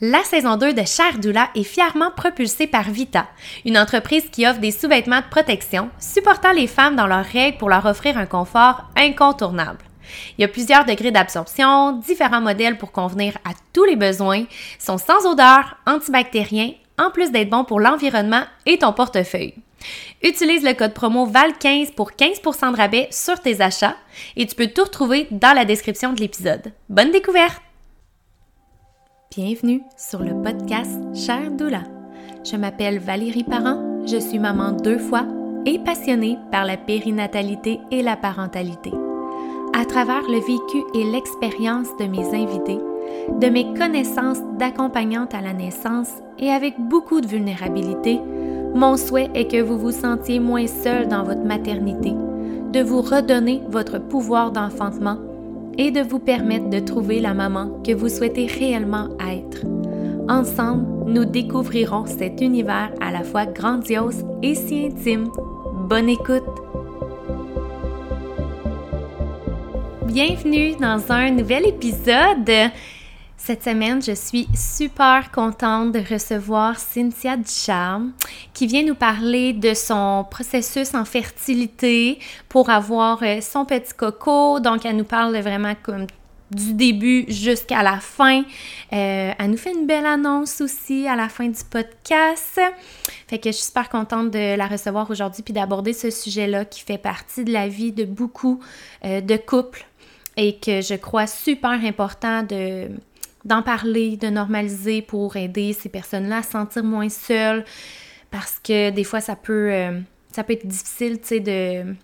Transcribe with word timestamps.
La 0.00 0.22
saison 0.22 0.56
2 0.56 0.74
de 0.74 0.84
Cher 0.86 1.18
Doula 1.18 1.50
est 1.56 1.64
fièrement 1.64 2.12
propulsée 2.12 2.68
par 2.68 2.88
Vita, 2.88 3.26
une 3.64 3.76
entreprise 3.76 4.30
qui 4.30 4.46
offre 4.46 4.60
des 4.60 4.70
sous-vêtements 4.70 5.22
de 5.22 5.28
protection, 5.28 5.90
supportant 5.98 6.52
les 6.52 6.68
femmes 6.68 6.94
dans 6.94 7.08
leurs 7.08 7.24
règles 7.24 7.58
pour 7.58 7.68
leur 7.68 7.84
offrir 7.84 8.16
un 8.16 8.26
confort 8.26 8.84
incontournable. 8.96 9.80
Il 10.36 10.42
y 10.42 10.44
a 10.44 10.48
plusieurs 10.48 10.84
degrés 10.84 11.10
d'absorption, 11.10 11.94
différents 11.94 12.40
modèles 12.40 12.78
pour 12.78 12.92
convenir 12.92 13.38
à 13.44 13.50
tous 13.72 13.82
les 13.82 13.96
besoins, 13.96 14.44
sont 14.78 14.98
sans 14.98 15.26
odeur, 15.26 15.76
antibactériens, 15.84 16.74
en 16.96 17.10
plus 17.10 17.32
d'être 17.32 17.50
bons 17.50 17.64
pour 17.64 17.80
l'environnement 17.80 18.44
et 18.66 18.78
ton 18.78 18.92
portefeuille. 18.92 19.54
Utilise 20.22 20.62
le 20.62 20.74
code 20.74 20.94
promo 20.94 21.26
VAL15 21.26 21.94
pour 21.94 22.12
15% 22.12 22.70
de 22.70 22.76
rabais 22.76 23.08
sur 23.10 23.40
tes 23.40 23.60
achats 23.60 23.96
et 24.36 24.46
tu 24.46 24.54
peux 24.54 24.68
tout 24.68 24.84
retrouver 24.84 25.26
dans 25.32 25.54
la 25.54 25.64
description 25.64 26.12
de 26.12 26.20
l'épisode. 26.20 26.72
Bonne 26.88 27.10
découverte! 27.10 27.67
Bienvenue 29.30 29.82
sur 29.94 30.20
le 30.20 30.42
podcast 30.42 30.98
Cher 31.14 31.50
Doula. 31.50 31.82
Je 32.50 32.56
m'appelle 32.56 32.98
Valérie 32.98 33.44
Parent, 33.44 34.06
je 34.06 34.16
suis 34.16 34.38
maman 34.38 34.72
deux 34.72 34.96
fois 34.96 35.26
et 35.66 35.78
passionnée 35.78 36.38
par 36.50 36.64
la 36.64 36.78
périnatalité 36.78 37.78
et 37.90 38.02
la 38.02 38.16
parentalité. 38.16 38.90
À 39.74 39.84
travers 39.84 40.22
le 40.22 40.38
vécu 40.38 40.82
et 40.94 41.04
l'expérience 41.04 41.88
de 42.00 42.06
mes 42.06 42.26
invités, 42.34 42.78
de 43.38 43.48
mes 43.48 43.74
connaissances 43.74 44.40
d'accompagnante 44.58 45.34
à 45.34 45.42
la 45.42 45.52
naissance 45.52 46.10
et 46.38 46.48
avec 46.48 46.80
beaucoup 46.80 47.20
de 47.20 47.28
vulnérabilité, 47.28 48.18
mon 48.74 48.96
souhait 48.96 49.28
est 49.34 49.50
que 49.50 49.60
vous 49.60 49.78
vous 49.78 49.92
sentiez 49.92 50.40
moins 50.40 50.66
seul 50.66 51.06
dans 51.06 51.22
votre 51.22 51.44
maternité, 51.44 52.14
de 52.72 52.80
vous 52.80 53.02
redonner 53.02 53.60
votre 53.68 53.98
pouvoir 53.98 54.52
d'enfantement 54.52 55.18
et 55.78 55.92
de 55.92 56.00
vous 56.00 56.18
permettre 56.18 56.68
de 56.68 56.80
trouver 56.80 57.20
la 57.20 57.32
maman 57.32 57.80
que 57.86 57.92
vous 57.92 58.08
souhaitez 58.08 58.46
réellement 58.46 59.08
être. 59.20 59.64
Ensemble, 60.28 61.10
nous 61.10 61.24
découvrirons 61.24 62.04
cet 62.04 62.40
univers 62.42 62.92
à 63.00 63.10
la 63.10 63.22
fois 63.22 63.46
grandiose 63.46 64.24
et 64.42 64.54
si 64.54 64.86
intime. 64.86 65.30
Bonne 65.88 66.08
écoute! 66.08 66.42
Bienvenue 70.06 70.74
dans 70.80 71.12
un 71.12 71.30
nouvel 71.30 71.66
épisode. 71.66 72.50
Cette 73.38 73.62
semaine, 73.62 74.02
je 74.02 74.12
suis 74.12 74.48
super 74.54 75.30
contente 75.30 75.92
de 75.92 76.00
recevoir 76.00 76.78
Cynthia 76.78 77.36
Ducharme 77.36 78.12
qui 78.52 78.66
vient 78.66 78.82
nous 78.82 78.96
parler 78.96 79.52
de 79.52 79.74
son 79.74 80.26
processus 80.28 80.92
en 80.94 81.04
fertilité 81.04 82.18
pour 82.48 82.68
avoir 82.68 83.22
euh, 83.22 83.40
son 83.40 83.64
petit 83.64 83.94
coco. 83.94 84.58
Donc, 84.58 84.84
elle 84.84 84.96
nous 84.96 85.04
parle 85.04 85.38
vraiment 85.38 85.72
du 86.50 86.74
début 86.74 87.26
jusqu'à 87.28 87.82
la 87.82 88.00
fin. 88.00 88.42
Euh, 88.92 89.32
elle 89.38 89.50
nous 89.50 89.56
fait 89.56 89.72
une 89.72 89.86
belle 89.86 90.06
annonce 90.06 90.60
aussi 90.60 91.06
à 91.06 91.14
la 91.14 91.28
fin 91.28 91.46
du 91.46 91.64
podcast. 91.70 92.60
Fait 93.28 93.38
que 93.38 93.50
je 93.50 93.56
suis 93.56 93.66
super 93.66 93.88
contente 93.88 94.30
de 94.32 94.56
la 94.56 94.66
recevoir 94.66 95.08
aujourd'hui 95.10 95.42
puis 95.42 95.54
d'aborder 95.54 95.92
ce 95.92 96.10
sujet-là 96.10 96.64
qui 96.64 96.80
fait 96.80 96.98
partie 96.98 97.44
de 97.44 97.52
la 97.52 97.68
vie 97.68 97.92
de 97.92 98.04
beaucoup 98.04 98.60
euh, 99.04 99.20
de 99.20 99.36
couples 99.36 99.86
et 100.36 100.56
que 100.56 100.80
je 100.80 100.94
crois 100.94 101.26
super 101.26 101.70
important 101.70 102.42
de 102.42 102.88
d'en 103.48 103.62
parler, 103.62 104.16
de 104.16 104.28
normaliser 104.28 105.02
pour 105.02 105.36
aider 105.36 105.72
ces 105.72 105.88
personnes-là 105.88 106.38
à 106.38 106.42
se 106.42 106.52
sentir 106.52 106.84
moins 106.84 107.08
seules 107.08 107.64
parce 108.30 108.60
que 108.62 108.90
des 108.90 109.04
fois 109.04 109.20
ça 109.20 109.36
peut 109.36 109.72
euh, 109.72 110.00
ça 110.32 110.44
peut 110.44 110.52
être 110.52 110.66
difficile, 110.66 111.20
tu 111.20 111.40
de 111.40 111.94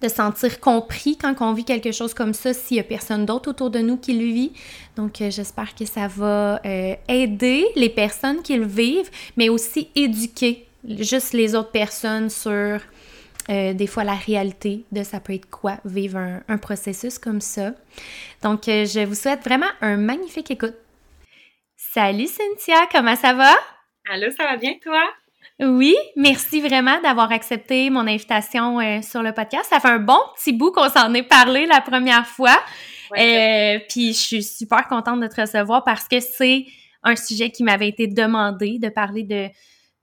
de 0.00 0.08
sentir 0.08 0.60
compris 0.60 1.16
quand 1.16 1.34
on 1.40 1.52
vit 1.52 1.64
quelque 1.64 1.90
chose 1.90 2.14
comme 2.14 2.34
ça 2.34 2.52
s'il 2.52 2.76
y 2.76 2.80
a 2.80 2.84
personne 2.84 3.26
d'autre 3.26 3.50
autour 3.50 3.70
de 3.70 3.80
nous 3.80 3.96
qui 3.96 4.12
le 4.12 4.24
vit. 4.24 4.52
Donc 4.96 5.20
euh, 5.20 5.30
j'espère 5.30 5.74
que 5.74 5.84
ça 5.84 6.06
va 6.06 6.60
euh, 6.64 6.94
aider 7.08 7.66
les 7.74 7.88
personnes 7.88 8.42
qui 8.42 8.56
le 8.56 8.66
vivent, 8.66 9.10
mais 9.36 9.48
aussi 9.48 9.88
éduquer 9.96 10.66
juste 10.84 11.32
les 11.32 11.54
autres 11.54 11.70
personnes 11.72 12.30
sur 12.30 12.80
euh, 13.50 13.72
des 13.72 13.86
fois 13.86 14.04
la 14.04 14.14
réalité 14.14 14.84
de 14.92 15.02
ça 15.02 15.20
peut 15.20 15.34
être 15.34 15.50
quoi 15.50 15.78
vivre 15.84 16.18
un, 16.48 16.58
processus 16.58 17.18
comme 17.18 17.40
ça. 17.40 17.72
Donc, 18.42 18.68
euh, 18.68 18.84
je 18.84 19.04
vous 19.04 19.14
souhaite 19.14 19.42
vraiment 19.42 19.66
un 19.80 19.96
magnifique 19.96 20.50
écoute. 20.50 20.74
Salut 21.76 22.28
Cynthia, 22.28 22.86
comment 22.90 23.16
ça 23.16 23.34
va? 23.34 23.50
Allô, 24.10 24.28
ça 24.36 24.44
va 24.44 24.56
bien 24.56 24.74
toi? 24.82 25.02
Oui, 25.60 25.94
merci 26.16 26.60
vraiment 26.60 27.00
d'avoir 27.02 27.30
accepté 27.32 27.90
mon 27.90 28.06
invitation 28.06 28.80
euh, 28.80 29.02
sur 29.02 29.22
le 29.22 29.32
podcast. 29.32 29.66
Ça 29.68 29.80
fait 29.80 29.88
un 29.88 29.98
bon 29.98 30.18
petit 30.36 30.52
bout 30.52 30.70
qu'on 30.72 30.88
s'en 30.88 31.12
est 31.14 31.22
parlé 31.22 31.66
la 31.66 31.80
première 31.80 32.26
fois. 32.26 32.58
puis 33.10 34.12
je 34.12 34.18
suis 34.18 34.42
super 34.42 34.88
contente 34.88 35.20
de 35.20 35.26
te 35.26 35.40
recevoir 35.40 35.84
parce 35.84 36.08
que 36.08 36.20
c'est 36.20 36.66
un 37.02 37.16
sujet 37.16 37.50
qui 37.50 37.64
m'avait 37.64 37.88
été 37.88 38.06
demandé 38.06 38.78
de 38.78 38.88
parler 38.88 39.24
de 39.24 39.48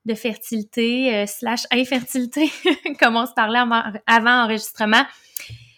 de 0.10 0.16
fertilité 0.16 1.16
euh, 1.16 1.26
slash 1.26 1.62
infertilité, 1.72 2.52
comme 3.00 3.16
on 3.16 3.26
se 3.26 3.34
parlait 3.34 3.60
avant, 3.60 4.44
enregistrement. 4.44 5.06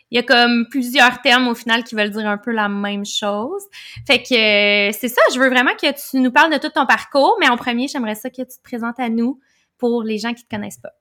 Il 0.10 0.16
y 0.16 0.20
a 0.20 0.24
comme 0.24 0.68
plusieurs 0.70 1.22
termes 1.22 1.48
au 1.48 1.56
final 1.56 1.84
qui 1.84 1.96
veulent 1.96 2.10
dire 2.10 2.28
un 2.28 2.38
peu 2.38 2.52
la 2.52 2.68
même 2.68 3.06
chose. 3.06 3.64
Fait 4.08 4.22
que 4.22 4.90
euh, 4.90 4.92
c'est 4.98 5.08
ça, 5.08 5.22
je 5.34 5.40
veux 5.40 5.50
vraiment 5.50 5.74
que 5.76 5.88
tu 5.92 6.20
nous 6.20 6.32
parles 6.32 6.52
de 6.52 6.58
tout 6.58 6.70
ton 6.70 6.86
parcours, 6.86 7.38
mais 7.40 7.48
en 7.48 7.56
premier, 7.56 7.88
j'aimerais 7.88 8.16
ça 8.16 8.30
que 8.30 8.42
tu 8.42 8.58
te 8.58 8.64
présentes 8.64 9.00
à 9.00 9.10
nous 9.10 9.40
pour 9.78 10.04
les 10.04 10.18
gens 10.18 10.34
qui 10.34 10.44
te 10.44 10.54
connaissent 10.54 10.80
pas. 10.80 10.94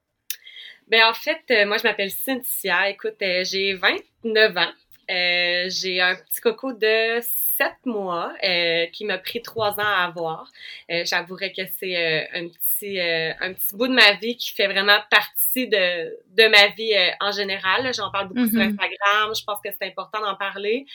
Ben 0.88 1.02
en 1.08 1.14
fait, 1.14 1.42
euh, 1.50 1.66
moi 1.66 1.78
je 1.78 1.84
m'appelle 1.84 2.10
Cynthia. 2.10 2.88
Écoute, 2.88 3.16
j'ai 3.20 3.74
29 3.74 4.56
ans. 4.56 4.72
j'ai 5.08 6.00
un 6.00 6.16
petit 6.16 6.40
coco 6.40 6.72
de 6.72 7.20
sept 7.60 7.76
mois 7.84 8.32
euh, 8.42 8.86
qui 8.86 9.04
m'a 9.04 9.18
pris 9.18 9.42
trois 9.42 9.72
ans 9.72 9.84
à 9.84 10.04
avoir. 10.04 10.50
Euh, 10.90 11.02
J'avouerais 11.04 11.52
que 11.52 11.62
c'est 11.78 11.96
euh, 11.96 12.24
un 12.32 12.48
petit 12.48 12.98
euh, 12.98 13.32
un 13.40 13.52
petit 13.52 13.76
bout 13.76 13.86
de 13.86 13.92
ma 13.92 14.14
vie 14.14 14.36
qui 14.36 14.52
fait 14.52 14.66
vraiment 14.66 14.98
partie 15.10 15.68
de, 15.68 16.16
de 16.36 16.48
ma 16.48 16.68
vie 16.68 16.94
en 17.20 17.32
général. 17.32 17.92
J'en 17.92 18.10
parle 18.10 18.28
beaucoup 18.28 18.48
sur 18.48 18.58
mm-hmm. 18.58 18.70
Instagram. 18.70 19.34
Je 19.38 19.44
pense 19.44 19.58
que 19.62 19.68
c'est 19.78 19.88
important 19.88 20.20
d'en 20.20 20.36
parler. 20.36 20.86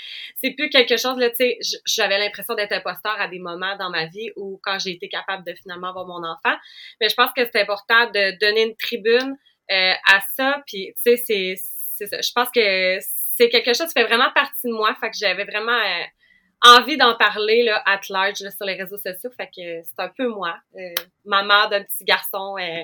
C'est 0.42 0.52
plus 0.52 0.70
quelque 0.70 0.98
chose 0.98 1.18
là, 1.18 1.30
tu 1.30 1.36
sais, 1.38 1.60
j'avais 1.86 2.18
l'impression 2.18 2.56
d'être 2.56 2.72
imposteur 2.72 3.16
à 3.20 3.28
des 3.28 3.40
moments 3.40 3.76
dans 3.78 3.92
ma 3.92 4.06
vie 4.08 4.32
où 4.36 4.60
quand 4.64 4.80
j'ai 4.80 4.92
été 4.92 5.08
capable 5.08 5.46
de 5.46 5.54
finalement 5.54 5.90
avoir 5.90 6.08
mon 6.08 6.24
enfant. 6.24 6.58
Mais 7.00 7.10
je 7.10 7.16
pense 7.16 7.32
que 7.36 7.42
c'est 7.46 7.62
important 7.62 8.10
de 8.10 8.40
donner 8.40 8.64
une 8.64 8.76
tribune 8.76 9.38
à 9.70 10.20
ça. 10.36 10.64
Puis 10.66 10.94
tu 11.06 11.16
sais, 11.16 11.58
c'est 11.98 12.08
ça. 12.08 12.22
Je 12.22 12.32
pense 12.34 12.50
que 12.50 12.98
c'est 13.38 13.50
quelque 13.50 13.74
chose 13.74 13.88
qui 13.88 14.00
fait 14.00 14.08
vraiment 14.08 14.32
partie 14.34 14.68
de 14.68 14.74
moi. 14.74 14.96
Fait 15.00 15.12
que 15.12 15.18
j'avais 15.20 15.44
vraiment 15.44 15.80
envie 16.62 16.98
d'en 16.98 17.16
parler 17.16 17.64
là, 17.64 17.82
at 17.86 18.02
large 18.10 18.38
sur 18.38 18.66
les 18.66 18.76
réseaux 18.76 18.98
sociaux. 18.98 19.30
Fait 19.38 19.48
que 19.48 19.82
c'est 19.84 20.00
un 20.00 20.10
peu 20.18 20.28
moi, 20.28 20.58
euh, 20.76 20.94
maman 21.26 21.70
d'un 21.70 21.84
petit 21.84 22.04
garçon 22.04 22.56
euh, 22.60 22.84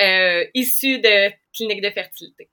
euh, 0.00 0.44
issu 0.54 0.98
de 0.98 1.30
clinique 1.54 1.82
de 1.82 1.90
fertilité. 1.90 2.48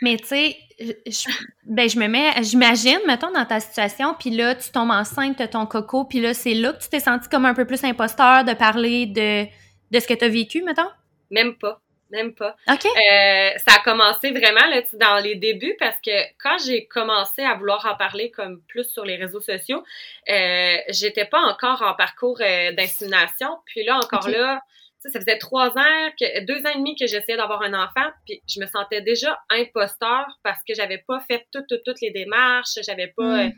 Mais 0.00 0.16
tu 0.16 0.26
sais, 0.26 0.56
je, 0.78 1.28
ben 1.64 1.88
je 1.88 1.98
me 1.98 2.06
mets, 2.06 2.40
j'imagine, 2.42 3.00
mettons 3.06 3.32
dans 3.32 3.44
ta 3.44 3.58
situation, 3.58 4.14
puis 4.14 4.30
là 4.30 4.54
tu 4.54 4.70
tombes 4.70 4.92
enceinte 4.92 5.40
de 5.40 5.46
ton 5.46 5.66
coco, 5.66 6.04
puis 6.04 6.20
là 6.20 6.34
c'est 6.34 6.54
là 6.54 6.72
que 6.72 6.82
tu 6.82 6.88
t'es 6.88 7.00
senti 7.00 7.28
comme 7.28 7.44
un 7.44 7.54
peu 7.54 7.66
plus 7.66 7.82
imposteur 7.82 8.44
de 8.44 8.54
parler 8.54 9.06
de 9.06 9.46
de 9.90 10.00
ce 10.00 10.06
que 10.06 10.14
tu 10.14 10.24
as 10.24 10.28
vécu, 10.28 10.62
mettons? 10.62 10.88
Même 11.30 11.56
pas 11.56 11.80
même 12.10 12.34
pas. 12.34 12.56
OK. 12.68 12.86
Euh, 12.86 13.50
ça 13.66 13.76
a 13.76 13.82
commencé 13.84 14.30
vraiment 14.30 14.66
là, 14.70 14.82
dans 14.94 15.22
les 15.22 15.34
débuts 15.34 15.76
parce 15.78 15.96
que 16.00 16.10
quand 16.38 16.56
j'ai 16.64 16.86
commencé 16.86 17.42
à 17.42 17.54
vouloir 17.54 17.84
en 17.86 17.96
parler 17.96 18.30
comme 18.30 18.62
plus 18.62 18.88
sur 18.88 19.04
les 19.04 19.16
réseaux 19.16 19.40
sociaux, 19.40 19.82
euh, 20.30 20.76
j'étais 20.88 21.26
pas 21.26 21.40
encore 21.40 21.82
en 21.82 21.94
parcours 21.94 22.40
euh, 22.40 22.72
d'insémination. 22.72 23.58
Puis 23.66 23.84
là, 23.84 23.98
encore 23.98 24.28
là, 24.28 24.62
ça 25.00 25.20
faisait 25.20 25.38
trois 25.38 25.70
ans, 25.70 26.10
que, 26.18 26.44
deux 26.44 26.66
ans 26.66 26.70
et 26.74 26.78
demi 26.78 26.96
que 26.96 27.06
j'essayais 27.06 27.36
d'avoir 27.36 27.62
un 27.62 27.74
enfant, 27.74 28.10
puis 28.26 28.42
je 28.48 28.60
me 28.60 28.66
sentais 28.66 29.00
déjà 29.00 29.38
imposteur 29.50 30.26
parce 30.42 30.58
que 30.66 30.74
j'avais 30.74 30.98
pas 30.98 31.20
fait 31.20 31.46
toutes, 31.52 31.66
toutes, 31.68 31.84
toutes 31.84 32.00
les 32.00 32.10
démarches, 32.10 32.78
j'avais 32.84 33.12
pas 33.16 33.22
hmm. 33.22 33.48
euh, 33.48 33.50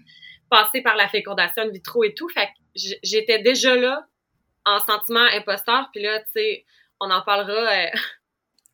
passé 0.50 0.82
par 0.82 0.96
la 0.96 1.08
fécondation 1.08 1.62
in 1.62 1.70
vitro 1.70 2.04
et 2.04 2.14
tout. 2.14 2.28
Fait 2.28 2.46
que 2.46 2.80
j'étais 3.02 3.38
déjà 3.38 3.76
là 3.76 4.04
en 4.66 4.78
sentiment 4.80 5.24
imposteur. 5.32 5.88
Puis 5.92 6.02
là, 6.02 6.18
tu 6.20 6.32
sais, 6.34 6.64
on 7.00 7.10
en 7.10 7.22
parlera 7.22 7.90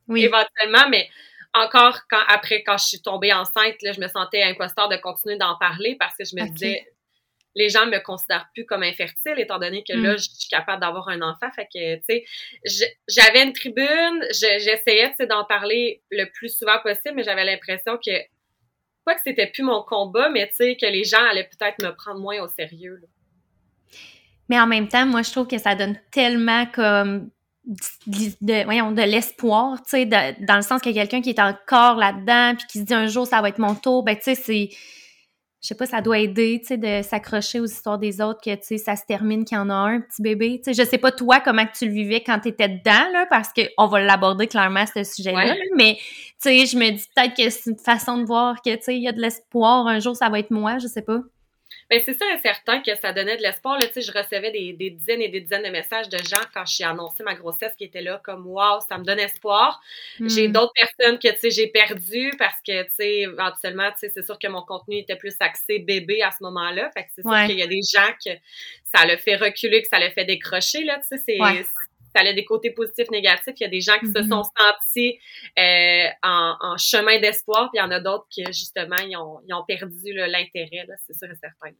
oui. 0.08 0.24
éventuellement, 0.24 0.88
mais 0.88 1.08
encore 1.54 2.00
quand 2.10 2.22
après 2.28 2.62
quand 2.62 2.78
je 2.78 2.84
suis 2.84 3.02
tombée 3.02 3.32
enceinte, 3.32 3.80
là, 3.82 3.92
je 3.92 4.00
me 4.00 4.08
sentais 4.08 4.42
imposteur 4.42 4.88
de 4.88 4.96
continuer 4.96 5.36
d'en 5.36 5.56
parler 5.56 5.96
parce 5.98 6.16
que 6.16 6.24
je 6.24 6.36
me 6.36 6.48
disais 6.50 6.86
les 7.56 7.70
gens 7.70 7.86
me 7.86 7.98
considèrent 7.98 8.48
plus 8.54 8.66
comme 8.66 8.82
infertile 8.82 9.34
étant 9.38 9.58
donné 9.58 9.82
que 9.82 9.94
là 9.94 10.12
mm. 10.12 10.18
je 10.18 10.28
suis 10.30 10.48
capable 10.50 10.80
d'avoir 10.80 11.08
un 11.08 11.22
enfant 11.22 11.50
fait 11.56 11.66
que 11.72 11.96
tu 11.96 12.02
sais 12.08 12.24
j'avais 13.08 13.42
une 13.42 13.54
tribune 13.54 14.24
j'essayais 14.30 15.14
d'en 15.28 15.44
parler 15.44 16.02
le 16.10 16.30
plus 16.30 16.56
souvent 16.56 16.78
possible 16.82 17.14
mais 17.16 17.24
j'avais 17.24 17.44
l'impression 17.44 17.96
que 17.96 18.12
pas 19.04 19.14
que 19.14 19.22
c'était 19.24 19.46
plus 19.46 19.62
mon 19.62 19.82
combat 19.82 20.28
mais 20.28 20.46
tu 20.48 20.56
sais 20.56 20.76
que 20.76 20.86
les 20.86 21.04
gens 21.04 21.24
allaient 21.30 21.48
peut-être 21.48 21.82
me 21.82 21.94
prendre 21.94 22.20
moins 22.20 22.40
au 22.42 22.48
sérieux 22.48 23.00
mais 24.48 24.60
en 24.60 24.66
même 24.66 24.88
temps 24.88 25.06
moi 25.06 25.22
je 25.22 25.30
trouve 25.30 25.46
que 25.46 25.58
ça 25.58 25.74
donne 25.74 25.98
tellement 26.12 26.66
comme 26.66 27.30
de, 27.66 28.64
voyons, 28.64 28.92
de 28.92 29.02
l'espoir, 29.02 29.82
tu 29.82 29.90
sais, 29.90 30.06
dans 30.06 30.56
le 30.56 30.62
sens 30.62 30.80
qu'il 30.80 30.92
y 30.92 31.00
a 31.00 31.06
quelqu'un 31.06 31.22
qui 31.22 31.30
est 31.30 31.40
encore 31.40 31.96
là-dedans, 31.96 32.54
puis 32.56 32.66
qui 32.68 32.78
se 32.78 32.84
dit 32.84 32.94
un 32.94 33.08
jour 33.08 33.26
ça 33.26 33.40
va 33.40 33.48
être 33.48 33.58
mon 33.58 33.74
tour, 33.74 34.04
ben 34.04 34.16
tu 34.16 34.22
sais, 34.22 34.34
c'est 34.34 34.70
je 35.66 35.68
sais 35.68 35.74
pas, 35.74 35.86
ça 35.86 36.00
doit 36.00 36.20
aider, 36.20 36.60
tu 36.60 36.68
sais, 36.68 36.76
de 36.76 37.02
s'accrocher 37.02 37.58
aux 37.58 37.66
histoires 37.66 37.98
des 37.98 38.20
autres, 38.20 38.40
que, 38.40 38.54
tu 38.54 38.62
sais, 38.62 38.78
ça 38.78 38.94
se 38.94 39.02
termine 39.04 39.44
qu'il 39.44 39.58
y 39.58 39.60
en 39.60 39.68
a 39.68 39.74
un, 39.74 40.00
petit 40.00 40.22
bébé. 40.22 40.60
Tu 40.62 40.72
sais, 40.72 40.80
je 40.80 40.88
sais 40.88 40.98
pas, 40.98 41.10
toi, 41.10 41.40
comment 41.40 41.66
tu 41.76 41.86
le 41.86 41.92
vivais 41.92 42.22
quand 42.22 42.38
tu 42.38 42.48
étais 42.50 42.68
dedans, 42.68 43.10
là, 43.12 43.26
parce 43.28 43.48
qu'on 43.52 43.86
va 43.88 44.00
l'aborder 44.00 44.46
clairement, 44.46 44.84
ce 44.86 45.02
sujet-là, 45.02 45.56
mais, 45.76 45.96
tu 45.96 46.04
sais, 46.38 46.66
je 46.66 46.76
me 46.76 46.90
dis 46.90 47.04
peut-être 47.14 47.34
que 47.34 47.50
c'est 47.50 47.70
une 47.70 47.78
façon 47.78 48.18
de 48.18 48.24
voir 48.24 48.62
que, 48.62 48.76
tu 48.76 48.82
sais, 48.82 48.96
il 48.96 49.02
y 49.02 49.08
a 49.08 49.12
de 49.12 49.20
l'espoir, 49.20 49.88
un 49.88 49.98
jour, 49.98 50.14
ça 50.14 50.28
va 50.28 50.38
être 50.38 50.52
moi, 50.52 50.78
je 50.78 50.86
sais 50.86 51.02
pas. 51.02 51.18
Ben, 51.90 52.00
c'est 52.04 52.14
ça 52.14 52.24
certain 52.42 52.80
que 52.80 52.94
ça 52.96 53.12
donnait 53.12 53.36
de 53.36 53.42
l'espoir. 53.42 53.78
Là, 53.78 53.86
je 53.94 54.12
recevais 54.12 54.50
des, 54.50 54.72
des, 54.72 54.90
dizaines 54.90 55.22
et 55.22 55.28
des 55.28 55.40
dizaines 55.40 55.62
de 55.62 55.70
messages 55.70 56.08
de 56.08 56.18
gens 56.18 56.42
quand 56.52 56.64
j'ai 56.66 56.84
annoncé 56.84 57.22
ma 57.22 57.34
grossesse 57.34 57.74
qui 57.76 57.84
étaient 57.84 58.02
là 58.02 58.20
comme 58.24 58.46
Wow, 58.46 58.80
ça 58.88 58.98
me 58.98 59.04
donne 59.04 59.20
espoir. 59.20 59.80
J'ai 60.20 60.48
hmm. 60.48 60.52
d'autres 60.52 60.72
personnes 60.74 61.18
que 61.18 61.28
j'ai 61.48 61.68
perdues 61.68 62.32
parce 62.38 62.60
que 62.66 63.02
éventuellement, 63.02 63.90
c'est 63.96 64.24
sûr 64.24 64.38
que 64.38 64.48
mon 64.48 64.62
contenu 64.62 64.98
était 64.98 65.16
plus 65.16 65.34
axé 65.40 65.78
bébé 65.78 66.22
à 66.22 66.30
ce 66.30 66.42
moment-là. 66.42 66.90
Fait 66.96 67.04
que 67.04 67.10
c'est 67.14 67.22
sûr 67.22 67.46
qu'il 67.46 67.58
y 67.58 67.62
a 67.62 67.66
des 67.66 67.80
gens 67.92 68.12
que 68.24 68.32
ça 68.94 69.06
le 69.06 69.16
fait 69.16 69.36
reculer, 69.36 69.82
que 69.82 69.88
ça 69.88 69.98
le 69.98 70.10
fait 70.10 70.24
décrocher. 70.24 70.84
Là, 70.84 71.00
c'est, 71.02 71.38
ça 72.16 72.28
a 72.28 72.32
des 72.32 72.44
côtés 72.44 72.70
positifs, 72.70 73.10
négatifs. 73.10 73.54
Il 73.56 73.62
y 73.62 73.66
a 73.66 73.68
des 73.68 73.80
gens 73.80 73.98
qui 73.98 74.06
se 74.06 74.12
mm-hmm. 74.12 74.28
sont 74.28 74.42
sentis 74.42 75.18
euh, 75.58 76.08
en, 76.22 76.76
chemin 76.78 77.20
d'espoir, 77.20 77.70
puis 77.70 77.80
il 77.80 77.84
y 77.84 77.86
en 77.86 77.90
a 77.90 78.00
d'autres 78.00 78.26
qui, 78.30 78.44
justement, 78.46 78.96
ils 78.98 79.16
ont, 79.16 79.40
ils 79.46 79.54
ont 79.54 79.64
perdu 79.66 80.12
l'intérêt, 80.12 80.86
c'est 81.06 81.16
sûr 81.16 81.28
et 81.30 81.36
certain. 81.36 81.76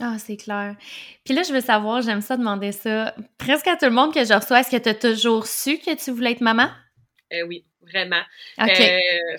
Ah, 0.00 0.16
c'est 0.18 0.36
clair. 0.36 0.76
Puis 1.24 1.34
là, 1.34 1.42
je 1.42 1.52
veux 1.52 1.60
savoir, 1.60 2.02
j'aime 2.02 2.20
ça 2.20 2.36
demander 2.36 2.72
ça 2.72 3.14
presque 3.36 3.66
à 3.66 3.76
tout 3.76 3.86
le 3.86 3.90
monde 3.90 4.14
que 4.14 4.24
je 4.24 4.32
reçois. 4.32 4.60
Est-ce 4.60 4.70
que 4.70 4.76
tu 4.76 4.88
as 4.88 4.94
toujours 4.94 5.46
su 5.46 5.78
que 5.78 5.94
tu 5.96 6.12
voulais 6.12 6.32
être 6.32 6.40
maman? 6.40 6.68
Euh, 7.32 7.42
oui, 7.42 7.64
vraiment. 7.82 8.22
OK. 8.60 8.80
Euh, 8.80 9.36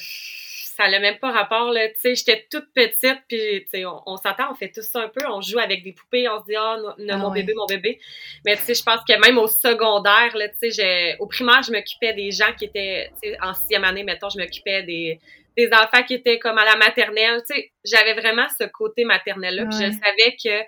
ça 0.79 0.89
n'a 0.89 0.99
même 0.99 1.19
pas 1.19 1.31
rapport, 1.31 1.73
là. 1.73 1.89
Tu 1.89 1.95
sais, 1.99 2.15
j'étais 2.15 2.47
toute 2.49 2.71
petite, 2.73 3.19
puis, 3.27 3.65
tu 3.65 3.67
sais, 3.69 3.85
on, 3.85 4.15
s'attend, 4.15 4.49
on 4.51 4.55
fait 4.55 4.71
tout 4.71 4.81
ça 4.81 5.01
un 5.01 5.09
peu. 5.09 5.27
On 5.27 5.41
joue 5.41 5.59
avec 5.59 5.83
des 5.83 5.91
poupées, 5.91 6.29
on 6.29 6.39
se 6.39 6.45
dit, 6.45 6.55
ah, 6.55 6.77
non, 6.97 7.17
mon 7.17 7.31
bébé, 7.31 7.53
mon 7.53 7.65
bébé. 7.65 7.99
Mais, 8.45 8.55
tu 8.55 8.63
sais, 8.63 8.75
je 8.75 8.83
pense 8.83 9.01
que 9.05 9.19
même 9.19 9.37
au 9.37 9.47
secondaire, 9.47 10.37
là, 10.37 10.47
tu 10.47 10.71
sais, 10.71 11.17
au 11.19 11.27
primaire, 11.27 11.63
je 11.63 11.73
m'occupais 11.73 12.13
des 12.13 12.31
gens 12.31 12.53
qui 12.57 12.65
étaient, 12.65 13.11
tu 13.21 13.29
sais, 13.29 13.37
en 13.41 13.53
sixième 13.53 13.83
année, 13.83 14.03
mettons, 14.03 14.29
je 14.29 14.39
m'occupais 14.39 14.83
des, 14.83 15.19
des 15.57 15.67
enfants 15.73 16.03
qui 16.03 16.13
étaient 16.13 16.39
comme 16.39 16.57
à 16.57 16.63
la 16.63 16.77
maternelle. 16.77 17.41
Tu 17.49 17.55
sais, 17.55 17.71
j'avais 17.83 18.13
vraiment 18.13 18.47
ce 18.57 18.63
côté 18.63 19.03
maternel-là, 19.03 19.65
puis 19.65 19.77
je 19.79 19.91
savais 19.91 20.37
que 20.41 20.65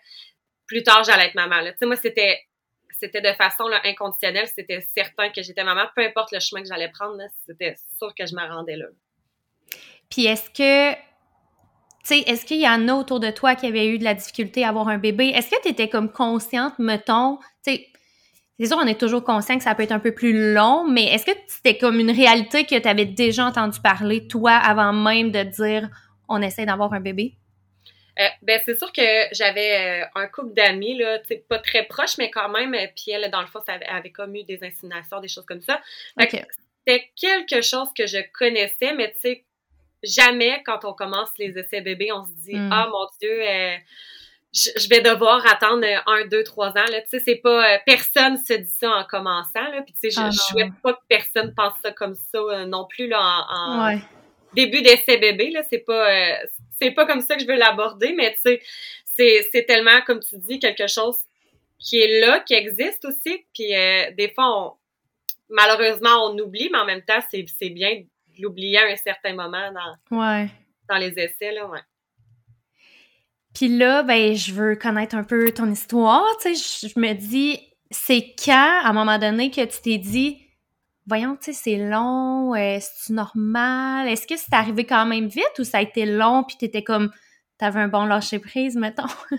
plus 0.67 0.83
tard, 0.83 1.05
j'allais 1.05 1.27
être 1.27 1.35
maman, 1.35 1.61
là. 1.61 1.71
Tu 1.71 1.77
sais, 1.79 1.85
moi, 1.85 1.95
c'était 1.95 2.41
c'était 2.99 3.21
de 3.21 3.33
façon 3.33 3.67
là, 3.67 3.81
inconditionnelle, 3.85 4.47
c'était 4.47 4.81
certain 4.81 5.29
que 5.29 5.41
j'étais 5.41 5.63
maman, 5.63 5.85
peu 5.95 6.03
importe 6.03 6.31
le 6.33 6.39
chemin 6.39 6.61
que 6.61 6.67
j'allais 6.67 6.89
prendre, 6.89 7.17
c'était 7.47 7.73
sûr 7.97 8.13
que 8.13 8.27
je 8.27 8.35
me 8.35 8.41
rendais 8.41 8.75
là. 8.75 8.85
Puis 10.11 10.25
est-ce 10.25 10.49
que, 10.49 10.93
tu 10.93 10.99
sais, 12.03 12.19
est-ce 12.19 12.45
qu'il 12.45 12.61
y 12.61 12.67
en 12.67 12.87
a 12.87 12.93
autour 12.93 13.19
de 13.19 13.31
toi 13.31 13.55
qui 13.55 13.65
avaient 13.65 13.87
eu 13.87 13.97
de 13.97 14.03
la 14.03 14.13
difficulté 14.13 14.63
à 14.63 14.69
avoir 14.69 14.89
un 14.89 14.99
bébé? 14.99 15.29
Est-ce 15.29 15.49
que 15.49 15.61
tu 15.63 15.69
étais 15.69 15.89
comme 15.89 16.11
consciente, 16.11 16.77
mettons, 16.77 17.37
tu 17.65 17.73
sais, 17.73 17.87
c'est 18.59 18.67
sûr, 18.67 18.77
on 18.77 18.85
est 18.85 18.99
toujours 18.99 19.23
conscient 19.23 19.57
que 19.57 19.63
ça 19.63 19.73
peut 19.73 19.81
être 19.81 19.91
un 19.91 19.99
peu 19.99 20.13
plus 20.13 20.53
long, 20.53 20.87
mais 20.87 21.05
est-ce 21.05 21.25
que 21.25 21.31
c'était 21.47 21.79
comme 21.79 21.99
une 21.99 22.11
réalité 22.11 22.63
que 22.65 22.77
tu 22.77 22.87
avais 22.87 23.05
déjà 23.05 23.45
entendu 23.45 23.79
parler, 23.81 24.27
toi, 24.27 24.51
avant 24.51 24.93
même 24.93 25.31
de 25.31 25.41
dire 25.41 25.89
on 26.29 26.41
essaie 26.43 26.67
d'avoir 26.67 26.93
un 26.93 26.99
bébé? 26.99 27.33
Euh, 28.19 28.27
ben, 28.43 28.61
c'est 28.63 28.77
sûr 28.77 28.91
que 28.91 29.01
j'avais 29.31 30.03
euh, 30.03 30.05
un 30.13 30.27
couple 30.27 30.53
d'amis, 30.53 30.95
là, 30.97 31.17
pas 31.49 31.57
très 31.57 31.85
proches, 31.85 32.17
mais 32.19 32.29
quand 32.29 32.49
même, 32.49 32.75
euh, 32.75 32.85
puis 32.95 33.11
elle, 33.11 33.29
dans 33.31 33.41
le 33.41 33.47
fond, 33.47 33.61
ça 33.65 33.73
avait, 33.73 33.85
avait 33.85 34.11
comme 34.11 34.35
eu 34.35 34.43
des 34.43 34.59
insinuations, 34.63 35.21
des 35.21 35.27
choses 35.27 35.45
comme 35.45 35.61
ça. 35.61 35.81
C'était 36.19 37.09
quelque 37.15 37.61
chose 37.61 37.87
que 37.97 38.05
je 38.05 38.17
connaissais, 38.37 38.93
mais 38.95 39.11
tu 39.13 39.19
sais, 39.21 39.45
jamais 40.03 40.62
quand 40.65 40.86
on 40.86 40.94
commence 40.94 41.30
les 41.38 41.57
essais 41.57 41.81
bébés, 41.81 42.12
on 42.12 42.25
se 42.25 42.31
dit 42.31 42.56
hmm. 42.56 42.69
ah 42.71 42.88
mon 42.92 43.07
Dieu, 43.19 43.42
euh, 43.42 43.75
je, 44.53 44.89
vais 44.89 45.01
devoir 45.01 45.45
attendre 45.48 45.86
un, 46.06 46.25
deux, 46.25 46.44
trois 46.44 46.69
ans. 46.69 46.89
Là, 46.89 47.01
tu 47.01 47.09
sais, 47.09 47.21
c'est 47.24 47.36
pas 47.36 47.75
euh, 47.75 47.77
personne 47.86 48.38
se 48.38 48.53
dit 48.53 48.71
ça 48.71 48.92
en 48.92 49.03
commençant. 49.06 49.63
Là, 49.71 49.81
puis 49.81 49.94
tu 49.94 50.09
sais, 50.09 50.12
je, 50.12 50.19
ah 50.19 50.31
souhaite 50.31 50.74
pas 50.83 50.94
que 50.94 51.01
personne 51.07 51.53
pense 51.56 51.74
ça 51.83 51.92
comme 51.92 52.15
ça 52.15 52.38
euh, 52.38 52.65
non 52.65 52.86
plus 52.86 53.07
là 53.07 53.45
en, 53.50 54.00
début 54.53 54.81
d'essai 54.81 55.18
bébé. 55.18 55.51
Là, 55.51 55.62
c'est 55.69 55.80
pas 55.80 56.07
c'est 56.80 56.92
pas 56.92 57.06
comme 57.06 57.21
ça 57.21 57.36
que 57.36 57.42
je 57.42 57.47
veux 57.47 57.56
l'aborder, 57.56 58.13
mais 58.13 58.33
tu 58.33 58.51
sais, 58.51 58.62
c'est 59.15 59.47
c'est 59.51 59.63
tellement 59.63 60.01
comme 60.06 60.19
tu 60.19 60.38
dis 60.38 60.59
quelque 60.59 60.88
chose 60.88 61.18
qui 61.80 62.00
est 62.00 62.19
là, 62.19 62.42
qui 62.42 62.54
existe 62.54 63.06
aussi. 63.06 63.45
Puis 63.54 63.69
des 63.69 64.31
fois, 64.36 64.77
malheureusement, 65.50 66.25
on 66.25 66.38
oublie, 66.38 66.69
mais 66.71 66.80
en 66.80 66.86
même 66.86 67.04
temps, 67.04 67.19
c'est 67.30 67.69
bien 67.69 68.04
l'oublier 68.41 68.79
à 68.79 68.88
un 68.88 68.95
certain 68.95 69.33
moment 69.33 69.71
dans, 69.71 70.17
dans 70.89 70.97
les 70.97 71.13
essais, 71.17 71.51
là, 71.53 71.67
ouais. 71.67 71.79
Puis 73.53 73.67
là, 73.67 74.03
ben, 74.03 74.33
je 74.33 74.53
veux 74.53 74.75
connaître 74.75 75.15
un 75.15 75.23
peu 75.23 75.51
ton 75.51 75.69
histoire, 75.69 76.25
tu 76.41 76.55
sais, 76.55 76.88
je, 76.88 76.99
me 76.99 77.13
dis, 77.13 77.59
c'est 77.89 78.33
quand, 78.43 78.81
à 78.83 78.89
un 78.89 78.93
moment 78.93 79.17
donné, 79.17 79.51
que 79.51 79.65
tu 79.65 79.81
t'es 79.81 79.97
dit, 79.97 80.41
voyons, 81.05 81.35
tu 81.35 81.51
sais, 81.51 81.53
c'est 81.53 81.77
long, 81.77 82.55
est-ce 82.55 83.11
normal? 83.11 84.07
Est-ce 84.07 84.25
que 84.25 84.38
c'est 84.38 84.53
arrivé 84.53 84.85
quand 84.85 85.05
même 85.05 85.27
vite 85.27 85.59
ou 85.59 85.63
ça 85.63 85.79
a 85.79 85.81
été 85.81 86.05
long 86.05 86.44
puis 86.44 86.55
t'étais 86.57 86.83
comme, 86.83 87.11
t'avais 87.57 87.81
un 87.81 87.87
bon 87.89 88.05
lâcher-prise, 88.05 88.77
mettons? 88.77 89.03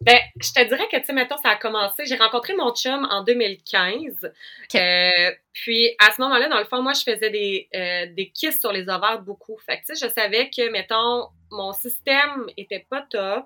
Ben, 0.00 0.18
je 0.40 0.52
te 0.52 0.66
dirais 0.66 0.88
que, 0.90 0.96
tu 0.96 1.04
sais, 1.04 1.12
mettons, 1.12 1.36
ça 1.36 1.50
a 1.50 1.56
commencé. 1.56 2.06
J'ai 2.06 2.16
rencontré 2.16 2.54
mon 2.54 2.74
chum 2.74 3.06
en 3.10 3.22
2015. 3.22 4.32
Euh, 4.74 5.30
puis, 5.52 5.94
à 5.98 6.10
ce 6.10 6.22
moment-là, 6.22 6.48
dans 6.48 6.58
le 6.58 6.64
fond, 6.64 6.80
moi, 6.80 6.94
je 6.94 7.02
faisais 7.02 7.28
des, 7.28 7.68
euh, 7.74 8.06
des 8.14 8.30
kisses 8.30 8.60
sur 8.60 8.72
les 8.72 8.88
ovaires 8.88 9.20
beaucoup. 9.20 9.58
Fait 9.58 9.78
que, 9.78 9.86
tu 9.86 9.96
sais, 9.96 10.06
je 10.06 10.12
savais 10.12 10.48
que, 10.48 10.70
mettons, 10.70 11.28
mon 11.50 11.74
système 11.74 12.46
était 12.56 12.86
pas 12.88 13.02
top. 13.10 13.44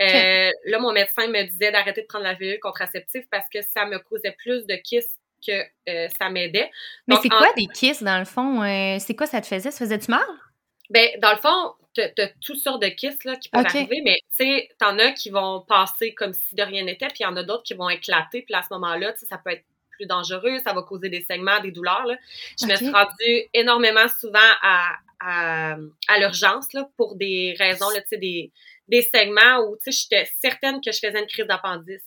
Euh, 0.00 0.50
là, 0.64 0.78
mon 0.78 0.92
médecin 0.92 1.26
me 1.26 1.42
disait 1.50 1.70
d'arrêter 1.70 2.00
de 2.02 2.06
prendre 2.06 2.24
la 2.24 2.34
pilule 2.34 2.60
contraceptive 2.60 3.26
parce 3.30 3.48
que 3.52 3.60
ça 3.60 3.84
me 3.84 3.98
causait 3.98 4.34
plus 4.38 4.66
de 4.66 4.76
kisses 4.76 5.18
que 5.46 5.62
ça 6.18 6.30
m'aidait. 6.30 6.70
Mais 7.08 7.16
c'est 7.22 7.28
quoi 7.28 7.52
des 7.56 7.66
kisses, 7.66 8.02
dans 8.02 8.18
le 8.18 8.24
fond? 8.24 8.62
c'est 8.98 9.14
quoi 9.14 9.26
ça 9.26 9.40
te 9.40 9.46
faisait? 9.46 9.70
Ça 9.70 9.78
faisait 9.78 9.98
du 9.98 10.10
mal? 10.10 10.20
Ben, 10.90 11.08
dans 11.20 11.32
le 11.32 11.38
fond, 11.38 11.74
t'as 11.94 12.28
toutes 12.40 12.58
sortes 12.58 12.82
de 12.82 12.88
kisses 12.88 13.24
là, 13.24 13.36
qui 13.36 13.48
peuvent 13.48 13.64
arriver, 13.64 14.00
mais 14.04 14.18
tu 14.36 14.44
sais, 14.44 14.68
t'en 14.78 14.98
as 14.98 15.12
qui 15.12 15.30
vont 15.30 15.60
passer 15.62 16.14
comme 16.14 16.32
si 16.32 16.54
de 16.54 16.62
rien 16.62 16.84
n'était, 16.84 17.08
puis 17.08 17.18
il 17.20 17.22
y 17.24 17.26
en 17.26 17.36
a 17.36 17.42
d'autres 17.42 17.62
qui 17.62 17.74
vont 17.74 17.88
éclater, 17.88 18.42
puis 18.42 18.54
à 18.54 18.62
ce 18.62 18.68
moment-là, 18.72 19.14
ça 19.16 19.38
peut 19.38 19.50
être 19.50 19.64
plus 19.90 20.06
dangereux, 20.06 20.58
ça 20.64 20.72
va 20.72 20.82
causer 20.82 21.08
des 21.08 21.22
saignements, 21.22 21.60
des 21.60 21.72
douleurs. 21.72 22.06
Là. 22.06 22.16
Je 22.60 22.66
me 22.66 22.74
suis 22.76 22.90
rendue 22.90 23.48
énormément 23.52 24.08
souvent 24.20 24.38
à, 24.62 24.94
à, 25.20 25.76
à 26.08 26.18
l'urgence 26.18 26.68
pour 26.96 27.16
des 27.16 27.54
raisons, 27.58 27.90
là, 27.90 28.00
des, 28.12 28.50
des 28.88 29.02
segments 29.02 29.60
où 29.68 29.76
j'étais 29.86 30.28
certaine 30.40 30.80
que 30.80 30.90
je 30.92 30.98
faisais 30.98 31.20
une 31.20 31.26
crise 31.26 31.46
d'appendice. 31.46 32.02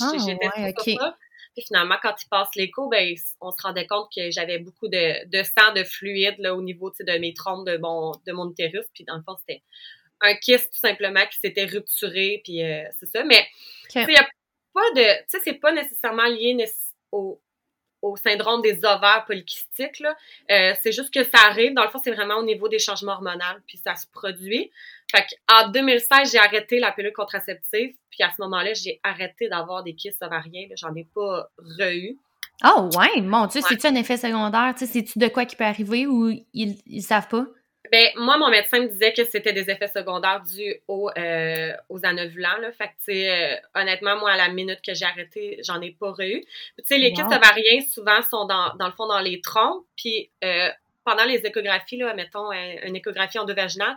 Ah, 0.00 0.12
j'étais 0.18 0.46
ouais, 0.56 0.96
ça. 0.96 1.16
Puis 1.54 1.64
finalement, 1.66 1.96
quand 2.02 2.14
ils 2.22 2.28
passent 2.28 2.54
l'écho, 2.56 2.88
ben, 2.88 3.14
on 3.40 3.50
se 3.50 3.62
rendait 3.62 3.86
compte 3.86 4.08
que 4.14 4.30
j'avais 4.30 4.58
beaucoup 4.58 4.88
de, 4.88 5.26
de 5.26 5.42
sang, 5.42 5.72
de 5.74 5.84
fluide 5.84 6.36
là, 6.38 6.54
au 6.54 6.62
niveau 6.62 6.90
de 6.90 7.18
mes 7.18 7.32
trompes 7.32 7.66
de 7.66 7.76
mon, 7.78 8.12
de 8.26 8.32
mon 8.32 8.50
utérus. 8.50 8.86
Puis 8.92 9.04
dans 9.04 9.16
le 9.16 9.22
fond, 9.22 9.36
c'était 9.38 9.62
un 10.20 10.34
kyste 10.34 10.72
tout 10.72 10.78
simplement 10.78 11.24
qui 11.26 11.38
s'était 11.38 11.66
rupturé. 11.66 12.40
Puis 12.44 12.62
euh, 12.62 12.84
c'est 12.98 13.06
ça. 13.06 13.24
Mais 13.24 13.46
il 13.94 14.06
n'y 14.06 14.16
a 14.16 14.28
pas 14.72 14.90
de. 14.94 15.18
Tu 15.20 15.24
sais, 15.28 15.40
c'est 15.44 15.54
pas 15.54 15.72
nécessairement 15.72 16.26
lié 16.26 16.56
au, 17.12 17.40
au 18.04 18.16
syndrome 18.16 18.60
des 18.60 18.84
ovaires 18.84 19.24
polykystiques. 19.26 20.02
Euh, 20.50 20.74
c'est 20.82 20.92
juste 20.92 21.12
que 21.12 21.24
ça 21.24 21.38
arrive. 21.48 21.72
Dans 21.72 21.84
le 21.84 21.88
fond, 21.88 22.00
c'est 22.04 22.12
vraiment 22.12 22.36
au 22.36 22.44
niveau 22.44 22.68
des 22.68 22.78
changements 22.78 23.12
hormonaux, 23.12 23.60
puis 23.66 23.78
ça 23.78 23.96
se 23.96 24.06
produit. 24.06 24.70
Fait 25.14 25.26
en 25.52 25.68
2016, 25.68 26.32
j'ai 26.32 26.38
arrêté 26.38 26.78
la 26.78 26.92
pilule 26.92 27.12
contraceptive, 27.12 27.94
puis 28.10 28.22
à 28.22 28.30
ce 28.30 28.42
moment-là, 28.42 28.74
j'ai 28.74 29.00
arrêté 29.02 29.48
d'avoir 29.48 29.82
des 29.82 29.94
kystes 29.94 30.22
ovariens. 30.22 30.66
J'en 30.76 30.94
ai 30.94 31.06
pas 31.14 31.48
re-eu. 31.58 32.18
Oh 32.64 32.88
ouais, 32.96 33.20
mon 33.20 33.46
Dieu, 33.46 33.60
c'est-tu 33.66 33.86
un 33.86 33.94
effet 33.94 34.16
secondaire? 34.16 34.74
C'est-tu 34.76 35.18
de 35.18 35.28
quoi 35.28 35.44
qui 35.44 35.56
peut 35.56 35.64
arriver 35.64 36.06
ou 36.06 36.30
ils, 36.52 36.76
ils 36.86 37.02
savent 37.02 37.28
pas? 37.28 37.46
Ben, 37.92 38.08
moi, 38.16 38.38
mon 38.38 38.48
médecin 38.48 38.80
me 38.80 38.88
disait 38.88 39.12
que 39.12 39.24
c'était 39.24 39.52
des 39.52 39.70
effets 39.70 39.88
secondaires 39.88 40.42
dus 40.42 40.74
aux, 40.88 41.10
euh, 41.16 41.72
aux 41.88 42.04
anovulants. 42.04 42.56
Là. 42.60 42.72
Fait 42.72 42.88
que, 42.88 43.10
euh, 43.12 43.56
honnêtement, 43.74 44.16
moi, 44.18 44.32
à 44.32 44.36
la 44.36 44.48
minute 44.48 44.80
que 44.84 44.94
j'ai 44.94 45.04
arrêté, 45.04 45.60
j'en 45.62 45.80
ai 45.80 45.90
pas 45.90 46.14
eu. 46.20 46.40
Tu 46.40 46.84
sais, 46.84 46.98
les 46.98 47.12
kystes 47.12 47.26
ovariens, 47.26 47.80
souvent, 47.92 48.22
sont 48.22 48.46
dans, 48.46 48.74
dans 48.78 48.86
le 48.86 48.92
fond 48.92 49.06
dans 49.06 49.20
les 49.20 49.40
troncs. 49.40 49.84
Puis, 49.96 50.30
euh, 50.42 50.70
pendant 51.04 51.24
les 51.24 51.46
échographies, 51.46 51.98
là, 51.98 52.14
mettons, 52.14 52.50
une 52.50 52.96
échographie 52.96 53.38
endovaginale, 53.38 53.96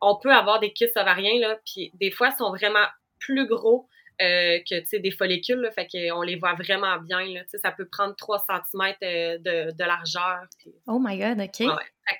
on 0.00 0.16
peut 0.16 0.32
avoir 0.32 0.60
des 0.60 0.72
kystes 0.72 0.96
ovariens, 0.96 1.38
là, 1.40 1.58
puis 1.64 1.90
des 1.94 2.10
fois, 2.10 2.30
sont 2.32 2.50
vraiment 2.50 2.86
plus 3.18 3.46
gros 3.46 3.88
euh, 4.22 4.58
que 4.60 4.80
tu 4.80 4.86
sais 4.86 4.98
des 4.98 5.10
follicules 5.10 5.60
là, 5.60 5.70
fait 5.70 5.86
qu'on 5.86 6.22
les 6.22 6.36
voit 6.36 6.54
vraiment 6.54 6.96
bien 6.98 7.26
là, 7.34 7.42
tu 7.42 7.50
sais 7.50 7.58
ça 7.58 7.70
peut 7.70 7.86
prendre 7.86 8.16
3 8.16 8.46
cm 8.48 8.94
euh, 9.02 9.38
de, 9.38 9.76
de 9.76 9.84
largeur. 9.84 10.46
Oh 10.86 10.98
my 10.98 11.18
god, 11.18 11.38
OK. 11.38 11.68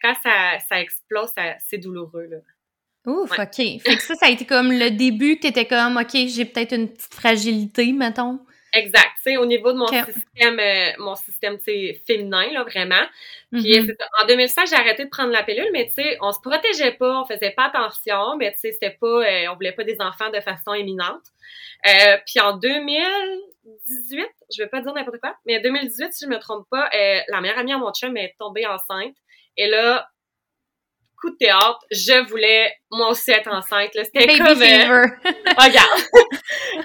Quand 0.02 0.14
ça, 0.22 0.58
ça 0.68 0.80
explose, 0.80 1.30
c'est 1.58 1.78
douloureux 1.78 2.26
là. 2.26 2.36
Ouf, 3.06 3.30
OK. 3.38 3.56
Fait 3.56 3.96
que 3.96 4.02
ça, 4.02 4.14
ça 4.14 4.26
a 4.26 4.28
été 4.28 4.44
comme 4.44 4.72
le 4.72 4.90
début 4.90 5.36
que 5.36 5.42
t'étais 5.42 5.64
comme, 5.64 5.96
OK, 5.96 6.10
j'ai 6.12 6.44
peut-être 6.44 6.74
une 6.74 6.88
petite 6.88 7.14
fragilité, 7.14 7.92
mettons. 7.92 8.40
Exact. 8.76 9.12
Tu 9.26 9.36
au 9.38 9.46
niveau 9.46 9.72
de 9.72 9.78
mon 9.78 9.86
système, 9.86 10.60
euh, 10.60 10.92
mon 10.98 11.14
système, 11.14 11.58
féminin, 11.58 12.52
là, 12.52 12.62
vraiment. 12.62 13.02
Puis, 13.50 13.80
mm-hmm. 13.80 13.96
en 14.22 14.26
2005, 14.26 14.68
j'ai 14.68 14.76
arrêté 14.76 15.04
de 15.04 15.08
prendre 15.08 15.32
la 15.32 15.42
pilule, 15.42 15.70
mais 15.72 15.86
tu 15.86 15.94
sais, 15.94 16.18
on 16.20 16.30
se 16.30 16.40
protégeait 16.40 16.92
pas, 16.92 17.22
on 17.22 17.24
faisait 17.24 17.52
pas 17.52 17.66
attention, 17.66 18.36
mais 18.36 18.52
tu 18.52 18.58
sais, 18.58 18.72
c'était 18.72 18.96
pas, 19.00 19.06
euh, 19.06 19.46
on 19.50 19.54
voulait 19.54 19.72
pas 19.72 19.84
des 19.84 19.96
enfants 20.00 20.28
de 20.30 20.40
façon 20.40 20.74
éminente. 20.74 21.22
Euh, 21.86 22.18
puis 22.26 22.38
en 22.40 22.58
2018, 22.58 24.28
je 24.54 24.62
vais 24.62 24.68
pas 24.68 24.82
dire 24.82 24.92
n'importe 24.92 25.20
quoi, 25.20 25.34
mais 25.46 25.58
en 25.58 25.62
2018, 25.62 26.12
si 26.12 26.26
je 26.26 26.30
me 26.30 26.38
trompe 26.38 26.66
pas, 26.70 26.90
la 27.28 27.40
meilleure 27.40 27.58
amie 27.58 27.72
à 27.72 27.78
mon 27.78 27.92
chum 27.92 28.14
est 28.16 28.34
tombée 28.38 28.66
enceinte. 28.66 29.16
Et 29.56 29.68
là, 29.68 30.06
coup 31.16 31.30
de 31.30 31.36
théâtre, 31.36 31.78
je 31.90 32.26
voulais 32.28 32.72
moi 32.90 33.10
aussi 33.10 33.30
être 33.30 33.50
enceinte. 33.50 33.90
C'était 33.94 34.38
comme... 34.38 34.62
Euh, 34.62 35.06
regarde. 35.58 36.02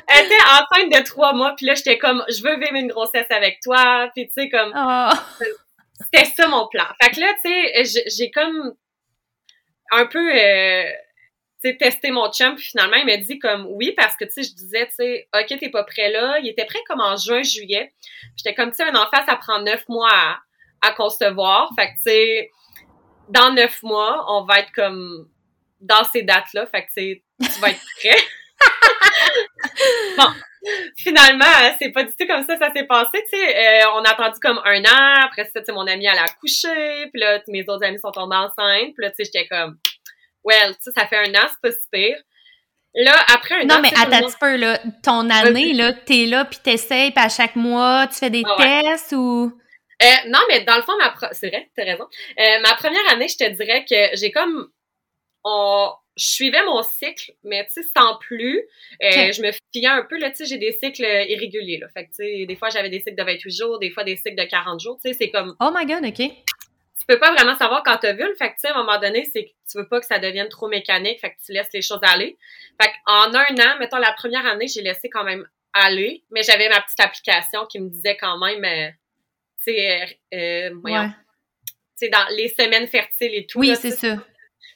Elle 0.08 0.26
était 0.26 0.36
enceinte 0.36 0.92
de 0.92 1.04
trois 1.04 1.34
mois, 1.34 1.54
puis 1.56 1.66
là, 1.66 1.76
j'étais 1.76 1.98
comme, 1.98 2.24
je 2.30 2.44
veux 2.44 2.58
vivre 2.60 2.76
une 2.76 2.88
grossesse 2.88 3.30
avec 3.30 3.60
toi, 3.62 4.10
puis 4.16 4.28
tu 4.28 4.34
sais, 4.34 4.50
comme... 4.50 4.74
Oh. 4.76 5.46
C'était 6.02 6.26
ça 6.26 6.48
mon 6.48 6.68
plan. 6.68 6.86
Fait 7.02 7.12
que 7.12 7.20
là, 7.20 7.34
tu 7.44 7.86
sais, 7.86 8.04
j'ai 8.08 8.32
comme 8.32 8.74
un 9.92 10.06
peu... 10.06 10.34
Euh, 10.34 10.86
tu 11.64 11.70
sais, 11.70 11.78
testé 11.78 12.10
mon 12.10 12.32
chum, 12.32 12.56
puis 12.56 12.66
finalement, 12.70 12.98
il 12.98 13.06
m'a 13.06 13.18
dit 13.18 13.38
comme 13.38 13.68
oui, 13.70 13.94
parce 13.96 14.16
que, 14.16 14.26
tu 14.26 14.32
sais, 14.32 14.44
je 14.44 14.56
disais, 14.56 14.88
tu 14.88 14.96
sais, 14.96 15.28
OK, 15.36 15.60
t'es 15.60 15.70
pas 15.70 15.84
prêt 15.84 16.10
là. 16.10 16.40
Il 16.40 16.50
était 16.50 16.66
prêt 16.66 16.80
comme 16.88 17.02
en 17.02 17.16
juin, 17.18 17.44
juillet. 17.44 17.94
J'étais 18.36 18.56
comme, 18.56 18.72
tu 18.72 18.78
sais, 18.78 18.84
un 18.84 18.96
enfant, 18.96 19.24
ça 19.28 19.36
prend 19.36 19.62
neuf 19.62 19.88
mois 19.88 20.10
à, 20.12 20.40
à 20.82 20.92
concevoir. 20.94 21.70
Fait 21.76 21.90
que, 21.90 21.98
tu 21.98 22.02
sais, 22.04 22.52
dans 23.30 23.54
neuf 23.54 23.82
mois, 23.84 24.26
on 24.28 24.44
va 24.44 24.60
être 24.60 24.72
comme 24.74 25.28
dans 25.80 26.04
ces 26.06 26.24
dates-là. 26.24 26.68
Fait 26.68 26.86
que 26.86 26.92
tu 26.94 27.60
vas 27.60 27.70
être 27.70 27.82
prêt. 28.00 28.18
bon, 30.18 30.28
finalement, 30.98 31.46
c'est 31.80 31.92
pas 31.92 32.04
du 32.04 32.12
tout 32.12 32.28
comme 32.28 32.46
ça 32.46 32.58
ça 32.58 32.72
s'est 32.76 32.86
passé. 32.86 33.24
Tu 33.32 33.38
sais, 33.38 33.58
euh, 33.58 33.92
on 33.96 34.04
a 34.04 34.12
attendu 34.12 34.40
comme 34.42 34.62
un 34.64 34.82
an. 34.84 35.26
Après 35.26 35.46
ça, 35.46 35.60
tu 35.60 35.66
sais, 35.66 35.72
mon 35.72 35.88
ami 35.88 36.06
elle 36.06 36.18
a 36.18 36.24
accouché. 36.24 37.10
Puis 37.12 37.22
là, 37.22 37.42
mes 37.48 37.64
autres 37.68 37.86
amis 37.86 38.00
sont 38.00 38.12
tombés 38.12 38.36
enceintes. 38.36 38.94
Puis 38.96 39.06
là, 39.06 39.10
tu 39.10 39.24
sais, 39.24 39.32
j'étais 39.34 39.48
comme, 39.48 39.78
well, 40.44 40.74
tu 40.76 40.84
sais, 40.84 40.92
ça 40.96 41.08
fait 41.08 41.18
un 41.18 41.34
an, 41.36 41.48
c'est 41.50 41.62
pas 41.62 41.72
si 41.72 41.88
pire. 41.92 42.18
Là, 42.94 43.16
après 43.34 43.62
un 43.62 43.66
non, 43.66 43.76
an. 43.76 43.78
Non, 43.78 43.82
mais 43.84 43.94
attends 43.96 44.28
un 44.28 44.32
peu, 44.40 44.58
là. 44.58 44.80
Ton 45.04 45.30
année, 45.30 45.74
là, 45.74 45.94
t'es 45.94 46.26
là, 46.26 46.46
puis 46.46 46.60
t'essayes, 46.62 47.12
puis 47.12 47.24
à 47.24 47.30
chache 47.30 47.56
mois, 47.56 48.08
tu 48.08 48.16
fais 48.16 48.30
des 48.30 48.44
ah 48.46 48.56
tests 48.58 49.14
ou. 49.14 49.58
Euh, 50.02 50.30
non, 50.30 50.40
mais 50.50 50.62
dans 50.62 50.76
le 50.76 50.82
fond, 50.82 50.94
ma 50.98 51.14
c'est 51.32 51.50
vrai, 51.50 51.70
t'as 51.76 51.84
raison. 51.84 52.08
Euh, 52.40 52.60
ma 52.62 52.76
première 52.76 53.08
année, 53.12 53.28
je 53.28 53.38
te 53.38 53.50
dirais 53.50 53.86
que 53.86 54.16
j'ai 54.16 54.32
comme 54.32 54.70
on 55.44 55.92
je 56.18 56.26
suivais 56.26 56.64
mon 56.66 56.84
cycle, 56.84 57.32
mais 57.44 57.66
tu 57.68 57.82
sais, 57.82 57.90
sans 57.96 58.18
plus. 58.18 58.60
Euh, 59.02 59.32
je 59.32 59.42
me 59.42 59.52
fiais 59.74 59.88
un 59.88 60.04
peu, 60.04 60.18
là, 60.20 60.30
tu 60.30 60.38
sais, 60.38 60.46
j'ai 60.46 60.58
des 60.58 60.74
cycles 60.74 61.06
irréguliers, 61.06 61.78
là. 61.78 61.88
Fait 61.94 62.06
que, 62.06 62.10
tu 62.10 62.16
sais, 62.18 62.46
des 62.46 62.56
fois, 62.56 62.70
j'avais 62.70 62.90
des 62.90 63.00
cycles 63.00 63.16
de 63.16 63.24
28 63.24 63.52
jours, 63.58 63.80
des 63.80 63.90
fois, 63.92 64.04
des 64.04 64.18
cycles 64.18 64.36
de 64.36 64.44
40 64.44 64.80
jours, 64.80 65.00
tu 65.04 65.10
sais, 65.10 65.18
c'est 65.18 65.32
comme... 65.32 65.56
Oh 65.62 65.70
my 65.74 65.86
God, 65.86 66.06
OK. 66.06 66.18
Tu 66.18 67.06
peux 67.08 67.18
pas 67.18 67.34
vraiment 67.34 67.58
savoir 67.58 67.82
quand 67.84 67.98
t'as 67.98 68.14
vu, 68.14 68.24
le 68.28 68.36
fait 68.36 68.50
que, 68.50 68.56
tu 68.56 68.60
sais, 68.60 68.68
à 68.68 68.76
un 68.76 68.84
moment 68.84 69.00
donné, 69.00 69.28
c'est 69.32 69.46
que 69.46 69.50
tu 69.72 69.78
veux 69.78 69.88
pas 69.88 70.00
que 70.02 70.06
ça 70.06 70.20
devienne 70.20 70.50
trop 70.50 70.68
mécanique, 70.68 71.20
fait 71.22 71.32
que 71.32 71.38
tu 71.46 71.54
laisses 71.54 71.72
les 71.74 71.82
choses 71.82 72.02
aller. 72.02 72.38
Fait 72.80 72.92
en 73.06 73.34
un 73.34 73.56
an, 73.60 73.78
mettons, 73.80 73.98
la 73.98 74.14
première 74.14 74.46
année, 74.46 74.68
j'ai 74.68 74.82
laissé 74.82 75.10
quand 75.10 75.24
même 75.24 75.48
aller, 75.74 76.24
mais 76.30 76.44
j'avais 76.44 76.68
ma 76.68 76.82
petite 76.82 77.00
application 77.00 77.66
qui 77.68 77.80
me 77.80 77.90
disait 77.90 78.18
quand 78.18 78.38
même 78.38 78.94
sais, 79.64 80.18
euh, 80.34 80.70
euh 80.74 81.10
dans 82.10 82.36
les 82.36 82.48
semaines 82.48 82.88
fertiles 82.88 83.36
et 83.36 83.46
tout. 83.46 83.60
Oui, 83.60 83.76
c'est 83.76 83.92
ça. 83.92 84.18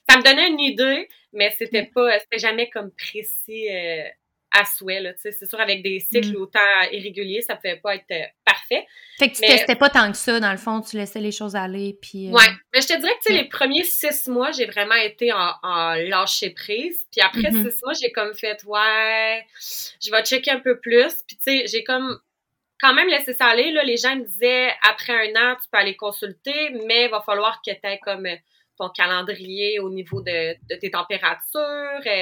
Ça 0.08 0.18
me 0.18 0.24
donnait 0.24 0.50
une 0.50 0.60
idée, 0.60 1.08
mais 1.34 1.54
c'était 1.58 1.84
mm. 1.84 1.92
pas, 1.92 2.20
c'était 2.20 2.40
jamais 2.40 2.70
comme 2.70 2.92
précis 2.92 3.68
euh, 3.70 4.04
à 4.52 4.66
souhait, 4.66 5.02
là, 5.02 5.12
c'est 5.18 5.46
sûr, 5.46 5.60
avec 5.60 5.84
des 5.84 6.00
cycles 6.00 6.34
mm. 6.34 6.42
autant 6.42 6.60
irréguliers, 6.92 7.42
ça 7.42 7.56
pouvait 7.56 7.78
pas 7.78 7.96
être 7.96 8.12
euh, 8.12 8.26
parfait. 8.46 8.86
Fait 9.18 9.30
que 9.30 9.36
tu 9.36 9.42
testais 9.42 9.76
pas 9.76 9.90
tant 9.90 10.12
que 10.12 10.18
ça, 10.18 10.40
dans 10.40 10.52
le 10.52 10.58
fond, 10.58 10.82
tu 10.82 10.98
laissais 10.98 11.20
les 11.20 11.32
choses 11.32 11.56
aller, 11.56 11.98
puis... 12.02 12.30
Ouais, 12.30 12.46
mais 12.74 12.82
je 12.82 12.88
te 12.88 12.98
dirais 13.00 13.12
que, 13.20 13.28
tu 13.28 13.34
sais, 13.34 13.42
les 13.42 13.50
premiers 13.50 13.84
six 13.84 14.28
mois, 14.28 14.52
j'ai 14.52 14.66
vraiment 14.66 14.96
été 14.96 15.34
en, 15.34 15.52
en 15.64 15.94
lâcher 15.96 16.52
prise, 16.52 17.06
puis 17.12 17.22
après 17.22 17.50
mm-hmm. 17.50 17.72
six 17.72 17.82
mois, 17.84 17.94
j'ai 18.00 18.12
comme 18.12 18.34
fait, 18.34 18.64
ouais, 18.66 19.46
je 19.60 20.12
vais 20.12 20.24
checker 20.24 20.52
un 20.52 20.60
peu 20.60 20.80
plus, 20.80 21.14
puis 21.28 21.38
tu 21.38 21.44
sais, 21.44 21.68
j'ai 21.68 21.84
comme 21.84 22.20
quand 22.80 22.94
même 22.94 23.08
laisser 23.08 23.34
ça 23.34 23.48
aller. 23.48 23.72
Là, 23.72 23.84
les 23.84 23.98
gens 23.98 24.16
me 24.16 24.24
disaient 24.24 24.74
après 24.90 25.14
un 25.14 25.36
an, 25.36 25.56
tu 25.56 25.70
peux 25.72 25.78
aller 25.78 25.96
consulter, 25.96 26.72
mais 26.86 27.06
il 27.06 27.12
va 27.12 27.22
falloir 27.22 27.62
que 27.66 27.72
tu 27.72 27.80
aies 27.84 28.00
comme 28.00 28.26
euh, 28.26 28.36
ton 28.78 28.90
calendrier 28.90 29.80
au 29.80 29.90
niveau 29.90 30.22
de, 30.22 30.56
tes 30.80 30.92
températures. 30.92 32.06
Et, 32.06 32.22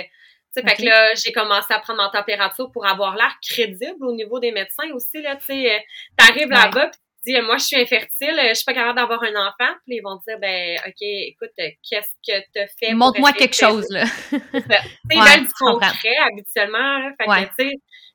euh, 0.57 0.61
Fait 0.61 0.75
que 0.75 0.83
là, 0.83 1.13
j'ai 1.15 1.31
commencé 1.31 1.73
à 1.73 1.79
prendre 1.79 2.01
ma 2.03 2.09
température 2.09 2.71
pour 2.71 2.85
avoir 2.85 3.15
l'air 3.15 3.35
crédible 3.41 4.05
au 4.05 4.13
niveau 4.13 4.39
des 4.39 4.51
médecins 4.51 4.89
aussi. 4.93 5.21
Là, 5.21 5.35
tu 5.35 5.51
euh, 5.51 5.79
t'arrives 6.17 6.49
là-bas 6.49 6.91
tu 7.25 7.31
dis 7.31 7.41
moi 7.41 7.57
je 7.57 7.63
suis 7.63 7.79
infertile, 7.79 8.35
je 8.49 8.53
suis 8.53 8.65
pas 8.65 8.73
capable 8.73 8.97
d'avoir 8.97 9.23
un 9.23 9.47
enfant. 9.47 9.73
Puis 9.85 9.97
ils 9.97 10.01
vont 10.01 10.17
te 10.17 10.25
dire 10.27 10.39
ben 10.39 10.77
ok, 10.85 11.01
écoute, 11.01 11.51
qu'est-ce 11.55 12.11
que 12.27 12.39
tu 12.39 12.73
fait 12.79 12.93
Montre-moi 12.93 13.31
quelque 13.33 13.55
chose 13.55 13.85
là. 13.89 14.05
c'est 14.29 14.37
ouais, 15.17 15.39
du 15.39 15.53
concret 15.57 16.17
habituellement. 16.27 16.99
Là. 16.99 17.11
Fait 17.17 17.55
que, 17.55 17.69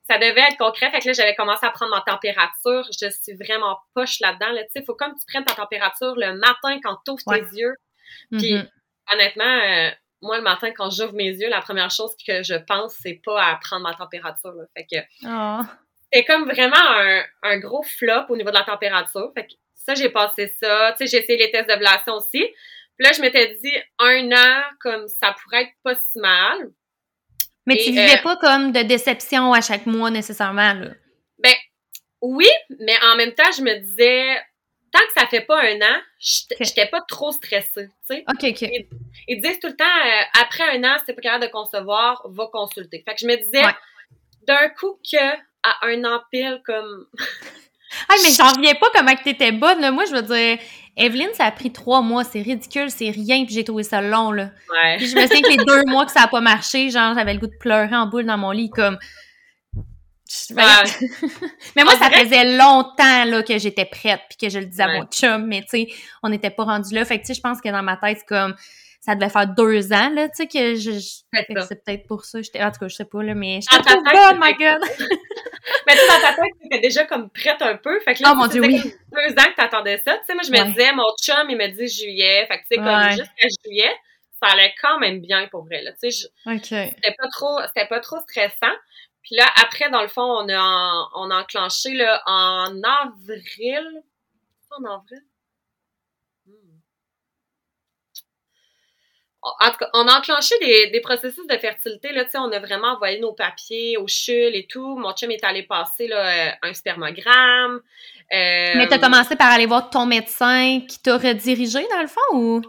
ça 0.09 0.17
devait 0.17 0.41
être 0.41 0.57
concret. 0.57 0.89
Fait 0.89 0.99
que 0.99 1.07
là, 1.07 1.13
j'avais 1.13 1.35
commencé 1.35 1.65
à 1.65 1.69
prendre 1.69 1.91
ma 1.95 2.01
température. 2.01 2.83
Je 2.99 3.09
suis 3.09 3.35
vraiment 3.35 3.77
poche 3.93 4.19
là-dedans. 4.19 4.49
Là. 4.51 4.63
Tu 4.63 4.69
sais, 4.75 4.83
faut 4.83 4.95
comme 4.95 5.13
tu 5.13 5.25
prennes 5.27 5.45
ta 5.45 5.53
température 5.53 6.15
le 6.15 6.33
matin 6.33 6.79
quand 6.83 6.97
tu 7.05 7.11
ouvres 7.11 7.23
tes 7.27 7.55
yeux. 7.55 7.75
Puis, 8.31 8.55
mm-hmm. 8.55 8.69
honnêtement, 9.13 9.45
euh, 9.45 9.91
moi, 10.23 10.37
le 10.37 10.43
matin, 10.43 10.71
quand 10.75 10.89
j'ouvre 10.89 11.13
mes 11.13 11.29
yeux, 11.29 11.49
la 11.49 11.61
première 11.61 11.91
chose 11.91 12.15
que 12.27 12.41
je 12.41 12.55
pense, 12.55 12.95
c'est 13.01 13.21
pas 13.23 13.43
à 13.43 13.55
prendre 13.57 13.83
ma 13.83 13.93
température. 13.93 14.51
Là. 14.51 14.63
Fait 14.75 14.87
que 14.91 14.99
oh. 15.25 15.65
c'est 16.11 16.25
comme 16.25 16.45
vraiment 16.45 16.75
un, 16.75 17.23
un, 17.43 17.57
gros 17.59 17.83
flop 17.83 18.25
au 18.29 18.35
niveau 18.35 18.49
de 18.49 18.55
la 18.55 18.63
température. 18.63 19.31
Fait 19.35 19.45
que 19.45 19.53
ça, 19.75 19.93
j'ai 19.93 20.09
passé 20.09 20.47
ça. 20.59 20.95
Tu 20.97 21.05
sais, 21.05 21.11
j'ai 21.11 21.23
essayé 21.23 21.37
les 21.37 21.51
tests 21.51 21.69
d'ovulation 21.69 22.15
aussi. 22.15 22.41
Puis 22.97 23.07
là, 23.07 23.11
je 23.13 23.21
m'étais 23.21 23.55
dit, 23.63 23.77
un 23.99 24.31
an, 24.31 24.63
comme 24.79 25.07
ça 25.07 25.35
pourrait 25.43 25.63
être 25.63 25.73
pas 25.83 25.93
si 25.93 26.19
mal. 26.19 26.71
Mais 27.69 27.77
tu 27.77 27.91
vivais 27.91 28.17
euh, 28.17 28.23
pas 28.23 28.35
comme 28.37 28.71
de 28.71 28.81
déception 28.81 29.53
à 29.53 29.61
chaque 29.61 29.85
mois 29.85 30.09
nécessairement, 30.09 30.73
là. 30.73 30.87
Ben, 31.37 31.53
oui, 32.19 32.49
mais 32.79 32.95
en 33.03 33.15
même 33.15 33.31
temps, 33.33 33.51
je 33.55 33.61
me 33.61 33.77
disais, 33.77 34.37
tant 34.91 34.99
que 34.99 35.19
ça 35.21 35.27
fait 35.27 35.41
pas 35.41 35.61
un 35.61 35.75
an, 35.75 36.01
j'étais 36.19 36.87
pas 36.87 37.01
trop 37.07 37.31
stressée, 37.31 37.89
tu 38.09 38.15
sais. 38.15 38.23
OK, 38.27 38.43
OK. 38.43 38.69
Ils, 39.27 39.39
disent 39.39 39.59
tout 39.59 39.67
le 39.67 39.75
temps, 39.75 39.85
euh, 39.85 40.41
après 40.41 40.63
un 40.63 40.83
an, 40.83 40.97
si 40.97 41.05
t'es 41.05 41.13
pas 41.13 41.21
capable 41.21 41.45
de 41.45 41.51
concevoir, 41.51 42.25
va 42.27 42.47
consulter. 42.51 43.03
Fait 43.07 43.13
que 43.13 43.21
je 43.21 43.27
me 43.27 43.35
disais, 43.35 43.61
d'un 44.47 44.69
coup 44.69 44.99
que, 45.09 45.33
à 45.61 45.85
un 45.85 46.03
an 46.05 46.23
pile, 46.31 46.63
comme... 46.65 47.05
ah, 48.09 48.15
mais 48.23 48.31
j'en 48.35 48.51
reviens 48.51 48.73
pas 48.73 48.87
comment 48.95 49.15
que 49.15 49.23
t'étais 49.25 49.51
bonne, 49.51 49.79
là. 49.79 49.91
Moi, 49.91 50.05
je 50.05 50.15
veux 50.15 50.23
dire, 50.23 50.57
Evelyne, 50.99 51.29
ça 51.33 51.45
a 51.45 51.51
pris 51.51 51.71
trois 51.71 52.01
mois, 52.01 52.25
c'est 52.25 52.41
ridicule, 52.41 52.91
c'est 52.91 53.09
rien, 53.09 53.45
puis 53.45 53.55
j'ai 53.55 53.63
trouvé 53.63 53.83
ça 53.83 54.01
long, 54.01 54.31
là. 54.31 54.51
Ouais. 54.69 54.97
Puis 54.97 55.07
je 55.07 55.15
me 55.15 55.21
souviens 55.21 55.41
que 55.41 55.49
les 55.49 55.65
deux 55.65 55.85
mois 55.85 56.05
que 56.05 56.11
ça 56.11 56.23
a 56.23 56.27
pas 56.27 56.41
marché, 56.41 56.89
genre, 56.89 57.15
j'avais 57.15 57.33
le 57.33 57.39
goût 57.39 57.47
de 57.47 57.57
pleurer 57.57 57.95
en 57.95 58.05
boule 58.05 58.25
dans 58.25 58.37
mon 58.37 58.51
lit, 58.51 58.69
comme... 58.69 58.97
mais 60.55 61.83
moi, 61.83 61.95
ça 61.95 62.09
faisait 62.11 62.57
longtemps 62.57 63.25
là, 63.25 63.41
que 63.41 63.57
j'étais 63.57 63.85
prête, 63.85 64.21
puis 64.29 64.37
que 64.37 64.49
je 64.49 64.59
le 64.59 64.65
disais 64.65 64.83
à 64.83 64.87
mon 64.87 65.05
chum, 65.05 65.47
mais 65.47 65.61
tu 65.61 65.69
sais, 65.69 65.87
on 66.21 66.29
n'était 66.29 66.51
pas 66.51 66.65
rendu 66.65 66.93
là. 66.93 67.03
Fait 67.03 67.17
que 67.17 67.21
tu 67.21 67.27
sais, 67.27 67.33
je 67.33 67.41
pense 67.41 67.61
que 67.61 67.69
dans 67.69 67.81
ma 67.81 67.97
tête, 67.97 68.17
c'est 68.19 68.27
comme 68.27 68.53
ça 68.99 69.15
devait 69.15 69.29
faire 69.29 69.47
deux 69.47 69.93
ans, 69.93 70.09
là, 70.09 70.27
tu 70.27 70.35
sais, 70.35 70.47
que 70.47 70.75
je. 70.75 70.99
C'est 70.99 71.83
peut-être 71.83 72.07
pour 72.07 72.25
ça. 72.25 72.39
En 72.39 72.71
tout 72.71 72.79
cas, 72.79 72.87
je 72.87 72.95
sais 72.95 73.05
pas, 73.05 73.23
là, 73.23 73.33
mais 73.33 73.59
j'étais 73.61 73.83
trop 73.83 74.01
bonne, 74.03 74.39
my 74.39 74.53
God! 74.53 74.81
mais 75.87 75.93
tu 75.93 76.07
dans 76.07 76.21
ta 76.21 76.33
tête, 76.33 76.53
tu 76.59 76.67
étais 76.67 76.79
déjà 76.79 77.05
comme 77.05 77.29
prête 77.29 77.61
un 77.61 77.77
peu. 77.77 77.99
Fait 78.01 78.13
que 78.15 78.23
là, 78.23 78.31
oh, 78.33 78.35
mon 78.35 78.47
Dieu, 78.47 78.61
oui. 78.61 78.81
deux 78.81 79.31
ans 79.31 79.49
que 79.49 79.55
t'attendais 79.55 80.01
ça. 80.05 80.17
Tu 80.17 80.25
sais, 80.25 80.33
moi, 80.33 80.43
je 80.43 80.51
me 80.51 80.69
disais, 80.69 80.91
mon 80.93 81.05
chum, 81.21 81.49
il 81.49 81.57
me 81.57 81.67
dit 81.67 81.87
juillet. 81.87 82.45
Fait 82.47 82.57
que, 82.57 82.63
tu 82.63 82.67
sais, 82.71 82.75
comme 82.75 83.09
jusqu'à 83.11 83.47
juillet, 83.63 83.95
ça 84.41 84.51
allait 84.51 84.73
quand 84.81 84.99
même 84.99 85.21
bien 85.21 85.47
pour 85.47 85.63
vrai, 85.63 85.81
là. 85.81 85.91
Tu 85.93 86.11
sais, 86.11 86.29
c'était 86.45 87.15
pas 87.17 87.27
trop, 87.31 87.59
c'était 87.67 87.87
pas 87.87 88.01
trop 88.01 88.19
stressant. 88.27 88.75
Puis 89.23 89.35
là, 89.35 89.45
après, 89.63 89.89
dans 89.89 90.01
le 90.01 90.07
fond, 90.07 90.23
on 90.23 90.49
a, 90.49 91.09
on 91.15 91.31
a 91.31 91.41
enclenché, 91.41 91.93
là, 91.93 92.21
en 92.25 92.81
avril. 92.83 94.03
En 94.71 94.83
avril? 94.85 95.21
En 99.41 99.71
tout 99.71 99.77
cas, 99.77 99.89
on 99.93 100.07
a 100.07 100.19
enclenché 100.19 100.55
des, 100.91 101.01
processus 101.01 101.47
de 101.47 101.57
fertilité. 101.57 102.11
Là, 102.11 102.25
on 102.35 102.51
a 102.51 102.59
vraiment 102.59 102.93
envoyé 102.95 103.19
nos 103.19 103.33
papiers 103.33 103.97
au 103.97 104.05
CHUL 104.07 104.55
et 104.55 104.67
tout. 104.67 104.97
Mon 104.97 105.13
chum 105.13 105.31
est 105.31 105.43
allé 105.43 105.63
passer 105.63 106.07
là, 106.07 106.57
un 106.61 106.73
spermogramme. 106.73 107.81
Euh, 108.31 108.73
Mais 108.75 108.87
tu 108.87 108.93
as 108.93 108.99
commencé 108.99 109.35
par 109.35 109.51
aller 109.51 109.65
voir 109.65 109.89
ton 109.89 110.05
médecin 110.05 110.81
qui 110.87 110.99
t'a 111.01 111.17
redirigé, 111.17 111.85
dans 111.89 112.01
le 112.01 112.07
fond, 112.07 112.33
ou? 112.33 112.61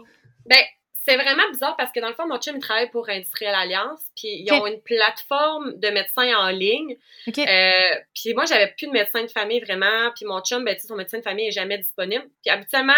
Ben, 0.45 0.63
c'est 1.05 1.15
vraiment 1.15 1.49
bizarre 1.51 1.75
parce 1.77 1.91
que 1.91 1.99
dans 1.99 2.07
le 2.07 2.13
fond, 2.13 2.27
mon 2.27 2.37
chum 2.37 2.55
il 2.55 2.61
travaille 2.61 2.89
pour 2.89 3.09
Industriel 3.09 3.53
Alliance, 3.53 4.01
puis 4.15 4.43
ils 4.45 4.53
ont 4.53 4.65
une 4.65 4.81
plateforme 4.81 5.79
de 5.79 5.89
médecins 5.89 6.35
en 6.37 6.49
ligne. 6.49 6.95
Euh, 7.27 7.71
puis 8.13 8.33
moi, 8.33 8.45
j'avais 8.45 8.73
plus 8.77 8.87
de 8.87 8.91
médecin 8.91 9.23
de 9.23 9.27
famille 9.27 9.59
vraiment, 9.59 10.11
puis 10.15 10.25
mon 10.25 10.41
chum, 10.41 10.63
ben, 10.63 10.77
son 10.79 10.95
médecin 10.95 11.17
de 11.17 11.23
famille 11.23 11.47
est 11.47 11.51
jamais 11.51 11.77
disponible. 11.77 12.25
Puis 12.43 12.51
habituellement, 12.51 12.93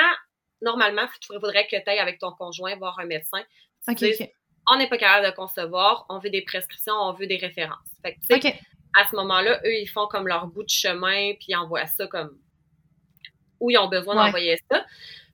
normalement, 0.63 1.03
il 1.29 1.39
faudrait 1.39 1.67
que 1.67 1.75
tu 1.75 1.89
ailles 1.89 1.99
avec 1.99 2.19
ton 2.19 2.31
conjoint 2.31 2.75
voir 2.75 2.99
un 2.99 3.05
médecin. 3.05 3.43
on 4.67 4.77
n'est 4.77 4.87
pas 4.87 4.97
capable 4.97 5.25
de 5.25 5.35
concevoir, 5.35 6.05
on 6.09 6.19
veut 6.19 6.29
des 6.29 6.41
prescriptions, 6.41 6.93
on 6.93 7.13
veut 7.13 7.27
des 7.27 7.37
références. 7.37 7.77
Fait 8.01 8.39
que, 8.39 8.47
à 8.47 9.09
ce 9.09 9.15
moment-là, 9.15 9.59
eux, 9.65 9.75
ils 9.75 9.87
font 9.87 10.07
comme 10.07 10.27
leur 10.27 10.47
bout 10.47 10.63
de 10.63 10.69
chemin, 10.69 11.33
puis 11.33 11.47
ils 11.49 11.55
envoient 11.55 11.87
ça 11.87 12.07
comme 12.07 12.37
où 13.59 13.69
ils 13.69 13.77
ont 13.77 13.87
besoin 13.87 14.15
d'envoyer 14.15 14.57
ça. 14.69 14.85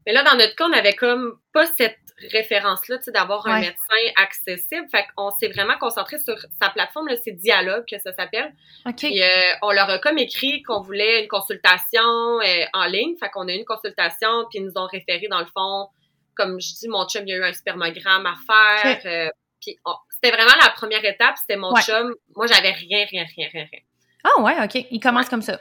Mais 0.05 0.13
là, 0.13 0.23
dans 0.23 0.35
notre 0.35 0.55
cas, 0.55 0.65
on 0.67 0.73
avait 0.73 0.93
comme 0.93 1.39
pas 1.51 1.65
cette 1.65 1.99
référence-là, 2.31 2.97
tu 2.97 3.05
sais, 3.05 3.11
d'avoir 3.11 3.45
un 3.47 3.59
médecin 3.59 4.13
accessible. 4.17 4.87
Fait 4.91 5.05
qu'on 5.15 5.31
s'est 5.31 5.49
vraiment 5.49 5.77
concentré 5.79 6.17
sur 6.19 6.35
sa 6.61 6.69
plateforme, 6.69 7.07
c'est 7.23 7.31
Dialogue 7.31 7.85
que 7.89 7.97
ça 7.99 8.13
s'appelle. 8.13 8.53
OK. 8.85 8.95
Puis, 8.97 9.21
euh, 9.21 9.27
on 9.61 9.71
leur 9.71 9.89
a 9.89 9.99
comme 9.99 10.17
écrit 10.17 10.61
qu'on 10.63 10.81
voulait 10.81 11.23
une 11.23 11.27
consultation 11.27 12.01
euh, 12.41 12.65
en 12.73 12.85
ligne. 12.85 13.15
Fait 13.19 13.29
qu'on 13.29 13.47
a 13.47 13.51
eu 13.51 13.57
une 13.57 13.65
consultation, 13.65 14.45
puis 14.49 14.59
ils 14.59 14.65
nous 14.65 14.77
ont 14.77 14.87
référé 14.87 15.27
dans 15.29 15.39
le 15.39 15.45
fond, 15.45 15.87
comme 16.35 16.59
je 16.59 16.73
dis, 16.75 16.87
mon 16.87 17.07
chum, 17.07 17.23
il 17.25 17.31
y 17.31 17.33
a 17.33 17.37
eu 17.37 17.43
un 17.43 17.53
spermogramme 17.53 18.25
à 18.25 18.35
faire. 18.45 19.01
Euh, 19.05 19.29
puis 19.61 19.77
c'était 20.09 20.35
vraiment 20.35 20.55
la 20.61 20.69
première 20.69 21.03
étape, 21.03 21.35
c'était 21.37 21.57
mon 21.57 21.75
chum. 21.75 22.13
Moi, 22.35 22.47
j'avais 22.47 22.71
rien, 22.71 23.05
rien, 23.09 23.25
rien, 23.35 23.47
rien, 23.51 23.67
rien. 23.71 23.81
Ah 24.23 24.41
ouais, 24.41 24.55
OK. 24.63 24.85
Il 24.91 24.99
commence 24.99 25.29
comme 25.29 25.41
ça. 25.41 25.59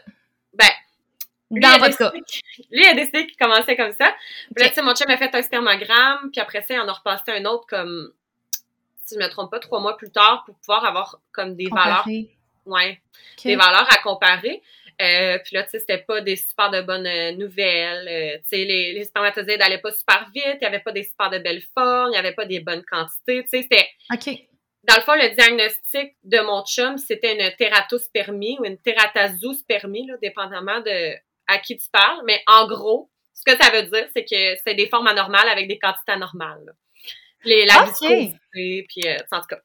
Ben, 0.52 0.68
dans 1.50 1.78
votre 1.78 1.96
cas. 1.96 2.12
Lui, 2.12 2.82
il 2.84 2.86
a 2.86 2.94
décidé 2.94 3.26
qu'il 3.26 3.36
commençait 3.36 3.76
comme 3.76 3.92
ça. 3.92 4.14
Puis 4.54 4.64
là, 4.64 4.68
tu 4.68 4.74
sais, 4.74 4.82
mon 4.82 4.94
chum 4.94 5.10
a 5.10 5.16
fait 5.16 5.34
un 5.34 5.42
spermogramme, 5.42 6.30
puis 6.30 6.40
après 6.40 6.62
ça, 6.62 6.74
il 6.74 6.80
en 6.80 6.88
a 6.88 6.92
repassé 6.92 7.32
un 7.32 7.44
autre 7.44 7.66
comme, 7.66 8.12
si 9.04 9.14
je 9.14 9.20
me 9.20 9.28
trompe 9.28 9.50
pas, 9.50 9.60
trois 9.60 9.80
mois 9.80 9.96
plus 9.96 10.10
tard 10.10 10.44
pour 10.44 10.56
pouvoir 10.56 10.84
avoir 10.84 11.20
comme 11.32 11.56
des 11.56 11.68
valeurs. 11.68 12.06
Ouais. 12.66 13.00
Des 13.44 13.56
valeurs 13.56 13.88
à 13.90 13.96
comparer. 14.02 14.62
Euh, 15.00 15.38
puis 15.44 15.54
là, 15.54 15.62
tu 15.62 15.70
sais, 15.70 15.78
c'était 15.78 15.98
pas 15.98 16.20
des 16.20 16.36
super 16.36 16.70
de 16.70 16.80
bonnes 16.82 17.06
euh, 17.06 17.32
nouvelles. 17.32 18.08
Euh, 18.08 18.38
tu 18.38 18.48
sais, 18.48 18.64
les, 18.64 18.92
les 18.92 19.04
spermatozoïdes 19.04 19.60
n'allaient 19.60 19.78
pas 19.78 19.92
super 19.92 20.28
vite, 20.34 20.44
il 20.54 20.58
n'y 20.60 20.66
avait 20.66 20.80
pas 20.80 20.90
des 20.90 21.04
super 21.04 21.30
de 21.30 21.38
belles 21.38 21.62
formes, 21.72 22.08
il 22.08 22.12
n'y 22.12 22.16
avait 22.16 22.34
pas 22.34 22.46
des 22.46 22.58
bonnes 22.58 22.84
quantités. 22.84 23.44
Tu 23.44 23.48
sais, 23.48 23.62
c'était... 23.62 23.88
OK. 24.12 24.36
Dans 24.84 24.96
le 24.96 25.02
fond, 25.02 25.14
le 25.14 25.34
diagnostic 25.34 26.16
de 26.24 26.40
mon 26.40 26.64
chum, 26.64 26.98
c'était 26.98 27.34
une 27.34 27.54
tératospermie 27.56 28.58
ou 28.58 28.64
une 28.64 28.78
tératazospermie, 28.78 30.06
là, 30.06 30.14
dépendamment 30.20 30.80
de 30.80 31.14
à 31.48 31.58
qui 31.58 31.76
tu 31.76 31.88
parles, 31.90 32.22
mais 32.26 32.42
en 32.46 32.66
gros, 32.68 33.10
ce 33.34 33.42
que 33.44 33.62
ça 33.62 33.70
veut 33.70 33.82
dire, 33.82 34.06
c'est 34.14 34.24
que 34.24 34.60
c'est 34.64 34.74
des 34.74 34.88
formes 34.88 35.06
anormales 35.06 35.48
avec 35.48 35.68
des 35.68 35.78
quantités 35.78 36.12
anormales. 36.12 36.74
Les, 37.44 37.66
la 37.66 37.84
viscosité, 37.84 38.86
puis 38.88 39.06
euh, 39.06 39.16
en 39.30 39.40
tout 39.40 39.46
cas, 39.48 39.60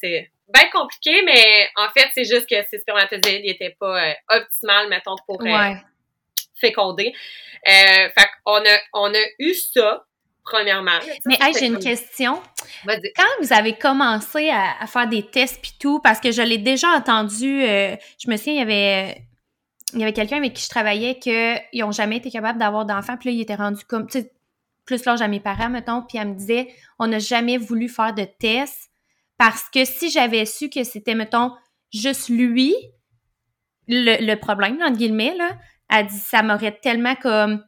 c'est 0.00 0.30
bien 0.52 0.68
compliqué, 0.72 1.22
mais 1.22 1.68
en 1.76 1.88
fait, 1.90 2.08
c'est 2.14 2.24
juste 2.24 2.48
que 2.48 2.56
ces 2.70 2.78
spermatozoïdes 2.78 3.44
n'étaient 3.44 3.76
pas 3.78 4.04
euh, 4.04 4.12
optimales, 4.30 4.88
mettons, 4.88 5.16
pour 5.26 5.40
euh, 5.42 5.74
féconder. 6.60 7.12
Euh, 7.66 8.08
fait 8.16 8.28
qu'on 8.44 8.56
a, 8.56 8.78
on 8.92 9.14
a 9.14 9.24
eu 9.38 9.54
ça, 9.54 10.04
premièrement. 10.44 10.98
Mais 11.26 11.36
j'ai 11.58 11.66
une 11.66 11.78
question. 11.78 12.42
Quand 12.84 13.28
vous 13.40 13.52
avez 13.52 13.74
commencé 13.74 14.50
à, 14.50 14.86
faire 14.86 15.08
des 15.08 15.22
tests 15.22 15.60
puis 15.62 15.72
tout, 15.80 16.00
parce 16.00 16.20
que 16.20 16.32
je 16.32 16.42
l'ai 16.42 16.58
déjà 16.58 16.88
entendu, 16.88 17.62
je 17.62 18.28
me 18.30 18.36
souviens, 18.36 18.54
il 18.54 18.58
y 18.58 18.62
avait 18.62 19.22
il 19.92 20.00
y 20.00 20.02
avait 20.02 20.12
quelqu'un 20.12 20.38
avec 20.38 20.54
qui 20.54 20.64
je 20.64 20.68
travaillais 20.68 21.18
qu'ils 21.18 21.60
n'ont 21.74 21.92
jamais 21.92 22.16
été 22.16 22.30
capables 22.30 22.58
d'avoir 22.58 22.84
d'enfants. 22.84 23.16
Puis 23.16 23.30
là, 23.30 23.34
il 23.34 23.40
était 23.40 23.54
rendu 23.54 23.84
comme, 23.84 24.06
tu 24.06 24.20
sais, 24.20 24.32
plus 24.84 25.04
l'âge 25.04 25.22
à 25.22 25.28
mes 25.28 25.40
parents, 25.40 25.70
mettons. 25.70 26.02
Puis 26.02 26.18
elle 26.18 26.28
me 26.28 26.34
disait, 26.34 26.68
on 26.98 27.06
n'a 27.06 27.18
jamais 27.18 27.56
voulu 27.58 27.88
faire 27.88 28.14
de 28.14 28.24
test 28.24 28.90
parce 29.38 29.68
que 29.68 29.84
si 29.84 30.10
j'avais 30.10 30.44
su 30.46 30.70
que 30.70 30.84
c'était, 30.84 31.14
mettons, 31.14 31.52
juste 31.92 32.28
lui, 32.28 32.74
le, 33.88 34.34
problème, 34.36 34.78
entre 34.82 34.96
guillemets, 34.96 35.34
là, 35.36 35.50
elle 35.90 36.06
dit, 36.06 36.18
ça 36.18 36.42
m'aurait 36.42 36.78
tellement 36.80 37.16
comme 37.16 37.64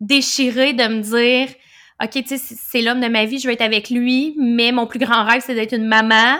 déchiré 0.00 0.72
de 0.72 0.84
me 0.84 1.00
dire, 1.00 1.54
OK, 2.02 2.10
tu 2.10 2.26
sais, 2.26 2.38
c'est 2.38 2.80
l'homme 2.80 3.00
de 3.00 3.08
ma 3.08 3.24
vie, 3.24 3.38
je 3.38 3.46
vais 3.46 3.54
être 3.54 3.62
avec 3.62 3.90
lui, 3.90 4.34
mais 4.38 4.72
mon 4.72 4.86
plus 4.86 4.98
grand 4.98 5.24
rêve, 5.24 5.42
c'est 5.44 5.54
d'être 5.54 5.74
une 5.74 5.86
maman. 5.86 6.38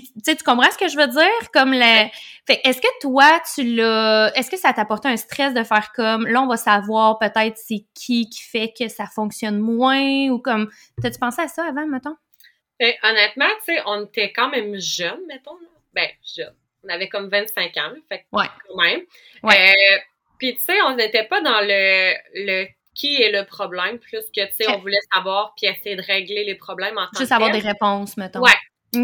Puis, 0.00 0.12
tu 0.12 0.20
sais, 0.24 0.34
tu 0.34 0.42
comprends 0.42 0.70
ce 0.72 0.78
que 0.78 0.88
je 0.88 0.96
veux 0.96 1.06
dire? 1.06 1.50
Comme 1.52 1.72
le... 1.72 2.08
Fait 2.46 2.60
est-ce 2.64 2.80
que 2.80 3.00
toi, 3.00 3.40
tu 3.54 3.62
l'as... 3.62 4.32
Est-ce 4.34 4.50
que 4.50 4.56
ça 4.56 4.72
t'a 4.72 4.82
apporté 4.82 5.08
un 5.08 5.16
stress 5.16 5.54
de 5.54 5.62
faire 5.62 5.92
comme... 5.92 6.26
Là, 6.26 6.42
on 6.42 6.48
va 6.48 6.56
savoir 6.56 7.20
peut-être 7.20 7.56
c'est 7.56 7.84
qui 7.94 8.28
qui 8.28 8.42
fait 8.42 8.72
que 8.76 8.88
ça 8.88 9.06
fonctionne 9.06 9.58
moins 9.58 10.28
ou 10.30 10.40
comme... 10.40 10.68
T'as-tu 11.00 11.20
pensé 11.20 11.42
à 11.42 11.48
ça 11.48 11.64
avant, 11.64 11.86
mettons? 11.86 12.16
Et, 12.80 12.96
honnêtement, 13.04 13.46
tu 13.64 13.72
sais, 13.72 13.82
on 13.86 14.04
était 14.04 14.32
quand 14.32 14.48
même 14.48 14.74
jeunes, 14.80 15.24
mettons. 15.28 15.56
Ben, 15.94 16.08
jeunes. 16.36 16.56
On 16.84 16.88
avait 16.88 17.08
comme 17.08 17.28
25 17.28 17.76
ans, 17.76 17.92
fait 18.08 18.26
ouais. 18.32 18.46
quand 18.68 18.82
même. 18.82 19.00
Ouais. 19.44 19.70
Euh, 19.70 19.98
puis, 20.38 20.54
tu 20.56 20.60
sais, 20.60 20.82
on 20.82 20.96
n'était 20.96 21.24
pas 21.24 21.40
dans 21.40 21.60
le, 21.60 22.14
le 22.34 22.66
qui 22.96 23.22
est 23.22 23.30
le 23.30 23.44
problème, 23.44 23.98
plus 23.98 24.24
que, 24.34 24.44
tu 24.46 24.54
sais, 24.56 24.70
on 24.70 24.78
voulait 24.78 24.98
savoir 25.12 25.54
puis 25.56 25.66
essayer 25.68 25.96
de 25.96 26.02
régler 26.02 26.44
les 26.44 26.54
problèmes 26.56 26.98
en 26.98 27.06
tant 27.06 27.20
Juste 27.20 27.32
avoir 27.32 27.50
des 27.50 27.58
réponses, 27.60 28.16
mettons. 28.16 28.40
Ouais, 28.40 28.50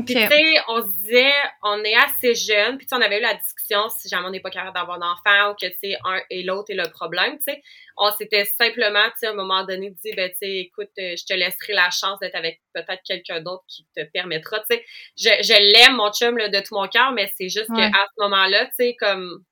puis, 0.04 0.14
tu 0.14 0.20
sais, 0.20 0.54
on 0.68 0.82
se 0.82 0.88
disait, 0.98 1.32
on 1.62 1.82
est 1.84 1.94
assez 1.94 2.34
jeunes, 2.34 2.78
puis 2.78 2.86
tu 2.86 2.90
sais, 2.90 2.96
on 2.96 3.04
avait 3.04 3.18
eu 3.18 3.22
la 3.22 3.34
discussion 3.34 3.88
si 3.88 4.08
jamais 4.08 4.26
on 4.26 4.30
n'est 4.30 4.40
pas 4.40 4.50
capable 4.50 4.74
d'avoir 4.74 4.98
d'enfants 4.98 5.50
ou 5.50 5.54
que, 5.54 5.66
tu 5.66 5.76
sais, 5.82 5.98
un 6.04 6.20
et 6.30 6.42
l'autre 6.42 6.70
est 6.70 6.74
le 6.74 6.90
problème, 6.90 7.36
tu 7.38 7.52
sais. 7.52 7.62
On 7.96 8.10
s'était 8.12 8.44
simplement, 8.44 9.04
tu 9.10 9.18
sais, 9.18 9.26
à 9.26 9.30
un 9.30 9.34
moment 9.34 9.64
donné, 9.64 9.90
dit, 9.90 10.12
ben, 10.14 10.30
tu 10.30 10.36
sais, 10.38 10.56
écoute, 10.58 10.90
euh, 10.98 11.14
je 11.16 11.24
te 11.24 11.34
laisserai 11.34 11.72
la 11.74 11.90
chance 11.90 12.18
d'être 12.20 12.34
avec 12.34 12.60
peut-être 12.74 13.02
quelqu'un 13.04 13.40
d'autre 13.40 13.64
qui 13.68 13.86
te 13.96 14.02
permettra, 14.04 14.60
tu 14.60 14.76
sais. 14.76 14.84
Je, 15.18 15.42
je 15.42 15.72
l'aime, 15.72 15.96
mon 15.96 16.10
chum, 16.12 16.36
là, 16.38 16.48
de 16.48 16.60
tout 16.60 16.74
mon 16.74 16.88
cœur, 16.88 17.12
mais 17.12 17.32
c'est 17.36 17.48
juste 17.48 17.68
qu'à 17.74 17.90
ce 17.90 18.22
moment-là, 18.22 18.66
tu 18.66 18.72
sais, 18.76 18.96
comme, 18.98 19.44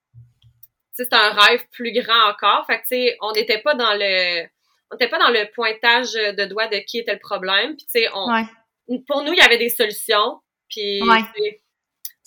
tu 0.96 1.04
sais, 1.04 1.08
c'est 1.10 1.14
un 1.14 1.30
rêve 1.30 1.64
plus 1.70 1.92
grand 1.92 2.30
encore. 2.30 2.66
Fait 2.66 2.78
que, 2.78 2.82
tu 2.82 2.96
sais, 2.96 3.16
on 3.20 3.32
n'était 3.32 3.58
pas 3.58 3.74
dans 3.74 3.94
le, 3.94 4.46
on 4.90 4.94
n'était 4.94 5.08
pas 5.08 5.18
dans 5.18 5.30
le 5.30 5.50
pointage 5.52 6.12
de 6.12 6.44
doigt 6.46 6.68
de 6.68 6.78
qui 6.78 6.98
était 6.98 7.12
le 7.12 7.18
problème. 7.18 7.76
Puis, 7.76 7.86
tu 7.86 8.00
sais, 8.00 8.08
on, 8.14 8.26
pour 9.06 9.22
nous, 9.22 9.32
il 9.32 9.38
y 9.38 9.42
avait 9.42 9.58
des 9.58 9.70
solutions. 9.70 10.40
Puis, 10.68 11.00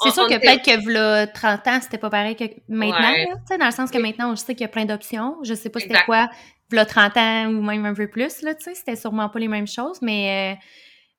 c'est 0.04 0.12
sûr 0.12 0.28
que 0.28 0.40
peut-être 0.40 0.64
que 0.64 0.90
là, 0.90 1.28
30 1.28 1.68
ans, 1.68 1.80
c'était 1.82 1.98
pas 1.98 2.10
pareil 2.10 2.36
que 2.36 2.46
maintenant, 2.68 3.14
dans 3.50 3.66
le 3.66 3.72
sens 3.72 3.92
que 3.92 4.00
maintenant, 4.00 4.36
je 4.36 4.42
sais 4.42 4.56
qu'il 4.56 4.62
y 4.62 4.66
a 4.66 4.70
plein 4.70 4.86
d'options. 4.86 5.38
Je 5.44 5.54
sais 5.54 5.70
pas 5.70 5.80
c'était 5.80 6.04
quoi, 6.06 6.30
là, 6.72 6.86
30 6.86 7.18
ans 7.18 7.46
ou 7.48 7.62
même 7.62 7.86
un 7.86 7.94
peu 7.94 8.08
plus, 8.08 8.42
là, 8.42 8.56
tu 8.56 8.64
sais, 8.64 8.74
c'était 8.74 8.96
sûrement 8.96 9.30
pas 9.30 9.40
les 9.40 9.48
mêmes 9.48 9.68
choses, 9.68 10.02
mais... 10.02 10.56
Euh, 10.56 10.62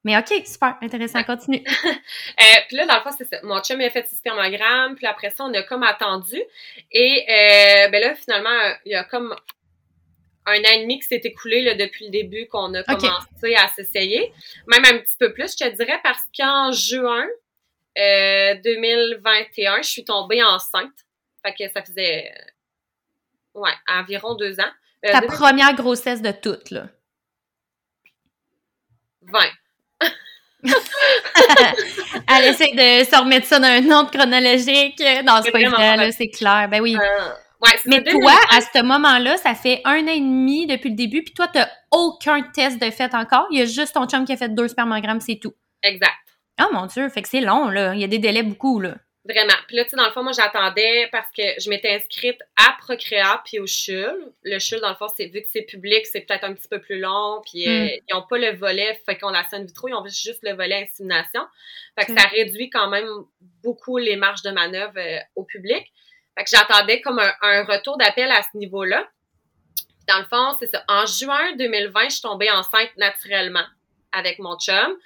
mais 0.05 0.19
OK, 0.19 0.33
super, 0.45 0.77
intéressant, 0.83 1.23
continue. 1.23 1.63
euh, 1.87 2.45
puis 2.67 2.77
là, 2.77 2.87
dans 2.87 2.97
le 2.97 3.03
fond, 3.03 3.11
c'est 3.17 3.29
ça. 3.29 3.39
Mon 3.45 3.61
chum 3.63 3.81
il 3.81 3.85
a 3.85 3.91
fait 3.91 4.05
ses 4.09 4.17
spermogrammes, 4.17 4.97
puis 4.97 5.07
après 5.07 5.31
ça, 5.31 5.45
on 5.45 5.55
a 5.55 5.63
comme 5.63 5.85
attendu. 5.85 6.43
Et 6.91 7.25
euh, 7.29 7.89
ben 7.89 8.01
là, 8.01 8.15
finalement, 8.17 8.75
il 8.85 8.93
y 8.93 8.95
a 8.97 9.05
comme 9.05 9.33
un 10.47 10.59
an 10.59 10.73
et 10.75 10.83
demi 10.83 10.99
qui 10.99 11.07
s'est 11.07 11.21
écoulé 11.23 11.63
là, 11.63 11.75
depuis 11.75 12.07
le 12.07 12.11
début 12.11 12.47
qu'on 12.47 12.75
a 12.75 12.83
commencé 12.83 13.55
à 13.57 13.69
s'essayer. 13.69 14.33
Même 14.67 14.85
un 14.85 14.99
petit 14.99 15.17
peu 15.19 15.33
plus, 15.33 15.53
je 15.53 15.65
te 15.65 15.77
dirais, 15.77 16.01
parce 16.03 16.23
qu'en 16.37 16.73
juin 16.73 17.27
euh, 17.99 18.55
2021, 18.65 19.83
je 19.83 19.89
suis 19.89 20.05
tombée 20.05 20.43
enceinte. 20.43 20.93
Fait 21.45 21.55
que 21.55 21.73
ça 21.73 21.83
faisait 21.83 22.31
euh, 22.31 23.61
ouais, 23.61 23.75
environ 23.89 24.35
deux 24.35 24.59
ans. 24.61 24.71
Euh, 25.05 25.13
Ta 25.13 25.23
première 25.23 25.75
grossesse 25.75 26.23
de 26.23 26.31
toutes, 26.31 26.71
là. 26.71 26.89
20. 29.23 29.39
Elle 32.29 32.45
essaie 32.45 32.73
de 32.73 33.05
se 33.05 33.17
remettre 33.19 33.47
ça 33.47 33.59
dans 33.59 33.67
un 33.67 33.91
ordre 33.91 34.11
chronologique. 34.11 35.03
Non, 35.25 35.41
c'est 35.43 35.51
pas 35.51 35.61
évident, 35.61 36.11
c'est 36.17 36.31
clair. 36.31 36.69
Ben 36.71 36.81
oui. 36.81 36.97
Euh, 36.97 37.33
mais 37.87 38.03
toi, 38.03 38.35
à 38.51 38.61
ce 38.61 38.83
moment-là, 38.83 39.37
ça 39.37 39.55
fait 39.55 39.81
un 39.85 40.05
an 40.05 40.13
et 40.13 40.21
demi 40.21 40.67
depuis 40.67 40.91
le 40.91 40.97
début, 40.97 41.23
puis 41.23 41.35
toi, 41.35 41.49
t'as 41.49 41.69
aucun 41.91 42.43
test 42.43 42.81
de 42.81 42.91
fait 42.91 43.15
encore. 43.15 43.47
Il 43.51 43.59
y 43.59 43.63
a 43.63 43.67
juste 43.67 43.95
ton 43.95 44.07
chum 44.07 44.25
qui 44.25 44.33
a 44.33 44.37
fait 44.37 44.49
deux 44.49 44.69
spermogrammes, 44.69 45.21
c'est 45.21 45.39
tout. 45.41 45.55
Exact. 45.83 46.13
Oh 46.61 46.69
mon 46.73 46.87
Dieu, 46.87 47.09
fait 47.09 47.23
que 47.23 47.29
c'est 47.29 47.41
long, 47.41 47.69
là. 47.69 47.95
Il 47.95 48.01
y 48.01 48.05
a 48.05 48.09
des 48.09 48.19
délais 48.19 48.43
beaucoup, 48.43 48.81
là. 48.81 48.95
Vraiment. 49.25 49.55
Puis 49.69 49.77
là, 49.77 49.85
tu 49.85 49.91
sais, 49.91 49.97
dans 49.97 50.07
le 50.07 50.11
fond, 50.11 50.25
moi, 50.25 50.33
j'attendais 50.33 51.09
parce 51.13 51.31
que 51.31 51.43
je 51.61 51.71
m'étais 51.71 51.95
inscrite 51.95 52.41
à 52.57 52.77
Procréa 52.81 53.41
puis 53.45 53.61
au 53.61 53.67
CHUL. 53.67 54.33
Le 54.43 54.59
CHUL, 54.59 54.81
dans 54.81 54.89
le 54.89 54.97
fond, 54.97 55.07
c'est 55.17 55.27
vu 55.27 55.43
que 55.43 55.49
c'est 55.49 55.63
public, 55.63 56.05
c'est 56.07 56.23
peut-être 56.23 56.43
un 56.43 56.55
petit 56.55 56.67
peu 56.69 56.81
plus 56.81 56.99
long. 56.99 57.41
Puis 57.45 57.69
euh, 57.69 57.85
hmm. 57.85 57.89
ils 58.09 58.15
n'ont 58.15 58.27
pas 58.29 58.39
le 58.39 58.51
volet 58.57 59.01
fécondation 59.07 59.63
vitro, 59.65 59.87
ils 59.87 59.95
ont 59.95 60.05
juste 60.07 60.41
le 60.43 60.55
volet 60.55 60.83
insémination. 60.83 61.43
Fait 61.97 62.07
que 62.07 62.19
ça 62.19 62.27
réduit 62.29 62.69
quand 62.69 62.89
même 62.89 63.07
beaucoup 63.63 63.97
les 63.97 64.17
marges 64.17 64.43
de 64.43 64.51
manœuvre 64.51 64.99
euh, 64.99 65.21
au 65.37 65.45
public. 65.45 65.93
Fait 66.37 66.45
que 66.45 66.51
j'attendais 66.51 67.01
comme 67.01 67.19
un, 67.19 67.65
retour 67.65 67.99
d'appel 67.99 68.31
à 68.31 68.43
ce 68.43 68.57
niveau-là. 68.57 69.07
Dans 70.09 70.19
le 70.19 70.25
fond, 70.25 70.57
c'est 70.59 70.67
ça. 70.67 70.83
En 70.89 71.07
juin 71.07 71.55
2020, 71.57 72.05
je 72.05 72.11
suis 72.11 72.23
tombée 72.23 72.51
enceinte 72.51 72.91
naturellement 72.97 73.65
avec 74.13 74.39
mon 74.39 74.59
chum. 74.59 74.97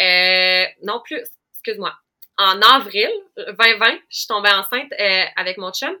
Euh, 0.00 0.64
non 0.82 1.00
plus, 1.04 1.20
excuse-moi. 1.52 1.94
En 2.38 2.60
avril 2.62 3.10
2020, 3.36 3.98
je 4.08 4.18
suis 4.18 4.26
tombée 4.26 4.50
enceinte 4.50 4.92
euh, 4.98 5.24
avec 5.36 5.58
mon 5.58 5.70
chum. 5.72 5.94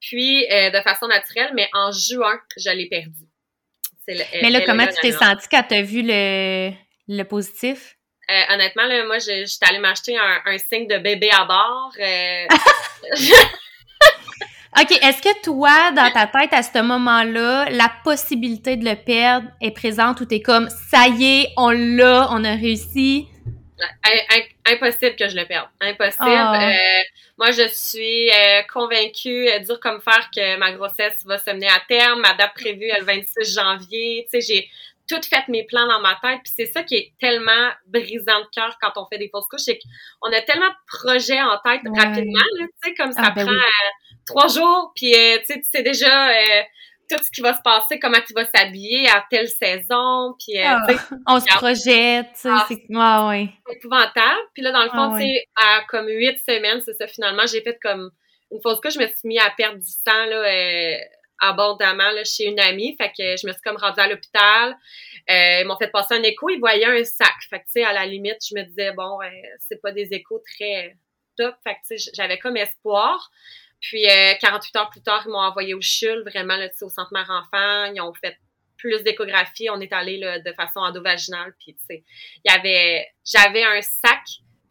Puis, 0.00 0.50
euh, 0.50 0.70
de 0.70 0.80
façon 0.80 1.06
naturelle, 1.06 1.52
mais 1.54 1.68
en 1.74 1.92
juin, 1.92 2.40
je 2.56 2.70
l'ai 2.70 2.88
perdu. 2.88 3.28
mais 4.08 4.50
là, 4.50 4.62
comment 4.62 4.86
tu 4.86 4.94
t'es 5.00 5.12
sentie 5.12 5.46
quand 5.48 5.62
tu 5.62 5.74
as 5.74 5.82
vu 5.82 6.02
le, 6.02 6.72
le 7.08 7.22
positif? 7.24 7.96
honnêtement, 8.48 8.84
là, 8.84 9.04
moi, 9.04 9.18
j'étais 9.18 9.66
allée 9.68 9.78
m'acheter 9.78 10.16
un, 10.16 10.40
un 10.46 10.56
signe 10.56 10.88
de 10.88 10.96
bébé 10.96 11.28
à 11.30 11.44
bord. 11.44 11.92
OK, 14.80 14.90
est-ce 14.90 15.20
que 15.20 15.42
toi, 15.42 15.90
dans 15.90 16.10
ta 16.10 16.26
tête, 16.26 16.54
à 16.54 16.62
ce 16.62 16.82
moment-là, 16.82 17.68
la 17.70 17.92
possibilité 18.04 18.76
de 18.76 18.86
le 18.86 18.96
perdre 18.96 19.48
est 19.60 19.70
présente 19.70 20.20
ou 20.20 20.24
t'es 20.24 20.40
comme, 20.40 20.68
ça 20.90 21.08
y 21.08 21.42
est, 21.42 21.48
on 21.58 21.70
l'a, 21.70 22.28
on 22.30 22.42
a 22.42 22.54
réussi? 22.54 23.28
impossible 24.64 25.16
que 25.16 25.28
je 25.28 25.36
le 25.36 25.44
perde. 25.44 25.68
Impossible. 25.80 26.16
Ah. 26.20 26.70
Euh, 26.70 27.02
moi, 27.36 27.50
je 27.50 27.66
suis 27.68 28.30
euh, 28.30 28.62
convaincue, 28.72 29.48
euh, 29.48 29.58
dur 29.58 29.80
comme 29.80 30.00
faire, 30.00 30.30
que 30.34 30.56
ma 30.56 30.72
grossesse 30.72 31.24
va 31.24 31.38
se 31.38 31.50
mener 31.50 31.68
à 31.68 31.80
terme. 31.88 32.20
Ma 32.20 32.34
date 32.34 32.54
prévue 32.54 32.86
est 32.86 33.00
le 33.00 33.04
26 33.04 33.54
janvier. 33.54 34.26
Tu 34.32 34.40
sais, 34.40 34.46
j'ai 34.46 34.68
tout 35.08 35.20
fait 35.28 35.46
mes 35.48 35.64
plans 35.64 35.86
dans 35.86 36.00
ma 36.00 36.16
tête. 36.22 36.40
Puis 36.44 36.52
c'est 36.56 36.66
ça 36.66 36.82
qui 36.82 36.94
est 36.94 37.12
tellement 37.20 37.70
brisant 37.86 38.40
de 38.40 38.46
cœur 38.54 38.78
quand 38.80 38.92
on 38.96 39.06
fait 39.06 39.18
des 39.18 39.28
fausses 39.28 39.48
couches, 39.48 39.62
c'est 39.64 39.78
qu'on 39.78 40.32
a 40.32 40.40
tellement 40.42 40.68
de 40.68 40.98
projets 40.98 41.42
en 41.42 41.58
tête 41.58 41.82
rapidement, 41.96 42.40
tu 42.58 42.68
sais, 42.84 42.94
comme 42.94 43.12
ça 43.12 43.22
ah, 43.24 43.30
ben 43.30 43.46
prend 43.46 43.54
trois 44.26 44.48
jours, 44.48 44.92
puis 44.94 45.12
tu 45.12 45.44
sais, 45.46 45.60
tu 45.60 45.64
sais 45.64 45.82
déjà 45.82 46.30
tout 47.12 47.22
ce 47.22 47.30
qui 47.30 47.40
va 47.40 47.54
se 47.54 47.62
passer, 47.62 47.98
comment 47.98 48.20
tu 48.26 48.32
vas 48.32 48.44
s'habiller 48.44 49.08
à 49.08 49.24
telle 49.30 49.48
saison, 49.48 50.34
puis 50.38 50.58
euh, 50.58 50.64
ah, 50.66 50.86
on 51.26 51.40
se 51.40 51.46
projette, 51.56 52.30
ah, 52.44 52.66
c'est 52.68 52.84
ouais. 52.88 53.48
épouvantable. 53.70 54.40
Puis 54.54 54.62
là, 54.62 54.72
dans 54.72 54.84
le 54.84 54.90
fond, 54.90 55.12
ah, 55.14 55.18
tu 55.18 55.24
sais, 55.24 55.48
à 55.56 55.82
comme 55.88 56.08
huit 56.08 56.38
semaines, 56.46 56.80
c'est 56.84 56.94
ça, 56.94 57.06
finalement, 57.06 57.46
j'ai 57.46 57.62
fait 57.62 57.78
comme 57.80 58.10
une 58.50 58.60
fausse 58.62 58.80
couche, 58.80 58.94
je 58.94 59.00
me 59.00 59.06
suis 59.06 59.28
mis 59.28 59.38
à 59.38 59.50
perdre 59.50 59.78
du 59.78 59.88
sang, 59.88 60.26
là, 60.26 60.36
euh, 60.36 60.96
abondamment, 61.40 62.10
là, 62.10 62.22
chez 62.24 62.44
une 62.44 62.60
amie. 62.60 62.96
Fait 63.00 63.08
que 63.08 63.36
je 63.36 63.46
me 63.46 63.52
suis 63.52 63.62
comme 63.62 63.76
rendue 63.76 63.98
à 63.98 64.06
l'hôpital. 64.06 64.76
Euh, 65.28 65.60
ils 65.60 65.66
m'ont 65.66 65.76
fait 65.76 65.90
passer 65.90 66.14
un 66.14 66.22
écho, 66.22 66.48
ils 66.50 66.60
voyaient 66.60 66.84
un 66.84 67.02
sac. 67.02 67.34
Fait 67.50 67.58
que, 67.58 67.64
tu 67.64 67.72
sais, 67.72 67.84
à 67.84 67.92
la 67.92 68.06
limite, 68.06 68.38
je 68.48 68.54
me 68.54 68.62
disais, 68.62 68.92
bon, 68.92 69.18
c'est 69.68 69.80
pas 69.82 69.90
des 69.90 70.12
échos 70.12 70.40
très 70.56 70.96
top. 71.36 71.54
Fait 71.64 71.74
que, 71.74 71.78
tu 71.88 71.98
sais, 71.98 72.10
j'avais 72.14 72.38
comme 72.38 72.56
espoir. 72.56 73.30
Puis, 73.82 74.06
48 74.40 74.76
euh, 74.76 74.78
heures 74.78 74.90
plus 74.90 75.02
tard, 75.02 75.22
ils 75.26 75.30
m'ont 75.30 75.38
envoyé 75.38 75.74
au 75.74 75.80
CHUL, 75.80 76.22
vraiment, 76.22 76.56
là, 76.56 76.68
au 76.80 76.88
centre 76.88 77.12
mère 77.12 77.28
enfant. 77.28 77.92
Ils 77.92 78.00
ont 78.00 78.14
fait 78.14 78.38
plus 78.78 79.02
d'échographie. 79.02 79.68
On 79.68 79.80
est 79.80 79.92
allé 79.92 80.18
de 80.18 80.52
façon 80.54 80.80
endovaginale. 80.80 81.54
Puis, 81.58 81.74
tu 81.74 81.84
sais, 81.86 82.04
il 82.44 82.50
y 82.50 82.54
avait, 82.54 83.06
j'avais 83.24 83.64
un 83.64 83.82
sac 83.82 84.22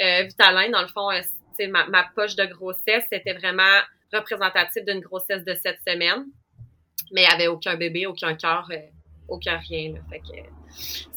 euh, 0.01 0.23
vitalin, 0.23 0.69
dans 0.69 0.81
le 0.81 0.87
fond, 0.87 1.11
euh, 1.11 1.67
ma, 1.67 1.85
ma, 1.85 2.03
poche 2.15 2.35
de 2.35 2.45
grossesse, 2.45 3.05
c'était 3.11 3.33
vraiment 3.33 3.79
représentatif 4.11 4.83
d'une 4.83 4.99
grossesse 4.99 5.43
de 5.43 5.53
sept 5.53 5.79
semaines. 5.87 6.25
Mais 7.11 7.23
il 7.23 7.27
n'y 7.27 7.33
avait 7.33 7.47
aucun 7.47 7.75
bébé, 7.75 8.07
aucun 8.07 8.35
cœur, 8.35 8.67
euh, 8.71 8.77
aucun 9.27 9.57
rien. 9.57 9.93
Là. 9.93 9.99
Fait 10.09 10.19
que 10.19 10.49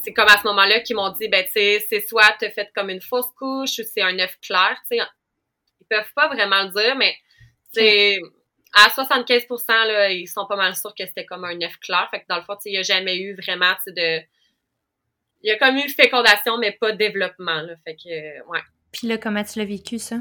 c'est 0.03 0.13
comme 0.13 0.29
à 0.29 0.39
ce 0.39 0.47
moment-là 0.49 0.81
qu'ils 0.81 0.97
m'ont 0.97 1.11
dit, 1.11 1.29
ben, 1.29 1.45
tu 1.47 1.53
sais, 1.53 1.87
c'est 1.89 2.07
soit 2.07 2.37
tu 2.39 2.51
fait 2.51 2.71
comme 2.75 2.91
une 2.91 3.01
fausse 3.01 3.31
couche 3.39 3.79
ou 3.79 3.85
c'est 3.85 4.03
un 4.03 4.19
œuf 4.19 4.37
clair. 4.43 4.77
Tu 4.91 4.99
sais, 4.99 5.05
ils 5.81 5.87
peuvent 5.89 6.13
pas 6.15 6.29
vraiment 6.29 6.65
le 6.65 6.71
dire, 6.71 6.97
mais 6.97 7.17
à 8.75 8.91
75 8.91 9.47
là, 9.69 10.11
ils 10.11 10.27
sont 10.27 10.47
pas 10.47 10.57
mal 10.57 10.75
sûrs 10.75 10.95
que 10.95 11.07
c'était 11.07 11.25
comme 11.25 11.45
un 11.45 11.61
œuf 11.63 11.77
clair. 11.79 12.09
Fait 12.11 12.21
que 12.21 12.27
dans 12.29 12.37
le 12.37 12.43
fond, 12.43 12.57
il 12.65 12.73
n'y 12.73 12.79
a 12.79 12.83
jamais 12.83 13.17
eu 13.17 13.35
vraiment 13.35 13.75
de. 13.87 14.21
Il 15.43 15.49
y 15.49 15.51
a 15.51 15.59
comme 15.59 15.77
eu 15.77 15.89
fécondation, 15.89 16.59
mais 16.59 16.73
pas 16.73 16.93
développement. 16.93 17.61
Là. 17.61 17.75
Fait 17.85 17.97
que, 17.97 18.49
ouais. 18.49 18.61
Puis 18.93 19.07
là, 19.07 19.19
comment 19.19 19.45
tu 19.45 19.59
l'as 19.59 19.65
vécu, 19.65 19.99
ça? 19.99 20.17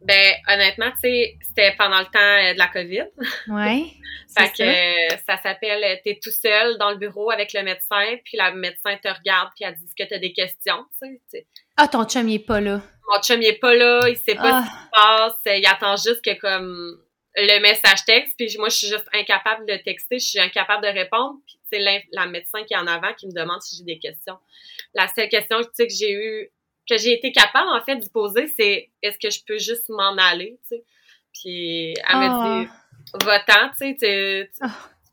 Ben, 0.00 0.34
honnêtement, 0.48 0.90
tu 0.90 1.00
sais, 1.00 1.38
c'était 1.40 1.74
pendant 1.78 2.00
le 2.00 2.06
temps 2.06 2.18
euh, 2.18 2.52
de 2.52 2.58
la 2.58 2.68
COVID. 2.68 3.06
Ouais. 3.48 3.86
fait 4.36 4.52
que 4.52 5.16
ça 5.26 5.40
s'appelle 5.42 5.82
euh, 5.82 5.96
T'es 6.04 6.18
tout 6.22 6.30
seul 6.30 6.76
dans 6.76 6.90
le 6.90 6.98
bureau 6.98 7.30
avec 7.30 7.54
le 7.54 7.62
médecin, 7.62 8.16
puis 8.24 8.36
la 8.36 8.52
médecin 8.52 8.98
te 9.02 9.08
regarde, 9.08 9.50
puis 9.56 9.64
elle 9.64 9.76
dit 9.76 9.94
que 9.96 10.04
t'as 10.04 10.18
des 10.18 10.34
questions? 10.34 10.84
Tu 11.00 11.20
sais, 11.28 11.46
ah, 11.76 11.88
ton 11.88 12.04
chum, 12.04 12.28
il 12.28 12.34
est 12.34 12.46
pas 12.46 12.60
là. 12.60 12.82
Mon 13.08 13.20
chum, 13.20 13.40
il 13.42 13.48
est 13.48 13.58
pas 13.58 13.74
là, 13.74 14.08
il 14.08 14.16
sait 14.16 14.34
pas 14.34 14.62
ce 14.62 14.66
qui 14.66 14.72
se 14.72 14.78
ah. 14.92 15.30
passe, 15.44 15.56
il 15.58 15.66
attend 15.66 15.96
juste 15.96 16.24
que 16.24 16.38
comme 16.40 17.00
le 17.36 17.60
message 17.60 18.04
texte, 18.06 18.34
puis 18.36 18.54
moi, 18.58 18.68
je 18.68 18.76
suis 18.76 18.86
juste 18.86 19.08
incapable 19.12 19.66
de 19.66 19.76
texter, 19.76 20.18
je 20.18 20.26
suis 20.26 20.40
incapable 20.40 20.84
de 20.84 20.92
répondre, 20.92 21.38
puis 21.46 21.58
c'est 21.70 21.80
la, 22.12 22.26
médecin 22.26 22.62
qui 22.64 22.74
est 22.74 22.76
en 22.76 22.86
avant 22.86 23.12
qui 23.14 23.26
me 23.26 23.32
demande 23.32 23.60
si 23.60 23.76
j'ai 23.76 23.84
des 23.84 23.98
questions. 23.98 24.38
La 24.94 25.08
seule 25.08 25.28
question 25.28 25.58
que 25.62 25.88
j'ai 25.88 26.12
eu 26.12 26.50
que 26.88 26.98
j'ai 26.98 27.14
été 27.14 27.32
capable, 27.32 27.70
en 27.70 27.82
fait, 27.82 27.96
d'y 27.96 28.10
poser, 28.10 28.46
c'est 28.46 28.90
est-ce 29.02 29.18
que 29.18 29.30
je 29.30 29.40
peux 29.46 29.58
juste 29.58 29.88
m'en 29.88 30.16
aller, 30.18 30.58
tu 30.68 30.76
sais? 30.76 30.84
Puis 31.32 31.88
elle 31.88 31.94
dit, 31.94 32.04
ah. 32.04 32.64
va-t'en, 33.24 33.70
tu 33.70 33.96
sais, 33.98 34.50
tu, 34.52 34.66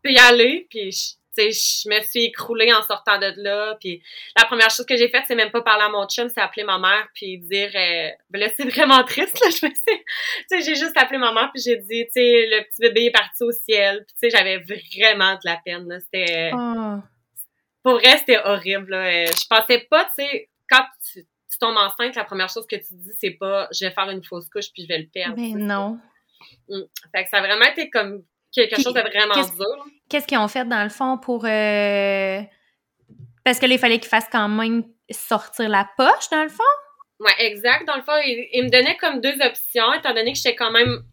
peux 0.04 0.12
y 0.12 0.18
aller, 0.18 0.68
puis 0.70 1.18
sais, 1.36 1.52
je 1.52 1.90
me 1.90 2.02
suis 2.02 2.26
écroulée 2.26 2.74
en 2.74 2.82
sortant 2.82 3.18
de 3.18 3.34
là. 3.38 3.76
Puis 3.80 4.02
la 4.36 4.46
première 4.46 4.70
chose 4.70 4.86
que 4.86 4.96
j'ai 4.96 5.10
faite, 5.10 5.24
c'est 5.28 5.36
même 5.36 5.52
pas 5.52 5.62
parler 5.62 5.86
à 5.86 5.90
mon 5.90 6.08
chum, 6.08 6.30
c'est 6.30 6.42
appeler 6.42 6.66
ma 6.66 6.78
mère 6.80 7.08
puis 7.14 7.40
dire 7.40 7.72
euh, 7.74 8.10
ben 8.30 8.40
là 8.40 8.48
c'est 8.56 8.68
vraiment 8.70 9.04
triste 9.04 9.40
là, 9.40 9.50
je 9.50 9.66
me 9.66 9.72
tu 9.72 9.80
sais 10.50 10.62
j'ai 10.62 10.76
juste 10.76 10.98
appelé 10.98 11.18
ma 11.18 11.34
mère 11.34 11.50
puis 11.54 11.62
j'ai 11.64 11.78
dit 11.78 12.06
tu 12.06 12.12
sais 12.14 12.48
le 12.48 12.64
petit 12.64 12.82
bébé 12.82 13.06
est 13.06 13.12
parti 13.12 13.44
au 13.44 13.52
ciel. 13.52 14.06
Puis 14.06 14.16
tu 14.20 14.30
sais 14.30 14.38
j'avais 14.38 14.58
vraiment 14.58 15.34
de 15.36 15.42
la 15.46 15.58
peine 15.64 15.88
là, 15.88 16.00
c'était 16.00 16.52
oh. 16.54 16.98
pour 17.84 17.94
vrai 17.94 18.18
c'était 18.18 18.40
horrible 18.44 18.92
là. 18.92 19.06
Euh, 19.06 19.28
je 19.28 19.48
pensais 19.48 19.88
pas 19.90 20.06
tu 20.06 20.24
sais 20.24 20.50
quand 20.70 20.86
tu, 21.12 21.26
tombes 21.60 21.78
enceinte, 21.78 22.16
la 22.16 22.24
première 22.24 22.50
chose 22.50 22.66
que 22.66 22.76
tu 22.76 22.96
dis 22.96 23.12
c'est 23.20 23.38
pas 23.40 23.68
je 23.72 23.86
vais 23.86 23.92
faire 23.92 24.10
une 24.10 24.24
fausse 24.24 24.50
couche 24.50 24.72
puis 24.74 24.84
je 24.84 24.88
vais 24.88 24.98
le 24.98 25.08
perdre. 25.08 25.36
Mais 25.38 25.50
non. 25.50 26.00
Mm. 26.68 26.82
Fait 27.14 27.24
que 27.24 27.30
ça 27.30 27.38
a 27.38 27.42
vraiment 27.42 27.66
été 27.66 27.90
comme 27.90 28.24
quelque 28.54 28.82
chose 28.82 28.94
de 28.94 29.02
vraiment 29.02 29.34
dur. 29.34 29.86
Qu'est-ce 30.10 30.28
qu'ils 30.28 30.38
ont 30.38 30.48
fait 30.48 30.68
dans 30.68 30.84
le 30.84 30.90
fond 30.90 31.18
pour. 31.18 31.46
Euh, 31.46 32.42
parce 33.44 33.60
que 33.60 33.66
il 33.66 33.80
fallait 33.80 34.00
qu'ils 34.00 34.10
fassent 34.10 34.30
quand 34.32 34.50
même 34.50 34.84
sortir 35.10 35.70
la 35.70 35.90
poche, 35.98 36.30
dans 36.32 36.44
le 36.44 36.50
fond? 36.50 36.64
Oui, 37.20 37.32
exact. 37.40 37.86
Dans 37.86 37.96
le 37.96 38.02
fond, 38.02 38.18
ils, 38.26 38.64
me 38.64 38.70
donnaient 38.70 38.98
comme 38.98 39.22
deux 39.22 39.36
options, 39.42 39.94
étant 39.94 40.14
donné 40.14 40.34
que 40.34 40.38
j'étais 40.38 40.56
quand 40.56 40.72
même 40.72 41.04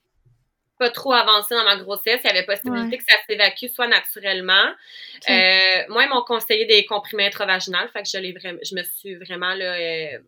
pas 0.78 0.90
trop 0.90 1.12
avancée 1.12 1.54
dans 1.54 1.64
ma 1.64 1.76
grossesse. 1.76 2.20
Il 2.24 2.26
y 2.26 2.30
avait 2.30 2.46
possibilité 2.46 2.98
que 2.98 3.04
ça 3.08 3.16
s'évacue 3.28 3.66
soit 3.66 3.88
naturellement. 3.88 4.72
Euh, 5.28 5.82
moi, 5.88 6.04
ils 6.04 6.08
m'ont 6.08 6.22
conseillé 6.22 6.66
des 6.66 6.84
comprimés 6.86 7.26
intravaginales. 7.26 7.88
Fait 7.92 8.02
que 8.02 8.08
je, 8.08 8.18
je 8.62 8.74
me 8.74 8.82
suis 8.82 9.16
vraiment 9.16 9.54
là, 9.54 9.74
euh, 9.74 10.18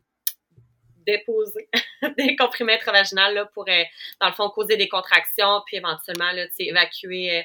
déposer 1.11 1.69
des 2.19 2.37
comprimés 2.37 2.75
intravaginales 2.75 3.35
là, 3.35 3.47
pour, 3.47 3.65
euh, 3.69 3.83
dans 4.21 4.29
le 4.29 4.35
fond, 4.35 4.49
causer 4.51 4.77
des 4.77 4.89
contractions, 4.89 5.63
puis 5.67 5.77
éventuellement 5.77 6.33
là, 6.33 6.47
évacuer 6.59 7.39
euh, 7.39 7.43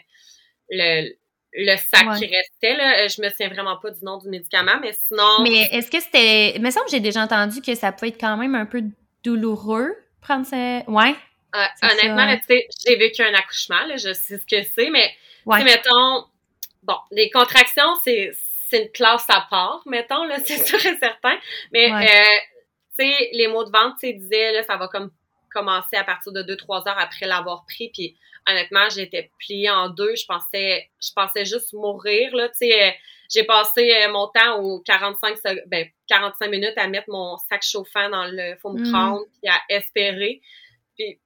le, 0.69 1.13
le 1.54 1.78
sac 1.78 2.17
qui 2.17 2.25
restait. 2.28 2.75
Là. 2.75 3.04
Euh, 3.04 3.08
je 3.08 3.21
me 3.21 3.30
souviens 3.30 3.49
vraiment 3.49 3.78
pas 3.78 3.91
du 3.91 4.04
nom 4.04 4.17
du 4.17 4.30
médicament, 4.30 4.80
mais 4.82 4.93
sinon... 5.08 5.41
Mais 5.43 5.67
est-ce 5.71 5.89
que 5.89 5.99
c'était... 5.99 6.56
Il 6.56 6.62
me 6.62 6.69
semble 6.69 6.86
que 6.86 6.91
j'ai 6.91 6.99
déjà 6.99 7.21
entendu 7.21 7.62
que 7.62 7.75
ça 7.75 7.91
peut 7.91 8.08
être 8.08 8.19
quand 8.19 8.38
même 8.38 8.56
un 8.56 8.65
peu 8.65 8.84
douloureux, 9.23 9.95
prendre 10.21 10.45
ça... 10.45 10.84
Ouais? 10.88 11.15
honnêtement, 11.82 12.36
tu 12.36 12.43
sais, 12.47 12.67
j'ai 12.86 12.97
vécu 12.97 13.21
un 13.21 13.34
accouchement, 13.34 13.86
là, 13.88 13.95
je 13.95 14.12
sais 14.12 14.38
ce 14.38 14.45
que 14.45 14.62
c'est, 14.75 14.89
mais, 14.89 15.10
ouais. 15.45 15.63
mettons... 15.63 16.25
Bon, 16.84 16.97
les 17.12 17.32
contractions, 17.32 17.95
c'est 18.04 18.34
c'est 18.69 18.84
une 18.84 18.91
classe 18.91 19.25
à 19.30 19.45
part, 19.49 19.82
mettons, 19.86 20.23
là, 20.25 20.38
c'est 20.45 20.65
sûr 20.65 20.84
et 20.86 20.97
certain. 20.97 21.38
Mais 21.71 21.89
tu 22.97 23.05
sais, 23.05 23.29
les 23.34 23.47
mots 23.47 23.63
de 23.63 23.71
vente, 23.71 23.95
tu 23.99 24.13
disaient, 24.13 24.53
là, 24.53 24.63
ça 24.63 24.77
va 24.77 24.88
comme 24.88 25.12
commencer 25.51 25.95
à 25.95 26.03
partir 26.03 26.34
de 26.34 26.43
2-3 26.43 26.88
heures 26.89 26.99
après 26.99 27.25
l'avoir 27.25 27.65
pris. 27.65 27.89
Puis 27.89 28.15
honnêtement, 28.47 28.89
j'étais 28.89 29.31
pliée 29.39 29.69
en 29.69 29.89
deux. 29.89 30.15
Je 30.15 30.25
pensais, 30.25 30.89
je 31.01 31.12
pensais 31.15 31.45
juste 31.45 31.73
mourir, 31.73 32.36
là, 32.36 32.49
tu 32.49 32.67
sais. 32.67 32.95
J'ai 33.34 33.43
passé 33.43 33.91
euh, 33.91 34.12
mon 34.12 34.27
temps 34.27 34.62
aux 34.62 34.81
45, 34.81 35.39
ben, 35.65 35.88
45 36.08 36.47
minutes 36.47 36.77
à 36.77 36.88
mettre 36.88 37.10
mon 37.10 37.38
sac 37.49 37.63
chauffant 37.63 38.08
dans 38.10 38.25
le 38.25 38.55
foam 38.58 38.79
mm. 38.79 39.25
puis 39.41 39.49
à 39.49 39.60
espérer. 39.69 40.41
Puis 40.95 41.19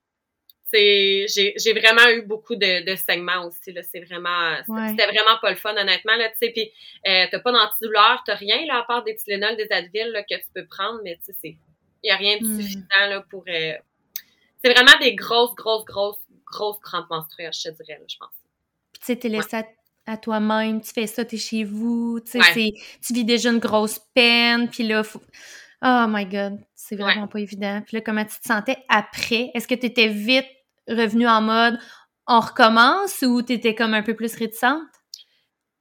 j'ai 0.74 1.54
j'ai 1.58 1.74
vraiment 1.74 2.08
eu 2.10 2.22
beaucoup 2.22 2.56
de, 2.56 2.86
de 2.86 2.96
saignements 2.96 3.46
aussi 3.46 3.72
là. 3.72 3.82
C'est 3.84 4.02
vraiment 4.02 4.56
c'était 4.90 5.08
vraiment 5.08 5.38
pas 5.42 5.50
le 5.50 5.56
fun 5.56 5.76
honnêtement 5.76 6.16
là 6.16 6.30
tu 6.30 6.38
sais. 6.42 6.52
Puis 6.52 6.72
euh, 7.08 7.26
t'as 7.32 7.40
pas 7.40 7.52
d'antidouleur 7.52 8.24
t'as 8.26 8.36
rien 8.36 8.66
là 8.66 8.80
à 8.80 8.84
part 8.84 9.04
des 9.04 9.16
Tylenol 9.16 9.56
des 9.58 9.68
Advil 9.72 10.08
là, 10.12 10.24
que 10.24 10.36
tu 10.36 10.48
peux 10.54 10.66
prendre 10.66 11.00
mais 11.04 11.18
tu 11.18 11.32
sais 11.32 11.38
c'est 11.42 11.58
y 12.04 12.12
a 12.12 12.16
rien 12.16 12.38
de 12.38 12.46
hmm. 12.46 12.62
suffisant 12.62 13.08
là 13.10 13.26
pour 13.30 13.44
euh, 13.48 13.74
c'est 14.64 14.74
vraiment 14.74 14.98
des 15.00 15.16
grosses 15.16 15.56
grosses 15.56 15.86
grosses 15.86 16.22
grosses 16.46 16.80
crampes 16.80 17.10
menstruelles 17.10 17.54
je 17.54 17.70
te 17.70 17.84
dirais 17.84 18.00
là, 18.00 18.06
je 18.08 18.18
pense. 18.18 18.30
Tu 18.94 19.06
sais 19.06 19.16
t'es 19.16 19.30
laissé 19.30 19.58
à, 20.06 20.18
toi-même 20.18 20.82
tu 20.82 20.92
fais 20.92 21.08
ça 21.08 21.24
t'es 21.24 21.38
chez 21.38 21.64
vous 21.64 22.20
tu 22.20 22.42
sais 22.42 22.72
tu 23.06 23.14
vis 23.14 23.26
déjà 23.26 23.52
une 23.52 23.60
grosse 23.60 24.00
peine 24.14 24.68
puis 24.70 24.84
là 24.84 25.04
faut... 25.04 25.22
oh 25.84 26.06
my 26.08 26.26
god 26.26 26.60
c'est 26.90 26.96
vraiment 26.96 27.28
pas 27.28 27.40
évident. 27.40 27.82
Puis 27.86 27.98
là 27.98 28.02
comment 28.02 28.26
tu 28.26 28.40
te 28.40 28.48
sentais 28.48 28.78
après? 28.90 29.52
Est-ce 29.54 29.68
que 29.68 29.76
tu 29.76 29.86
étais 29.86 30.08
vite 30.08 30.48
revenu 30.90 31.28
en 31.28 31.42
mode 31.42 31.80
on 32.30 32.40
recommence 32.40 33.24
ou 33.24 33.42
t'étais 33.42 33.74
comme 33.74 33.96
un 33.96 34.04
peu 34.04 34.16
plus 34.16 34.36
réticente? 34.36 34.84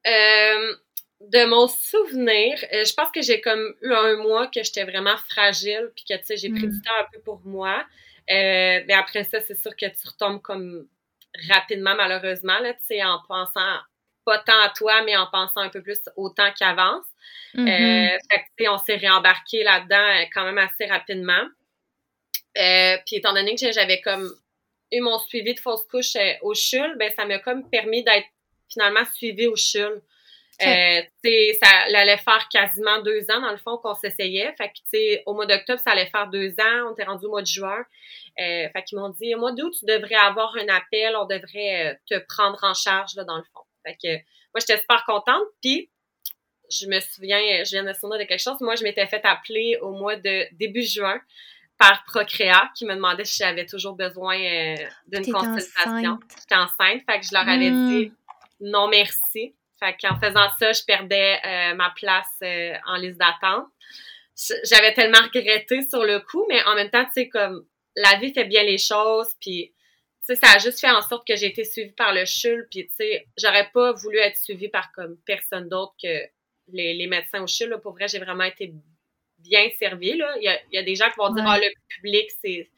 Euh, 0.07 0.75
de 1.21 1.45
mon 1.45 1.69
souvenir, 1.69 2.59
euh, 2.73 2.85
je 2.85 2.95
pense 2.95 3.11
que 3.11 3.21
j'ai 3.21 3.43
comme 3.43 3.75
eu 3.83 3.93
un 3.93 4.17
mois 4.17 4.47
que 4.47 4.63
j'étais 4.63 4.85
vraiment 4.85 5.17
fragile 5.29 5.91
puis 5.95 6.05
que 6.09 6.15
tu 6.15 6.25
sais 6.25 6.37
j'ai 6.39 6.49
pris 6.49 6.67
du 6.67 6.79
mm. 6.79 6.83
temps 6.83 7.01
un 7.01 7.07
peu 7.13 7.21
pour 7.21 7.43
moi. 7.45 7.85
Euh, 8.31 8.81
mais 8.87 8.95
après 8.95 9.25
ça, 9.25 9.41
c'est 9.41 9.61
sûr 9.61 9.77
que 9.77 9.87
tu 9.87 10.09
retombes 10.09 10.41
comme 10.41 10.89
rapidement 11.51 11.95
malheureusement 11.95 12.59
là, 12.61 12.73
tu 12.73 12.81
sais 12.87 13.05
en 13.05 13.21
pensant 13.29 13.79
pas 14.25 14.39
tant 14.39 14.61
à 14.63 14.71
toi 14.71 15.03
mais 15.05 15.17
en 15.19 15.27
pensant 15.27 15.61
un 15.61 15.69
peu 15.69 15.83
plus 15.83 16.01
au 16.17 16.31
temps 16.31 16.53
qui 16.53 16.65
avance. 16.65 17.05
Mm-hmm. 17.55 18.19
fait 18.31 18.45
que, 18.57 18.71
on 18.71 18.79
s'est 18.79 18.97
réembarqué 18.97 19.65
là-dedans 19.65 20.27
quand 20.33 20.45
même 20.45 20.59
assez 20.59 20.87
rapidement. 20.87 21.47
puis 22.55 23.17
étant 23.17 23.35
donné 23.35 23.55
que 23.55 23.71
j'avais 23.71 24.01
comme 24.01 24.33
eu 24.93 25.01
mon 25.01 25.19
suivi 25.19 25.55
de 25.55 25.61
fausse 25.61 25.85
couche 25.91 26.17
euh, 26.17 26.33
au 26.43 26.55
CHUL, 26.55 26.97
ben 26.99 27.13
ça 27.15 27.25
m'a 27.25 27.39
comme 27.39 27.69
permis 27.69 28.03
d'être 28.03 28.27
finalement 28.69 29.05
suivi 29.15 29.47
au 29.47 29.57
CHUL. 29.57 30.03
Euh, 30.61 31.03
ça 31.63 31.69
allait 31.95 32.17
faire 32.17 32.49
quasiment 32.51 33.01
deux 33.03 33.31
ans, 33.31 33.41
dans 33.41 33.53
le 33.53 33.59
fond, 33.59 33.79
qu'on 33.79 33.95
s'essayait. 33.95 34.53
Fait 34.57 34.71
que, 34.71 35.23
au 35.27 35.35
mois 35.35 35.47
d'octobre, 35.47 35.81
ça 35.85 35.93
allait 35.93 36.11
faire 36.11 36.27
deux 36.29 36.51
ans. 36.59 36.89
On 36.89 36.93
était 36.95 37.05
rendu 37.05 37.27
au 37.27 37.31
mois 37.31 37.43
de 37.43 37.47
juin. 37.47 37.85
Euh, 38.41 38.69
fait 38.73 38.83
qu'ils 38.85 38.99
m'ont 38.99 39.11
dit, 39.11 39.37
au 39.37 39.39
mois 39.39 39.53
d'août, 39.53 39.73
tu 39.79 39.85
devrais 39.85 40.17
avoir 40.17 40.57
un 40.57 40.69
appel. 40.69 41.15
On 41.15 41.27
devrait 41.27 42.01
te 42.11 42.19
prendre 42.27 42.59
en 42.65 42.75
charge, 42.75 43.15
là, 43.15 43.23
dans 43.23 43.37
le 43.37 43.45
fond. 43.55 43.61
Fait 43.87 43.97
que, 44.03 44.17
moi, 44.53 44.59
j'étais 44.59 44.81
super 44.81 45.05
contente. 45.07 45.45
Puis, 45.63 45.91
je 46.71 46.87
me 46.87 46.99
souviens, 46.99 47.39
je 47.65 47.71
viens 47.71 47.85
de 47.85 47.89
me 47.89 47.95
souvenir 47.95 48.19
de 48.19 48.25
quelque 48.25 48.43
chose. 48.43 48.61
Moi, 48.61 48.75
je 48.75 48.83
m'étais 48.83 49.07
fait 49.07 49.25
appeler 49.25 49.79
au 49.81 49.93
mois 49.93 50.17
de 50.17 50.49
début 50.57 50.83
juin 50.83 51.21
par 51.79 52.05
Procréa 52.05 52.71
qui 52.75 52.85
me 52.85 52.95
demandait 52.95 53.25
si 53.25 53.39
j'avais 53.39 53.65
toujours 53.65 53.95
besoin 53.95 54.37
euh, 54.37 54.77
d'une 55.07 55.33
consultation. 55.33 56.19
J'étais 56.39 56.57
enceinte, 56.57 57.03
fait 57.09 57.21
que 57.21 57.27
je 57.27 57.33
leur 57.33 57.49
avais 57.49 57.71
hmm. 57.71 57.89
dit 57.89 58.13
non 58.61 58.89
merci. 58.89 59.55
Fait 59.79 59.97
qu'en 60.01 60.19
faisant 60.19 60.49
ça, 60.59 60.73
je 60.73 60.83
perdais 60.85 61.39
euh, 61.45 61.75
ma 61.75 61.91
place 61.91 62.27
euh, 62.43 62.75
en 62.87 62.97
liste 62.97 63.19
d'attente. 63.19 63.67
J'avais 64.65 64.93
tellement 64.95 65.19
regretté 65.33 65.83
sur 65.83 66.05
le 66.05 66.19
coup, 66.21 66.45
mais 66.49 66.63
en 66.65 66.75
même 66.75 66.91
temps, 66.91 67.05
tu 67.07 67.13
sais, 67.15 67.29
comme 67.29 67.65
la 67.97 68.19
vie 68.19 68.33
fait 68.33 68.45
bien 68.45 68.65
les 68.65 68.79
choses, 68.79 69.29
puis 69.41 69.73
tu 70.27 70.35
sais, 70.35 70.37
ça 70.37 70.53
a 70.55 70.59
juste 70.59 70.81
fait 70.81 70.91
en 70.91 71.01
sorte 71.01 71.27
que 71.27 71.37
j'ai 71.37 71.47
été 71.47 71.65
suivie 71.65 71.93
par 71.93 72.13
le 72.13 72.25
CHUL, 72.25 72.67
puis 72.71 72.87
tu 72.89 72.95
sais, 72.97 73.27
j'aurais 73.37 73.69
pas 73.73 73.93
voulu 73.93 74.19
être 74.19 74.37
suivie 74.37 74.69
par 74.69 74.93
comme 74.93 75.17
personne 75.27 75.69
d'autre 75.69 75.95
que 76.03 76.25
les, 76.73 77.07
médecins 77.07 77.43
au 77.43 77.47
CHUL. 77.47 77.81
Pour 77.83 77.93
vrai, 77.93 78.09
j'ai 78.09 78.19
vraiment 78.19 78.45
été 78.45 78.73
bien 79.39 79.69
servi. 79.79 80.17
Là. 80.17 80.35
Il, 80.39 80.45
y 80.45 80.49
a, 80.49 80.59
il 80.73 80.77
y 80.77 80.79
a 80.79 80.83
des 80.83 80.95
gens 80.95 81.09
qui 81.11 81.17
vont 81.19 81.33
dire 81.33 81.45
Ah, 81.47 81.59
le 81.59 81.69
public, 81.89 82.31
c'est 82.43 82.69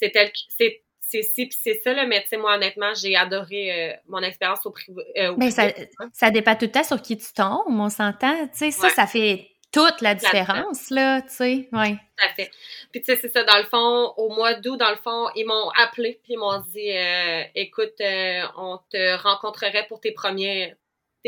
c'est 0.00 0.10
tel 0.10 0.30
c'est 0.56 0.82
c'est 1.08 1.22
ci 1.22 1.46
puis 1.46 1.58
c'est 1.60 1.80
ça, 1.82 1.94
là, 1.94 2.06
mais 2.06 2.22
tu 2.22 2.28
sais, 2.28 2.36
moi, 2.36 2.54
honnêtement, 2.54 2.92
j'ai 2.94 3.16
adoré 3.16 3.72
euh, 3.72 3.96
mon 4.08 4.18
expérience 4.18 4.64
au 4.66 4.70
privé. 4.70 5.02
Euh, 5.16 5.34
mais 5.38 5.50
ça, 5.50 5.68
ça 6.12 6.30
dépend 6.30 6.54
tout 6.54 6.66
le 6.66 6.70
temps 6.70 6.84
sur 6.84 7.00
qui 7.00 7.16
tu 7.16 7.32
tombes, 7.32 7.62
on 7.68 7.88
s'entend. 7.88 8.46
Tu 8.48 8.58
sais, 8.58 8.70
ça, 8.70 8.90
ça 8.90 9.06
fait 9.06 9.48
toute 9.72 10.00
la 10.02 10.14
différence, 10.14 10.90
là, 10.90 11.22
tu 11.22 11.28
sais, 11.30 11.68
oui. 11.72 11.94
Tout 11.94 12.26
à 12.26 12.34
fait. 12.34 12.50
Puis, 12.92 13.02
tu 13.02 13.06
sais, 13.06 13.18
c'est 13.20 13.32
ça, 13.32 13.42
dans 13.44 13.56
le 13.56 13.64
fond, 13.64 14.12
au 14.16 14.34
mois 14.34 14.54
d'août, 14.54 14.76
dans 14.76 14.90
le 14.90 14.96
fond, 14.96 15.28
ils 15.34 15.46
m'ont 15.46 15.70
appelé, 15.70 16.20
puis 16.22 16.34
ils 16.34 16.38
m'ont 16.38 16.60
dit, 16.72 16.90
euh, 16.90 17.42
écoute, 17.54 17.94
on 18.56 18.78
te 18.90 19.16
rencontrerait 19.22 19.86
pour 19.88 20.00
tes 20.00 20.12
premiers, 20.12 20.74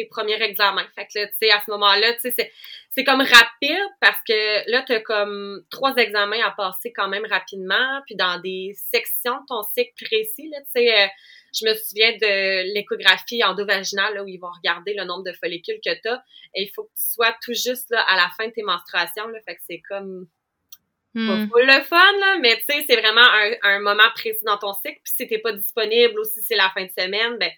tes 0.00 0.08
premiers 0.08 0.40
examens. 0.42 0.86
Fait 0.94 1.06
que, 1.06 1.26
tu 1.26 1.32
sais, 1.40 1.50
à 1.50 1.62
ce 1.64 1.70
moment-là, 1.70 2.14
tu 2.14 2.30
sais, 2.30 2.52
c'est 2.96 3.04
comme 3.04 3.20
rapide 3.20 3.88
parce 4.00 4.18
que 4.26 4.70
là, 4.70 4.82
tu 4.86 4.92
as 4.92 5.00
comme 5.00 5.62
trois 5.70 5.94
examens 5.96 6.40
à 6.44 6.50
passer 6.50 6.92
quand 6.92 7.08
même 7.08 7.26
rapidement, 7.26 8.00
puis 8.06 8.16
dans 8.16 8.40
des 8.40 8.72
sections 8.92 9.34
de 9.34 9.46
ton 9.48 9.62
cycle 9.74 9.92
précis, 10.04 10.48
là, 10.50 10.58
tu 10.60 10.70
sais, 10.74 11.02
euh, 11.02 11.06
je 11.52 11.66
me 11.66 11.74
souviens 11.74 12.12
de 12.12 12.72
l'échographie 12.74 13.42
endovaginale, 13.44 14.14
là, 14.14 14.24
où 14.24 14.28
ils 14.28 14.38
vont 14.38 14.50
regarder 14.50 14.94
le 14.94 15.04
nombre 15.04 15.24
de 15.24 15.32
follicules 15.32 15.80
que 15.84 15.94
tu 16.00 16.08
as, 16.08 16.22
et 16.54 16.62
il 16.62 16.70
faut 16.74 16.84
que 16.84 16.94
tu 16.96 17.12
sois 17.14 17.34
tout 17.42 17.54
juste 17.54 17.90
là, 17.90 18.00
à 18.08 18.16
la 18.16 18.28
fin 18.36 18.48
de 18.48 18.52
tes 18.52 18.62
menstruations, 18.62 19.28
là, 19.28 19.38
fait 19.46 19.56
que 19.56 19.62
c'est 19.68 19.82
comme... 19.88 20.26
Hmm. 21.12 21.48
Pas 21.48 21.62
le 21.62 21.82
fun, 21.82 21.96
là, 22.20 22.38
mais 22.40 22.56
tu 22.58 22.72
sais, 22.72 22.84
c'est 22.88 23.00
vraiment 23.00 23.20
un, 23.20 23.52
un, 23.62 23.80
moment 23.80 24.08
précis 24.14 24.44
dans 24.44 24.58
ton 24.58 24.72
cycle, 24.74 25.00
puis 25.02 25.12
si 25.16 25.26
t'es 25.26 25.38
pas 25.38 25.52
disponible 25.52 26.20
ou 26.20 26.22
si 26.22 26.40
c'est 26.40 26.54
la 26.54 26.70
fin 26.70 26.84
de 26.84 26.92
semaine, 26.96 27.36
ben 27.36 27.50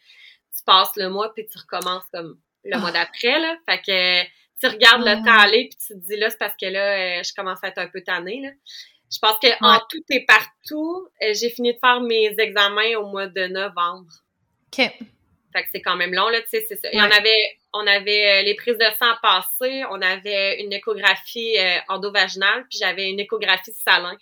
tu 0.62 0.64
passes 0.66 0.96
le 0.96 1.09
mois, 1.09 1.33
puis 1.35 1.46
tu 1.46 1.59
recommences 1.59 2.05
comme 2.12 2.38
le 2.64 2.79
mois 2.79 2.90
ah. 2.90 3.05
d'après, 3.05 3.40
là, 3.40 3.57
fait 3.68 3.83
que 3.83 4.22
tu 4.61 4.68
regardes 4.68 5.03
le 5.05 5.25
temps 5.25 5.38
aller 5.40 5.68
puis 5.68 5.79
tu 5.87 5.94
te 5.94 6.07
dis 6.07 6.16
là, 6.16 6.31
c'est 6.31 6.38
parce 6.38 6.55
que 6.61 6.66
là, 6.66 7.18
euh, 7.18 7.22
je 7.25 7.35
commence 7.35 7.59
à 7.62 7.68
être 7.68 7.79
un 7.79 7.88
peu 7.88 8.01
tannée. 8.03 8.40
Là. 8.42 8.51
Je 9.11 9.18
pense 9.18 9.37
que 9.42 9.48
en 9.61 9.81
tout 9.90 10.03
et 10.11 10.25
partout, 10.25 11.09
euh, 11.22 11.35
j'ai 11.35 11.51
fini 11.51 11.75
de 11.75 11.79
faire 11.81 12.01
mes 12.01 12.35
examens 12.38 12.96
au 12.96 13.07
mois 13.07 13.27
de 13.27 13.46
novembre. 13.48 14.11
OK. 14.68 14.77
Fait 15.53 15.62
que 15.64 15.68
c'est 15.75 15.83
quand 15.83 15.96
même 15.96 16.14
long, 16.14 16.29
là, 16.29 16.40
tu 16.42 16.48
sais, 16.48 16.64
c'est 16.66 16.81
ça. 16.81 16.88
Et 16.92 16.98
on 16.98 17.11
avait, 17.11 17.59
on 17.75 17.87
avait 17.87 18.40
euh, 18.40 18.42
les 18.42 18.55
prises 18.55 18.79
de 18.79 18.87
sang 18.98 19.12
passées, 19.20 19.83
on 19.90 20.01
avait 20.01 20.62
une 20.62 20.72
échographie 20.72 21.57
endovaginale, 21.88 22.64
puis 22.70 22.79
j'avais 22.81 23.11
une 23.11 23.20
échographie 23.20 23.72
salin. 23.72 24.16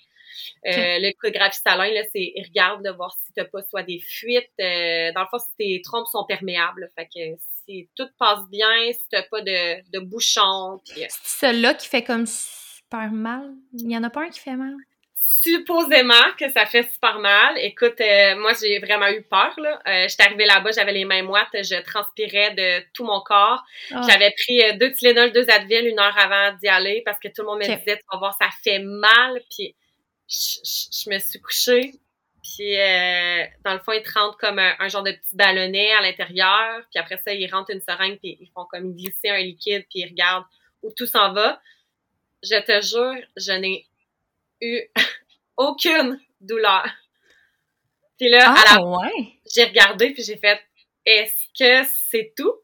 L'échographie 0.64 1.60
salin, 1.64 1.92
là, 1.92 2.02
c'est 2.14 2.32
regarde 2.46 2.84
de 2.84 2.90
voir 2.90 3.16
si 3.24 3.32
t'as 3.32 3.44
pas 3.44 3.62
soit 3.62 3.82
des 3.82 4.00
fuites. 4.00 4.50
dans 4.58 5.22
le 5.22 5.26
fond, 5.30 5.38
si 5.38 5.56
tes 5.58 5.82
trompes 5.82 6.08
sont 6.08 6.24
perméables. 6.24 6.90
Fait 6.96 7.06
que 7.06 7.38
si 7.70 7.88
tout 7.96 8.08
passe 8.18 8.48
bien, 8.50 8.92
si 8.92 9.00
t'as 9.10 9.22
pas 9.22 9.40
de, 9.40 9.90
de 9.90 9.98
bouchons. 10.00 10.74
Euh, 10.74 11.06
c'est 11.08 11.46
celui-là 11.46 11.74
qui 11.74 11.88
fait 11.88 12.02
comme 12.02 12.26
super 12.26 13.10
mal? 13.10 13.54
Il 13.74 13.90
y 13.90 13.96
en 13.96 14.02
a 14.02 14.10
pas 14.10 14.22
un 14.22 14.28
qui 14.28 14.40
fait 14.40 14.56
mal? 14.56 14.74
Supposément 15.22 16.14
que 16.38 16.50
ça 16.50 16.66
fait 16.66 16.90
super 16.90 17.18
mal. 17.18 17.56
Écoute, 17.58 18.00
euh, 18.00 18.36
moi 18.36 18.52
j'ai 18.60 18.78
vraiment 18.78 19.08
eu 19.08 19.22
peur. 19.22 19.54
Là. 19.58 19.80
Euh, 19.86 20.08
j'étais 20.08 20.22
arrivée 20.22 20.46
là-bas, 20.46 20.70
j'avais 20.72 20.92
les 20.92 21.04
mains 21.04 21.22
moites, 21.22 21.48
je 21.52 21.80
transpirais 21.82 22.54
de 22.54 22.84
tout 22.94 23.04
mon 23.04 23.20
corps. 23.20 23.62
Ah. 23.92 24.00
J'avais 24.08 24.30
pris 24.30 24.78
deux 24.78 24.92
Tylenol, 24.92 25.30
deux 25.32 25.48
Advil 25.50 25.86
une 25.86 25.98
heure 25.98 26.16
avant 26.18 26.56
d'y 26.56 26.68
aller 26.68 27.02
parce 27.04 27.18
que 27.18 27.28
tout 27.28 27.42
le 27.42 27.48
monde 27.48 27.58
me 27.58 27.64
disait 27.64 27.98
tu 27.98 28.04
vas 28.10 28.18
voir 28.18 28.36
ça 28.40 28.48
fait 28.64 28.80
mal. 28.80 29.40
Puis 29.54 29.74
je 30.30 31.10
me 31.10 31.18
suis 31.18 31.40
couchée 31.40 32.00
puis, 32.42 32.78
euh, 32.78 33.44
dans 33.64 33.74
le 33.74 33.80
fond, 33.80 33.92
ils 33.92 34.02
te 34.02 34.12
rentrent 34.18 34.38
comme 34.38 34.58
un, 34.58 34.88
genre 34.88 35.02
de 35.02 35.12
petit 35.12 35.36
ballonnet 35.36 35.92
à 35.92 36.00
l'intérieur. 36.00 36.82
Puis 36.90 36.98
après 36.98 37.18
ça, 37.18 37.32
ils 37.32 37.50
rentrent 37.50 37.70
une 37.70 37.82
seringue, 37.82 38.18
puis 38.18 38.38
ils 38.40 38.50
font 38.54 38.64
comme 38.64 38.94
glisser 38.94 39.28
un 39.28 39.38
liquide, 39.38 39.84
puis 39.90 40.00
ils 40.00 40.08
regardent 40.08 40.46
où 40.82 40.90
tout 40.92 41.06
s'en 41.06 41.32
va. 41.32 41.60
Je 42.42 42.58
te 42.60 42.80
jure, 42.84 43.26
je 43.36 43.52
n'ai 43.52 43.86
eu 44.60 44.80
aucune 45.56 46.18
douleur. 46.40 46.86
Puis 48.18 48.30
là, 48.30 48.50
à 48.50 48.78
la 48.78 48.78
ah, 48.82 49.08
j'ai 49.54 49.64
regardé, 49.64 50.10
puis 50.12 50.22
j'ai 50.22 50.36
fait 50.36 50.60
«Est-ce 51.06 51.46
que 51.58 51.88
c'est 52.10 52.32
tout?» 52.36 52.54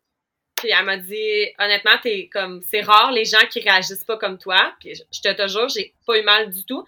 Puis 0.57 0.71
elle 0.71 0.85
m'a 0.87 0.97
dit 0.97 1.47
«Honnêtement, 1.59 1.99
t'es 2.03 2.29
comme... 2.33 2.63
C'est 2.63 2.81
rare 2.81 3.13
les 3.13 3.27
gens 3.27 3.47
qui 3.51 3.61
réagissent 3.61 4.05
pas 4.05 4.17
comme 4.17 4.39
toi.» 4.39 4.75
Puis 4.81 4.95
je 4.95 5.21
te 5.21 5.49
jure, 5.49 5.69
j'ai 5.69 5.95
pas 6.07 6.19
eu 6.19 6.23
mal 6.23 6.51
du 6.51 6.65
tout. 6.65 6.87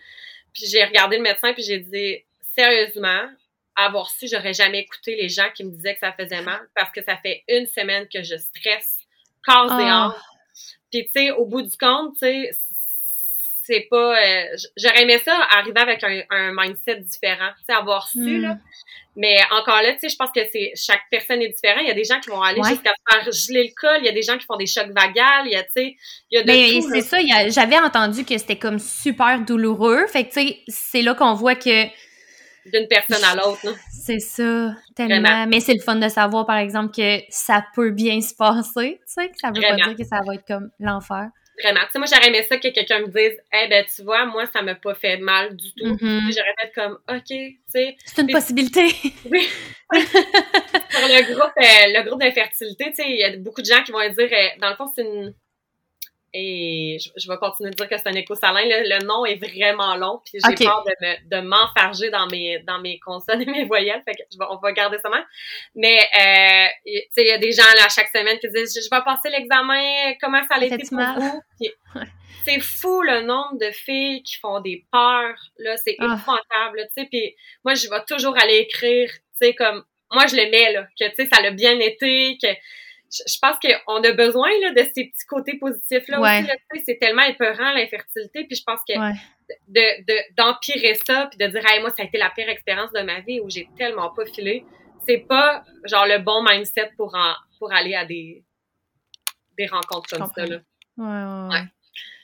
Puis 0.58 0.68
j'ai 0.68 0.84
regardé 0.84 1.16
le 1.16 1.22
médecin, 1.22 1.52
puis 1.52 1.62
j'ai 1.62 1.78
dit 1.78 2.24
sérieusement, 2.56 3.28
avoir 3.76 4.10
su, 4.10 4.26
j'aurais 4.26 4.54
jamais 4.54 4.80
écouté 4.80 5.14
les 5.14 5.28
gens 5.28 5.48
qui 5.54 5.64
me 5.64 5.70
disaient 5.70 5.94
que 5.94 6.00
ça 6.00 6.12
faisait 6.12 6.42
mal 6.42 6.68
parce 6.74 6.90
que 6.90 7.00
ça 7.02 7.16
fait 7.16 7.44
une 7.48 7.66
semaine 7.66 8.08
que 8.08 8.24
je 8.24 8.36
stresse 8.36 8.96
corps 9.46 9.78
et 9.78 9.84
âme. 9.84 10.14
Puis, 10.90 11.04
tu 11.04 11.12
sais, 11.12 11.30
au 11.30 11.44
bout 11.44 11.62
du 11.62 11.76
compte, 11.76 12.14
tu 12.14 12.20
sais, 12.20 12.50
c'est 13.68 13.86
pas... 13.90 14.16
Euh, 14.16 14.44
j'aurais 14.76 15.02
aimé 15.02 15.18
ça 15.22 15.36
arriver 15.50 15.80
avec 15.80 16.02
un, 16.02 16.52
mindset 16.52 17.00
différent, 17.00 17.50
tu 17.58 17.64
sais, 17.68 17.72
avoir 17.72 18.08
su, 18.08 18.40
là. 18.40 18.54
Hmm. 18.54 18.60
Mais 19.16 19.36
encore 19.50 19.82
là, 19.82 19.92
tu 19.94 20.00
sais, 20.00 20.08
je 20.10 20.16
pense 20.16 20.30
que 20.30 20.40
c'est 20.52 20.72
chaque 20.76 21.02
personne 21.10 21.42
est 21.42 21.48
différente. 21.48 21.82
Il 21.82 21.88
y 21.88 21.90
a 21.90 21.94
des 21.94 22.04
gens 22.04 22.20
qui 22.20 22.30
vont 22.30 22.40
aller 22.40 22.62
jusqu'à 22.62 22.92
faire 23.10 23.24
geler 23.32 23.64
le 23.64 23.74
col. 23.74 23.98
Il 23.98 24.06
y 24.06 24.08
a 24.08 24.12
des 24.12 24.22
gens 24.22 24.38
qui 24.38 24.46
font 24.46 24.56
des 24.56 24.66
chocs 24.66 24.92
vagales. 24.94 25.46
Il 25.46 25.52
y 25.52 25.56
a, 25.56 25.64
tu 25.64 25.70
sais, 25.76 25.96
il 26.30 26.36
y 26.36 26.38
a 26.38 26.42
de 26.44 26.46
Mais 26.46 26.80
c'est 26.80 27.00
ça. 27.00 27.18
J'avais 27.48 27.78
entendu 27.78 28.24
que 28.24 28.38
c'était 28.38 28.58
comme 28.58 28.78
super 28.78 29.40
douloureux. 29.40 30.06
Fait 30.06 30.22
que, 30.22 30.32
tu 30.32 30.40
sais, 30.40 30.58
c'est 30.68 31.02
là 31.02 31.14
qu'on 31.14 31.34
voit 31.34 31.56
que 31.56 31.86
d'une 32.70 32.86
personne 32.88 33.24
à 33.24 33.34
l'autre. 33.34 33.74
C'est 33.90 34.20
ça, 34.20 34.74
tellement. 34.94 35.46
Mais 35.46 35.60
c'est 35.60 35.74
le 35.74 35.80
fun 35.80 35.96
de 35.96 36.08
savoir, 36.08 36.46
par 36.46 36.56
exemple, 36.56 36.94
que 36.94 37.18
ça 37.28 37.62
peut 37.74 37.90
bien 37.90 38.22
se 38.22 38.34
passer, 38.34 39.00
tu 39.00 39.12
sais, 39.12 39.28
que 39.28 39.36
ça 39.38 39.48
veut 39.48 39.60
pas 39.60 39.74
dire 39.74 39.96
que 39.96 40.04
ça 40.04 40.20
va 40.26 40.34
être 40.34 40.46
comme 40.46 40.70
l'enfer. 40.80 41.28
Vraiment. 41.62 41.80
Tu 41.86 41.92
sais, 41.92 41.98
moi, 41.98 42.06
j'aurais 42.12 42.28
aimé 42.28 42.42
ça 42.48 42.56
que 42.56 42.68
quelqu'un 42.68 43.00
me 43.00 43.06
dise, 43.08 43.40
eh 43.52 43.68
ben, 43.68 43.84
tu 43.84 44.02
vois, 44.02 44.26
moi, 44.26 44.46
ça 44.46 44.62
m'a 44.62 44.74
pas 44.74 44.94
fait 44.94 45.16
mal 45.16 45.56
du 45.56 45.72
tout. 45.74 45.86
Mm-hmm. 45.86 46.32
J'aurais 46.32 46.54
fait 46.60 46.72
comme, 46.74 46.98
OK, 47.08 47.24
tu 47.26 47.58
sais. 47.66 47.96
C'est 48.04 48.22
une 48.22 48.30
possibilité. 48.30 48.86
Oui. 49.30 49.48
Sur 49.90 51.08
le 51.08 51.34
groupe, 51.34 51.52
euh, 51.56 51.98
le 51.98 52.04
groupe 52.06 52.20
d'infertilité, 52.20 52.86
tu 52.90 52.96
sais, 52.96 53.08
il 53.08 53.18
y 53.18 53.24
a 53.24 53.36
beaucoup 53.38 53.62
de 53.62 53.66
gens 53.66 53.82
qui 53.82 53.92
vont 53.92 54.00
dire, 54.00 54.28
euh, 54.30 54.48
dans 54.60 54.70
le 54.70 54.76
fond, 54.76 54.86
c'est 54.94 55.02
une 55.02 55.34
et 56.34 56.98
je, 57.16 57.28
vais 57.28 57.36
continuer 57.38 57.70
de 57.70 57.76
dire 57.76 57.88
que 57.88 57.96
c'est 57.96 58.08
un 58.08 58.14
écho 58.14 58.34
salin. 58.34 58.60
Le, 58.64 59.04
nom 59.04 59.24
est 59.24 59.36
vraiment 59.36 59.96
long, 59.96 60.20
puis 60.24 60.40
j'ai 60.44 60.64
peur 60.64 60.84
de, 60.84 61.36
de 61.36 61.40
m'enfarger 61.40 62.10
dans 62.10 62.26
mes, 62.26 62.58
dans 62.60 62.80
mes 62.80 62.98
consonnes 62.98 63.42
et 63.42 63.46
mes 63.46 63.64
voyelles. 63.64 64.02
Fait 64.04 64.14
que 64.14 64.22
je 64.30 64.38
on 64.38 64.56
va 64.56 64.72
garder 64.72 64.98
ça 65.02 65.08
même. 65.08 65.24
Mais, 65.74 65.98
euh, 65.98 66.68
tu 66.86 66.92
sais, 67.12 67.22
il 67.22 67.28
y 67.28 67.32
a 67.32 67.38
des 67.38 67.52
gens 67.52 67.62
là, 67.76 67.88
chaque 67.88 68.08
semaine 68.08 68.38
qui 68.38 68.48
disent 68.50 68.74
Je 68.74 68.94
vais 68.94 69.02
passer 69.02 69.30
l'examen, 69.30 70.14
comment 70.20 70.42
ça 70.48 70.56
a 70.56 70.64
été 70.64 70.76
pour 70.88 70.98
vous? 70.98 71.42
c'est 72.44 72.60
fou 72.60 73.02
le 73.02 73.22
nombre 73.22 73.58
de 73.58 73.70
filles 73.70 74.22
qui 74.22 74.36
font 74.36 74.60
des 74.60 74.86
peurs. 74.90 75.38
Là, 75.58 75.76
c'est 75.76 75.96
ah. 75.98 76.04
épouvantable, 76.04 76.88
tu 76.94 77.02
sais. 77.02 77.08
Puis 77.10 77.34
moi, 77.64 77.74
je 77.74 77.88
vais 77.88 78.02
toujours 78.06 78.36
aller 78.38 78.58
écrire, 78.58 79.10
tu 79.10 79.46
sais, 79.46 79.54
comme 79.54 79.84
moi, 80.10 80.26
je 80.26 80.36
le 80.36 80.50
mets, 80.50 80.72
là, 80.72 80.86
que, 80.98 81.08
tu 81.08 81.14
sais, 81.16 81.28
ça 81.30 81.42
l'a 81.42 81.50
bien 81.50 81.78
été, 81.80 82.38
que 82.42 82.48
je 83.10 83.38
pense 83.40 83.56
qu'on 83.60 84.02
a 84.02 84.12
besoin 84.12 84.50
là, 84.60 84.72
de 84.72 84.90
ces 84.94 85.06
petits 85.06 85.26
côtés 85.28 85.58
positifs-là 85.58 86.20
aussi. 86.20 86.82
C'est 86.84 86.98
tellement 86.98 87.22
épeurant, 87.22 87.72
l'infertilité. 87.72 88.44
Puis 88.44 88.56
je 88.56 88.62
pense 88.64 88.80
que 88.88 88.94
de 89.68 90.34
d'empirer 90.36 90.94
ça, 91.06 91.28
puis 91.30 91.38
de 91.38 91.50
dire 91.50 91.62
hey, 91.66 91.80
moi, 91.80 91.90
ça 91.90 92.02
a 92.02 92.06
été 92.06 92.18
la 92.18 92.30
pire 92.30 92.48
expérience 92.48 92.92
de 92.92 93.00
ma 93.00 93.20
vie 93.20 93.40
où 93.40 93.48
j'ai 93.48 93.68
tellement 93.76 94.10
pas 94.10 94.26
filé, 94.26 94.64
c'est 95.06 95.24
pas 95.26 95.64
genre 95.84 96.06
le 96.06 96.18
bon 96.18 96.42
mindset 96.42 96.92
pour, 96.96 97.16
pour 97.58 97.72
aller 97.72 97.94
à 97.94 98.04
des, 98.04 98.44
des 99.56 99.66
rencontres 99.66 100.08
comme 100.10 100.30
ça. 100.34 100.46
Là. 100.46 100.58
Ouais, 100.98 101.54
ouais, 101.54 101.64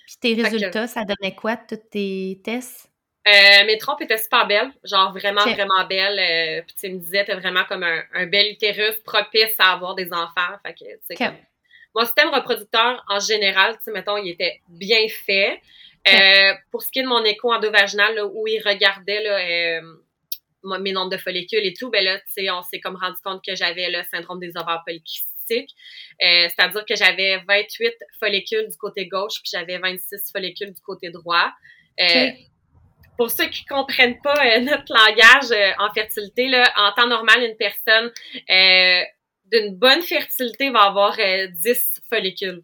Puis 0.07 0.17
tes 0.21 0.43
résultats, 0.43 0.87
ça 0.87 1.05
donnait 1.05 1.35
quoi, 1.35 1.57
tous 1.57 1.77
tes 1.91 2.41
tests? 2.45 2.91
Euh, 3.27 3.65
mes 3.67 3.79
trompes 3.79 4.03
étaient 4.03 4.19
super 4.19 4.47
belles, 4.47 4.71
genre 4.85 5.13
vraiment, 5.13 5.43
vraiment 5.43 5.87
belles. 5.87 6.19
Euh, 6.19 6.63
puis 6.67 6.77
tu 6.79 6.93
me 6.93 6.99
disais, 6.99 7.25
t'as 7.25 7.37
vraiment 7.37 7.65
comme 7.65 7.83
un, 7.83 8.03
un, 8.13 8.27
bel 8.27 8.53
utérus 8.53 8.97
propice 9.05 9.55
à 9.59 9.73
avoir 9.73 9.95
des 9.95 10.13
enfants. 10.13 10.59
Fait 10.65 10.75
que, 10.75 11.25
mon 11.95 12.05
système 12.05 12.29
reproducteur, 12.31 13.05
en 13.09 13.21
général, 13.21 13.77
tu 13.77 13.85
sais, 13.85 13.93
mettons, 13.93 14.17
il 14.17 14.31
était 14.31 14.61
bien 14.69 15.07
fait. 15.09 15.61
Euh, 16.07 16.53
pour 16.71 16.83
ce 16.83 16.91
qui 16.91 16.99
est 16.99 17.03
de 17.03 17.09
mon 17.09 17.25
écho 17.25 17.53
endovaginal, 17.53 18.15
là, 18.15 18.27
où 18.27 18.47
il 18.47 18.61
regardait 18.61 19.23
là, 19.23 19.39
euh, 19.39 20.79
mes 20.81 20.93
nombres 20.93 21.11
de 21.11 21.17
follicules 21.17 21.65
et 21.65 21.73
tout, 21.73 21.91
ben 21.91 22.05
là, 22.05 22.19
tu 22.19 22.25
sais, 22.45 22.51
on 22.51 22.63
s'est 22.63 22.81
comme 22.81 22.97
rendu 22.97 23.17
compte 23.25 23.43
que 23.45 23.55
j'avais 23.55 23.91
le 23.91 24.03
syndrome 24.11 24.41
des 24.41 24.51
ovaires 24.57 24.83
polykystiques. 24.85 25.71
Euh, 26.23 26.49
c'est-à-dire 26.49 26.85
que 26.85 26.97
j'avais 26.97 27.39
28 27.49 27.95
follicules 28.19 28.69
du 28.69 28.77
côté 28.77 29.07
gauche, 29.07 29.41
puis 29.43 29.51
j'avais 29.53 29.79
26 29.79 30.31
follicules 30.33 30.73
du 30.75 30.81
côté 30.83 31.11
droit. 31.11 31.51
Pour 33.17 33.31
ceux 33.31 33.47
qui 33.47 33.65
comprennent 33.65 34.21
pas 34.23 34.59
notre 34.61 34.93
langage 34.93 35.75
en 35.79 35.93
fertilité, 35.93 36.49
là, 36.49 36.71
en 36.77 36.93
temps 36.93 37.07
normal, 37.07 37.43
une 37.43 37.57
personne 37.57 38.11
d'une 39.53 39.77
bonne 39.77 40.03
fertilité 40.03 40.71
va 40.71 40.83
avoir 40.83 41.17
10 41.17 42.01
follicules. 42.09 42.63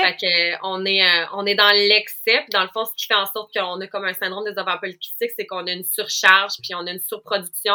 Fait 0.00 0.16
que, 0.16 0.58
on 0.62 0.84
est 0.84 1.02
euh, 1.02 1.26
on 1.34 1.44
est 1.44 1.54
dans 1.54 1.70
l'excès, 1.70 2.44
dans 2.50 2.62
le 2.62 2.68
fond 2.72 2.84
ce 2.84 2.92
qui 2.96 3.06
fait 3.06 3.14
en 3.14 3.26
sorte 3.26 3.52
qu'on 3.54 3.80
a 3.80 3.86
comme 3.88 4.04
un 4.04 4.14
syndrome 4.14 4.44
des 4.44 4.58
ovaires 4.58 4.80
polykystiques, 4.80 5.32
c'est 5.36 5.46
qu'on 5.46 5.66
a 5.66 5.72
une 5.72 5.84
surcharge 5.84 6.52
puis 6.62 6.74
on 6.74 6.86
a 6.86 6.92
une 6.92 7.00
surproduction. 7.00 7.74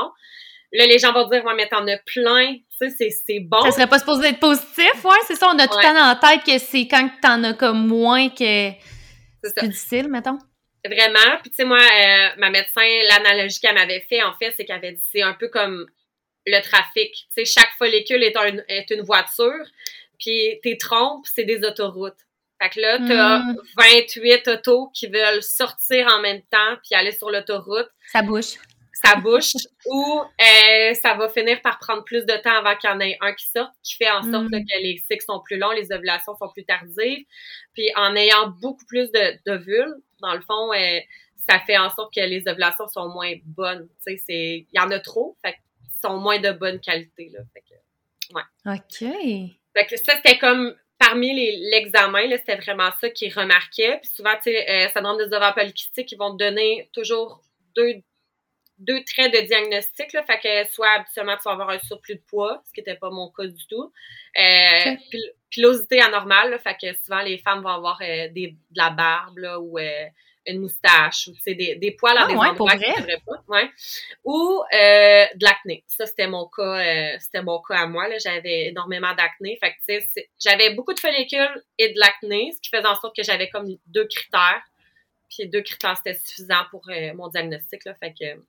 Là 0.74 0.86
les 0.86 1.00
gens 1.00 1.13
vont 1.13 1.28
dire 1.28 1.46
ouais 1.46 1.54
mais 1.56 1.67
t'en 1.67 1.88
as 1.88 1.98
plein, 1.98 2.56
tu 2.80 2.89
sais 2.89 3.10
c'est 3.10 3.39
bon. 3.39 3.62
Ça 3.62 3.72
serait 3.72 3.88
pas 3.88 4.00
supposé 4.00 4.30
être 4.30 4.39
positif, 4.39 5.06
ouais, 5.06 5.20
c'est 5.28 5.36
ça, 5.36 5.50
on 5.54 5.60
a 5.60 5.67
tout 5.67 5.78
le 5.78 5.84
temps 5.84 6.12
en 6.12 6.15
tête 6.15 6.43
que 6.43 6.58
c'est 6.58 6.88
quand 6.88 7.10
t'en 7.22 7.43
as 7.43 7.54
comme 7.54 7.88
moins 7.88 8.30
que 8.30 8.72
c'est 9.43 9.67
difficile, 9.67 10.08
mettons. 10.10 10.39
Vraiment, 10.88 11.38
puis 11.41 11.50
tu 11.50 11.58
sais 11.58 11.65
moi 11.65 11.80
euh, 11.80 12.30
ma 12.38 12.50
médecin 12.50 12.86
l'analogie 13.10 13.60
qu'elle 13.60 13.76
m'avait 13.76 14.02
fait 14.02 14.23
en 14.23 14.34
fait, 14.38 14.54
c'est 14.56 14.65
qu'elle 14.65 14.78
avait 14.78 14.93
dit 14.93 15.04
c'est 15.12 15.21
un 15.21 15.34
peu 15.34 15.47
comme 15.50 15.86
le 16.45 16.62
trafic, 16.62 17.13
tu 17.13 17.28
sais 17.32 17.45
chaque 17.45 17.71
follicule 17.78 18.23
est, 18.23 18.34
est 18.67 18.89
une 18.91 19.02
voiture. 19.02 19.65
Puis 20.19 20.60
tes 20.63 20.78
trompes, 20.78 21.26
c'est 21.34 21.43
des 21.43 21.63
autoroutes. 21.63 22.17
Fait 22.62 22.69
que 22.69 22.80
là, 22.80 22.97
t'as 23.08 23.41
28 23.78 24.47
hmm. 24.47 24.50
autos 24.50 24.89
qui 24.93 25.08
veulent 25.08 25.43
sortir 25.43 26.08
en 26.12 26.21
même 26.21 26.41
temps 26.50 26.76
puis 26.84 26.95
aller 26.95 27.12
sur 27.12 27.30
l'autoroute. 27.30 27.89
Ça 28.12 28.23
bouche. 28.23 28.56
Ça 28.93 29.15
bouche. 29.15 29.52
ou 29.86 30.21
euh, 30.21 30.93
ça 30.95 31.13
va 31.13 31.30
finir 31.30 31.62
par 31.62 31.78
prendre 31.78 32.04
plus 32.04 32.26
de 32.26 32.36
temps 32.38 32.56
avant 32.56 32.76
qu'il 32.76 32.89
y 32.89 32.93
en 32.93 33.00
ait 33.00 33.17
un 33.21 33.34
qui 33.34 33.45
sorte, 33.47 33.71
qui 33.84 33.95
fait 33.95 34.10
en 34.10 34.23
sorte 34.23 34.45
hmm. 34.45 34.65
que 34.65 34.82
les 34.82 34.97
cycles 34.97 35.23
sont 35.23 35.39
plus 35.45 35.58
longs, 35.58 35.71
les 35.71 35.91
ovulations 35.91 36.36
sont 36.36 36.50
plus 36.50 36.65
tardives. 36.65 37.26
Puis 37.76 37.91
en 37.95 38.15
ayant 38.15 38.47
beaucoup 38.60 38.86
plus 38.88 39.12
de 39.12 39.38
d'ovules, 39.45 39.93
dans 40.21 40.34
le 40.34 40.41
fond, 40.41 40.73
euh, 40.73 40.99
ça 41.49 41.60
fait 41.60 41.77
en 41.77 41.89
sorte 41.89 42.13
que 42.13 42.21
les 42.21 42.47
ovulations 42.47 42.88
sont 42.88 43.10
moins 43.10 43.34
bonnes. 43.45 43.88
Tu 44.06 44.15
sais, 44.15 44.23
c'est... 44.25 44.67
Il 44.71 44.77
y 44.77 44.80
en 44.80 44.91
a 44.91 44.99
trop, 44.99 45.38
fait 45.43 45.56
sont 46.01 46.17
moins 46.17 46.39
de 46.39 46.51
bonne 46.51 46.80
qualité, 46.80 47.30
là. 47.34 47.39
Fait 47.53 47.62
que, 47.62 48.36
ouais. 48.36 48.43
OK. 48.65 49.58
Fait 49.75 49.86
que 49.86 49.97
ça, 49.97 50.15
c'était 50.15 50.38
comme 50.38 50.75
parmi 50.99 51.34
l'examen, 51.71 52.30
c'était 52.38 52.56
vraiment 52.56 52.89
ça 52.99 53.10
qui 53.10 53.30
remarquait. 53.30 53.99
Puis 54.01 54.12
souvent, 54.13 54.36
tu 54.36 54.51
sais, 54.51 54.69
euh, 54.69 54.89
syndrome 54.89 55.17
des 55.17 55.34
ovaires 55.36 55.53
polykystiques, 55.53 56.12
ils 56.12 56.17
vont 56.17 56.36
te 56.36 56.43
donner 56.43 56.89
toujours 56.93 57.41
deux, 57.75 58.01
deux 58.80 59.04
traits 59.04 59.34
de 59.34 59.40
diagnostic. 59.48 60.13
Là, 60.13 60.24
fait 60.24 60.40
que 60.40 60.72
soit 60.72 60.90
habituellement, 60.90 61.36
tu 61.38 61.44
vas 61.46 61.52
avoir 61.52 61.70
un 61.70 61.80
surplus 61.80 62.16
de 62.16 62.22
poids, 62.22 62.62
ce 62.66 62.74
qui 62.74 62.82
n'était 62.82 62.96
pas 62.96 63.10
mon 63.10 63.30
cas 63.32 63.46
du 63.46 63.68
tout. 63.68 63.92
Euh, 64.40 64.96
Pilosité 65.50 66.02
anormale, 66.02 66.60
fait 66.60 66.76
que 66.80 66.98
souvent, 67.00 67.22
les 67.22 67.38
femmes 67.38 67.62
vont 67.63 67.70
avoir 67.70 68.00
euh, 68.02 68.28
des, 68.30 68.48
de 68.48 68.78
la 68.78 68.90
barbe 68.90 69.38
là, 69.38 69.60
ou 69.60 69.80
euh, 69.80 70.06
une 70.46 70.60
moustache 70.60 71.28
ou 71.28 71.34
des, 71.46 71.76
des 71.76 71.92
poils 71.92 72.16
dans 72.16 72.26
ah, 72.26 72.28
des 72.28 72.36
endroits 72.36 72.76
qui 72.78 72.90
ne 72.90 73.26
pas. 73.26 73.44
Ouais. 73.48 73.70
Ou 74.26 74.62
euh, 74.74 75.26
de 75.36 75.44
l'acné. 75.44 75.84
Ça, 75.88 76.06
c'était 76.06 76.28
mon 76.28 76.48
cas, 76.48 76.63
euh, 76.63 77.18
c'était 77.20 77.42
mon 77.42 77.62
cas 77.62 77.76
à 77.76 77.88
moi. 77.88 78.06
J'avais 78.20 78.68
énormément 78.68 79.13
d'acné. 79.16 79.58
Fait 79.62 79.72
que 79.72 80.22
j'avais 80.40 80.74
beaucoup 80.74 80.94
de 80.94 81.00
follicules 81.00 81.63
et 81.78 81.94
de 81.94 82.00
l'acné, 82.00 82.52
ce 82.54 82.62
qui 82.62 82.70
faisait 82.70 82.88
en 82.88 82.96
sorte 82.96 83.16
que 83.16 83.24
j'avais 83.24 83.50
comme 83.50 83.68
deux 83.88 84.06
critères. 84.06 84.63
Puis 85.30 85.48
deux 85.48 85.62
critères, 85.62 85.98
c'était 85.98 86.20
suffisant 86.20 86.63
pour 86.72 86.90
mon 87.16 87.30
diagnostic. 87.30 87.86
Là, 87.86 87.94
fait 87.96 88.13
que 88.13 88.42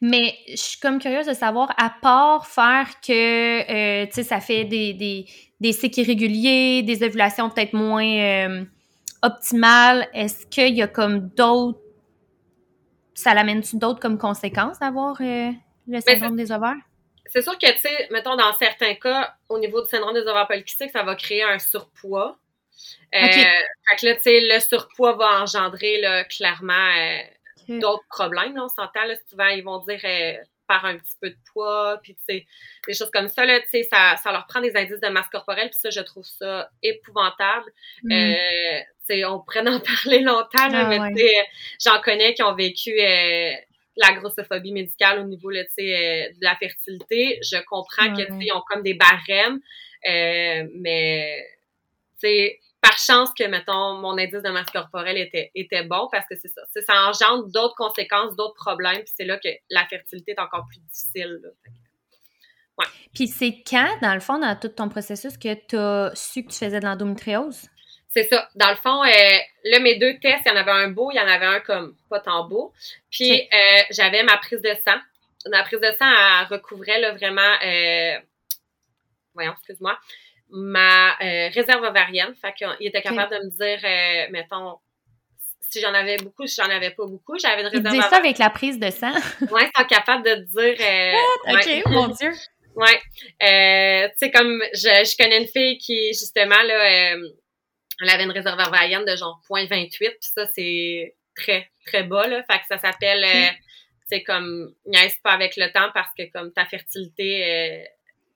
mais 0.00 0.34
je 0.48 0.56
suis 0.56 0.80
comme 0.80 0.98
curieuse 0.98 1.26
de 1.26 1.34
savoir, 1.34 1.74
à 1.76 1.90
part 2.02 2.46
faire 2.46 3.00
que, 3.00 4.04
tu 4.06 4.12
sais, 4.12 4.22
ça 4.22 4.40
fait 4.40 4.64
des, 4.64 4.92
des, 4.94 5.26
des 5.60 5.72
cycles 5.72 6.00
irréguliers, 6.00 6.82
des 6.82 7.02
ovulations 7.02 7.50
peut-être 7.50 7.72
moins, 7.72 8.64
optimale, 9.24 10.08
est-ce 10.12 10.46
qu'il 10.46 10.74
y 10.74 10.82
a 10.82 10.86
comme 10.86 11.30
d'autres. 11.30 11.80
Ça 13.14 13.32
l'amène-tu 13.32 13.76
d'autres 13.76 14.00
comme 14.00 14.18
conséquences 14.18 14.78
d'avoir 14.80 15.16
euh, 15.20 15.50
le 15.88 16.00
syndrome 16.00 16.36
des 16.36 16.52
ovaires? 16.52 16.74
C'est 17.26 17.42
sûr 17.42 17.56
que, 17.58 17.72
tu 17.72 17.80
sais, 17.80 18.08
mettons, 18.10 18.36
dans 18.36 18.52
certains 18.58 18.94
cas, 18.94 19.34
au 19.48 19.58
niveau 19.58 19.82
du 19.82 19.88
syndrome 19.88 20.14
des 20.14 20.20
ovaires 20.20 20.46
polykystiques, 20.46 20.90
ça 20.90 21.04
va 21.04 21.14
créer 21.14 21.42
un 21.42 21.58
surpoids. 21.58 22.38
Euh, 23.14 23.26
fait 23.26 23.96
que 23.98 24.06
là, 24.06 24.14
tu 24.16 24.22
sais, 24.22 24.40
le 24.40 24.60
surpoids 24.60 25.14
va 25.14 25.42
engendrer, 25.42 26.00
là, 26.00 26.24
clairement, 26.24 26.74
euh, 26.74 27.18
d'autres 27.68 28.06
problèmes, 28.08 28.54
là, 28.54 28.64
on 28.64 28.68
s'entend, 28.68 29.00
souvent, 29.28 29.48
ils 29.48 29.64
vont 29.64 29.78
dire 29.80 30.00
par 30.66 30.84
un 30.84 30.96
petit 30.96 31.16
peu 31.20 31.30
de 31.30 31.36
poids, 31.52 31.98
puis 32.02 32.14
tu 32.14 32.22
sais, 32.28 32.46
des 32.86 32.94
choses 32.94 33.10
comme 33.12 33.28
ça, 33.28 33.44
là, 33.44 33.60
tu 33.60 33.68
sais, 33.70 33.82
ça, 33.90 34.16
ça 34.16 34.32
leur 34.32 34.46
prend 34.46 34.60
des 34.60 34.74
indices 34.76 35.00
de 35.00 35.08
masse 35.08 35.28
corporelle, 35.28 35.68
puis 35.68 35.78
ça, 35.78 35.90
je 35.90 36.00
trouve 36.00 36.24
ça 36.24 36.70
épouvantable. 36.82 37.70
Mm. 38.02 38.12
Euh, 38.12 38.80
tu 39.08 39.16
sais, 39.16 39.24
on 39.24 39.40
pourrait 39.40 39.60
en 39.68 39.80
parler 39.80 40.20
longtemps, 40.20 40.48
ah, 40.72 41.10
mais 41.10 41.46
j'en 41.84 42.00
connais 42.00 42.34
qui 42.34 42.42
ont 42.42 42.54
vécu 42.54 42.92
euh, 42.98 43.52
la 43.96 44.12
grossophobie 44.12 44.72
médicale 44.72 45.20
au 45.20 45.24
niveau, 45.24 45.50
là, 45.50 45.60
euh, 45.60 45.64
de 45.78 46.42
la 46.42 46.56
fertilité. 46.56 47.38
Je 47.42 47.58
comprends 47.64 48.12
qu'ils 48.14 48.26
que, 48.26 48.56
ont 48.56 48.62
comme 48.68 48.82
des 48.82 48.94
barèmes, 48.94 49.60
euh, 50.08 50.68
mais, 50.74 51.46
tu 52.20 52.28
sais, 52.28 52.60
par 52.84 52.98
chance 52.98 53.30
que, 53.36 53.44
mettons, 53.44 53.94
mon 53.94 54.18
indice 54.18 54.42
de 54.42 54.50
masse 54.50 54.68
corporelle 54.70 55.16
était, 55.16 55.50
était 55.54 55.84
bon 55.84 56.06
parce 56.12 56.26
que 56.28 56.34
c'est 56.36 56.48
ça. 56.48 56.60
Ça 56.86 57.08
engendre 57.08 57.50
d'autres 57.50 57.74
conséquences, 57.76 58.36
d'autres 58.36 58.56
problèmes, 58.56 58.98
puis 58.98 59.12
c'est 59.16 59.24
là 59.24 59.38
que 59.38 59.48
la 59.70 59.86
fertilité 59.86 60.32
est 60.32 60.38
encore 60.38 60.66
plus 60.68 60.80
difficile. 60.80 61.40
Ouais. 62.76 62.84
Puis 63.14 63.28
c'est 63.28 63.62
quand, 63.66 63.88
dans 64.02 64.12
le 64.12 64.20
fond, 64.20 64.38
dans 64.38 64.54
tout 64.54 64.68
ton 64.68 64.90
processus, 64.90 65.38
que 65.38 65.54
tu 65.66 65.78
as 65.78 66.12
su 66.14 66.44
que 66.44 66.52
tu 66.52 66.58
faisais 66.58 66.78
de 66.78 66.84
l'endométriose? 66.84 67.68
C'est 68.10 68.24
ça. 68.24 68.50
Dans 68.54 68.70
le 68.70 68.76
fond, 68.76 69.02
euh, 69.02 69.38
là, 69.64 69.78
mes 69.80 69.98
deux 69.98 70.18
tests, 70.18 70.42
il 70.44 70.48
y 70.48 70.52
en 70.52 70.56
avait 70.56 70.70
un 70.70 70.88
beau, 70.88 71.10
il 71.10 71.16
y 71.16 71.20
en 71.20 71.26
avait 71.26 71.46
un 71.46 71.60
comme 71.60 71.96
pas 72.10 72.20
tant 72.20 72.46
beau. 72.46 72.74
Puis 73.10 73.32
euh, 73.32 73.82
j'avais 73.92 74.22
ma 74.24 74.36
prise 74.36 74.60
de 74.60 74.74
sang. 74.86 74.98
Ma 75.50 75.62
prise 75.62 75.80
de 75.80 75.90
sang, 75.98 76.06
elle 76.06 76.46
recouvrait 76.54 77.00
là, 77.00 77.12
vraiment... 77.12 77.54
Euh, 77.64 78.18
voyons, 79.34 79.52
excuse-moi 79.52 79.98
ma 80.54 81.14
euh, 81.20 81.48
réserve 81.52 81.82
ovarienne. 81.82 82.32
Fait 82.40 82.54
qu'il 82.54 82.86
était 82.86 83.02
capable 83.02 83.32
de 83.34 83.44
me 83.44 83.50
dire, 83.50 83.80
euh, 83.82 84.30
mettons, 84.30 84.78
si 85.60 85.80
j'en 85.80 85.92
avais 85.92 86.16
beaucoup, 86.18 86.46
si 86.46 86.54
j'en 86.62 86.70
avais 86.70 86.92
pas 86.92 87.06
beaucoup, 87.06 87.36
j'avais 87.38 87.62
une 87.62 87.68
réserve. 87.68 87.94
Il 87.94 88.02
ça 88.02 88.16
avec 88.16 88.38
la 88.38 88.50
prise 88.50 88.78
de 88.78 88.88
sang. 88.90 89.12
ouais, 89.50 89.68
ils 89.68 89.70
sont 89.76 89.86
capables 89.86 90.24
de 90.24 90.34
dire. 90.44 90.76
Euh, 90.80 91.54
ok, 91.54 91.92
mon 91.92 92.08
Dieu. 92.08 92.30
Ouais. 92.76 93.00
Euh, 93.40 94.08
tu 94.08 94.14
sais, 94.16 94.30
comme 94.32 94.60
je, 94.72 94.80
je 94.80 95.16
connais 95.16 95.42
une 95.42 95.46
fille 95.46 95.78
qui, 95.78 96.08
justement, 96.08 96.60
là, 96.60 97.14
elle 98.02 98.08
avait 98.08 98.24
une 98.24 98.32
réserve 98.32 98.58
ovarienne 98.58 99.04
de 99.04 99.14
genre 99.14 99.40
0.28, 99.48 99.96
puis 99.96 100.10
ça, 100.20 100.44
c'est 100.52 101.14
très, 101.36 101.70
très 101.86 102.02
bas, 102.02 102.26
là. 102.26 102.42
Fait 102.50 102.58
que 102.58 102.66
ça 102.68 102.78
s'appelle, 102.78 103.24
tu 103.24 104.16
sais, 104.16 104.24
comme, 104.24 104.74
niaise 104.86 105.14
pas 105.22 105.30
avec 105.30 105.56
le 105.56 105.70
temps 105.70 105.88
parce 105.94 106.10
que, 106.18 106.28
comme, 106.32 106.52
ta 106.52 106.64
fertilité 106.64 107.86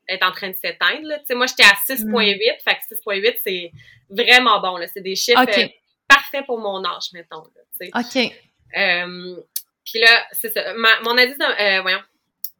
est 0.09 0.23
en 0.23 0.33
train 0.33 0.49
de 0.49 0.55
s'éteindre. 0.55 1.07
Moi, 1.31 1.47
j'étais 1.47 1.65
à 1.65 1.75
6.8, 1.75 2.07
mm. 2.07 2.39
fait 2.65 2.79
que 2.89 2.95
6.8, 2.95 3.39
c'est 3.45 3.73
vraiment 4.11 4.61
bon. 4.61 4.79
C'est 4.93 5.03
des 5.03 5.17
chiffres 5.17 5.41
euh, 5.41 5.69
parfaits 6.09 6.47
pour 6.47 6.59
mon 6.59 6.85
âge, 6.85 7.13
mettons. 7.13 7.45
Là, 7.81 8.01
OK. 8.01 8.33
Euh, 8.77 9.37
Puis 9.85 10.01
là, 10.01 10.27
c'est 10.33 10.49
ça. 10.49 10.75
Ma, 10.75 11.01
mon 11.03 11.17
indice, 11.17 11.37
euh, 11.41 11.81
voyons, 11.83 12.03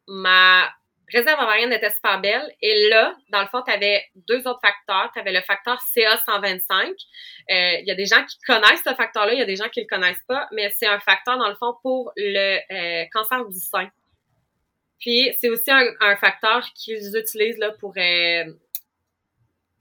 ma 0.07 0.69
réserve 1.11 1.39
ovarienne 1.41 1.73
était 1.73 1.89
super 1.89 2.21
belle. 2.21 2.53
Et 2.61 2.89
là, 2.89 3.15
dans 3.29 3.41
le 3.41 3.47
fond, 3.47 3.63
tu 3.63 3.71
avais 3.71 4.05
deux 4.27 4.47
autres 4.47 4.61
facteurs. 4.61 5.09
Tu 5.13 5.19
avais 5.19 5.31
le 5.31 5.41
facteur 5.41 5.79
CA125. 5.95 6.93
Il 7.49 7.83
y 7.85 7.91
a 7.91 7.95
des 7.95 8.05
gens 8.05 8.23
qui 8.25 8.37
connaissent 8.45 8.83
ce 8.85 8.93
facteur-là, 8.93 9.33
il 9.33 9.39
y 9.39 9.41
a 9.41 9.45
des 9.45 9.55
gens 9.55 9.69
qui 9.69 9.81
le 9.81 9.87
connaissent 9.87 10.23
pas, 10.27 10.47
mais 10.51 10.71
c'est 10.77 10.85
un 10.85 10.99
facteur, 10.99 11.37
dans 11.39 11.49
le 11.49 11.55
fond, 11.55 11.75
pour 11.81 12.11
le 12.15 13.09
cancer 13.11 13.43
du 13.45 13.59
sein. 13.59 13.89
Puis 14.99 15.33
c'est 15.39 15.49
aussi 15.49 15.71
un, 15.71 16.15
facteur 16.17 16.65
qu'ils 16.75 17.15
utilisent 17.15 17.57
là 17.57 17.71
pour 17.71 17.93
euh, 17.97 18.53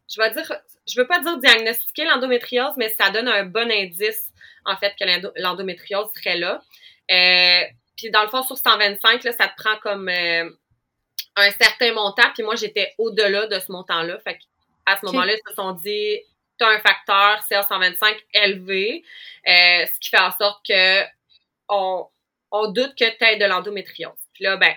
je 0.08 0.20
vais 0.20 0.30
dire 0.32 0.52
je 0.86 1.00
veux 1.00 1.06
pas 1.06 1.20
dire 1.20 1.36
diagnostiquer 1.38 2.04
l'endométriose, 2.04 2.74
mais 2.76 2.88
ça 2.90 3.10
donne 3.10 3.28
un 3.28 3.44
bon 3.44 3.70
indice 3.70 4.32
en 4.64 4.76
fait 4.76 4.94
que 4.98 5.04
l'endométriose 5.42 6.08
serait 6.14 6.38
là. 6.38 6.62
Euh, 7.10 7.64
puis 7.96 8.10
dans 8.10 8.22
le 8.22 8.28
fond, 8.28 8.42
sur 8.42 8.56
125, 8.56 9.24
là, 9.24 9.32
ça 9.32 9.48
te 9.48 9.62
prend 9.62 9.76
comme 9.78 10.08
euh, 10.08 10.48
un 11.36 11.50
certain 11.50 11.92
montant. 11.92 12.30
Puis 12.32 12.42
moi, 12.42 12.54
j'étais 12.54 12.94
au-delà 12.96 13.46
de 13.48 13.58
ce 13.58 13.72
montant-là. 13.72 14.18
Fait 14.20 14.38
à 14.86 14.96
ce 14.96 15.06
moment-là, 15.06 15.34
ils 15.34 15.48
se 15.48 15.54
sont 15.54 15.72
dit 15.72 16.20
tu 16.58 16.64
as 16.64 16.68
un 16.68 16.80
facteur 16.80 17.44
CA125 17.50 18.16
élevé, 18.34 19.04
ce 19.44 19.98
qui 20.00 20.10
fait 20.10 20.20
en 20.20 20.30
sorte 20.30 20.64
que 20.66 21.02
on, 21.68 22.06
on 22.50 22.70
doute 22.70 22.94
que 22.96 23.04
tu 23.04 23.24
aies 23.24 23.36
de 23.36 23.44
l'endométriose. 23.44 24.18
Puis 24.32 24.44
là, 24.44 24.56
ben, 24.56 24.74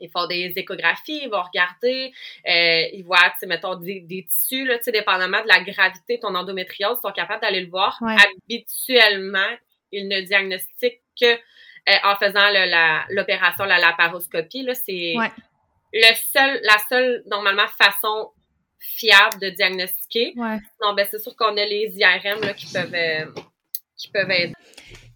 ils 0.00 0.10
font 0.10 0.26
des 0.26 0.52
échographies, 0.56 1.20
ils 1.24 1.30
vont 1.30 1.42
regarder, 1.42 2.12
euh, 2.48 2.88
ils 2.92 3.02
voient, 3.02 3.18
tu 3.30 3.40
sais, 3.40 3.46
mettons, 3.46 3.76
des, 3.76 4.26
tissus, 4.30 4.66
là, 4.66 4.78
tu 4.78 4.84
sais, 4.84 4.92
dépendamment 4.92 5.42
de 5.42 5.48
la 5.48 5.60
gravité 5.60 6.16
de 6.16 6.20
ton 6.20 6.34
endométriose, 6.34 6.98
ils 6.98 7.06
sont 7.06 7.12
capables 7.12 7.40
d'aller 7.40 7.62
le 7.62 7.70
voir. 7.70 7.98
Habituellement, 8.02 9.56
ils 9.92 10.08
ne 10.08 10.20
diagnostiquent 10.20 11.02
que 11.20 11.34
euh, 11.88 11.92
en 12.04 12.16
faisant 12.16 12.46
l'opération, 13.10 13.64
la, 13.64 13.78
laparoscopie, 13.78 14.62
là, 14.62 14.74
c'est 14.74 15.14
le 15.92 16.14
seul, 16.14 16.60
la 16.62 16.78
seule, 16.88 17.22
normalement, 17.26 17.66
façon 17.80 18.32
fiable 18.78 19.40
de 19.40 19.50
diagnostiquer. 19.50 20.34
Non, 20.82 20.94
ben, 20.94 21.06
c'est 21.10 21.18
sûr 21.18 21.34
qu'on 21.36 21.56
a 21.56 21.64
les 21.64 21.94
IRM, 21.96 22.40
là, 22.40 22.54
qui 22.54 22.72
peuvent, 22.72 22.94
euh, 22.94 23.26
qui 23.96 24.08
peuvent 24.08 24.30
aider. 24.30 24.52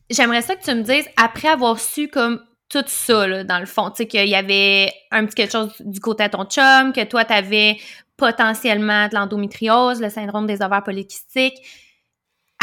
J'aimerais 0.08 0.42
ça 0.42 0.56
que 0.56 0.64
tu 0.64 0.74
me 0.74 0.82
dises, 0.82 1.08
après 1.16 1.48
avoir 1.48 1.78
su 1.78 2.08
comme 2.08 2.44
tout 2.70 2.84
ça, 2.86 3.26
là, 3.26 3.44
dans 3.44 3.58
le 3.58 3.66
fond. 3.66 3.90
Tu 3.90 3.96
sais, 3.96 4.06
qu'il 4.06 4.28
y 4.28 4.34
avait 4.34 4.92
un 5.10 5.26
petit 5.26 5.34
quelque 5.34 5.52
chose 5.52 5.74
du 5.80 6.00
côté 6.00 6.24
de 6.24 6.30
ton 6.30 6.44
chum, 6.44 6.92
que 6.92 7.04
toi, 7.04 7.24
tu 7.24 7.32
avais 7.32 7.76
potentiellement 8.16 9.08
de 9.08 9.14
l'endométriose, 9.14 10.00
le 10.00 10.08
syndrome 10.08 10.46
des 10.46 10.62
ovaires 10.62 10.84
polykystiques. 10.84 11.58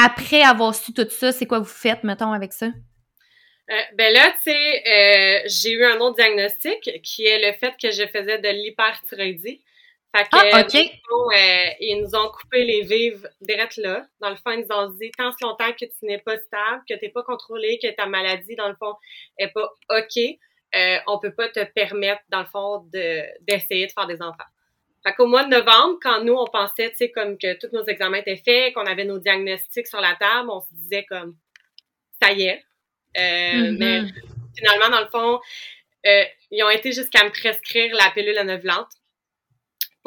Après 0.02 0.42
avoir 0.42 0.74
su 0.74 0.94
tout 0.94 1.08
ça, 1.10 1.32
c'est 1.32 1.46
quoi 1.46 1.60
vous 1.60 1.66
faites, 1.66 2.04
mettons, 2.04 2.32
avec 2.32 2.54
ça? 2.54 2.68
Euh, 2.68 3.76
ben 3.96 4.14
là, 4.14 4.32
tu 4.44 4.52
sais, 4.52 4.84
euh, 4.88 5.42
j'ai 5.48 5.72
eu 5.72 5.84
un 5.84 6.00
autre 6.00 6.16
diagnostic 6.16 7.02
qui 7.04 7.26
est 7.26 7.46
le 7.46 7.54
fait 7.58 7.74
que 7.82 7.92
je 7.92 8.08
faisais 8.08 8.38
de 8.38 8.48
l'hyperthyroïdie. 8.48 9.62
Fait 10.16 10.24
que, 10.24 10.30
ah, 10.32 10.62
OK. 10.62 10.76
Euh, 10.76 11.74
ils 11.80 12.02
nous 12.02 12.16
ont 12.16 12.30
coupé 12.30 12.64
les 12.64 12.82
vives 12.82 13.30
direct 13.42 13.78
là. 13.78 14.06
Dans 14.20 14.30
le 14.30 14.36
fond, 14.36 14.52
ils 14.52 14.62
nous 14.62 14.76
ont 14.76 14.90
dit, 14.92 15.12
tant 15.12 15.32
ce 15.32 15.46
longtemps 15.46 15.72
que 15.74 15.86
tu 15.86 16.06
n'es 16.06 16.18
pas 16.18 16.38
stable, 16.38 16.84
que 16.90 16.96
tu 16.96 17.06
n'es 17.06 17.12
pas 17.12 17.24
contrôlé, 17.24 17.78
que 17.82 17.94
ta 17.94 18.06
maladie, 18.06 18.56
dans 18.56 18.70
le 18.70 18.76
fond, 18.76 18.96
est 19.38 19.50
pas 19.50 19.70
OK, 19.90 20.18
euh, 20.76 20.98
on 21.08 21.20
peut 21.20 21.34
pas 21.34 21.50
te 21.50 21.64
permettre, 21.64 22.22
dans 22.30 22.40
le 22.40 22.46
fond, 22.46 22.88
de, 22.94 23.24
d'essayer 23.42 23.88
de 23.88 23.92
faire 23.92 24.08
des 24.08 24.22
enfants. 24.22 24.48
Fait 25.06 25.14
qu'au 25.14 25.28
mois 25.28 25.44
de 25.44 25.50
novembre, 25.50 26.00
quand 26.02 26.24
nous, 26.24 26.34
on 26.34 26.46
pensait, 26.46 26.90
tu 26.92 26.98
sais, 26.98 27.12
comme 27.12 27.38
que 27.38 27.58
tous 27.60 27.74
nos 27.74 27.86
examens 27.86 28.18
étaient 28.18 28.42
faits, 28.44 28.74
qu'on 28.74 28.86
avait 28.86 29.06
nos 29.06 29.20
diagnostics 29.20 29.88
sur 29.88 30.02
la 30.02 30.16
table, 30.16 30.50
on 30.50 30.62
se 30.62 30.74
disait 30.74 31.06
comme, 31.06 31.36
ça 32.22 32.32
y 32.32 32.44
est. 32.44 32.64
Euh, 33.18 33.22
mm-hmm. 33.22 33.78
Mais 33.78 34.02
finalement, 34.58 34.90
dans 34.90 35.02
le 35.02 35.08
fond, 35.08 35.40
euh, 36.06 36.24
ils 36.52 36.64
ont 36.64 36.70
été 36.70 36.92
jusqu'à 36.92 37.24
me 37.24 37.30
prescrire 37.30 37.96
la 37.96 38.10
pilule 38.12 38.38
anovelante 38.38 38.90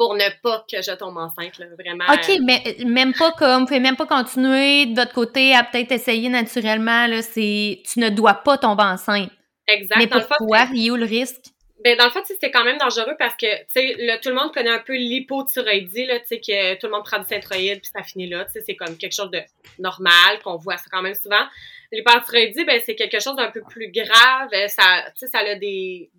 pour 0.01 0.15
ne 0.15 0.29
pas 0.41 0.65
que 0.67 0.81
je 0.81 0.95
tombe 0.95 1.15
enceinte, 1.15 1.59
là, 1.59 1.67
vraiment. 1.77 2.05
OK, 2.11 2.39
mais 2.43 2.75
même 2.83 3.13
pas 3.13 3.31
comme, 3.33 3.65
vous 3.65 3.79
même 3.79 3.95
pas 3.95 4.07
continuer 4.07 4.87
de 4.87 4.95
votre 4.95 5.13
côté 5.13 5.53
à 5.53 5.63
peut-être 5.63 5.91
essayer 5.91 6.27
naturellement, 6.27 7.05
là, 7.05 7.21
c'est, 7.21 7.83
tu 7.85 7.99
ne 7.99 8.09
dois 8.09 8.33
pas 8.33 8.57
tomber 8.57 8.81
enceinte. 8.81 9.29
Exact. 9.67 9.97
Mais 9.99 10.07
pourquoi? 10.07 10.65
Il 10.73 10.81
y 10.81 10.89
a 10.89 10.93
où 10.93 10.95
le 10.95 11.05
risque? 11.05 11.51
Ben, 11.83 11.95
dans 11.95 12.05
le 12.05 12.09
fait, 12.09 12.25
c'était 12.25 12.49
quand 12.49 12.63
même 12.63 12.79
dangereux 12.79 13.13
parce 13.19 13.35
que, 13.35 13.45
tu 13.45 13.65
sais, 13.73 14.19
tout 14.23 14.29
le 14.29 14.35
monde 14.35 14.51
connaît 14.51 14.71
un 14.71 14.79
peu 14.79 14.95
l'hypothyroïdie, 14.95 16.07
là, 16.07 16.19
tu 16.21 16.25
sais, 16.29 16.39
que 16.39 16.79
tout 16.79 16.87
le 16.87 16.93
monde 16.93 17.05
prend 17.05 17.19
du 17.19 17.27
synthroïde 17.27 17.81
puis 17.81 17.91
ça 17.95 18.01
finit 18.01 18.27
là, 18.27 18.45
tu 18.45 18.53
sais, 18.53 18.61
c'est 18.65 18.75
comme 18.75 18.97
quelque 18.97 19.13
chose 19.13 19.29
de 19.29 19.41
normal, 19.77 20.39
qu'on 20.43 20.57
voit 20.57 20.77
ça 20.77 20.85
quand 20.91 21.03
même 21.03 21.13
souvent. 21.13 21.45
L'hypothyroïdie, 21.91 22.65
ben, 22.65 22.81
c'est 22.83 22.95
quelque 22.95 23.19
chose 23.19 23.35
d'un 23.35 23.51
peu 23.51 23.61
plus 23.69 23.91
grave, 23.91 24.49
euh, 24.51 24.67
ça, 24.67 25.11
tu 25.11 25.19
sais, 25.19 25.27
ça 25.27 25.41
a 25.41 25.53
des, 25.53 26.09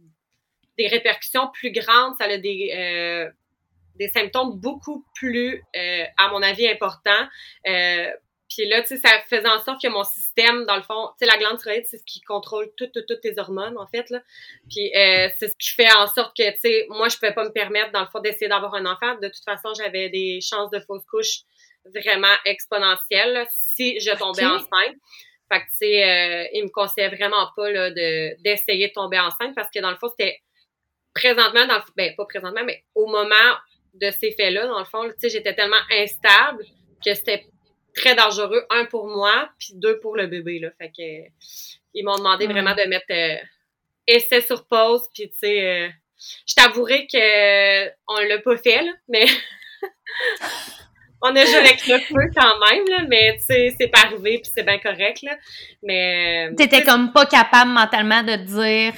des 0.79 0.87
répercussions 0.87 1.49
plus 1.53 1.73
grandes, 1.73 2.15
ça 2.17 2.27
a 2.27 2.39
des, 2.39 2.73
euh, 2.77 3.31
des 3.97 4.09
symptômes 4.09 4.59
beaucoup 4.59 5.05
plus, 5.15 5.63
euh, 5.77 6.05
à 6.19 6.29
mon 6.29 6.43
avis, 6.43 6.69
importants. 6.69 7.29
Euh, 7.69 8.11
puis 8.55 8.69
là, 8.69 8.83
tu 8.83 8.89
sais, 8.89 8.97
ça 8.99 9.11
faisait 9.31 9.49
en 9.49 9.61
sorte 9.61 9.81
que 9.81 9.89
mon 9.89 10.05
système, 10.05 10.67
dans 10.67 10.77
le 10.77 10.83
fond, 10.83 11.09
tu 11.19 11.25
sais, 11.25 11.27
la 11.27 11.39
glande 11.39 11.59
thyroïde, 11.59 11.87
c'est 11.87 11.99
ce 11.99 12.05
qui 12.05 12.21
contrôle 12.21 12.71
toutes, 12.77 12.93
toutes, 12.93 13.07
toutes 13.07 13.21
tes 13.21 13.39
hormones, 13.39 13.79
en 13.79 13.87
fait, 13.87 14.11
là. 14.11 14.21
Puis 14.69 14.93
euh, 14.95 15.29
c'est 15.39 15.49
ce 15.49 15.57
qui 15.57 15.71
fait 15.75 15.91
en 15.93 16.07
sorte 16.07 16.37
que, 16.37 16.51
tu 16.53 16.59
sais, 16.61 16.87
moi, 16.91 17.09
je 17.09 17.17
pouvais 17.17 17.33
pas 17.33 17.45
me 17.45 17.53
permettre, 17.53 17.93
dans 17.93 18.01
le 18.01 18.09
fond, 18.09 18.21
d'essayer 18.21 18.49
d'avoir 18.49 18.75
un 18.75 18.85
enfant. 18.85 19.15
De 19.23 19.29
toute 19.29 19.45
façon, 19.45 19.73
j'avais 19.75 20.11
des 20.11 20.41
chances 20.43 20.71
de 20.71 20.81
fausse 20.81 21.05
couche 21.07 21.41
vraiment 21.87 22.35
exponentielles 22.45 23.47
si 23.51 23.99
je 24.01 24.11
tombais 24.17 24.45
enceinte. 24.45 24.97
Fait 25.51 25.61
que, 25.61 25.71
tu 25.71 25.77
sais, 25.77 26.05
euh, 26.05 26.49
il 26.53 26.65
me 26.65 26.71
conseillait 26.71 27.09
vraiment 27.09 27.49
pas, 27.57 27.71
là, 27.71 27.91
de, 27.91 28.43
d'essayer 28.43 28.89
de 28.89 28.93
tomber 28.93 29.19
enceinte 29.19 29.55
parce 29.55 29.71
que, 29.71 29.81
dans 29.81 29.91
le 29.91 29.97
fond, 29.97 30.09
c'était 30.09 30.41
présentement, 31.15 31.67
dans 31.67 31.77
le, 31.77 31.83
ben, 31.97 32.15
pas 32.17 32.27
présentement, 32.27 32.65
mais 32.65 32.85
au 32.95 33.07
moment 33.07 33.57
de 33.95 34.11
ces 34.11 34.33
faits-là, 34.33 34.67
dans 34.67 34.79
le 34.79 34.85
fond. 34.85 35.09
Tu 35.09 35.15
sais, 35.19 35.29
j'étais 35.29 35.55
tellement 35.55 35.77
instable 35.91 36.65
que 37.05 37.15
c'était 37.15 37.47
très 37.95 38.15
dangereux, 38.15 38.65
un 38.71 38.87
pour 38.87 39.07
moi, 39.07 39.51
puis 39.59 39.75
deux 39.75 39.99
pour 40.01 40.17
le 40.17 40.27
bébé, 40.27 40.59
là. 40.59 40.71
Fait 40.79 40.89
que 40.89 41.31
ils 41.95 42.05
m'ont 42.05 42.17
demandé 42.17 42.47
vraiment 42.47 42.75
de 42.75 42.89
mettre 42.89 43.07
euh, 43.11 43.37
essai 44.07 44.41
sur 44.41 44.67
pause, 44.67 45.03
puis 45.15 45.29
tu 45.29 45.39
sais, 45.39 45.67
euh, 45.67 45.89
je 46.47 46.55
t'avouerai 46.55 47.07
que 47.07 47.89
on 48.09 48.21
l'a 48.29 48.39
pas 48.39 48.57
fait, 48.57 48.83
là, 48.83 48.93
mais 49.09 49.27
on 51.23 51.37
a 51.37 51.45
joué 51.45 51.57
avec 51.57 51.87
le 51.87 51.99
feu 51.99 52.31
quand 52.35 52.71
même, 52.71 52.85
là, 52.89 53.05
mais 53.09 53.37
tu 53.37 53.45
sais, 53.45 53.75
c'est 53.79 53.89
pas 53.89 54.01
arrivé, 54.07 54.39
puis 54.39 54.51
c'est 54.55 54.65
bien 54.65 54.79
correct, 54.79 55.23
là. 55.23 55.37
Mais... 55.83 56.49
Euh, 56.51 56.55
T'étais 56.55 56.83
comme 56.83 57.13
pas 57.13 57.27
capable 57.27 57.73
mentalement 57.73 58.23
de 58.23 58.37
dire 58.37 58.95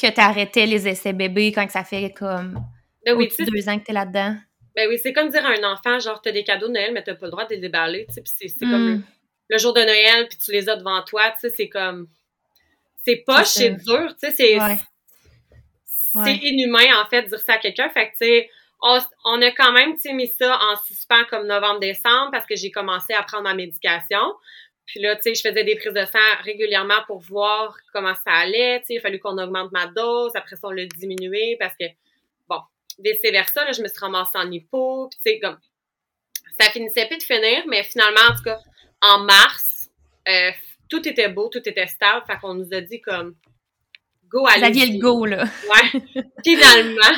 que 0.00 0.10
t'arrêtais 0.10 0.66
les 0.66 0.88
essais 0.88 1.12
bébés 1.12 1.52
quand 1.52 1.68
ça 1.70 1.84
fait 1.84 2.12
comme 2.12 2.60
ben 3.04 3.16
oui, 3.16 3.28
deux 3.38 3.68
ans 3.68 3.78
que 3.78 3.84
t'es 3.84 3.92
là-dedans. 3.92 4.36
Ben 4.74 4.88
oui, 4.88 4.98
c'est 5.00 5.12
comme 5.12 5.28
dire 5.28 5.44
à 5.46 5.50
un 5.50 5.72
enfant, 5.72 6.00
genre, 6.00 6.20
t'as 6.20 6.32
des 6.32 6.44
cadeaux 6.44 6.68
de 6.68 6.72
Noël, 6.72 6.92
mais 6.92 7.02
t'as 7.02 7.14
pas 7.14 7.26
le 7.26 7.30
droit 7.30 7.44
de 7.44 7.54
les 7.54 7.60
déballer, 7.60 8.06
tu 8.08 8.14
sais, 8.14 8.22
c'est, 8.24 8.48
c'est 8.48 8.66
comme 8.66 8.96
hmm. 8.96 9.02
le, 9.50 9.58
jour 9.58 9.72
de 9.72 9.80
Noël, 9.80 10.26
puis 10.28 10.38
tu 10.38 10.50
les 10.50 10.68
as 10.68 10.76
devant 10.76 11.02
toi, 11.02 11.30
tu 11.32 11.40
sais, 11.40 11.50
c'est 11.50 11.68
comme... 11.68 12.08
C'est 13.04 13.22
poche, 13.26 13.46
c'est 13.46 13.70
dur, 13.70 14.14
tu 14.20 14.30
sais, 14.30 14.32
c'est... 14.32 14.58
C'est 16.24 16.36
inhumain, 16.36 17.02
en 17.02 17.08
fait, 17.08 17.22
de 17.22 17.28
dire 17.28 17.40
ça 17.40 17.54
à 17.54 17.58
quelqu'un, 17.58 17.88
fait 17.88 18.06
que, 18.06 18.12
tu 18.12 18.26
sais, 18.26 18.50
on, 18.80 19.42
a 19.42 19.50
quand 19.50 19.72
même, 19.72 19.96
tu 19.96 20.12
mis 20.12 20.28
ça 20.28 20.58
en 20.60 20.76
suspens 20.76 21.24
comme 21.28 21.46
novembre-décembre, 21.46 22.30
parce 22.30 22.46
que 22.46 22.54
j'ai 22.54 22.70
commencé 22.70 23.12
à 23.14 23.22
prendre 23.22 23.44
ma 23.44 23.54
médication, 23.54 24.20
puis 24.86 25.00
là, 25.00 25.16
tu 25.16 25.22
sais, 25.22 25.34
je 25.34 25.40
faisais 25.40 25.64
des 25.64 25.76
prises 25.76 25.92
de 25.92 26.04
sang 26.04 26.18
régulièrement 26.42 27.02
pour 27.06 27.18
voir 27.20 27.76
comment 27.92 28.14
ça 28.14 28.32
allait. 28.32 28.80
Tu 28.80 28.86
sais, 28.86 28.94
il 28.94 28.98
a 28.98 29.00
fallu 29.00 29.18
qu'on 29.18 29.38
augmente 29.38 29.72
ma 29.72 29.86
dose. 29.86 30.32
Après 30.34 30.56
ça, 30.56 30.68
on 30.68 30.70
l'a 30.70 30.84
diminué 30.84 31.56
parce 31.58 31.74
que 31.80 31.86
vice-versa, 32.98 33.72
je 33.72 33.82
me 33.82 33.88
suis 33.88 33.98
ramassée 33.98 34.38
en 34.38 34.50
hypo, 34.50 35.08
tu 35.12 35.18
sais, 35.20 35.38
comme, 35.38 35.58
ça 36.58 36.70
finissait 36.70 37.06
plus 37.06 37.18
de 37.18 37.22
finir, 37.22 37.64
mais 37.68 37.82
finalement, 37.84 38.20
en 38.30 38.36
tout 38.36 38.42
cas, 38.44 38.60
en 39.00 39.20
mars, 39.20 39.90
euh, 40.28 40.50
tout 40.88 41.06
était 41.08 41.28
beau, 41.28 41.48
tout 41.48 41.66
était 41.68 41.86
stable, 41.86 42.24
fait 42.26 42.38
qu'on 42.38 42.54
nous 42.54 42.72
a 42.72 42.80
dit 42.80 43.00
comme, 43.00 43.36
go, 44.34 44.46
allez. 44.46 44.72
Vous 44.72 44.92
le 44.92 44.98
go, 44.98 45.24
là. 45.26 45.44
Ouais, 45.70 46.00
finalement. 46.44 47.16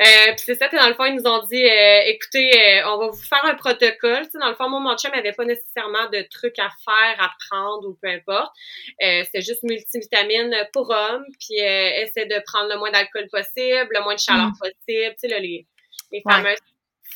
euh, 0.00 0.32
puis 0.36 0.44
c'est 0.44 0.54
ça, 0.54 0.68
dans 0.68 0.88
le 0.88 0.94
fond, 0.94 1.06
ils 1.06 1.16
nous 1.16 1.26
ont 1.26 1.44
dit, 1.46 1.64
euh, 1.64 2.00
écoutez, 2.06 2.52
euh, 2.52 2.88
on 2.88 2.98
va 2.98 3.06
vous 3.08 3.22
faire 3.22 3.44
un 3.44 3.54
protocole. 3.54 4.24
Tu 4.24 4.30
sais, 4.32 4.38
dans 4.38 4.48
le 4.48 4.54
fond, 4.54 4.68
moi, 4.68 4.80
mon 4.80 4.96
chum 4.96 5.10
n'avait 5.12 5.32
pas 5.32 5.44
nécessairement 5.44 6.08
de 6.12 6.26
trucs 6.30 6.58
à 6.58 6.68
faire, 6.84 7.22
à 7.22 7.30
prendre 7.50 7.88
ou 7.88 7.98
peu 8.00 8.08
importe. 8.08 8.52
C'était 9.00 9.42
juste 9.42 9.62
multivitamine 9.62 10.54
pour 10.72 10.90
hommes, 10.90 11.24
puis 11.40 11.58
essayer 11.58 12.26
de 12.26 12.42
prendre 12.46 12.68
le 12.68 12.78
moins 12.78 12.90
d'alcool 12.90 13.26
possible, 13.30 13.88
le 13.90 14.02
moins 14.02 14.14
de 14.14 14.20
chaleur 14.20 14.48
mm. 14.48 14.58
possible, 14.60 15.14
tu 15.20 15.28
sais, 15.28 15.40
les, 15.40 15.66
les 16.12 16.22
fameuses 16.22 16.58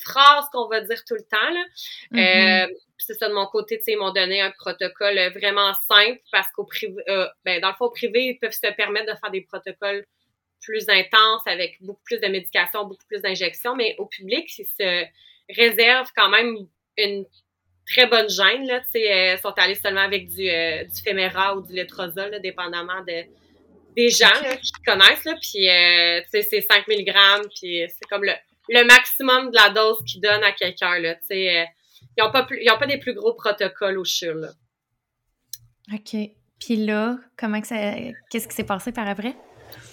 phrases 0.01 0.45
qu'on 0.51 0.67
va 0.67 0.81
dire 0.81 1.03
tout 1.05 1.15
le 1.15 1.23
temps, 1.23 1.49
là. 1.53 1.65
Mm-hmm. 2.11 2.69
Euh, 2.69 2.73
c'est 2.97 3.13
ça 3.15 3.27
de 3.27 3.33
mon 3.33 3.47
côté, 3.47 3.77
tu 3.77 3.83
sais, 3.83 3.91
ils 3.93 3.97
m'ont 3.97 4.13
donné 4.13 4.41
un 4.41 4.51
protocole 4.51 5.19
vraiment 5.33 5.73
simple 5.73 6.19
parce 6.31 6.49
qu'au 6.51 6.63
privé, 6.63 7.03
euh, 7.09 7.27
ben, 7.43 7.59
dans 7.59 7.69
le 7.69 7.75
fond, 7.75 7.85
au 7.85 7.91
privé, 7.91 8.27
ils 8.27 8.39
peuvent 8.39 8.51
se 8.51 8.71
permettre 8.73 9.11
de 9.13 9.17
faire 9.19 9.31
des 9.31 9.41
protocoles 9.41 10.05
plus 10.61 10.87
intenses 10.87 11.45
avec 11.45 11.77
beaucoup 11.81 12.03
plus 12.05 12.21
de 12.21 12.27
médication, 12.27 12.85
beaucoup 12.85 13.05
plus 13.07 13.21
d'injections, 13.21 13.75
mais 13.75 13.95
au 13.97 14.05
public, 14.05 14.49
ils 14.57 14.65
se 14.65 15.05
réservent 15.53 16.11
quand 16.15 16.29
même 16.29 16.55
une 16.97 17.25
très 17.85 18.07
bonne 18.07 18.29
gêne, 18.29 18.65
là, 18.67 18.79
tu 18.79 18.91
sais, 18.91 19.33
ils 19.33 19.39
sont 19.39 19.53
allés 19.57 19.75
seulement 19.75 20.01
avec 20.01 20.29
du, 20.29 20.49
euh, 20.49 20.85
du 20.85 21.01
Femera 21.01 21.57
ou 21.57 21.61
du 21.61 21.75
Letrozole, 21.75 22.39
dépendamment 22.41 23.01
de, 23.01 23.23
des 23.95 24.09
gens 24.09 24.31
qui 24.61 24.71
connaissent, 24.85 25.25
là, 25.25 25.35
puis, 25.41 25.69
euh, 25.69 26.21
tu 26.21 26.29
sais, 26.29 26.41
c'est 26.43 26.61
5 26.61 26.87
mg, 26.87 27.13
puis 27.55 27.85
c'est 27.89 28.07
comme 28.09 28.23
le, 28.23 28.31
le 28.69 28.85
maximum 28.85 29.51
de 29.51 29.55
la 29.55 29.69
dose 29.69 29.97
qu'ils 30.05 30.21
donnent 30.21 30.43
à 30.43 30.51
quelqu'un, 30.51 30.99
là, 30.99 31.15
sais, 31.27 31.67
ils 32.17 32.23
n'ont 32.23 32.31
pas, 32.31 32.43
plus, 32.43 32.63
pas 32.65 32.85
des 32.85 32.97
plus 32.97 33.13
gros 33.13 33.33
protocoles 33.33 33.97
au 33.97 34.05
CHUR, 34.05 34.35
là. 34.35 34.49
OK. 35.93 36.15
Puis 36.59 36.77
là, 36.77 37.17
comment 37.37 37.59
que 37.59 37.67
ça. 37.67 37.75
Qu'est-ce 38.29 38.47
qui 38.47 38.55
s'est 38.55 38.63
passé 38.63 38.91
par 38.91 39.07
après? 39.07 39.35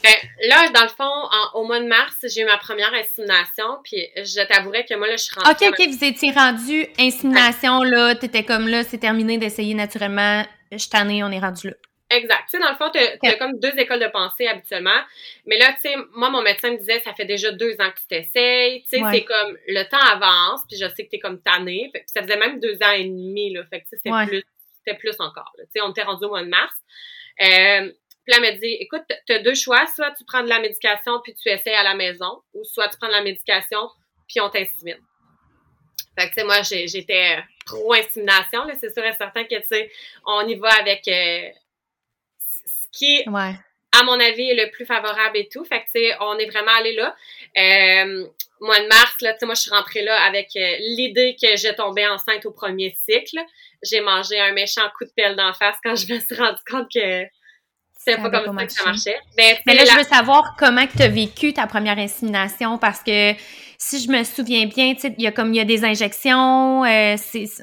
Ben, 0.03 0.15
là, 0.49 0.69
dans 0.71 0.83
le 0.83 0.89
fond, 0.89 1.11
au 1.55 1.65
mois 1.65 1.81
de 1.81 1.87
mars, 1.87 2.17
j'ai 2.23 2.43
eu 2.43 2.45
ma 2.45 2.59
première 2.59 2.93
insémination, 2.95 3.79
puis 3.83 4.07
je 4.17 4.47
t'avouerais 4.47 4.85
que 4.85 4.95
moi, 4.95 5.09
là, 5.09 5.17
je 5.17 5.25
suis 5.25 5.35
rentrée... 5.35 5.69
OK, 5.69 5.75
OK, 5.79 5.89
vous 5.89 6.05
étiez 6.05 6.33
rendu 6.33 6.87
insémination, 6.99 7.83
là, 7.83 8.15
t'étais 8.15 8.45
comme 8.45 8.69
là, 8.69 8.85
c'est 8.85 8.99
terminé 8.99 9.39
d'essayer 9.39 9.75
naturellement, 9.75 10.45
je 10.71 10.89
t'en 10.89 11.09
ai, 11.09 11.23
on 11.25 11.31
est 11.31 11.39
rendu 11.39 11.69
là. 11.69 11.75
Exact. 12.11 12.43
Tu 12.51 12.57
sais, 12.57 12.59
dans 12.59 12.71
le 12.71 12.77
fond, 12.77 12.91
tu 12.91 12.99
as, 12.99 13.35
comme 13.37 13.59
deux 13.61 13.79
écoles 13.79 14.01
de 14.01 14.09
pensée 14.09 14.49
habituellement. 14.49 15.01
Mais 15.47 15.59
là, 15.59 15.73
tu 15.75 15.83
sais, 15.83 15.95
moi, 16.13 16.29
mon 16.29 16.43
médecin 16.43 16.73
me 16.73 16.77
disait, 16.77 16.99
ça 17.01 17.15
fait 17.15 17.25
déjà 17.25 17.53
deux 17.53 17.81
ans 17.81 17.91
que 17.91 18.01
tu 18.01 18.07
t'essayes. 18.09 18.83
Tu 18.83 18.89
sais, 18.89 19.03
c'est 19.13 19.25
comme, 19.25 19.57
le 19.69 19.85
temps 19.85 19.97
avance, 19.99 20.63
puis 20.69 20.77
je 20.77 20.89
sais 20.89 21.05
que 21.05 21.11
tu 21.11 21.17
es 21.17 21.19
comme 21.21 21.41
tannée. 21.41 21.89
Puis 21.95 22.03
ça 22.07 22.23
faisait 22.23 22.37
même 22.37 22.59
deux 22.59 22.77
ans 22.83 22.91
et 22.91 23.05
demi, 23.05 23.53
là. 23.53 23.63
Fait 23.71 23.81
que, 23.81 23.85
tu 23.85 23.91
sais, 23.91 23.97
c'était 24.05 24.27
plus, 24.27 24.43
c'était 24.79 24.99
plus 24.99 25.15
encore, 25.21 25.53
Tu 25.57 25.65
sais, 25.73 25.81
on 25.83 25.91
était 25.91 26.03
rendu 26.03 26.25
au 26.25 26.31
mois 26.31 26.43
de 26.43 26.49
mars. 26.49 26.75
Euh, 27.43 27.93
Puis 28.25 28.35
elle 28.35 28.41
m'a 28.41 28.53
dit, 28.53 28.77
écoute, 28.81 29.03
tu 29.27 29.33
as 29.33 29.39
deux 29.39 29.55
choix, 29.55 29.87
soit 29.95 30.11
tu 30.13 30.25
prends 30.25 30.43
de 30.43 30.49
la 30.49 30.59
médication 30.59 31.21
puis 31.23 31.35
tu 31.35 31.49
essaies 31.49 31.75
à 31.75 31.85
la 31.85 31.95
maison, 31.95 32.43
ou 32.55 32.65
soit 32.65 32.89
tu 32.89 32.99
prends 32.99 33.09
de 33.09 33.15
la 33.15 33.23
médication 33.23 33.89
puis 34.29 34.41
on 34.41 34.51
t'insémine. 34.51 34.99
Fait 36.19 36.29
que, 36.29 36.35
tu 36.35 36.41
sais, 36.41 36.45
moi, 36.45 36.63
j'étais 36.63 37.39
pro-insémination, 37.67 38.65
là, 38.65 38.75
c'est 38.81 38.93
sûr 38.93 39.05
et 39.05 39.13
certain 39.13 39.45
que, 39.45 39.55
tu 39.61 39.67
sais, 39.69 39.91
on 40.27 40.47
y 40.47 40.57
va 40.57 40.71
avec 40.71 41.07
euh, 41.09 41.49
qui 42.93 43.23
ouais 43.29 43.55
à 43.99 44.05
mon 44.05 44.19
avis, 44.21 44.51
est 44.51 44.55
le 44.55 44.71
plus 44.71 44.87
favorable 44.87 45.37
et 45.37 45.49
tout. 45.49 45.65
Fait 45.65 45.81
que, 45.81 45.87
tu 45.87 45.93
sais, 46.01 46.17
on 46.21 46.39
est 46.39 46.49
vraiment 46.49 46.73
allé 46.79 46.95
là. 46.95 47.15
Euh, 47.59 48.25
mois 48.61 48.81
de 48.81 48.87
mars, 48.87 49.17
là, 49.21 49.33
tu 49.33 49.41
sais, 49.41 49.47
moi, 49.47 49.55
je 49.55 49.63
suis 49.63 49.71
rentrée 49.71 50.03
là 50.03 50.17
avec 50.23 50.51
euh, 50.57 50.77
l'idée 50.97 51.37
que 51.41 51.57
j'ai 51.57 51.75
tombé 51.75 52.07
enceinte 52.07 52.47
au 52.47 52.53
premier 52.53 52.97
cycle. 53.09 53.39
J'ai 53.83 54.01
mangé 54.01 54.39
un 54.39 54.53
méchant 54.53 54.83
coup 54.97 55.05
de 55.05 55.13
pelle 55.17 55.35
d'en 55.35 55.53
face 55.55 55.77
quand 55.83 55.97
je 55.97 56.13
me 56.13 56.21
suis 56.21 56.37
rendu 56.37 56.61
compte 56.71 56.87
que 56.95 57.25
c'était 57.99 58.17
pas 58.17 58.31
comme 58.31 58.59
ça 58.59 58.67
que 58.67 58.73
ça 58.73 58.85
marchait. 58.85 59.19
Ben, 59.37 59.57
Mais 59.67 59.75
là, 59.75 59.85
je 59.85 59.97
veux 59.97 60.05
savoir 60.05 60.55
comment 60.59 60.87
tu 60.87 61.03
as 61.03 61.09
vécu 61.09 61.53
ta 61.53 61.67
première 61.67 61.99
insémination 61.99 62.79
parce 62.79 63.03
que 63.03 63.33
si 63.83 63.99
je 63.99 64.11
me 64.11 64.23
souviens 64.25 64.67
bien, 64.67 64.95
il 65.03 65.23
y 65.23 65.27
a 65.27 65.33
comme 65.33 65.55
il 65.55 65.57
y 65.57 65.61
a 65.61 65.65
des 65.65 65.85
injections. 65.85 66.85
Euh, 66.85 67.17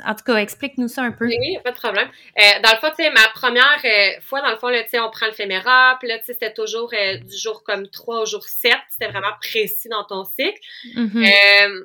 en 0.03 0.15
tout 0.15 0.23
cas, 0.25 0.37
explique-nous 0.37 0.87
ça 0.87 1.03
un 1.03 1.11
peu. 1.11 1.27
Oui, 1.27 1.59
pas 1.63 1.71
de 1.71 1.75
problème. 1.75 2.09
Euh, 2.39 2.61
dans 2.63 2.71
le 2.71 2.77
fond, 2.77 2.89
tu 2.97 3.03
sais, 3.03 3.11
ma 3.11 3.27
première 3.35 3.79
euh, 3.85 4.19
fois, 4.21 4.41
dans 4.41 4.49
le 4.49 4.57
fond, 4.57 4.67
sais, 4.89 4.99
on 4.99 5.11
prend 5.11 5.27
le 5.27 5.31
féméra, 5.33 5.95
puis 5.99 6.09
là, 6.09 6.17
tu 6.17 6.25
sais, 6.25 6.33
c'était 6.33 6.53
toujours 6.53 6.89
du 6.89 7.37
jour 7.37 7.63
comme 7.63 7.87
3 7.87 8.21
au 8.21 8.25
jour 8.25 8.43
7. 8.43 8.73
C'était 8.89 9.11
vraiment 9.11 9.33
précis 9.39 9.89
dans 9.89 10.03
ton 10.05 10.23
cycle. 10.23 10.59
Mm-hmm. 10.95 11.83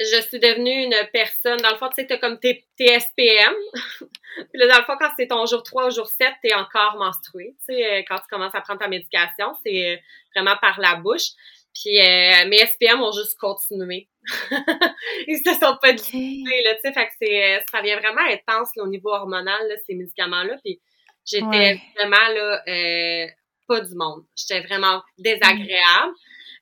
je 0.00 0.20
suis 0.20 0.38
devenue 0.38 0.84
une 0.84 1.08
personne, 1.10 1.56
dans 1.62 1.70
le 1.70 1.76
fond, 1.76 1.88
tu 1.88 1.94
sais, 1.94 2.06
t'as 2.06 2.18
comme 2.18 2.38
tes, 2.38 2.66
SPM. 2.78 3.54
puis 4.36 4.60
là, 4.60 4.66
dans 4.66 4.78
le 4.78 4.84
fond, 4.84 4.96
quand 5.00 5.10
c'est 5.16 5.28
ton 5.28 5.46
jour 5.46 5.62
3 5.62 5.86
au 5.86 5.90
jour 5.90 6.08
7, 6.08 6.28
t'es 6.42 6.52
encore 6.52 6.96
menstruée. 6.98 7.54
Tu 7.66 7.74
sais, 7.74 8.04
quand 8.06 8.18
tu 8.18 8.26
commences 8.28 8.54
à 8.54 8.60
prendre 8.60 8.80
ta 8.80 8.88
médication, 8.88 9.54
c'est 9.64 10.02
vraiment 10.34 10.56
par 10.60 10.78
la 10.78 10.96
bouche. 10.96 11.30
Puis 11.74 11.98
euh, 11.98 12.48
mes 12.48 12.58
SPM 12.58 13.00
ont 13.02 13.12
juste 13.12 13.38
continué. 13.38 14.08
Ils 15.26 15.38
se 15.38 15.54
sont 15.54 15.76
pas 15.80 15.92
dit 15.92 16.44
là, 16.64 16.74
tu 16.74 16.80
sais, 16.82 16.92
fait 16.92 17.06
que 17.06 17.12
c'est, 17.20 17.44
euh, 17.44 17.60
ça 17.72 17.80
vient 17.80 17.98
vraiment 17.98 18.22
intense 18.28 18.70
là, 18.76 18.84
au 18.84 18.88
niveau 18.88 19.10
hormonal, 19.10 19.68
là, 19.68 19.74
ces 19.86 19.94
médicaments-là. 19.94 20.58
Puis 20.64 20.80
j'étais 21.24 21.80
vraiment 21.96 22.28
là, 22.34 22.62
euh, 22.68 23.26
pas 23.66 23.80
du 23.80 23.94
monde. 23.94 24.24
J'étais 24.36 24.60
vraiment 24.66 25.02
désagréable. 25.18 26.14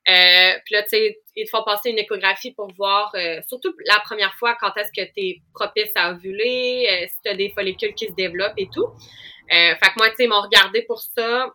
Euh, 0.08 0.52
puis 0.64 0.74
là, 0.74 0.82
tu 0.82 0.90
sais, 0.90 1.18
il 1.36 1.44
te 1.44 1.50
faut 1.50 1.62
passer 1.62 1.90
une 1.90 1.98
échographie 1.98 2.52
pour 2.52 2.72
voir, 2.74 3.12
euh, 3.14 3.40
surtout 3.46 3.74
la 3.86 4.00
première 4.00 4.34
fois, 4.34 4.56
quand 4.58 4.74
est-ce 4.76 4.90
que 4.96 5.06
tu 5.12 5.20
es 5.20 5.42
propice 5.54 5.90
à 5.94 6.12
ovuler, 6.12 6.86
euh, 6.88 7.06
si 7.06 7.14
tu 7.22 7.30
as 7.30 7.34
des 7.34 7.50
follicules 7.50 7.94
qui 7.94 8.06
se 8.06 8.12
développent 8.12 8.54
et 8.56 8.68
tout. 8.72 8.88
fait 9.48 9.76
que 9.78 9.98
moi, 9.98 10.08
tu 10.10 10.16
sais, 10.16 10.24
ils 10.24 10.28
m'ont 10.28 10.40
regardé 10.40 10.82
pour 10.82 11.00
ça. 11.00 11.52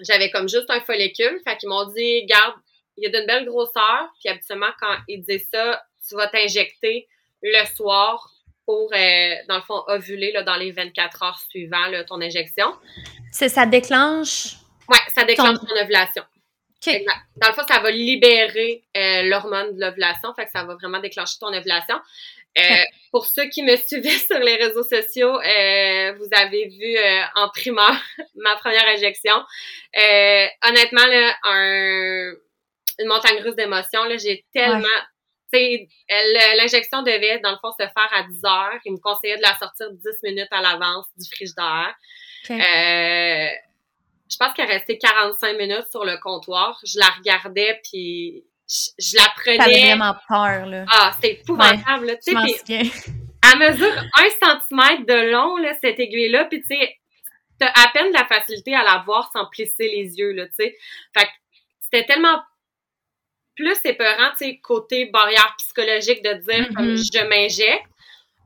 J'avais 0.00 0.30
comme 0.30 0.48
juste 0.48 0.68
un 0.68 0.80
follicule. 0.80 1.40
Fait 1.46 1.56
qu'ils 1.56 1.68
m'ont 1.68 1.86
dit, 1.86 2.24
garde, 2.26 2.54
il 2.96 3.04
y 3.04 3.06
a 3.06 3.10
d'une 3.10 3.26
belle 3.26 3.46
grosseur, 3.46 4.08
puis 4.20 4.28
habituellement, 4.28 4.70
quand 4.80 4.96
il 5.08 5.22
dit 5.22 5.40
ça, 5.52 5.82
tu 6.08 6.14
vas 6.14 6.28
t'injecter 6.28 7.06
le 7.42 7.64
soir 7.74 8.30
pour, 8.66 8.90
euh, 8.92 9.34
dans 9.48 9.56
le 9.56 9.62
fond, 9.62 9.82
ovuler 9.86 10.32
là, 10.32 10.42
dans 10.42 10.56
les 10.56 10.72
24 10.72 11.22
heures 11.22 11.38
suivant 11.48 11.86
là, 11.86 12.04
ton 12.04 12.20
injection. 12.20 12.74
C'est 13.30 13.48
ça 13.48 13.64
déclenche? 13.64 14.56
Oui, 14.88 14.98
ça 15.14 15.24
déclenche 15.24 15.58
ton, 15.58 15.80
ovulation. 15.80 16.24
Dans 16.84 17.48
le 17.48 17.52
fond, 17.54 17.66
ça 17.66 17.80
va 17.80 17.90
libérer 17.90 18.84
euh, 18.96 19.22
l'hormone 19.22 19.76
de 19.76 19.80
l'ovulation, 19.80 20.34
fait 20.34 20.44
que 20.44 20.50
ça 20.50 20.64
va 20.64 20.74
vraiment 20.74 21.00
déclencher 21.00 21.36
ton 21.40 21.52
ovulation. 21.52 21.96
Euh, 22.58 22.62
pour 23.12 23.26
ceux 23.26 23.48
qui 23.48 23.62
me 23.62 23.76
suivaient 23.76 24.08
sur 24.10 24.38
les 24.38 24.56
réseaux 24.56 24.84
sociaux, 24.84 25.32
vous 25.32 26.28
avez 26.32 26.68
vu 26.68 26.96
en 27.34 27.48
primeur 27.50 27.94
ma 28.36 28.56
première 28.56 28.86
injection. 28.88 29.34
honnêtement, 30.62 31.06
là, 31.06 31.36
un, 31.44 32.32
une 32.98 33.08
montagne 33.08 33.42
russe 33.42 33.56
d'émotions. 33.56 34.04
Là, 34.04 34.16
j'ai 34.16 34.44
tellement. 34.52 34.86
Tu 35.52 35.58
sais, 35.60 35.88
l'injection 36.56 37.02
devait, 37.02 37.38
dans 37.38 37.52
le 37.52 37.58
fond, 37.58 37.70
se 37.72 37.84
faire 37.84 38.10
à 38.12 38.24
10 38.24 38.44
heures. 38.44 38.80
Il 38.84 38.92
me 38.92 38.98
conseillait 38.98 39.36
de 39.36 39.42
la 39.42 39.56
sortir 39.58 39.90
10 39.92 40.00
minutes 40.24 40.48
à 40.50 40.60
l'avance 40.60 41.06
du 41.16 41.28
frigidaire. 41.30 41.94
Euh, 42.50 43.48
je 44.28 44.36
pense 44.38 44.52
qu'elle 44.54 44.68
restait 44.68 44.98
45 44.98 45.56
minutes 45.56 45.86
sur 45.90 46.04
le 46.04 46.16
comptoir. 46.18 46.78
Je 46.84 46.98
la 46.98 47.06
regardais, 47.06 47.80
puis 47.84 48.44
je, 48.68 49.16
la 49.16 49.28
prenais. 49.36 49.58
T'avais 49.58 49.94
vraiment 49.94 50.16
peur, 50.28 50.66
là. 50.66 50.84
Ah, 50.90 51.12
c'était 51.14 51.40
épouvantable, 51.40 52.06
là. 52.06 52.16
Tu 52.16 52.34
sais, 52.34 52.90
elle 53.52 53.58
mesure 53.58 53.92
un 54.16 54.46
centimètre 54.46 55.06
de 55.06 55.30
long, 55.30 55.56
là, 55.58 55.74
cette 55.80 56.00
aiguille-là, 56.00 56.46
puis 56.46 56.62
tu 56.62 56.68
sais, 56.68 56.96
t'as 57.58 57.68
à 57.68 57.88
peine 57.92 58.08
de 58.08 58.14
la 58.14 58.24
facilité 58.24 58.74
à 58.74 58.82
la 58.82 59.02
voir 59.06 59.30
sans 59.32 59.46
plisser 59.46 59.88
les 59.88 60.18
yeux, 60.18 60.32
là, 60.32 60.46
tu 60.46 60.54
sais. 60.58 60.76
Fait 61.16 61.26
que 61.26 61.30
c'était 61.80 62.04
tellement 62.04 62.40
plus 63.56 63.78
épeurant, 63.84 64.30
tu 64.38 64.44
sais, 64.44 64.58
côté 64.58 65.06
barrière 65.06 65.54
psychologique 65.58 66.22
de 66.22 66.34
dire 66.34 66.68
comme 66.76 66.94
mm-hmm. 66.94 67.18
je 67.18 67.24
m'injecte. 67.24 67.86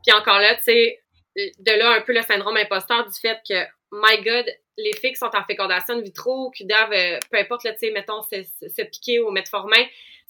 Puis 0.06 0.16
encore 0.16 0.38
là, 0.38 0.54
tu 0.54 0.62
sais, 0.62 1.00
de 1.36 1.78
là 1.78 1.96
un 1.96 2.00
peu 2.00 2.14
le 2.14 2.22
syndrome 2.22 2.56
imposteur 2.56 3.04
du 3.06 3.18
fait 3.20 3.38
que, 3.46 3.64
my 3.92 4.22
God, 4.22 4.46
les 4.78 4.92
filles 4.96 5.12
qui 5.12 5.18
sont 5.18 5.30
en 5.34 5.44
fécondation 5.44 5.94
in 5.94 6.00
vitro, 6.00 6.50
qui 6.50 6.64
doivent, 6.64 6.92
euh, 6.92 7.18
peu 7.30 7.38
importe, 7.38 7.62
tu 7.62 7.70
sais, 7.78 7.90
mettons, 7.90 8.22
se, 8.22 8.82
piquer 8.82 9.20
ou 9.20 9.30
mettre 9.30 9.50
metformin, 9.52 9.84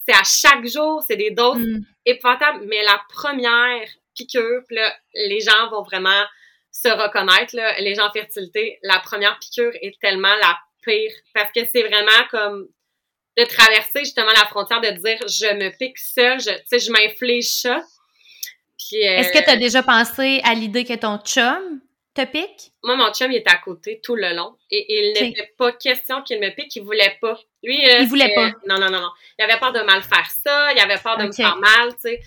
c'est 0.05 0.13
à 0.13 0.23
chaque 0.23 0.65
jour, 0.67 1.01
c'est 1.07 1.15
des 1.15 1.31
doses 1.31 1.59
mm. 1.59 1.85
épouvantables. 2.05 2.65
Mais 2.67 2.83
la 2.83 3.01
première 3.09 3.87
piqûre, 4.15 4.63
là, 4.71 4.93
les 5.13 5.39
gens 5.39 5.69
vont 5.69 5.83
vraiment 5.83 6.25
se 6.71 6.89
reconnaître, 6.89 7.55
là, 7.55 7.79
les 7.79 7.95
gens 7.95 8.07
en 8.07 8.11
fertilité, 8.11 8.79
la 8.81 8.99
première 8.99 9.37
piqûre 9.39 9.71
est 9.81 9.99
tellement 9.99 10.35
la 10.41 10.57
pire 10.83 11.11
parce 11.33 11.51
que 11.51 11.61
c'est 11.71 11.83
vraiment 11.83 12.27
comme 12.31 12.67
de 13.37 13.45
traverser 13.45 13.99
justement 13.99 14.31
la 14.35 14.45
frontière, 14.45 14.81
de 14.81 14.89
dire 14.89 15.19
je 15.27 15.53
me 15.55 15.69
pique 15.77 15.97
seule, 15.97 16.39
je, 16.39 16.49
tu 16.49 16.61
sais, 16.65 16.79
je 16.79 16.91
m'inflige 16.91 17.49
ça. 17.49 17.83
Euh, 18.93 18.97
Est-ce 18.97 19.31
que 19.31 19.43
tu 19.43 19.49
as 19.49 19.55
déjà 19.55 19.83
pensé 19.83 20.41
à 20.43 20.53
l'idée 20.53 20.83
que 20.83 20.93
ton 20.93 21.17
chum 21.19 21.81
te 22.13 22.25
pique? 22.25 22.71
Moi, 22.83 22.95
mon 22.95 23.13
chum, 23.13 23.31
il 23.31 23.37
était 23.37 23.51
à 23.51 23.57
côté 23.57 24.01
tout 24.03 24.15
le 24.15 24.33
long 24.35 24.55
et, 24.69 24.85
il 24.89 25.13
n'était 25.13 25.53
pas 25.57 25.71
question 25.71 26.21
qu'il 26.23 26.39
me 26.39 26.53
pique, 26.53 26.75
il 26.75 26.83
voulait 26.83 27.17
pas. 27.21 27.39
Lui, 27.63 27.77
euh, 27.89 27.99
il 28.01 28.07
voulait 28.07 28.33
pas. 28.33 28.51
Non, 28.67 28.79
non, 28.79 28.89
non, 28.89 28.99
non. 28.99 29.11
Il 29.39 29.45
avait 29.45 29.59
peur 29.59 29.71
de 29.71 29.81
mal 29.81 30.01
faire 30.03 30.29
ça, 30.43 30.73
il 30.73 30.79
avait 30.79 30.97
peur 30.97 31.17
de 31.17 31.25
me 31.25 31.31
faire 31.31 31.57
mal, 31.57 31.93
tu 31.93 32.01
sais. 32.01 32.21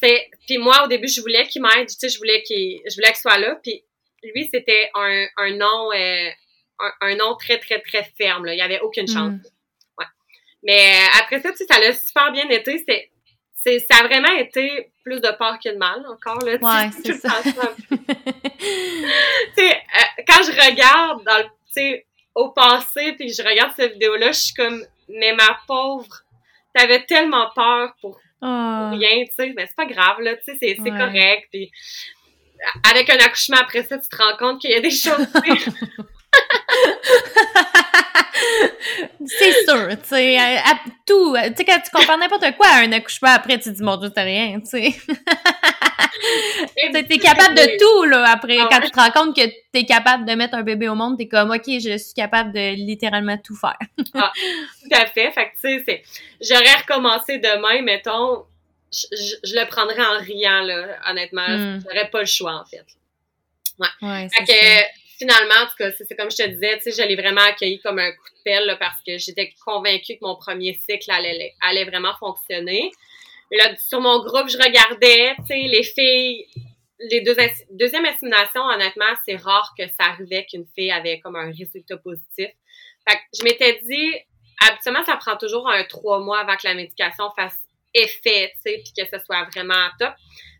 C'est 0.00 0.30
puis 0.46 0.58
moi 0.58 0.84
au 0.84 0.88
début, 0.88 1.08
je 1.08 1.20
voulais 1.20 1.46
qu'il 1.46 1.62
m'aide, 1.62 1.88
tu 1.88 1.94
sais, 1.98 2.08
je 2.08 2.18
voulais 2.18 2.42
qu'il 2.42 2.80
je 2.86 2.94
voulais 2.94 3.08
qu'il 3.08 3.20
soit 3.20 3.38
là, 3.38 3.58
puis 3.62 3.82
lui, 4.22 4.48
c'était 4.52 4.90
un, 4.94 5.26
un 5.36 5.50
nom 5.52 5.92
euh, 5.92 6.30
un, 7.00 7.14
nom 7.16 7.36
très 7.36 7.58
très 7.58 7.80
très 7.80 8.04
ferme 8.18 8.44
là, 8.46 8.54
il 8.54 8.58
y 8.58 8.62
avait 8.62 8.80
aucune 8.80 9.08
chance. 9.08 9.32
Hmm. 9.32 9.40
Mais 10.66 10.80
euh, 10.80 11.20
après 11.20 11.40
ça, 11.40 11.52
tu 11.52 11.58
sais, 11.58 11.66
ça 11.70 11.78
l'a 11.78 11.92
super 11.92 12.32
bien 12.32 12.48
été. 12.50 12.82
C'est, 12.86 13.10
c'est, 13.54 13.78
ça 13.78 13.98
a 13.98 14.06
vraiment 14.06 14.32
été 14.32 14.90
plus 15.04 15.20
de 15.20 15.28
peur 15.38 15.58
que 15.62 15.72
de 15.72 15.78
mal, 15.78 16.04
encore, 16.06 16.42
là. 16.44 16.56
Ouais, 16.56 16.90
c'est 17.04 17.14
ça. 17.20 17.40
tu 17.42 17.50
sais, 19.56 19.70
euh, 19.70 20.22
quand 20.26 20.42
je 20.42 20.50
regarde 20.70 21.22
dans 21.24 21.38
le, 21.38 21.44
tu 21.44 21.50
sais, 21.68 22.06
au 22.34 22.50
passé, 22.50 23.12
puis 23.12 23.32
je 23.32 23.42
regarde 23.42 23.72
cette 23.76 23.92
vidéo-là, 23.92 24.32
je 24.32 24.38
suis 24.38 24.54
comme, 24.54 24.84
mais 25.08 25.32
ma 25.34 25.56
pauvre, 25.68 26.24
t'avais 26.74 27.04
tellement 27.04 27.48
peur 27.54 27.94
pour 28.00 28.18
ah. 28.42 28.90
rien, 28.92 29.24
tu 29.24 29.34
sais, 29.34 29.52
mais 29.56 29.66
c'est 29.66 29.76
pas 29.76 29.86
grave, 29.86 30.20
là, 30.20 30.34
tu 30.36 30.42
sais, 30.44 30.56
c'est, 30.60 30.74
correct, 30.90 31.46
puis 31.52 31.70
avec 32.90 33.08
un 33.08 33.18
accouchement 33.18 33.58
après 33.58 33.84
ça, 33.84 33.98
tu 33.98 34.08
te 34.08 34.16
rends 34.16 34.36
compte 34.36 34.60
qu'il 34.60 34.70
y 34.70 34.74
a 34.74 34.80
des 34.80 34.90
choses 34.90 35.28
c'est 39.26 39.52
sûr, 39.64 39.88
tu 40.02 40.08
sais, 40.08 40.38
tout, 41.06 41.36
tu 41.36 41.54
sais, 41.56 41.64
quand 41.64 41.80
tu 41.80 41.90
compares 41.90 42.18
n'importe 42.18 42.56
quoi 42.56 42.66
à 42.66 42.80
un 42.80 42.92
accouchement 42.92 43.30
après, 43.30 43.58
tu 43.58 43.64
te 43.64 43.70
dis, 43.70 43.82
mon 43.82 43.96
Dieu, 43.96 44.10
t'as 44.10 44.22
rien, 44.22 44.60
tu 44.60 44.66
sais. 44.66 44.94
t'es 47.08 47.18
capable 47.18 47.54
de 47.54 47.78
tout, 47.78 48.04
là, 48.04 48.30
après, 48.30 48.56
quand 48.56 48.80
tu 48.80 48.90
te 48.90 48.98
rends 48.98 49.10
compte 49.10 49.36
que 49.36 49.42
t'es 49.72 49.84
capable 49.84 50.24
de 50.24 50.32
mettre 50.34 50.54
un 50.54 50.62
bébé 50.62 50.88
au 50.88 50.94
monde, 50.94 51.18
t'es 51.18 51.28
comme, 51.28 51.50
OK, 51.50 51.64
je 51.66 51.98
suis 51.98 52.14
capable 52.14 52.52
de 52.52 52.74
littéralement 52.74 53.36
tout 53.38 53.56
faire. 53.56 53.78
ah, 54.14 54.32
tout 54.82 54.88
à 54.92 55.06
fait, 55.06 55.30
fait 55.32 55.50
que, 55.50 55.60
tu 55.60 55.84
sais, 55.84 56.02
j'aurais 56.40 56.76
recommencé 56.76 57.38
demain, 57.38 57.82
mettons, 57.82 58.44
je, 58.92 59.54
le 59.54 59.66
prendrais 59.66 60.04
en 60.04 60.18
riant, 60.20 60.62
là, 60.62 60.96
honnêtement, 61.10 61.48
hmm. 61.48 61.82
j'aurais 61.84 62.08
pas 62.10 62.20
le 62.20 62.26
choix, 62.26 62.54
en 62.54 62.64
fait. 62.64 62.84
Ouais. 63.78 64.08
ouais 64.08 64.28
fait 64.30 64.44
que, 64.44 65.05
finalement, 65.18 65.62
en 65.62 65.66
tout 65.66 65.76
cas, 65.78 65.90
c'est 65.92 66.16
comme 66.16 66.30
je 66.30 66.36
te 66.36 66.48
disais, 66.48 66.80
je 66.84 67.02
l'ai 67.02 67.16
vraiment 67.16 67.42
accueilli 67.42 67.80
comme 67.80 67.98
un 67.98 68.10
coup 68.12 68.28
de 68.36 68.42
pelle 68.44 68.76
parce 68.78 69.00
que 69.06 69.18
j'étais 69.18 69.52
convaincue 69.64 70.14
que 70.14 70.22
mon 70.22 70.36
premier 70.36 70.74
cycle 70.74 71.10
allait, 71.10 71.54
allait 71.60 71.84
vraiment 71.84 72.14
fonctionner. 72.18 72.90
Là, 73.50 73.74
sur 73.88 74.00
mon 74.00 74.24
groupe, 74.24 74.48
je 74.48 74.58
regardais, 74.58 75.36
les 75.50 75.82
filles, 75.82 76.46
les 76.98 77.20
deux 77.20 77.36
deuxième 77.70 78.04
honnêtement, 78.04 79.14
c'est 79.24 79.36
rare 79.36 79.74
que 79.78 79.86
ça 79.86 80.10
arrivait 80.10 80.46
qu'une 80.46 80.66
fille 80.74 80.90
avait 80.90 81.20
comme 81.20 81.36
un 81.36 81.52
résultat 81.52 81.96
positif. 81.98 82.48
Fait 83.08 83.16
que 83.16 83.38
je 83.38 83.44
m'étais 83.44 83.80
dit, 83.84 84.14
habituellement, 84.66 85.04
ça 85.04 85.16
prend 85.16 85.36
toujours 85.36 85.68
un 85.68 85.84
trois 85.84 86.18
mois 86.20 86.40
avant 86.40 86.56
que 86.56 86.66
la 86.66 86.74
médication 86.74 87.30
fasse 87.36 87.60
effet, 87.94 88.52
tu 88.56 88.72
sais, 88.72 88.82
puis 88.84 88.92
que 88.96 89.08
ce 89.16 89.24
soit 89.24 89.44
vraiment 89.44 89.88
top. 89.98 90.14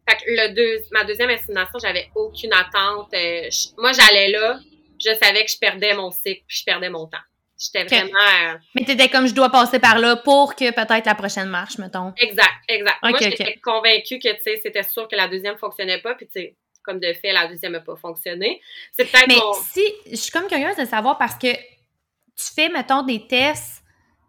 Fait 0.08 0.16
que 0.16 0.22
le 0.26 0.54
deux, 0.54 0.84
ma 0.92 1.04
deuxième 1.04 1.30
insémination, 1.30 1.78
j'avais 1.80 2.10
aucune 2.14 2.52
attente. 2.52 3.12
Euh, 3.14 3.48
moi, 3.78 3.92
j'allais 3.92 4.28
là 4.28 4.58
je 4.98 5.14
savais 5.14 5.44
que 5.44 5.50
je 5.50 5.58
perdais 5.58 5.94
mon 5.94 6.10
cycle, 6.10 6.42
puis 6.46 6.58
je 6.58 6.64
perdais 6.64 6.90
mon 6.90 7.06
temps. 7.06 7.18
J'étais 7.58 7.84
vraiment. 7.84 8.52
Euh, 8.52 8.58
Mais 8.74 8.84
t'étais 8.84 9.08
comme 9.08 9.26
je 9.26 9.34
dois 9.34 9.48
passer 9.48 9.78
par 9.78 9.98
là 9.98 10.16
pour 10.16 10.54
que 10.54 10.70
peut-être 10.72 11.06
la 11.06 11.14
prochaine 11.14 11.48
marche, 11.48 11.78
mettons. 11.78 12.12
Exact, 12.18 12.52
exact. 12.68 12.98
Moi, 13.02 13.18
j'étais 13.18 13.58
convaincue 13.62 14.18
que, 14.18 14.28
tu 14.28 14.42
sais, 14.42 14.60
c'était 14.62 14.82
sûr 14.82 15.08
que 15.08 15.16
la 15.16 15.26
deuxième 15.28 15.56
fonctionnait 15.56 16.00
pas, 16.00 16.14
puis 16.14 16.26
tu 16.26 16.32
sais, 16.32 16.56
comme 16.82 17.00
de 17.00 17.12
fait, 17.14 17.32
la 17.32 17.46
deuxième 17.46 17.72
n'a 17.72 17.80
pas 17.80 17.96
fonctionné. 17.96 18.60
C'est 18.92 19.10
peut-être 19.10 19.28
Mais 19.28 19.40
si, 19.72 19.82
je 20.10 20.16
suis 20.16 20.30
comme 20.30 20.46
curieuse 20.46 20.76
de 20.76 20.84
savoir 20.84 21.16
parce 21.16 21.34
que 21.34 21.52
tu 21.52 22.52
fais, 22.54 22.68
mettons, 22.68 23.02
des 23.02 23.26
tests, 23.26 23.82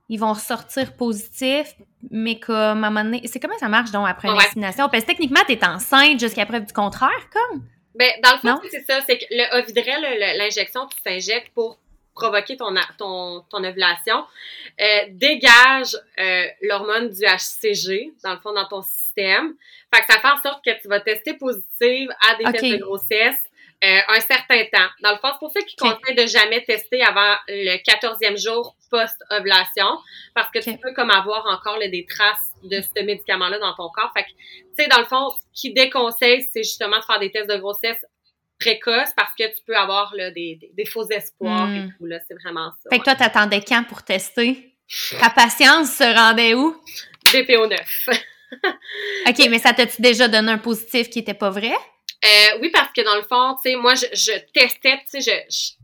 ils 0.09 0.19
vont 0.19 0.33
ressortir 0.33 0.95
positifs, 0.95 1.75
mais 2.11 2.39
comme 2.39 2.55
à 2.55 2.87
un 2.87 2.89
moment 2.89 3.03
donné, 3.03 3.21
c'est 3.25 3.39
comment 3.39 3.57
ça 3.57 3.67
marche 3.67 3.91
donc 3.91 4.07
après 4.07 4.29
une 4.29 4.35
vaccination? 4.35 4.87
Parce 4.89 5.03
que 5.03 5.09
techniquement, 5.09 5.41
t'es 5.47 5.63
enceinte 5.65 6.19
jusqu'à 6.19 6.45
preuve 6.45 6.65
du 6.65 6.73
contraire, 6.73 7.29
comme? 7.31 7.63
Ben, 7.95 8.11
dans 8.23 8.33
le 8.33 8.37
fond, 8.37 8.61
c'est 8.69 8.85
ça, 8.85 8.99
c'est 9.07 9.17
que 9.17 9.25
le 9.31 9.59
Ovidrel, 9.59 10.37
l'injection, 10.37 10.87
tu 10.87 11.01
t'injectes 11.01 11.51
pour 11.53 11.79
provoquer 12.13 12.57
ton, 12.57 12.73
ton, 12.97 13.43
ton 13.49 13.63
ovulation, 13.63 14.25
euh, 14.81 14.85
dégage 15.09 15.95
euh, 16.19 16.45
l'hormone 16.61 17.09
du 17.09 17.21
HCG, 17.21 18.13
dans 18.23 18.33
le 18.33 18.39
fond, 18.39 18.53
dans 18.53 18.65
ton 18.65 18.81
système. 18.81 19.53
Fait 19.93 20.01
que 20.01 20.13
ça 20.13 20.19
fait 20.19 20.27
en 20.27 20.41
sorte 20.41 20.63
que 20.65 20.81
tu 20.81 20.87
vas 20.87 20.99
tester 20.99 21.33
positive 21.35 22.09
à 22.27 22.35
des 22.35 22.43
tests 22.51 22.73
de 22.73 22.77
grossesse 22.77 23.39
euh, 23.83 23.99
un 24.07 24.19
certain 24.21 24.63
temps. 24.65 24.89
Dans 25.01 25.11
le 25.11 25.17
fond, 25.17 25.29
c'est 25.33 25.39
pour 25.39 25.51
ça 25.51 25.61
qu'ils 25.61 25.77
conseillent 25.77 26.15
de 26.15 26.25
jamais 26.25 26.63
tester 26.63 27.03
avant 27.03 27.35
le 27.47 27.77
14e 27.77 28.41
jour 28.41 28.75
post-ovulation, 28.89 29.99
parce 30.33 30.49
que 30.51 30.59
tu 30.59 30.77
peux 30.77 30.93
comme 30.93 31.11
avoir 31.11 31.45
encore 31.47 31.79
des 31.79 32.05
traces 32.07 32.51
de 32.63 32.81
ce 32.81 33.03
médicament-là 33.03 33.59
dans 33.59 33.73
ton 33.73 33.89
corps. 33.89 34.11
Fait 34.15 34.23
que, 34.23 34.29
tu 34.29 34.83
sais, 34.83 34.87
dans 34.87 34.99
le 34.99 35.05
fond, 35.05 35.29
ce 35.29 35.61
qu'ils 35.61 35.73
déconseillent, 35.73 36.47
c'est 36.51 36.63
justement 36.63 36.99
de 36.99 37.05
faire 37.05 37.19
des 37.19 37.31
tests 37.31 37.49
de 37.49 37.57
grossesse 37.57 38.03
précoce 38.59 39.09
parce 39.15 39.33
que 39.37 39.43
tu 39.47 39.63
peux 39.65 39.75
avoir 39.75 40.13
là, 40.15 40.31
des, 40.31 40.59
des, 40.73 40.85
faux 40.85 41.07
espoirs 41.09 41.69
et 41.71 41.79
hmm. 41.81 41.93
tout. 41.97 42.05
Là, 42.05 42.19
c'est 42.27 42.35
vraiment 42.43 42.71
ça. 42.83 42.89
Fait 42.89 42.99
que 42.99 43.03
toi, 43.03 43.15
t'attendais 43.15 43.61
quand 43.61 43.83
pour 43.83 44.03
tester? 44.03 44.73
Ta 45.19 45.29
patience 45.29 45.91
se 45.95 46.03
rendait 46.03 46.53
où? 46.53 46.75
DPO 47.33 47.67
9. 47.67 48.09
OK, 49.27 49.47
mais 49.49 49.59
ça 49.59 49.73
t'a-tu 49.73 50.01
déjà 50.01 50.27
donné 50.27 50.51
un 50.51 50.57
positif 50.57 51.09
qui 51.09 51.19
était 51.19 51.33
pas 51.33 51.49
vrai? 51.49 51.73
Euh, 52.25 52.57
oui, 52.61 52.69
parce 52.71 52.91
que 52.93 53.01
dans 53.01 53.15
le 53.15 53.23
fond, 53.23 53.55
tu 53.61 53.69
sais, 53.69 53.75
moi, 53.75 53.93
je, 53.95 54.05
je 54.13 54.31
testais, 54.53 54.97
tu 55.09 55.21
sais, 55.21 55.41
je, 55.49 55.75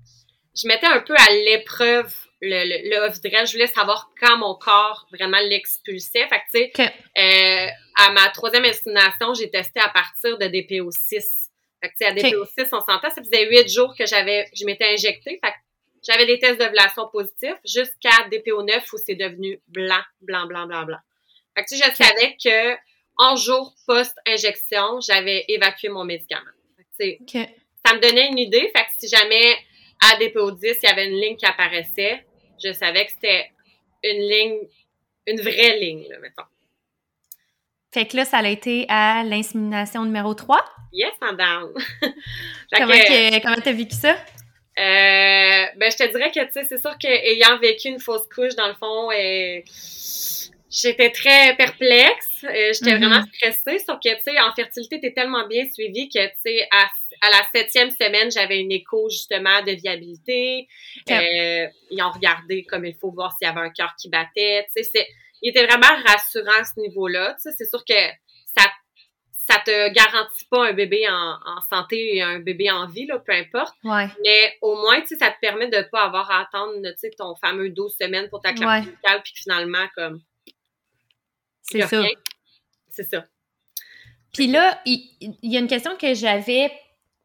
je, 0.56 0.68
mettais 0.68 0.88
un 0.88 1.02
peu 1.02 1.14
à 1.16 1.32
l'épreuve 1.32 2.14
le, 2.44 2.66
le, 2.66 3.08
le 3.08 3.46
Je 3.46 3.52
voulais 3.54 3.68
savoir 3.68 4.12
quand 4.20 4.38
mon 4.38 4.56
corps 4.56 5.08
vraiment 5.12 5.40
l'expulsait. 5.40 6.28
Fait 6.28 6.40
que, 6.40 6.68
tu 6.68 6.72
sais, 6.76 6.94
euh, 7.18 7.68
à 7.96 8.12
ma 8.12 8.30
troisième 8.30 8.64
destination, 8.64 9.34
j'ai 9.34 9.50
testé 9.50 9.80
à 9.80 9.90
partir 9.90 10.38
de 10.38 10.48
DPO 10.48 10.92
6. 10.92 11.50
Fait 11.82 11.90
que, 11.90 12.06
à 12.06 12.14
DPO6, 12.14 12.68
on 12.74 12.80
s'entend, 12.80 13.10
ça 13.10 13.22
faisait 13.22 13.48
huit 13.48 13.70
jours 13.70 13.96
que 13.98 14.06
j'avais, 14.06 14.50
je 14.54 14.66
m'étais 14.66 14.94
injectée. 14.94 15.40
Fait 15.44 15.52
que 15.52 15.58
j'avais 16.06 16.26
des 16.26 16.40
tests 16.40 16.60
d'ovulation 16.60 17.08
positifs 17.08 17.58
jusqu'à 17.66 18.28
DPO9 18.30 18.82
où 18.94 18.98
c'est 18.98 19.16
devenu 19.16 19.62
blanc, 19.70 20.04
blanc, 20.22 20.46
blanc, 20.46 20.68
blanc, 20.68 20.84
blanc. 20.84 21.00
Fait 21.56 21.64
que, 21.64 21.70
tu 21.70 21.78
sais, 21.78 21.90
je 21.90 21.96
savais 21.96 22.36
que 22.44 22.78
en 23.18 23.36
jour 23.36 23.74
post-injection, 23.86 25.00
j'avais 25.02 25.46
évacué 25.48 25.88
mon 25.90 26.04
médicament. 26.04 26.42
Fait 26.98 27.20
que, 27.26 27.38
Ça 27.86 27.96
me 27.96 28.00
donnait 28.00 28.28
une 28.28 28.40
idée. 28.40 28.72
Fait 28.76 28.84
que 28.84 28.90
si 28.98 29.08
jamais 29.08 29.56
à 30.02 30.18
DPO10, 30.18 30.80
il 30.82 30.84
y 30.84 30.92
avait 30.92 31.08
une 31.08 31.20
ligne 31.20 31.38
qui 31.38 31.46
apparaissait, 31.46 32.26
je 32.64 32.74
savais 32.74 33.06
que 33.06 33.12
c'était 33.12 33.52
une 34.04 34.22
ligne, 34.22 34.58
une 35.28 35.42
vraie 35.42 35.78
ligne, 35.80 36.06
là, 36.10 36.20
mettons. 36.20 36.44
Fait 37.94 38.08
que 38.08 38.18
là, 38.18 38.26
ça 38.26 38.40
a 38.40 38.48
été 38.48 38.86
à 38.90 39.24
l'insémination 39.24 40.04
numéro 40.04 40.34
3. 40.34 40.66
Yes, 40.94 41.14
madame. 41.22 41.74
comment 42.72 43.62
t'as 43.64 43.72
vécu 43.72 43.96
ça? 43.96 44.16
Euh, 44.80 45.66
ben, 45.76 45.92
je 45.92 45.98
te 45.98 46.12
dirais 46.12 46.32
que, 46.32 46.44
tu 46.46 46.54
sais, 46.54 46.64
c'est 46.64 46.82
sûr 46.82 46.98
qu'ayant 46.98 47.60
vécu 47.60 47.90
une 47.90 48.00
fausse 48.00 48.28
couche, 48.34 48.56
dans 48.56 48.68
le 48.68 48.74
fond, 48.74 49.12
et 49.12 49.64
j'étais 50.74 51.12
très 51.12 51.56
perplexe. 51.56 52.44
Euh, 52.44 52.74
j'étais 52.74 52.92
mm-hmm. 52.92 52.98
vraiment 52.98 53.26
stressée. 53.34 53.80
Sauf 53.80 54.00
que, 54.04 54.14
tu 54.16 54.22
sais, 54.24 54.40
en 54.40 54.54
fertilité, 54.54 55.00
t'es 55.00 55.14
tellement 55.14 55.48
bien 55.48 55.66
suivie 55.72 56.10
que, 56.10 56.26
tu 56.28 56.42
sais, 56.46 56.68
à, 56.72 56.90
la 57.30 57.42
septième 57.56 57.92
semaine, 57.92 58.32
j'avais 58.32 58.60
une 58.60 58.72
écho, 58.72 59.10
justement, 59.10 59.62
de 59.62 59.72
viabilité. 59.72 60.68
ils 61.08 62.02
ont 62.02 62.12
regardé 62.12 62.64
comme 62.64 62.86
il 62.86 62.96
faut 62.96 63.12
voir 63.12 63.32
s'il 63.38 63.48
y 63.48 63.52
avait 63.52 63.62
un 63.62 63.70
cœur 63.70 63.94
qui 63.98 64.10
battait. 64.10 64.66
Tu 64.76 64.84
sais, 64.84 64.90
c'est 64.94 65.08
il 65.44 65.50
était 65.50 65.66
vraiment 65.66 66.02
rassurant 66.06 66.60
à 66.60 66.64
ce 66.64 66.80
niveau-là. 66.80 67.36
Tu 67.36 67.50
sais, 67.50 67.56
c'est 67.58 67.70
sûr 67.70 67.84
que 67.86 68.00
ça 68.58 68.64
ça 69.46 69.60
te 69.60 69.94
garantit 69.94 70.46
pas 70.50 70.70
un 70.70 70.74
bébé 70.74 71.06
en, 71.10 71.14
en, 71.14 71.62
santé 71.70 72.16
et 72.16 72.22
un 72.22 72.40
bébé 72.40 72.72
en 72.72 72.88
vie, 72.88 73.06
là, 73.06 73.20
peu 73.20 73.34
importe. 73.34 73.76
Ouais. 73.84 74.08
Mais 74.24 74.54
au 74.62 74.76
moins, 74.78 75.02
tu 75.02 75.08
sais, 75.08 75.16
ça 75.18 75.32
te 75.32 75.40
permet 75.42 75.68
de 75.68 75.82
pas 75.92 76.04
avoir 76.04 76.32
à 76.32 76.44
attendre, 76.44 76.76
tu 76.82 76.94
sais, 76.98 77.10
ton 77.10 77.36
fameux 77.36 77.70
12 77.70 77.94
semaines 78.00 78.30
pour 78.30 78.42
ta 78.42 78.54
clarté 78.54 78.88
ouais. 78.88 79.22
puis 79.22 79.34
finalement, 79.36 79.86
comme... 79.96 80.22
C'est 81.64 81.82
ça. 81.88 82.04
C'est 82.90 83.10
ça. 83.10 83.26
Puis 84.34 84.48
là, 84.48 84.80
il, 84.86 85.02
y, 85.42 85.58
a 85.58 85.60
une 85.60 85.68
question 85.68 85.96
que 85.96 86.14
j'avais 86.14 86.72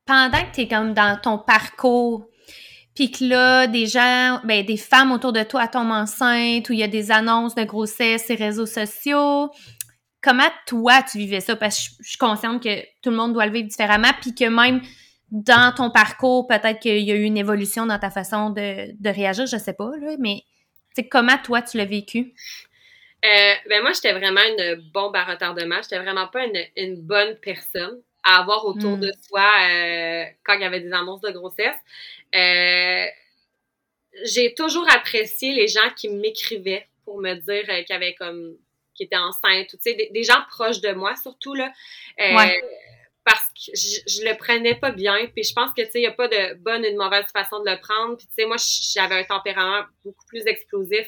pendant 0.07 0.39
que 0.39 0.55
tu 0.55 0.61
es 0.63 0.69
comme 0.69 0.95
dans 0.95 1.19
ton 1.21 1.39
parcours 1.39 2.29
puis 2.99 3.13
que 3.13 3.25
là, 3.25 3.69
des 3.69 3.87
gens, 3.87 4.41
ben, 4.43 4.67
des 4.67 4.77
femmes 4.77 5.13
autour 5.13 5.33
de 5.33 5.45
toi 5.45 5.69
tombent 5.69 5.93
enceintes, 5.93 6.69
ou 6.69 6.73
il 6.73 6.81
y 6.81 6.83
a 6.83 6.89
des 6.89 7.13
annonces 7.13 7.55
de 7.55 7.63
grossesse 7.63 8.27
sur 8.27 8.37
les 8.37 8.45
réseaux 8.45 8.67
sociaux. 8.67 9.53
Comment 10.21 10.49
toi, 10.67 11.05
tu 11.09 11.17
vivais 11.17 11.39
ça? 11.39 11.55
Parce 11.55 11.77
que 11.79 11.95
je, 12.03 12.09
suis 12.09 12.19
consciente 12.19 12.61
que 12.61 12.81
tout 13.01 13.11
le 13.11 13.17
monde 13.17 13.35
doit 13.35 13.47
le 13.47 13.53
vivre 13.53 13.69
différemment, 13.69 14.11
puis 14.21 14.35
que 14.35 14.47
même 14.47 14.83
dans 15.31 15.73
ton 15.73 15.93
parcours, 15.93 16.49
peut-être 16.49 16.81
qu'il 16.81 17.05
y 17.05 17.13
a 17.13 17.15
eu 17.15 17.23
une 17.23 17.37
évolution 17.37 17.87
dans 17.87 18.01
ta 18.01 18.11
façon 18.11 18.51
de, 18.51 18.91
de 19.01 19.11
réagir, 19.11 19.47
je 19.47 19.59
sais 19.59 19.75
pas, 19.75 19.91
là, 20.01 20.17
mais 20.19 20.43
comment 21.09 21.39
toi, 21.45 21.63
tu 21.63 21.77
l'as 21.77 21.85
vécu? 21.85 22.35
Euh, 23.25 23.55
ben 23.69 23.83
moi, 23.83 23.93
j'étais 23.93 24.13
vraiment 24.13 24.43
une 24.43 24.77
bombe 24.93 25.17
à 25.17 25.25
retardement. 25.25 25.83
J'étais 25.83 25.99
vraiment 25.99 26.29
pas 26.29 26.45
une, 26.45 26.61
une 26.77 27.01
bonne 27.01 27.37
personne 27.37 28.01
à 28.23 28.39
avoir 28.39 28.65
autour 28.65 28.97
hmm. 28.97 29.01
de 29.01 29.13
soi 29.27 29.43
euh, 29.43 30.25
quand 30.45 30.55
il 30.55 30.61
y 30.61 30.65
avait 30.65 30.81
des 30.81 30.93
annonces 30.93 31.21
de 31.21 31.31
grossesse. 31.31 31.77
Euh, 32.35 33.07
j'ai 34.25 34.55
toujours 34.55 34.89
apprécié 34.91 35.53
les 35.53 35.69
gens 35.69 35.91
qui 35.97 36.09
m'écrivaient 36.09 36.87
pour 37.05 37.21
me 37.21 37.35
dire 37.35 37.85
qu'ils 37.85 37.95
avaient 37.95 38.15
comme 38.15 38.57
qui 38.95 39.05
étaient 39.05 39.17
enceintes, 39.17 39.69
tu 39.69 39.79
sais, 39.81 39.95
des, 39.95 40.25
gens 40.25 40.43
proches 40.51 40.81
de 40.81 40.91
moi 40.91 41.15
surtout 41.15 41.55
là. 41.55 41.73
Parce 43.25 43.45
que 43.51 43.77
je, 43.77 44.25
le 44.25 44.37
prenais 44.39 44.75
pas 44.75 44.91
bien, 44.91 45.27
puis 45.35 45.45
je 45.45 45.53
pense 45.53 45.71
que 45.75 45.83
tu 45.83 45.91
sais, 45.91 46.01
il 46.01 46.05
y 46.05 46.07
a 46.07 46.13
pas 46.13 46.29
de 46.29 46.55
bonne 46.55 46.81
ou 46.81 46.91
de 46.91 46.97
mauvaise 46.97 47.27
façon 47.31 47.63
de 47.63 47.71
le 47.71 47.79
prendre. 47.79 48.17
Puis 48.17 48.27
tu 48.27 48.33
sais, 48.39 48.47
moi, 48.47 48.57
j'avais 48.59 49.17
un 49.17 49.25
tempérament 49.25 49.85
beaucoup 50.03 50.25
plus 50.27 50.47
explosif. 50.47 51.07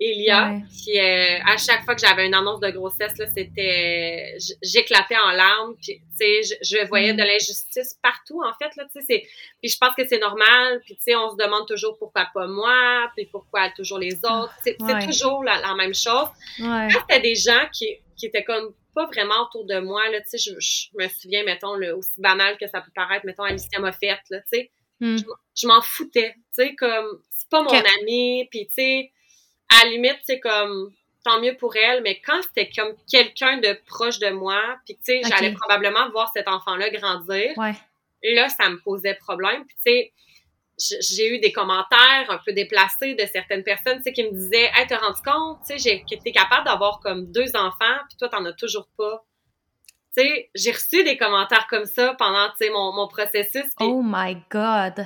Elia, 0.00 0.58
qui 0.70 0.98
euh, 0.98 1.38
à 1.44 1.56
chaque 1.56 1.84
fois 1.84 1.96
que 1.96 2.00
j'avais 2.00 2.26
une 2.26 2.34
annonce 2.34 2.60
de 2.60 2.70
grossesse 2.70 3.18
là, 3.18 3.26
c'était 3.34 4.36
j'éclatais 4.62 5.16
en 5.16 5.32
larmes, 5.32 5.74
puis 5.82 6.00
tu 6.18 6.44
sais, 6.44 6.56
je, 6.62 6.86
voyais 6.86 7.14
de 7.14 7.22
mm. 7.22 7.26
l'injustice 7.26 7.98
partout 8.00 8.40
en 8.44 8.52
fait 8.54 8.76
là, 8.76 8.84
tu 8.94 9.02
sais, 9.04 9.26
puis 9.60 9.68
je 9.68 9.76
pense 9.76 9.94
que 9.96 10.06
c'est 10.06 10.20
normal, 10.20 10.80
puis 10.84 10.94
tu 10.94 11.02
sais, 11.02 11.16
on 11.16 11.30
se 11.30 11.36
demande 11.36 11.66
toujours 11.66 11.98
pourquoi 11.98 12.28
pas 12.32 12.46
moi, 12.46 13.10
puis 13.16 13.26
pourquoi 13.26 13.70
toujours 13.70 13.98
les 13.98 14.14
autres, 14.24 14.54
c'est 14.62 14.76
toujours 14.76 15.42
la, 15.42 15.74
même 15.74 15.94
chose. 15.94 16.28
Ouais. 16.60 16.88
c'était 16.90 17.20
des 17.20 17.34
gens 17.34 17.66
qui 17.72 17.96
qui 18.16 18.26
étaient 18.26 18.44
comme 18.44 18.72
pas 18.94 19.06
vraiment 19.06 19.42
autour 19.46 19.64
de 19.64 19.80
moi 19.80 20.08
là, 20.10 20.20
tu 20.20 20.38
sais, 20.38 20.38
je, 20.38 20.96
me 20.96 21.08
souviens 21.08 21.42
mettons 21.42 21.74
le 21.74 21.96
aussi 21.96 22.20
banal 22.20 22.56
que 22.56 22.68
ça 22.68 22.80
peut 22.80 22.92
paraître, 22.94 23.26
mettons 23.26 23.42
Alicia 23.42 23.80
fait 23.92 24.20
là, 24.30 24.40
tu 24.42 24.44
sais, 24.52 24.70
mm. 25.00 25.16
je, 25.56 25.66
m'en 25.66 25.82
foutais, 25.82 26.34
tu 26.56 26.62
sais 26.64 26.76
comme 26.76 27.20
c'est 27.30 27.48
pas 27.48 27.62
mon 27.62 27.82
ami, 28.00 28.46
puis 28.48 28.68
tu 28.68 28.74
sais 28.74 29.12
à 29.70 29.84
la 29.84 29.90
limite, 29.90 30.18
c'est 30.24 30.40
comme 30.40 30.92
tant 31.24 31.40
mieux 31.40 31.56
pour 31.56 31.76
elle, 31.76 32.02
mais 32.02 32.20
quand 32.24 32.40
c'était 32.42 32.70
comme 32.70 32.94
quelqu'un 33.10 33.58
de 33.58 33.78
proche 33.86 34.18
de 34.18 34.30
moi, 34.30 34.60
puis 34.84 34.96
tu 34.96 35.02
sais, 35.04 35.22
j'allais 35.28 35.52
probablement 35.52 36.10
voir 36.10 36.30
cet 36.34 36.48
enfant-là 36.48 36.90
grandir. 36.90 37.52
Là, 38.22 38.48
ça 38.48 38.68
me 38.68 38.78
posait 38.80 39.14
problème. 39.14 39.64
Puis 39.66 39.76
tu 39.76 39.92
sais, 39.92 40.12
j'ai 41.00 41.34
eu 41.34 41.38
des 41.38 41.52
commentaires 41.52 42.26
un 42.28 42.38
peu 42.44 42.52
déplacés 42.52 43.14
de 43.14 43.26
certaines 43.26 43.64
personnes, 43.64 43.98
tu 43.98 44.04
sais, 44.04 44.12
qui 44.12 44.24
me 44.24 44.30
disaient, 44.30 44.70
hey, 44.76 44.86
t'as 44.86 44.98
rendu 44.98 45.20
compte, 45.22 45.58
tu 45.68 45.78
sais, 45.78 46.04
que 46.08 46.22
t'es 46.22 46.32
capable 46.32 46.64
d'avoir 46.64 47.00
comme 47.00 47.30
deux 47.30 47.54
enfants, 47.56 47.98
puis 48.08 48.16
toi, 48.18 48.28
t'en 48.28 48.44
as 48.44 48.52
toujours 48.52 48.88
pas. 48.96 49.24
Tu 50.16 50.22
sais, 50.22 50.50
j'ai 50.54 50.72
reçu 50.72 51.04
des 51.04 51.16
commentaires 51.16 51.66
comme 51.68 51.84
ça 51.84 52.14
pendant, 52.14 52.48
tu 52.50 52.64
sais, 52.64 52.70
mon, 52.70 52.92
mon 52.92 53.08
processus. 53.08 53.66
oh 53.80 54.02
my 54.04 54.36
God! 54.50 55.04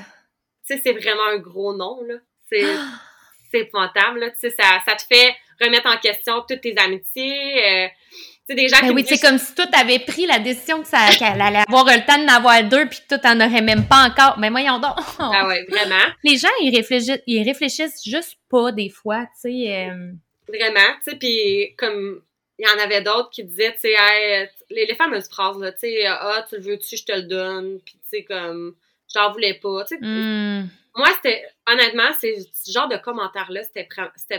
Tu 0.66 0.76
sais, 0.76 0.80
c'est 0.84 0.92
vraiment 0.92 1.26
un 1.30 1.38
gros 1.38 1.74
nom, 1.74 2.02
là. 2.06 2.14
C'est... 2.50 2.64
c'est 3.52 3.60
épouvantable, 3.60 4.20
là, 4.20 4.30
tu 4.30 4.38
sais, 4.38 4.50
ça, 4.50 4.80
ça 4.86 4.96
te 4.96 5.02
fait 5.02 5.34
remettre 5.60 5.86
en 5.86 5.98
question 5.98 6.42
toutes 6.48 6.60
tes 6.60 6.76
amitiés, 6.78 7.84
euh, 7.84 7.88
tu 7.88 8.40
sais, 8.48 8.54
des 8.54 8.68
gens 8.68 8.80
ben 8.80 8.92
oui, 8.92 9.04
c'est 9.06 9.20
comme 9.20 9.38
si 9.38 9.54
toi, 9.54 9.66
t'avais 9.66 10.00
pris 10.00 10.26
la 10.26 10.38
décision 10.40 10.82
que 10.82 10.88
ça, 10.88 11.10
qu'elle 11.16 11.40
allait 11.40 11.62
avoir 11.68 11.84
le 11.84 12.04
temps 12.04 12.18
d'en 12.18 12.34
avoir 12.34 12.64
deux, 12.64 12.86
puis 12.86 12.98
toi, 13.08 13.18
t'en 13.18 13.36
aurais 13.36 13.60
même 13.60 13.86
pas 13.86 14.08
encore. 14.08 14.38
Mais 14.38 14.50
voyons 14.50 14.80
donc! 14.80 14.96
ah 15.18 15.46
ouais, 15.46 15.64
vraiment. 15.68 16.04
Les 16.24 16.36
gens, 16.36 16.48
ils 16.60 16.74
réfléchissent, 16.74 17.22
ils 17.26 17.44
réfléchissent 17.44 18.02
juste 18.04 18.38
pas, 18.50 18.72
des 18.72 18.88
fois, 18.88 19.26
tu 19.40 19.50
sais. 19.50 19.88
Euh... 19.88 20.12
Vraiment, 20.48 20.94
tu 21.04 21.10
sais, 21.10 21.16
puis 21.16 21.74
comme 21.78 22.22
il 22.58 22.66
y 22.66 22.68
en 22.68 22.82
avait 22.82 23.02
d'autres 23.02 23.30
qui 23.30 23.44
disaient, 23.44 23.72
tu 23.74 23.88
sais, 23.88 24.50
les, 24.70 24.86
les 24.86 24.94
fameuses 24.94 25.28
phrases, 25.28 25.58
là, 25.58 25.72
tu 25.72 25.80
sais, 25.80 26.06
ah, 26.06 26.44
tu 26.48 26.56
le 26.56 26.62
veux-tu, 26.62 26.96
je 26.96 27.04
te 27.04 27.12
le 27.12 27.22
donne, 27.22 27.78
puis 27.84 27.94
tu 27.94 28.18
sais, 28.18 28.24
comme 28.24 28.74
j'en 29.14 29.32
voulais 29.32 29.54
pas. 29.54 29.84
Tu 29.84 29.96
sais, 29.96 30.00
Hmm. 30.00 30.68
Moi, 30.94 31.08
c'était, 31.16 31.42
honnêtement, 31.66 32.10
ce 32.20 32.70
genre 32.70 32.86
de 32.86 32.98
commentaires-là, 32.98 33.62
c'était, 33.64 33.88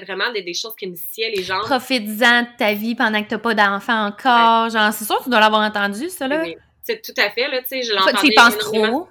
vraiment 0.05 0.32
des, 0.32 0.43
des 0.43 0.53
choses 0.53 0.76
qui 0.76 0.86
me 0.86 0.95
sciaient 0.95 1.32
les 1.36 1.41
jambes. 1.41 1.63
Profites-en 1.63 2.43
de 2.43 2.57
ta 2.59 2.74
vie 2.74 2.93
pendant 2.93 3.24
que 3.24 3.30
t'as 3.30 3.39
pas 3.39 3.55
d'enfant 3.55 4.05
encore. 4.05 4.69
Genre, 4.69 4.93
c'est 4.93 5.05
sûr 5.05 5.17
que 5.17 5.24
tu 5.24 5.30
dois 5.32 5.39
l'avoir 5.39 5.63
entendu, 5.63 6.09
ça, 6.09 6.28
là. 6.28 6.43
C'est 6.84 7.01
tout 7.01 7.13
à 7.19 7.32
fait, 7.32 7.47
là, 7.47 7.61
tu 7.61 7.69
sais, 7.69 7.82
je 7.82 7.91
Toi, 7.91 8.01
l'entendais. 8.01 8.19
tu 8.19 8.28
y 8.28 8.36
penses 8.36 8.57
trop. 8.59 9.07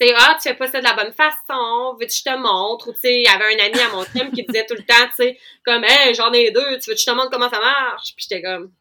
Tu 0.00 0.06
sais, 0.06 0.14
ah, 0.16 0.34
tu 0.40 0.48
fais 0.48 0.54
pas 0.54 0.66
ça 0.66 0.78
de 0.78 0.84
la 0.84 0.94
bonne 0.94 1.12
façon, 1.12 1.92
veux-tu 2.00 2.06
que 2.06 2.14
je 2.14 2.22
te 2.24 2.36
montre? 2.38 2.88
Ou, 2.88 2.92
tu 2.94 3.00
sais, 3.00 3.20
il 3.20 3.24
y 3.24 3.28
avait 3.28 3.44
un 3.54 3.66
ami 3.66 3.78
à 3.80 3.88
mon 3.90 4.02
team 4.04 4.30
qui 4.32 4.44
disait 4.44 4.64
tout 4.66 4.76
le 4.78 4.82
temps, 4.82 4.94
tu 5.08 5.24
sais, 5.24 5.38
comme, 5.62 5.84
hey, 5.84 6.14
j'en 6.14 6.32
ai 6.32 6.50
deux, 6.52 6.78
tu 6.78 6.88
veux 6.88 6.94
que 6.94 7.00
je 7.00 7.04
te 7.04 7.10
montre 7.10 7.28
comment 7.30 7.50
ça 7.50 7.60
marche? 7.60 8.14
Puis 8.16 8.26
j'étais 8.30 8.40
comme, 8.40 8.72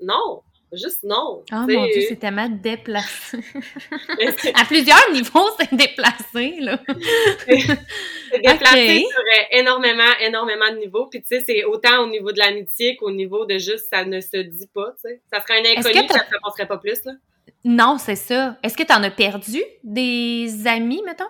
non, 0.00 0.42
juste 0.72 1.02
non. 1.02 1.42
Oh 1.42 1.44
tu 1.48 1.54
sais. 1.54 1.76
mon 1.78 1.84
Dieu, 1.86 2.02
c'est 2.08 2.18
tellement 2.18 2.48
déplacé. 2.48 3.38
À 4.54 4.64
plusieurs 4.64 5.10
niveaux, 5.12 5.48
c'est 5.58 5.74
déplacé, 5.74 6.56
là. 6.60 6.78
c'est 7.46 8.40
déplacé 8.42 9.04
Ok. 9.04 9.10
sur 9.10 9.22
énormément, 9.50 10.12
énormément 10.20 10.70
de 10.70 10.78
niveaux. 10.78 11.06
Puis, 11.06 11.22
tu 11.22 11.28
sais, 11.28 11.44
c'est 11.46 11.64
autant 11.64 12.04
au 12.04 12.06
niveau 12.08 12.32
de 12.32 12.38
l'amitié 12.38 12.96
qu'au 12.96 13.10
niveau 13.10 13.46
de 13.46 13.58
juste, 13.58 13.88
ça 13.92 14.04
ne 14.04 14.20
se 14.20 14.36
dit 14.36 14.68
pas, 14.72 14.94
tu 15.02 15.10
sais. 15.10 15.22
Ça 15.32 15.40
serait 15.40 15.58
un 15.58 15.78
inconnu, 15.78 16.06
que 16.06 16.12
ça 16.12 16.20
ne 16.20 16.24
se 16.24 16.38
passerait 16.42 16.68
pas 16.68 16.78
plus, 16.78 17.04
là. 17.04 17.12
Non, 17.64 17.98
c'est 17.98 18.16
ça. 18.16 18.56
Est-ce 18.62 18.76
que 18.76 18.84
t'en 18.84 19.02
as 19.02 19.10
perdu 19.10 19.62
des 19.82 20.66
amis, 20.66 21.02
mettons? 21.04 21.24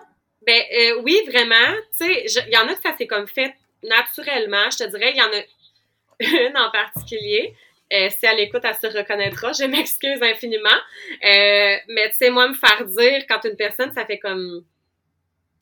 Ben 0.45 0.61
euh, 0.73 1.01
oui, 1.03 1.19
vraiment. 1.27 1.75
Tu 1.97 2.05
sais, 2.05 2.43
il 2.47 2.53
y 2.53 2.57
en 2.57 2.67
a 2.67 2.73
que 2.73 2.81
ça 2.81 2.95
s'est 2.97 3.07
comme 3.07 3.27
fait 3.27 3.53
naturellement. 3.83 4.69
Je 4.71 4.83
te 4.83 4.89
dirais, 4.89 5.11
il 5.13 5.17
y 5.17 5.21
en 5.21 5.25
a 5.25 6.47
une 6.49 6.57
en 6.57 6.71
particulier. 6.71 7.53
Euh, 7.93 8.09
si 8.09 8.25
elle 8.25 8.39
écoute, 8.39 8.61
elle 8.63 8.75
se 8.75 8.97
reconnaîtra. 8.97 9.51
Je 9.51 9.65
m'excuse 9.65 10.21
infiniment. 10.21 10.69
Euh, 10.69 11.75
mais 11.89 12.09
tu 12.11 12.17
sais, 12.17 12.29
moi, 12.29 12.47
me 12.47 12.53
faire 12.53 12.85
dire 12.85 13.25
quand 13.27 13.43
une 13.43 13.57
personne, 13.57 13.91
ça 13.93 14.05
fait 14.05 14.19
comme, 14.19 14.63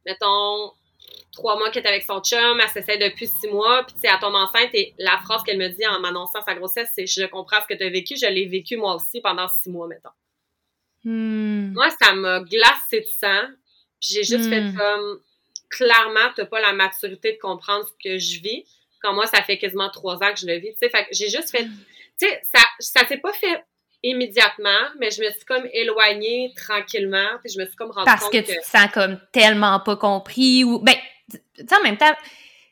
mettons, 0.06 0.72
trois 1.32 1.58
mois 1.58 1.72
qu'elle 1.72 1.86
est 1.86 1.90
avec 1.90 2.04
son 2.04 2.22
chum, 2.22 2.60
elle 2.62 2.70
s'essaie 2.70 2.98
depuis 2.98 3.28
six 3.28 3.48
mois, 3.48 3.84
puis 3.84 3.96
tu 3.96 4.02
sais, 4.02 4.08
elle 4.14 4.20
tombe 4.20 4.36
enceinte 4.36 4.70
et 4.74 4.94
la 4.98 5.18
phrase 5.24 5.42
qu'elle 5.44 5.58
me 5.58 5.70
dit 5.70 5.88
en 5.88 6.00
m'annonçant 6.00 6.42
sa 6.46 6.54
grossesse, 6.54 6.90
c'est 6.96 7.06
«Je 7.08 7.26
comprends 7.26 7.62
ce 7.62 7.68
que 7.68 7.78
tu 7.78 7.84
as 7.84 7.90
vécu, 7.90 8.16
je 8.16 8.28
l'ai 8.28 8.46
vécu 8.46 8.78
moi 8.78 8.96
aussi 8.96 9.22
pendant 9.22 9.48
six 9.48 9.70
mois, 9.70 9.88
mettons.» 9.88 10.10
Hmm. 11.06 11.72
Moi, 11.74 11.90
ça 12.02 12.14
m'a 12.14 12.42
glacé 12.42 13.00
de 13.00 13.08
sang. 13.22 13.48
J'ai 14.02 14.24
juste 14.24 14.46
Hmm. 14.46 14.50
fait 14.50 14.78
comme 14.78 15.22
clairement, 15.70 16.30
t'as 16.36 16.46
pas 16.46 16.60
la 16.60 16.74
maturité 16.74 17.34
de 17.34 17.38
comprendre 17.38 17.88
ce 17.88 17.94
que 18.04 18.18
je 18.18 18.42
vis. 18.42 18.66
Quand 19.02 19.14
moi, 19.14 19.26
ça 19.26 19.42
fait 19.42 19.58
quasiment 19.58 19.90
trois 19.90 20.16
ans 20.16 20.34
que 20.34 20.40
je 20.42 20.46
le 20.46 20.56
vis. 20.58 20.74
Tu 20.74 20.80
sais, 20.80 20.90
fait 20.90 21.04
que 21.04 21.10
j'ai 21.12 21.30
juste 21.30 21.52
fait. 21.52 21.66
Tu 22.20 22.28
sais, 22.28 22.42
ça, 22.54 22.62
ça 22.80 23.08
s'est 23.08 23.18
pas 23.18 23.34
fait 23.34 23.64
immédiatement, 24.04 24.90
mais 25.00 25.12
je 25.12 25.22
me 25.22 25.30
suis 25.30 25.46
comme 25.46 25.66
éloignée 25.74 26.54
tranquillement. 26.56 27.38
Puis 27.44 27.54
je 27.54 27.60
me 27.60 27.66
suis 27.66 27.76
comme 27.76 27.92
rendue 27.92 28.06
Parce 28.06 28.24
compte 28.24 28.32
que 28.32 28.38
tu 28.38 28.58
te 28.58 28.66
sens 28.66 28.88
comme 28.94 29.20
tellement 29.32 29.80
pas 29.80 29.98
compris 29.98 30.64
ou 30.64 30.80
ben 30.80 30.96
tu 31.30 31.38
sais 31.58 31.76
en 31.76 31.84
même 31.84 31.98
temps 31.98 32.14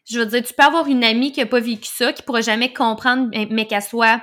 je 0.10 0.20
veux 0.20 0.26
dire 0.26 0.44
tu 0.44 0.54
peux 0.54 0.64
avoir 0.64 0.88
une 0.88 1.04
amie 1.04 1.32
qui 1.32 1.42
a 1.42 1.46
pas 1.46 1.60
vécu 1.60 1.88
ça 1.88 2.14
qui 2.14 2.24
pourra 2.24 2.42
jamais 2.42 2.74
comprendre 2.74 3.30
mais, 3.32 3.48
mais 3.52 3.68
qu'elle 3.68 3.82
soit 3.82 4.22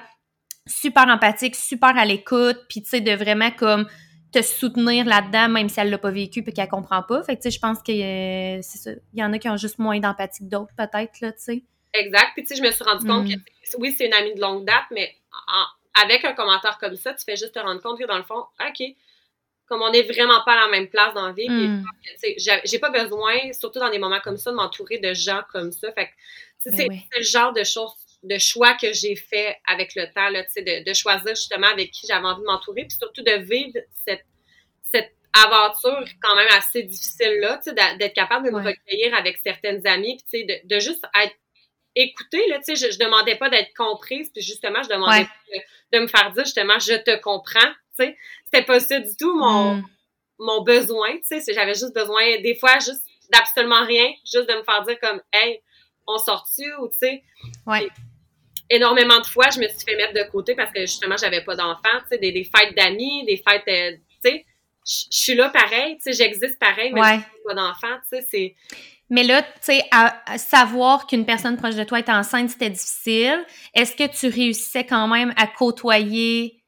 super 0.66 1.06
empathique, 1.08 1.56
super 1.56 1.96
à 1.96 2.06
l'écoute, 2.06 2.58
puis 2.70 2.82
tu 2.82 2.88
sais 2.88 3.00
de 3.02 3.12
vraiment 3.12 3.50
comme 3.50 3.86
te 4.32 4.40
soutenir 4.40 5.04
là-dedans 5.04 5.48
même 5.50 5.68
si 5.68 5.78
elle 5.78 5.90
l'a 5.90 5.98
pas 5.98 6.10
vécu 6.10 6.42
puis 6.42 6.52
qu'elle 6.52 6.68
comprend 6.68 7.02
pas. 7.02 7.22
Fait 7.22 7.36
que 7.36 7.42
tu 7.42 7.50
sais 7.50 7.50
je 7.50 7.60
pense 7.60 7.82
que 7.82 7.92
euh, 7.92 8.60
c'est 8.62 8.78
ça, 8.78 8.90
il 9.12 9.20
y 9.20 9.24
en 9.24 9.32
a 9.32 9.38
qui 9.38 9.48
ont 9.48 9.58
juste 9.58 9.78
moins 9.78 10.00
d'empathie 10.00 10.42
que 10.44 10.50
d'autres 10.50 10.74
peut-être 10.76 11.20
là, 11.20 11.32
tu 11.32 11.42
sais. 11.42 11.64
Exact. 11.94 12.32
Puis 12.34 12.42
tu 12.44 12.48
sais, 12.48 12.56
je 12.56 12.62
me 12.62 12.70
suis 12.70 12.84
rendu 12.84 13.06
compte 13.06 13.24
Mm. 13.26 13.34
que 13.36 13.76
oui, 13.78 13.92
c'est 13.96 14.06
une 14.06 14.14
amie 14.14 14.34
de 14.34 14.40
longue 14.40 14.64
date, 14.66 14.84
mais 14.90 15.14
en- 15.48 16.02
avec 16.02 16.24
un 16.24 16.32
commentaire 16.34 16.76
comme 16.78 16.96
ça, 16.96 17.14
tu 17.14 17.24
fais 17.24 17.36
juste 17.36 17.54
te 17.54 17.58
rendre 17.60 17.80
compte 17.80 17.98
que 17.98 18.04
dans 18.06 18.16
le 18.18 18.24
fond, 18.24 18.44
OK, 18.60 18.82
comme 19.66 19.80
on 19.80 19.92
est 19.92 20.02
vraiment 20.02 20.42
pas 20.44 20.52
à 20.52 20.66
la 20.66 20.68
même 20.68 20.88
place 20.88 21.14
dans 21.14 21.26
la 21.26 21.32
vie, 21.32 21.48
Hmm. 21.48 21.82
sais, 22.16 22.36
j'ai 22.64 22.78
pas 22.78 22.90
besoin, 22.90 23.52
surtout 23.52 23.78
dans 23.78 23.90
des 23.90 23.98
moments 23.98 24.20
comme 24.20 24.36
ça, 24.36 24.50
de 24.50 24.56
m'entourer 24.56 24.98
de 24.98 25.14
gens 25.14 25.42
comme 25.52 25.72
ça. 25.72 25.90
Fait 25.92 26.06
que, 26.06 26.10
tu 26.62 26.70
sais, 26.70 26.70
Ben 26.70 26.76
c'est 26.76 26.88
oui. 26.88 27.00
le 27.16 27.22
genre 27.22 27.52
de 27.52 27.64
choses, 27.64 27.92
de 28.24 28.38
choix 28.38 28.74
que 28.74 28.92
j'ai 28.92 29.16
fait 29.16 29.56
avec 29.68 29.94
le 29.94 30.06
temps, 30.12 30.28
là, 30.30 30.42
tu 30.44 30.50
sais, 30.52 30.62
de, 30.62 30.84
de 30.88 30.94
choisir 30.94 31.34
justement 31.34 31.68
avec 31.68 31.90
qui 31.92 32.06
j'avais 32.06 32.26
envie 32.26 32.40
de 32.40 32.46
m'entourer, 32.46 32.82
puis 32.86 32.96
surtout 32.98 33.22
de 33.22 33.32
vivre 33.32 33.78
cette, 34.06 34.24
cette 34.92 35.12
aventure 35.32 36.04
quand 36.22 36.34
même 36.36 36.48
assez 36.56 36.82
difficile-là, 36.82 37.60
tu 37.62 37.70
sais, 37.70 37.96
d'être 37.98 38.14
capable 38.14 38.46
de 38.46 38.50
me 38.50 38.56
Ouais. 38.58 38.72
recueillir 38.72 39.14
avec 39.14 39.36
certaines 39.38 39.86
amies, 39.86 40.16
puis 40.16 40.24
tu 40.44 40.46
sais, 40.48 40.62
de, 40.64 40.74
de 40.74 40.80
juste 40.80 41.04
être 41.22 41.34
écoutée, 41.96 42.46
là, 42.48 42.60
je, 42.66 42.74
je 42.74 42.98
demandais 42.98 43.36
pas 43.36 43.48
d'être 43.50 43.72
comprise, 43.76 44.30
puis 44.30 44.42
justement, 44.42 44.82
je 44.82 44.88
demandais 44.88 45.20
Ouais. 45.20 45.24
pas 45.24 45.56
de, 45.92 45.98
de 45.98 46.02
me 46.02 46.08
faire 46.08 46.30
dire 46.32 46.44
justement, 46.44 46.78
je 46.78 46.94
te 46.94 47.20
comprends, 47.20 47.70
tu 47.98 48.04
sais, 48.04 48.16
c'était 48.44 48.64
pas 48.64 48.80
ça 48.80 48.98
du 49.00 49.16
tout 49.16 49.36
mon, 49.38 49.76
Hmm. 49.76 49.82
mon 50.38 50.62
besoin, 50.62 51.12
tu 51.18 51.24
sais, 51.24 51.40
c'est- 51.40 51.54
j'avais 51.54 51.74
juste 51.74 51.94
besoin, 51.94 52.40
des 52.40 52.54
fois, 52.56 52.74
juste 52.80 53.04
d'absolument 53.30 53.84
rien, 53.86 54.12
juste 54.24 54.48
de 54.48 54.54
me 54.54 54.62
faire 54.64 54.82
dire 54.84 54.98
comme, 55.00 55.20
hey, 55.32 55.60
on 56.06 56.18
sort-tu, 56.18 56.64
ou 56.80 56.88
tu 56.88 56.98
sais. 56.98 57.22
Ouais. 57.66 57.88
Énormément 58.70 59.20
de 59.20 59.26
fois, 59.26 59.50
je 59.50 59.58
me 59.60 59.68
suis 59.68 59.80
fait 59.86 59.96
mettre 59.96 60.14
de 60.14 60.22
côté 60.30 60.54
parce 60.54 60.72
que 60.72 60.80
justement, 60.80 61.16
j'avais 61.16 61.42
pas 61.44 61.54
d'enfants, 61.54 62.00
tu 62.02 62.08
sais, 62.10 62.18
des, 62.18 62.32
des 62.32 62.44
fêtes 62.44 62.74
d'amis, 62.74 63.24
des 63.26 63.36
fêtes, 63.36 63.62
euh, 63.68 63.92
tu 64.24 64.30
sais, 64.30 64.44
je 64.86 65.16
suis 65.16 65.34
là 65.34 65.48
pareil, 65.50 65.96
tu 65.96 66.02
sais, 66.02 66.12
j'existe 66.12 66.58
pareil, 66.58 66.92
mais 66.92 67.00
Ouais. 67.00 67.18
pas 67.46 67.54
d'enfants, 67.54 67.96
tu 68.10 68.18
sais, 68.18 68.26
c'est. 68.30 68.54
Mais 69.10 69.22
là, 69.22 69.42
tu 69.42 69.48
sais, 69.60 69.84
à, 69.90 70.22
à 70.26 70.38
savoir 70.38 71.06
qu'une 71.06 71.26
personne 71.26 71.56
proche 71.56 71.74
de 71.76 71.84
toi 71.84 71.98
est 71.98 72.08
enceinte, 72.08 72.50
c'était 72.50 72.70
difficile. 72.70 73.44
Est-ce 73.74 73.94
que 73.94 74.06
tu 74.06 74.28
réussissais 74.34 74.84
quand 74.84 75.06
même 75.08 75.32
à 75.36 75.46
côtoyer 75.46 76.62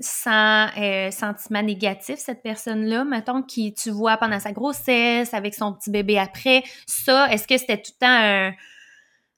sans 0.00 0.68
euh, 0.78 1.10
sentiment 1.10 1.62
négatif 1.62 2.16
cette 2.18 2.42
personne-là, 2.42 3.04
mettons, 3.04 3.42
qui 3.42 3.74
tu 3.74 3.90
vois 3.90 4.16
pendant 4.16 4.40
sa 4.40 4.52
grossesse, 4.52 5.34
avec 5.34 5.54
son 5.54 5.74
petit 5.74 5.90
bébé 5.90 6.18
après? 6.18 6.62
Ça, 6.86 7.30
est-ce 7.30 7.46
que 7.46 7.58
c'était 7.58 7.76
tout 7.80 7.92
le 8.00 8.06
temps 8.06 8.08
un, 8.08 8.52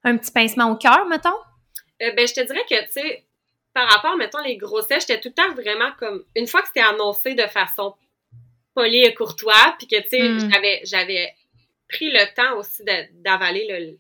un 0.05 0.17
petit 0.17 0.31
pincement 0.31 0.71
au 0.71 0.77
cœur, 0.77 1.05
mettons? 1.09 1.31
Euh, 2.01 2.13
ben, 2.17 2.27
je 2.27 2.35
te 2.35 2.41
dirais 2.41 2.65
que, 2.69 2.85
tu 2.87 2.93
sais, 2.93 3.25
par 3.75 3.89
rapport, 3.89 4.17
mettons, 4.17 4.41
les 4.41 4.57
grossesses, 4.57 5.07
j'étais 5.07 5.21
tout 5.21 5.29
le 5.29 5.35
temps 5.35 5.53
vraiment 5.55 5.91
comme. 5.99 6.25
Une 6.37 6.47
fois 6.47 6.63
que 6.63 6.69
c'était 6.69 6.81
annoncé 6.81 7.35
de 7.35 7.47
façon 7.49 7.95
polie 8.75 9.03
et 9.05 9.15
courtoise, 9.15 9.75
puis 9.79 9.87
que, 9.89 10.01
tu 10.01 10.09
sais, 10.11 10.29
Mm. 10.29 10.51
j'avais, 10.51 10.81
j'avais 10.85 11.35
pris 11.93 12.11
le 12.11 12.35
temps 12.35 12.57
aussi 12.59 12.83
d'avaler 13.15 13.67
le. 13.69 13.99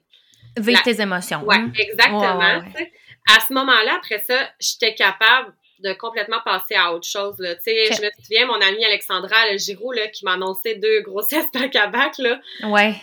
Vivre 0.62 0.80
La- 0.84 0.92
tes 0.92 1.00
émotions. 1.00 1.42
Ouais, 1.44 1.56
hein? 1.56 1.72
exactement. 1.78 2.38
Ouais, 2.38 2.44
ouais, 2.46 2.56
ouais. 2.60 2.70
tu 2.76 2.82
sais. 2.82 2.92
À 3.34 3.40
ce 3.40 3.52
moment-là, 3.54 3.94
après 3.96 4.18
ça, 4.26 4.50
j'étais 4.60 4.94
capable 4.94 5.54
de 5.78 5.92
complètement 5.94 6.40
passer 6.44 6.74
à 6.74 6.92
autre 6.92 7.08
chose. 7.08 7.36
Là. 7.38 7.54
Je 7.64 8.04
me 8.04 8.10
souviens, 8.22 8.46
mon 8.46 8.60
amie 8.60 8.84
Alexandra 8.84 9.50
le 9.50 9.58
Giroux, 9.58 9.92
là, 9.92 10.08
qui 10.08 10.24
m'a 10.24 10.34
annoncé 10.34 10.74
deux 10.76 11.00
grossesses 11.02 11.50
back 11.54 11.74
à 11.76 11.86
back, 11.86 12.18
là, 12.18 12.40
Ouais, 12.64 12.94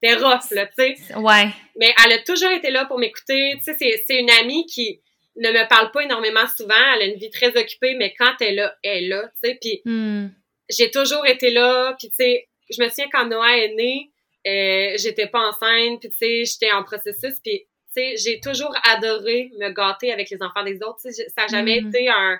c'était 0.00 0.14
rough, 0.14 0.50
là, 0.52 0.66
tu 0.66 0.72
sais. 0.96 1.14
ouais. 1.16 1.48
Mais 1.78 1.92
elle 2.04 2.12
a 2.12 2.18
toujours 2.22 2.50
été 2.50 2.70
là 2.70 2.84
pour 2.86 2.98
m'écouter. 2.98 3.54
Tu 3.58 3.62
sais, 3.64 3.76
c'est, 3.78 4.04
c'est 4.06 4.16
une 4.16 4.30
amie 4.30 4.66
qui 4.66 5.00
ne 5.36 5.50
me 5.50 5.68
parle 5.68 5.90
pas 5.90 6.02
énormément 6.02 6.46
souvent. 6.56 6.74
Elle 6.94 7.02
a 7.02 7.04
une 7.06 7.18
vie 7.18 7.30
très 7.30 7.56
occupée, 7.56 7.94
mais 7.94 8.14
quand 8.18 8.34
elle 8.40 8.48
est 8.48 8.54
là, 8.54 8.74
elle 8.82 9.04
est 9.04 9.08
là, 9.08 9.22
tu 9.42 9.50
sais. 9.50 9.58
Puis 9.60 9.82
Hmm. 9.84 10.28
j'ai 10.68 10.90
toujours 10.90 11.26
été 11.26 11.50
là. 11.50 11.94
Puis 11.98 12.08
tu 12.08 12.14
sais, 12.16 12.48
je 12.70 12.82
me 12.82 12.88
souviens 12.88 13.08
quand 13.12 13.26
Noah 13.26 13.56
est 13.58 13.74
né, 13.74 14.10
euh, 14.46 14.96
j'étais 14.98 15.26
pas 15.26 15.48
enceinte. 15.48 16.00
Puis 16.00 16.10
tu 16.10 16.16
sais, 16.16 16.44
j'étais 16.44 16.72
en 16.72 16.82
processus. 16.82 17.38
Puis 17.44 17.66
tu 17.66 17.66
sais, 17.94 18.16
j'ai 18.16 18.40
toujours 18.40 18.74
adoré 18.84 19.50
me 19.58 19.70
gâter 19.70 20.12
avec 20.12 20.30
les 20.30 20.42
enfants 20.42 20.62
des 20.64 20.76
autres. 20.82 21.00
Ça 21.00 21.42
n'a 21.42 21.46
jamais 21.48 21.80
Mhm. 21.80 21.88
été 21.88 22.08
un... 22.08 22.38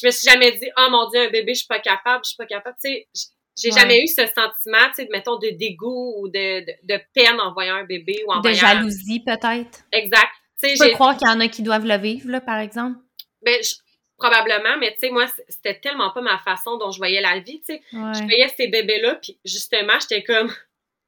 Je 0.00 0.06
me 0.06 0.10
suis 0.12 0.28
jamais 0.30 0.52
dit, 0.52 0.68
oh 0.78 0.86
mon 0.90 1.08
Dieu, 1.10 1.20
un 1.20 1.30
bébé, 1.30 1.54
je 1.54 1.60
suis 1.60 1.66
pas 1.66 1.80
capable, 1.80 2.24
je 2.24 2.28
suis 2.30 2.36
pas 2.36 2.46
capable. 2.46 2.76
Tu 2.84 2.90
sais, 2.90 3.08
j'ai 3.60 3.72
Ouais. 3.72 3.80
jamais 3.80 4.02
eu 4.02 4.06
ce 4.06 4.22
sentiment, 4.26 4.86
tu 4.88 4.94
sais, 4.96 5.04
de, 5.06 5.10
mettons, 5.12 5.36
de 5.38 5.50
dégoût 5.50 6.14
ou 6.18 6.28
de, 6.28 6.60
de, 6.60 6.72
de 6.84 7.00
peine 7.12 7.40
en 7.40 7.52
voyant 7.52 7.74
un 7.76 7.84
bébé 7.84 8.22
ou 8.26 8.30
en 8.32 8.36
De 8.40 8.48
voyant... 8.50 8.56
jalousie, 8.60 9.20
peut-être. 9.26 9.80
Exact. 9.92 10.28
Tu 10.62 10.74
peux 10.78 10.90
croire 10.90 11.16
qu'il 11.16 11.26
y 11.26 11.30
en 11.30 11.40
a 11.40 11.48
qui 11.48 11.62
doivent 11.62 11.86
le 11.86 11.96
vivre, 11.96 12.30
là, 12.30 12.40
par 12.40 12.58
exemple. 12.58 12.98
ben, 13.42 13.56
je- 13.62 13.74
probablement, 14.20 14.76
mais 14.78 14.92
tu 14.92 15.00
sais, 15.00 15.10
moi, 15.10 15.26
c'était 15.48 15.80
tellement 15.80 16.10
pas 16.10 16.20
ma 16.20 16.38
façon 16.38 16.76
dont 16.76 16.90
je 16.92 16.98
voyais 16.98 17.20
la 17.20 17.38
vie, 17.40 17.60
tu 17.66 17.74
sais. 17.74 17.82
Je 17.92 18.22
voyais 18.22 18.48
ces 18.56 18.68
bébés-là, 18.68 19.16
puis 19.16 19.38
justement, 19.44 19.94
j'étais 20.00 20.22
comme, 20.22 20.52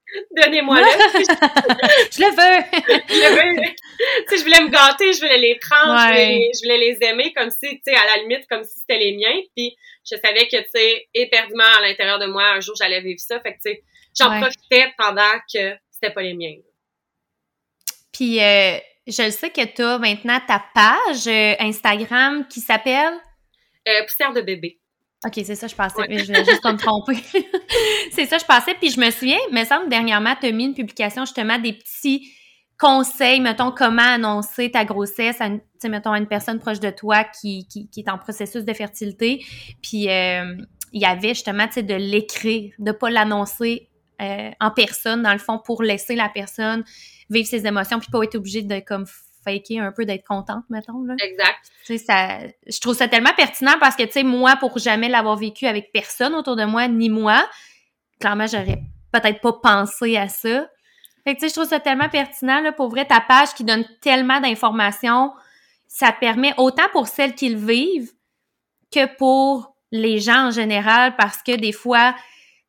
donnez-moi-le. 0.37 0.85
Puis 1.15 1.25
Je 2.13 2.21
le 2.21 2.31
veux! 2.31 2.65
je, 3.09 3.15
je 3.15 3.35
veux- 3.61 3.65
tu 3.65 4.29
sais, 4.29 4.37
je 4.39 4.43
voulais 4.43 4.61
me 4.63 4.69
gâter, 4.71 5.13
je 5.13 5.21
voulais 5.21 5.39
les 5.39 5.55
prendre, 5.61 5.97
je, 6.01 6.07
voulais, 6.09 6.27
Ouais. 6.27 6.51
je 6.55 6.61
voulais 6.65 6.79
les 6.79 6.99
aimer 7.07 7.33
comme 7.35 7.51
si, 7.51 7.69
tu 7.77 7.83
sais, 7.87 7.95
à 7.95 8.05
la 8.07 8.17
limite, 8.23 8.47
comme 8.49 8.65
si 8.65 8.81
c'était 8.81 8.99
les 8.99 9.13
miens. 9.17 9.41
Puis 9.57 9.77
je 10.11 10.17
savais 10.17 10.49
que, 10.49 10.57
tu 10.57 10.69
sais, 10.75 11.09
éperdument 11.15 11.65
à 11.79 11.81
l'intérieur 11.83 12.19
de 12.19 12.27
moi, 12.27 12.45
un 12.57 12.61
jour, 12.61 12.75
j'allais 12.77 13.01
vivre 13.01 13.21
ça. 13.21 13.41
Fait 13.41 13.53
que, 13.53 13.59
tu 13.65 13.71
sais, 13.75 13.83
j'en 14.19 14.31
Ouais. 14.31 14.41
profitais 14.41 14.93
pendant 14.99 15.33
que 15.53 15.75
c'était 15.91 16.13
pas 16.13 16.23
les 16.23 16.35
miens. 16.35 16.57
Puis, 18.13 18.41
euh, 18.43 18.79
je 19.07 19.23
le 19.23 19.31
sais 19.31 19.51
que 19.51 19.65
tu 19.65 19.83
as 19.83 19.99
maintenant 19.99 20.39
ta 20.47 20.63
page 20.75 21.27
euh, 21.27 21.55
Instagram 21.59 22.47
qui 22.49 22.61
s'appelle? 22.61 23.15
Euh, 23.89 24.03
poussière 24.07 24.33
de 24.33 24.41
bébé. 24.41 24.79
Ok, 25.25 25.35
c'est 25.45 25.55
ça, 25.55 25.69
je 25.69 25.75
pensais. 25.75 25.99
Ouais. 25.99 26.07
mais 26.09 26.19
Je 26.19 26.27
voulais 26.27 26.45
juste 26.45 26.65
me 26.65 26.77
tromper. 26.77 27.17
c'est 28.11 28.27
ça, 28.27 28.39
je 28.39 28.45
pensais. 28.45 28.75
Puis, 28.75 28.91
je 28.91 29.01
me 29.01 29.11
souviens, 29.11 29.39
il 29.51 29.55
me 29.55 29.65
semble, 29.65 29.89
dernièrement, 29.89 30.35
tu 30.41 30.47
as 30.47 30.53
mis 30.53 30.65
une 30.65 30.75
publication 30.75 31.25
justement 31.25 31.59
des 31.59 31.75
petits 31.75 32.33
conseils, 32.79 33.41
mettons, 33.41 33.71
comment 33.71 34.03
annoncer 34.03 34.73
ta 34.73 34.85
grossesse 34.85 35.41
à 35.41 35.47
une, 35.47 35.61
tu 35.61 35.67
sais, 35.79 35.89
mettons, 35.89 36.13
à 36.13 36.19
une 36.19 36.27
personne 36.27 36.59
proche 36.59 36.81
de 36.81 36.91
toi 36.91 37.23
qui, 37.23 37.69
qui, 37.69 37.89
qui 37.89 38.01
est 38.01 38.11
en 38.11 38.19
processus 38.19 38.65
de 38.65 38.73
fertilité. 38.73 39.45
Puis, 39.81 40.09
euh, 40.09 40.57
il 40.93 41.01
y 41.01 41.07
avait 41.07 41.29
justement, 41.29 41.69
tu 41.69 41.75
sais, 41.75 41.83
de 41.85 41.95
l'écrire, 41.95 42.73
de 42.81 42.91
pas 42.91 43.09
l'annoncer 43.09 43.89
euh, 44.21 44.51
en 44.61 44.71
personne, 44.73 45.23
dans 45.23 45.33
le 45.33 45.39
fond, 45.39 45.61
pour 45.65 45.85
laisser 45.85 46.17
la 46.17 46.29
personne 46.29 46.85
vivre 47.33 47.49
ses 47.49 47.67
émotions, 47.67 47.99
puis 47.99 48.11
pas 48.11 48.23
être 48.23 48.35
obligé 48.37 48.63
de, 48.63 48.81
comme, 48.81 49.07
faker 49.45 49.83
un 49.83 49.93
peu 49.93 50.05
d'être 50.05 50.27
contente, 50.27 50.65
mettons, 50.71 51.03
là. 51.05 51.15
Exact. 51.19 51.59
Tu 51.85 51.99
sais, 51.99 52.05
ça, 52.05 52.39
je 52.67 52.81
trouve 52.81 52.95
ça 52.95 53.09
tellement 53.09 53.33
pertinent 53.37 53.75
parce 53.81 53.97
que, 53.97 54.05
tu 54.05 54.13
sais, 54.13 54.23
moi, 54.23 54.57
pour 54.57 54.79
jamais 54.79 55.09
l'avoir 55.09 55.37
vécu 55.37 55.67
avec 55.67 55.91
personne 55.93 56.35
autour 56.35 56.57
de 56.57 56.65
moi, 56.65 56.89
ni 56.89 57.11
moi, 57.11 57.45
clairement, 58.21 58.47
j'aurais 58.47 58.81
peut-être 59.13 59.41
pas 59.41 59.53
pensé 59.53 60.17
à 60.17 60.29
ça. 60.29 60.69
Fait 61.25 61.35
que, 61.35 61.41
tu 61.41 61.47
sais, 61.47 61.49
je 61.49 61.55
trouve 61.55 61.69
ça 61.69 61.81
tellement 61.81 62.09
pertinent, 62.09 62.61
là, 62.61 62.73
pour 62.73 62.89
vrai, 62.89 63.05
ta 63.05 63.21
page 63.21 63.55
qui 63.55 63.65
donne 63.65 63.85
tellement 64.01 64.41
d'informations, 64.41 65.33
ça 65.87 66.13
permet 66.13 66.55
autant 66.57 66.89
pour 66.93 67.07
celles 67.07 67.35
qui 67.35 67.49
le 67.51 67.59
vivent 67.59 68.13
que 68.93 69.07
pour 69.17 69.75
les 69.91 70.21
gens 70.21 70.49
en 70.49 70.51
général 70.51 71.17
parce 71.17 71.43
que 71.43 71.55
des 71.55 71.73
fois, 71.73 72.15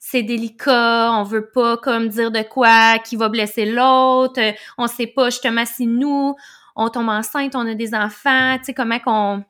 c'est 0.06 0.22
délicat, 0.22 1.14
on 1.14 1.24
veut 1.24 1.50
pas 1.50 1.78
comme 1.78 2.10
dire 2.10 2.30
de 2.30 2.42
quoi 2.42 3.00
qui 3.00 3.16
va 3.16 3.30
blesser 3.30 3.66
l'autre, 3.66 4.42
on 4.78 4.88
sait 4.88 5.08
pas 5.08 5.30
justement 5.30 5.66
si 5.66 5.88
nous 5.88 6.36
on 6.76 6.90
tombe 6.90 7.08
enceinte, 7.08 7.56
on 7.56 7.66
a 7.66 7.74
des 7.74 7.96
enfants, 7.96 8.58
tu 8.58 8.66
sais 8.66 8.74
comment 8.74 9.00
qu'on 9.00 9.46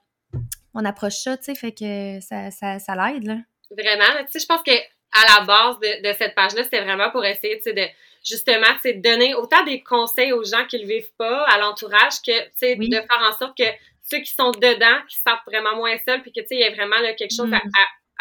on 0.75 0.85
approche 0.85 1.15
ça, 1.15 1.37
tu 1.37 1.45
sais, 1.45 1.55
fait 1.55 1.71
que 1.71 2.19
ça 2.21 2.51
ça, 2.51 2.77
ça 2.77 2.95
l'aide 2.95 3.23
là. 3.23 3.37
Vraiment, 3.71 4.23
tu 4.25 4.33
sais, 4.33 4.39
je 4.39 4.45
pense 4.45 4.61
que 4.61 4.71
à 4.71 5.39
la 5.39 5.45
base 5.45 5.79
de, 5.79 6.07
de 6.07 6.15
cette 6.15 6.35
page-là, 6.35 6.63
c'était 6.63 6.83
vraiment 6.83 7.09
pour 7.09 7.25
essayer, 7.25 7.57
tu 7.57 7.63
sais, 7.63 7.73
de 7.73 7.85
justement, 8.23 8.77
c'est 8.83 8.93
donner 8.93 9.33
autant 9.33 9.63
des 9.63 9.81
conseils 9.81 10.33
aux 10.33 10.43
gens 10.43 10.65
qui 10.67 10.77
le 10.77 10.87
vivent 10.87 11.13
pas, 11.17 11.45
à 11.45 11.57
l'entourage, 11.57 12.21
que, 12.25 12.39
tu 12.41 12.51
sais, 12.57 12.75
de 12.75 12.95
faire 12.95 13.21
en 13.27 13.35
sorte 13.37 13.57
que 13.57 13.65
ceux 14.03 14.19
qui 14.19 14.33
sont 14.33 14.51
dedans, 14.51 15.01
qui 15.09 15.17
se 15.17 15.23
sentent 15.23 15.41
vraiment 15.47 15.75
moins 15.75 15.97
seuls, 16.07 16.21
puis 16.21 16.31
que, 16.31 16.41
tu 16.41 16.47
sais, 16.47 16.55
il 16.55 16.61
y 16.61 16.63
a 16.63 16.71
vraiment 16.71 16.99
là, 16.99 17.13
quelque 17.13 17.35
chose 17.35 17.51
à, 17.51 17.57
mm. 17.57 17.71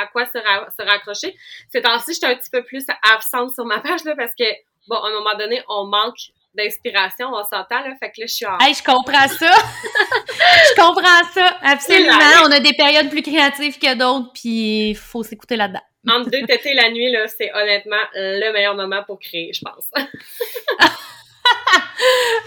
À, 0.02 0.06
quoi 0.06 0.26
se, 0.26 0.32
se 0.38 0.86
raccrocher. 0.86 1.36
Ces 1.70 1.82
temps-ci, 1.82 2.14
j'étais 2.14 2.26
un 2.26 2.36
petit 2.36 2.50
peu 2.50 2.62
plus 2.62 2.84
absente 3.14 3.54
sur 3.54 3.64
ma 3.64 3.80
page, 3.80 4.04
là, 4.04 4.14
parce 4.16 4.32
que, 4.38 4.44
bon, 4.88 4.96
à 4.96 5.08
un 5.08 5.12
moment 5.12 5.34
donné, 5.36 5.62
on 5.68 5.86
manque 5.86 6.18
d'inspiration, 6.54 7.28
on 7.28 7.44
s'entend, 7.44 7.80
là, 7.80 7.94
fait 8.00 8.10
que 8.10 8.20
là, 8.20 8.26
je 8.26 8.34
suis 8.34 8.46
en... 8.46 8.58
Hey, 8.58 8.74
je 8.74 8.82
comprends 8.82 9.28
ça! 9.28 9.50
je 10.68 10.80
comprends 10.80 11.24
ça, 11.32 11.56
absolument! 11.62 12.12
On 12.44 12.50
a 12.50 12.60
des 12.60 12.74
périodes 12.74 13.08
plus 13.08 13.22
créatives 13.22 13.78
que 13.78 13.94
d'autres, 13.94 14.32
puis 14.34 14.90
il 14.90 14.96
faut 14.96 15.22
s'écouter 15.22 15.56
là-dedans. 15.56 15.80
Entre 16.08 16.30
deux 16.30 16.44
tétés 16.46 16.74
la 16.74 16.90
nuit, 16.90 17.10
là, 17.10 17.28
c'est 17.28 17.52
honnêtement 17.54 18.02
le 18.14 18.52
meilleur 18.52 18.74
moment 18.74 19.02
pour 19.06 19.18
créer, 19.20 19.52
je 19.52 19.60
pense. 19.60 19.88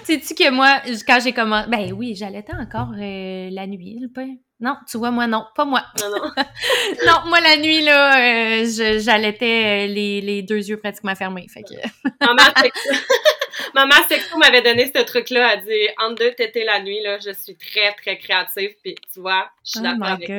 Sais-tu 0.03 0.35
que 0.35 0.51
moi, 0.51 0.81
quand 1.07 1.19
j'ai 1.23 1.33
commencé... 1.33 1.69
Ben 1.69 1.91
oui, 1.93 2.15
j'allaitais 2.15 2.53
encore 2.53 2.91
euh, 2.97 3.49
la 3.51 3.67
nuit, 3.67 3.97
le 4.01 4.07
pain. 4.07 4.35
Non, 4.59 4.77
tu 4.89 4.97
vois, 4.97 5.11
moi, 5.11 5.27
non. 5.27 5.45
Pas 5.55 5.65
moi. 5.65 5.83
Non, 5.99 6.09
non. 6.09 6.31
non, 7.05 7.27
moi, 7.27 7.41
la 7.41 7.57
nuit, 7.57 7.83
là, 7.83 8.61
euh, 8.61 8.99
j'allaitais 8.99 9.85
euh, 9.85 9.93
les, 9.93 10.21
les, 10.21 10.41
deux 10.43 10.69
yeux 10.69 10.77
pratiquement 10.77 11.15
fermés. 11.15 11.47
Fait 11.53 11.63
que... 11.63 11.75
Maman 12.25 12.43
Sexo, 12.61 12.89
Maman 13.73 14.07
Sexo 14.07 14.37
m'avait 14.37 14.61
donné 14.61 14.91
ce 14.95 15.01
truc-là. 15.01 15.55
Elle 15.55 15.65
dit, 15.65 15.89
entre 15.99 16.15
deux 16.15 16.31
tétés 16.31 16.63
la 16.63 16.81
nuit, 16.81 17.01
là, 17.03 17.17
je 17.19 17.31
suis 17.33 17.57
très, 17.57 17.93
très 17.95 18.17
créative. 18.17 18.75
Puis, 18.81 18.95
tu 19.13 19.19
vois, 19.19 19.49
je 19.65 19.71
suis 19.71 19.79
oh 19.81 19.83
d'accord 19.83 20.07
avec 20.07 20.31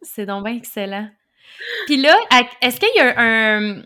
C'est 0.00 0.24
donc 0.24 0.44
bien 0.44 0.56
excellent. 0.56 1.08
Puis 1.86 1.98
là, 1.98 2.16
est-ce 2.62 2.80
qu'il 2.80 2.88
y 2.96 3.00
a 3.00 3.14
un... 3.18 3.82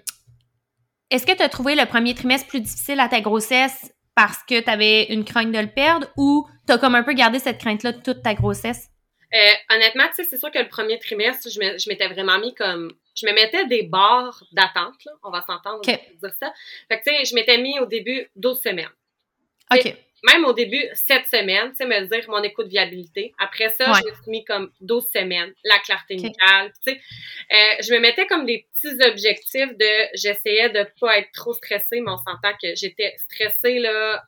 Est-ce 1.10 1.26
que 1.26 1.32
tu 1.32 1.42
as 1.42 1.48
trouvé 1.48 1.74
le 1.74 1.86
premier 1.86 2.14
trimestre 2.14 2.48
plus 2.48 2.60
difficile 2.60 2.98
à 3.00 3.08
ta 3.08 3.20
grossesse 3.20 3.92
parce 4.16 4.42
que 4.42 4.60
tu 4.60 4.68
avais 4.68 5.04
une 5.04 5.24
crainte 5.24 5.52
de 5.52 5.58
le 5.58 5.68
perdre 5.68 6.08
ou 6.16 6.48
tu 6.66 6.72
as 6.72 6.78
comme 6.78 6.96
un 6.96 7.04
peu 7.04 7.12
gardé 7.12 7.38
cette 7.38 7.58
crainte-là 7.58 7.92
toute 7.92 8.22
ta 8.22 8.34
grossesse? 8.34 8.88
Euh, 9.34 9.74
honnêtement, 9.74 10.08
tu 10.08 10.16
sais, 10.16 10.24
c'est 10.24 10.38
sûr 10.38 10.50
que 10.50 10.58
le 10.58 10.68
premier 10.68 10.98
trimestre, 10.98 11.48
je 11.50 11.88
m'étais 11.88 12.08
vraiment 12.08 12.38
mis 12.38 12.54
comme. 12.54 12.92
Je 13.14 13.26
me 13.26 13.32
mettais 13.32 13.66
des 13.66 13.82
barres 13.82 14.42
d'attente, 14.52 15.04
là. 15.04 15.12
On 15.22 15.30
va 15.30 15.42
s'entendre 15.42 15.80
dire 15.82 16.34
ça. 16.40 16.52
Fait 16.88 17.00
que, 17.00 17.04
tu 17.08 17.16
sais, 17.16 17.24
je 17.24 17.34
m'étais 17.34 17.58
mis 17.58 17.78
au 17.78 17.86
début 17.86 18.28
12 18.36 18.60
semaines. 18.60 18.90
OK 19.72 19.96
même 20.22 20.44
au 20.44 20.52
début, 20.52 20.82
sept 20.94 21.26
semaines, 21.26 21.70
tu 21.70 21.76
sais, 21.76 21.86
me 21.86 22.06
dire 22.06 22.24
mon 22.28 22.42
écoute 22.42 22.68
viabilité. 22.68 23.34
Après 23.38 23.68
ça, 23.70 23.92
je 23.92 24.10
me 24.10 24.14
suis 24.14 24.30
mis 24.30 24.44
comme 24.44 24.72
12 24.80 25.10
semaines, 25.12 25.52
la 25.64 25.78
clarté 25.80 26.16
okay. 26.18 26.30
tu 26.30 26.92
sais. 26.92 27.00
Euh, 27.52 27.82
je 27.82 27.92
me 27.92 28.00
mettais 28.00 28.26
comme 28.26 28.46
des 28.46 28.66
petits 28.72 28.96
objectifs 29.06 29.76
de, 29.76 30.08
j'essayais 30.14 30.70
de 30.70 30.86
pas 31.00 31.18
être 31.18 31.30
trop 31.32 31.52
stressée, 31.52 32.00
mais 32.00 32.10
on 32.10 32.16
s'entend 32.16 32.52
que 32.62 32.74
j'étais 32.74 33.14
stressée, 33.18 33.78
là. 33.78 34.22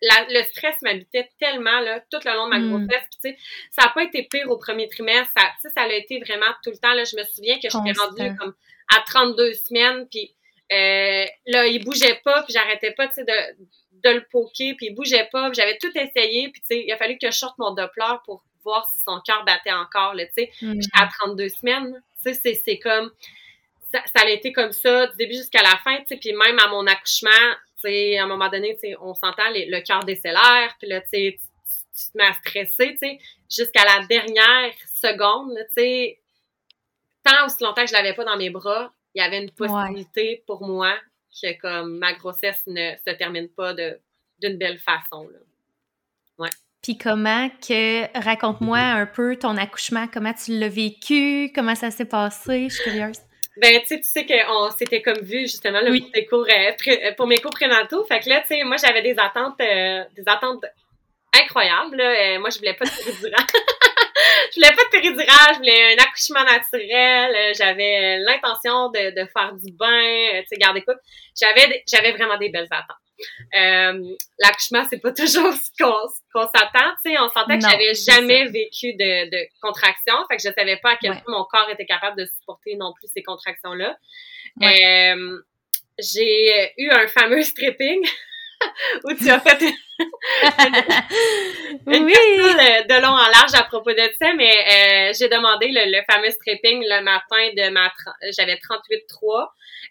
le 0.00 0.42
stress 0.44 0.80
m'habitait 0.82 1.28
tellement, 1.40 1.80
là, 1.80 2.00
tout 2.10 2.20
le 2.24 2.32
long 2.32 2.46
de 2.46 2.50
ma 2.50 2.58
hmm. 2.60 2.70
grossesse. 2.70 3.08
tu 3.10 3.30
sais, 3.30 3.36
ça 3.72 3.86
n'a 3.86 3.88
pas 3.88 4.04
été 4.04 4.22
pire 4.22 4.48
au 4.50 4.56
premier 4.56 4.88
trimestre. 4.88 5.32
Ça, 5.36 5.44
tu 5.60 5.68
sais, 5.68 5.74
ça 5.76 5.82
a 5.82 5.92
été 5.92 6.20
vraiment 6.20 6.52
tout 6.62 6.70
le 6.70 6.78
temps, 6.78 6.94
là. 6.94 7.02
Je 7.04 7.16
me 7.16 7.24
souviens 7.24 7.56
que 7.56 7.68
j'étais 7.68 8.00
rendue 8.00 8.36
comme 8.38 8.54
à 8.94 9.02
32 9.06 9.52
semaines, 9.54 10.06
puis 10.08 10.34
euh, 10.72 11.26
là, 11.46 11.66
il 11.66 11.84
bougeait 11.84 12.20
pas, 12.24 12.42
puis 12.44 12.52
j'arrêtais 12.52 12.92
pas, 12.92 13.08
tu 13.08 13.14
sais, 13.14 13.24
de 13.24 13.32
de 14.04 14.10
le 14.10 14.24
poker, 14.30 14.74
puis 14.76 14.86
il 14.86 14.94
bougeait 14.94 15.28
pas, 15.32 15.50
j'avais 15.52 15.78
tout 15.78 15.90
essayé, 15.96 16.50
puis 16.50 16.60
tu 16.60 16.66
sais, 16.68 16.84
il 16.86 16.92
a 16.92 16.96
fallu 16.96 17.18
que 17.18 17.30
je 17.30 17.36
sorte 17.36 17.58
mon 17.58 17.72
Doppler 17.72 18.16
pour 18.24 18.44
voir 18.62 18.88
si 18.92 19.00
son 19.00 19.20
cœur 19.20 19.44
battait 19.44 19.72
encore, 19.72 20.14
tu 20.14 20.26
sais. 20.36 20.50
Mm. 20.62 20.80
J'étais 20.80 21.00
à 21.00 21.08
32 21.20 21.48
semaines, 21.48 22.02
tu 22.24 22.34
sais, 22.34 22.60
c'est 22.64 22.78
comme... 22.78 23.10
Ça, 23.92 24.02
ça, 24.14 24.24
a 24.24 24.28
été 24.28 24.52
comme 24.52 24.72
ça 24.72 25.06
du 25.06 25.16
début 25.16 25.34
jusqu'à 25.34 25.62
la 25.62 25.76
fin, 25.84 25.96
tu 25.98 26.06
sais, 26.08 26.16
puis 26.16 26.32
même 26.32 26.58
à 26.58 26.68
mon 26.68 26.86
accouchement, 26.86 27.30
tu 27.76 27.88
sais, 27.88 28.18
à 28.18 28.24
un 28.24 28.26
moment 28.26 28.48
donné, 28.48 28.74
tu 28.74 28.88
sais, 28.88 28.96
on 29.00 29.14
s'entend, 29.14 29.44
le 29.50 29.80
cœur 29.80 30.04
décélère, 30.04 30.74
puis 30.78 30.88
là, 30.88 31.00
tu 31.00 31.08
sais, 31.10 31.38
tu 31.96 32.12
te 32.12 32.18
mets 32.18 32.26
à 32.26 32.32
stresser, 32.32 32.96
tu 33.00 33.08
sais, 33.08 33.18
jusqu'à 33.48 33.84
la 33.84 34.04
dernière 34.06 34.72
seconde, 35.00 35.56
tu 35.76 35.82
sais, 35.82 36.18
tant 37.22 37.46
aussi 37.46 37.62
longtemps 37.62 37.82
que 37.82 37.88
je 37.88 37.94
l'avais 37.94 38.14
pas 38.14 38.24
dans 38.24 38.36
mes 38.36 38.50
bras, 38.50 38.92
il 39.14 39.22
y 39.22 39.24
avait 39.24 39.38
une 39.40 39.50
possibilité 39.50 40.42
pour 40.46 40.66
moi 40.66 40.96
que 41.40 41.58
comme 41.60 41.98
ma 41.98 42.12
grossesse 42.14 42.62
ne 42.66 42.92
se 43.06 43.12
termine 43.14 43.48
pas 43.48 43.74
de 43.74 43.98
d'une 44.40 44.58
belle 44.58 44.78
façon. 44.78 45.28
Là. 45.28 45.38
Ouais. 46.38 46.50
Puis 46.82 46.98
comment 46.98 47.48
que 47.66 48.18
raconte-moi 48.18 48.78
un 48.78 49.06
peu 49.06 49.36
ton 49.36 49.56
accouchement, 49.56 50.06
comment 50.12 50.34
tu 50.34 50.58
l'as 50.58 50.68
vécu, 50.68 51.50
comment 51.54 51.74
ça 51.74 51.90
s'est 51.90 52.04
passé, 52.04 52.68
je 52.68 52.74
suis 52.74 52.84
curieuse. 52.84 53.18
Ben, 53.56 53.80
tu 53.80 53.86
sais, 53.86 53.96
tu 53.98 54.04
sais 54.04 54.26
qu'on 54.26 54.70
s'était 54.70 55.00
comme 55.00 55.20
vu 55.20 55.42
justement 55.42 55.80
là, 55.80 55.90
pour, 55.96 56.10
tes 56.10 56.26
cours, 56.26 56.46
euh, 56.48 56.72
euh, 56.88 57.12
pour 57.16 57.28
mes 57.28 57.38
cours 57.38 57.52
prénataux. 57.52 58.04
Fait 58.04 58.18
que 58.20 58.28
là, 58.28 58.40
tu 58.40 58.48
sais, 58.48 58.64
moi, 58.64 58.76
j'avais 58.76 59.02
des 59.02 59.16
attentes, 59.16 59.60
euh, 59.60 60.02
des 60.16 60.24
attentes 60.26 60.64
incroyables. 61.32 61.96
Là. 61.96 62.38
moi, 62.40 62.50
je 62.50 62.58
voulais 62.58 62.74
pas 62.74 62.84
de 62.84 62.90
péridurale. 63.04 63.46
Je 64.52 64.60
voulais 64.60 64.74
pas 64.74 64.84
de 64.84 64.90
péridurale, 64.90 65.54
je 65.54 65.58
voulais 65.58 65.94
un 65.94 66.02
accouchement 66.02 66.44
naturel. 66.44 67.54
J'avais 67.56 68.18
l'intention 68.18 68.90
de, 68.90 69.10
de, 69.10 69.28
faire 69.32 69.52
du 69.54 69.72
bain. 69.72 70.40
Tu 70.40 70.46
sais, 70.48 70.56
garde 70.56 70.76
écoute, 70.76 70.98
j'avais 71.38 71.82
j'avais 71.90 72.12
vraiment 72.12 72.36
des 72.38 72.48
belles 72.48 72.68
attentes. 72.70 72.96
Euh, 73.56 74.16
l'accouchement, 74.40 74.84
c'est 74.90 74.98
pas 74.98 75.12
toujours 75.12 75.52
ce 75.52 75.70
qu'on 75.78 76.46
s'attend, 76.46 76.90
tu 77.02 77.10
sais. 77.10 77.18
On 77.18 77.28
sentait 77.28 77.58
que 77.58 77.68
j'avais 77.68 77.94
jamais 77.94 78.46
vécu 78.46 78.94
de, 78.94 79.30
de 79.30 79.48
contractions, 79.60 80.16
fait 80.28 80.36
que 80.36 80.42
je 80.42 80.52
savais 80.52 80.76
pas 80.78 80.92
à 80.92 80.96
quel 80.96 81.12
point 81.12 81.38
mon 81.38 81.44
corps 81.44 81.68
était 81.70 81.86
capable 81.86 82.18
de 82.18 82.26
supporter 82.26 82.76
non 82.76 82.92
plus 82.92 83.08
ces 83.12 83.22
contractions-là. 83.22 83.96
Euh, 84.62 85.38
j'ai 85.98 86.72
eu 86.78 86.90
un 86.90 87.06
fameux 87.06 87.42
stripping 87.42 88.04
où 89.04 89.12
tu 89.14 89.30
as 89.30 89.40
fait 89.40 89.60
une, 91.86 92.04
oui. 92.04 92.12
de 92.12 93.02
long 93.02 93.08
en 93.08 93.28
large 93.28 93.54
à 93.54 93.64
propos 93.64 93.92
de 93.92 94.10
ça, 94.20 94.32
mais 94.34 94.52
euh, 94.52 95.12
j'ai 95.18 95.28
demandé 95.28 95.68
le, 95.70 96.02
fameux 96.10 96.30
stripping 96.30 96.82
le 96.82 97.02
matin 97.02 97.50
de 97.56 97.70
ma... 97.70 97.92
J'avais 98.36 98.54
38,3 98.56 99.48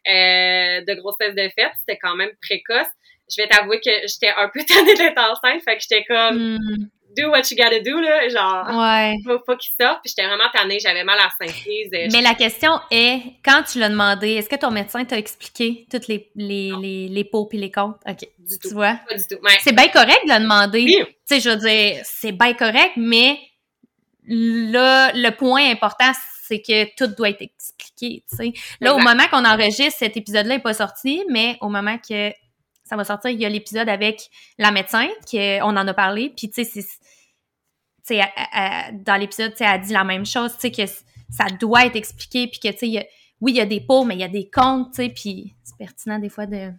euh, 0.08 0.82
de 0.86 0.94
grossesse 1.00 1.36
de 1.36 1.50
fête. 1.58 1.72
C'était 1.80 2.00
quand 2.00 2.16
même 2.16 2.32
précoce. 2.42 2.88
Je 3.30 3.42
vais 3.42 3.48
t'avouer 3.48 3.80
que 3.80 3.92
j'étais 4.08 4.34
un 4.36 4.50
peu 4.50 4.64
tannée 4.68 4.96
d'être 4.96 5.20
enceinte, 5.20 5.62
fait 5.64 5.78
que 5.78 5.84
j'étais 5.88 6.04
comme... 6.04 6.58
Hmm. 6.58 6.90
Do 7.16 7.30
what 7.30 7.44
you 7.52 7.58
gotta 7.58 7.80
do, 7.80 8.00
là, 8.00 8.28
genre, 8.30 8.80
ouais. 8.80 9.18
faut 9.26 9.40
pas 9.40 9.56
qu'il 9.56 9.72
sorte, 9.80 10.00
puis 10.04 10.14
j'étais 10.16 10.28
vraiment 10.28 10.50
tannée, 10.54 10.80
j'avais 10.80 11.04
mal 11.04 11.18
à 11.20 11.24
la 11.24 11.48
synthèse. 11.48 12.12
Mais 12.12 12.22
la 12.22 12.34
question 12.34 12.72
est, 12.92 13.22
quand 13.44 13.64
tu 13.64 13.80
l'as 13.80 13.90
demandé, 13.90 14.32
est-ce 14.32 14.50
que 14.50 14.56
ton 14.56 14.72
médecin 14.72 15.06
t'a 15.06 15.18
expliqué 15.18 15.86
toutes 15.92 16.08
les, 16.08 16.32
les, 16.36 16.72
les, 16.82 17.08
les 17.08 17.24
pots 17.24 17.46
puis 17.46 17.58
les 17.58 17.72
comptes? 17.72 17.98
OK. 18.08 18.28
Du 18.40 18.60
tout. 18.60 18.70
Tu 18.70 18.74
vois? 18.74 19.00
Pas 19.08 19.16
du 19.16 19.28
tout. 19.28 19.38
C'est 19.62 19.76
bien 19.76 19.90
correct 19.90 20.22
de 20.26 20.34
le 20.34 20.40
demander. 20.40 20.86
Tu 20.86 21.06
sais, 21.26 21.40
je 21.40 21.50
veux 21.50 21.58
dire, 21.58 22.02
c'est 22.04 22.32
bien 22.32 22.54
correct, 22.54 22.94
mais 22.98 23.40
là, 24.28 25.12
le 25.14 25.30
point 25.32 25.70
important, 25.70 26.12
c'est 26.46 26.62
que 26.62 26.94
tout 26.96 27.08
doit 27.16 27.30
être 27.30 27.42
expliqué, 27.42 28.24
tu 28.30 28.36
sais. 28.36 28.54
Là, 28.82 28.94
au 28.94 29.00
moment 29.00 29.24
qu'on 29.32 29.46
enregistre, 29.46 30.00
cet 30.00 30.18
épisode-là 30.18 30.56
n'est 30.56 30.62
pas 30.62 30.74
sorti, 30.74 31.24
mais 31.30 31.58
au 31.62 31.70
moment 31.70 31.98
que 31.98 32.32
ça 32.94 32.98
va 32.98 33.04
sortir, 33.06 33.32
il 33.32 33.40
y 33.40 33.46
a 33.46 33.50
l'épisode 33.50 33.90
avec 33.90 34.30
la 34.60 34.70
médecin, 34.70 35.08
qu'on 35.30 35.76
en 35.76 35.88
a 35.88 35.94
parlé, 35.96 36.32
puis 36.38 36.52
tu 36.52 36.64
sais, 36.64 38.22
dans 38.94 39.16
l'épisode, 39.20 39.54
elle 39.60 39.66
a 39.66 39.78
dit 39.80 39.92
la 39.92 40.04
même 40.04 40.28
chose, 40.28 40.54
tu 40.54 40.60
sais, 40.60 40.72
que 40.72 40.86
ça 41.32 41.46
doit 41.60 41.88
être 41.88 41.96
expliqué, 41.96 42.48
puis 42.48 42.60
que, 42.60 42.68
tu 42.68 42.92
sais, 42.92 43.10
oui, 43.42 43.54
il 43.54 43.56
y 43.56 43.62
a 43.62 43.66
des 43.66 43.82
pots, 43.82 44.04
mais 44.04 44.14
il 44.14 44.20
y 44.20 44.24
a 44.24 44.28
des 44.28 44.48
comptes, 44.48 44.92
tu 44.94 45.04
sais, 45.04 45.10
puis 45.10 45.56
c'est 45.64 45.76
pertinent 45.76 46.20
des 46.20 46.30
fois 46.30 46.46
de, 46.46 46.72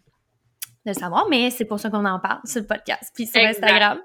de 0.86 0.92
savoir, 0.92 1.26
mais 1.28 1.50
c'est 1.50 1.64
pour 1.64 1.80
ça 1.80 1.90
qu'on 1.90 2.04
en 2.04 2.20
parle 2.20 2.42
sur 2.44 2.60
le 2.60 2.66
podcast, 2.68 3.10
puis 3.12 3.26
sur 3.26 3.40
Instagram. 3.40 3.98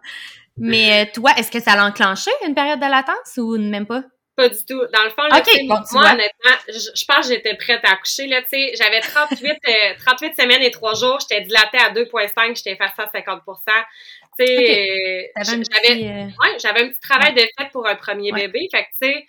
Mais 0.57 1.05
euh, 1.05 1.11
toi, 1.13 1.33
est-ce 1.37 1.51
que 1.51 1.59
ça 1.59 1.73
a 1.73 1.87
enclenché 1.87 2.31
une 2.47 2.55
période 2.55 2.79
de 2.79 2.89
latence 2.89 3.37
ou 3.37 3.55
même 3.59 3.85
pas? 3.85 4.03
Pas 4.39 4.47
du 4.47 4.63
tout. 4.63 4.79
Dans 4.93 5.03
le 5.03 5.09
fond, 5.09 5.23
là, 5.23 5.43
moi, 5.91 6.11
honnêtement, 6.13 6.55
je, 6.69 7.05
pense 7.05 7.27
que 7.27 7.33
j'étais 7.33 7.55
prête 7.55 7.83
à 7.83 7.91
accoucher. 7.91 8.25
Là, 8.27 8.39
j'avais 8.49 9.01
38, 9.01 9.57
38 10.05 10.27
euh, 10.27 10.41
semaines 10.41 10.61
et 10.61 10.71
3 10.71 10.93
jours. 10.93 11.19
J'étais 11.19 11.41
dilatée 11.41 11.77
à 11.77 11.91
2,5. 11.91 12.55
J'étais 12.55 12.71
effacée 12.71 13.01
à 13.01 13.09
50 13.11 13.41
okay. 14.39 15.31
j'avais, 15.35 16.05
euh, 16.05 16.25
ouais, 16.25 16.57
j'avais 16.57 16.83
un 16.83 16.87
petit 16.87 17.01
travail 17.01 17.33
de 17.33 17.41
fait 17.41 17.69
pour 17.73 17.85
un 17.85 17.95
premier 17.95 18.31
bébé. 18.31 18.69
Fait 18.71 18.83
que, 18.83 18.89
tu 19.01 19.11
sais, 19.11 19.27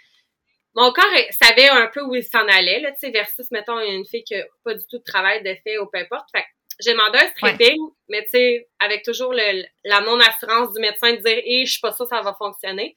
mon 0.77 0.93
corps 0.93 1.05
savait 1.33 1.71
un 1.71 1.89
peu 1.89 2.03
où 2.03 2.15
il 2.15 2.23
s'en 2.23 2.47
allait, 2.47 2.79
là, 2.79 2.93
tu 2.93 2.99
sais, 3.01 3.11
versus, 3.11 3.51
mettons, 3.51 3.81
une 3.81 4.07
fille 4.07 4.23
qui 4.23 4.37
n'a 4.37 4.45
pas 4.65 4.75
du 4.75 4.85
tout 4.89 4.99
de 4.99 5.05
travail 5.05 5.43
de 5.43 5.57
fait 5.65 5.77
ou 5.79 5.87
peu 5.93 5.99
importe. 5.99 6.29
Fait 6.33 6.43
que, 6.43 6.47
j'ai 6.85 6.93
demandé 6.93 7.19
un 7.19 7.29
stripping, 7.29 7.79
mais 8.09 8.23
tu 8.25 8.31
sais, 8.31 8.69
avec 8.79 9.05
toujours 9.05 9.33
le, 9.33 9.65
la 9.85 10.01
non-assurance 10.01 10.73
du 10.73 10.81
médecin 10.81 11.13
de 11.13 11.17
dire, 11.17 11.39
hé, 11.45 11.65
je 11.67 11.73
suis 11.73 11.81
pas 11.81 11.93
sûre 11.93 12.09
que 12.09 12.17
ça 12.17 12.23
va 12.23 12.35
fonctionner. 12.35 12.97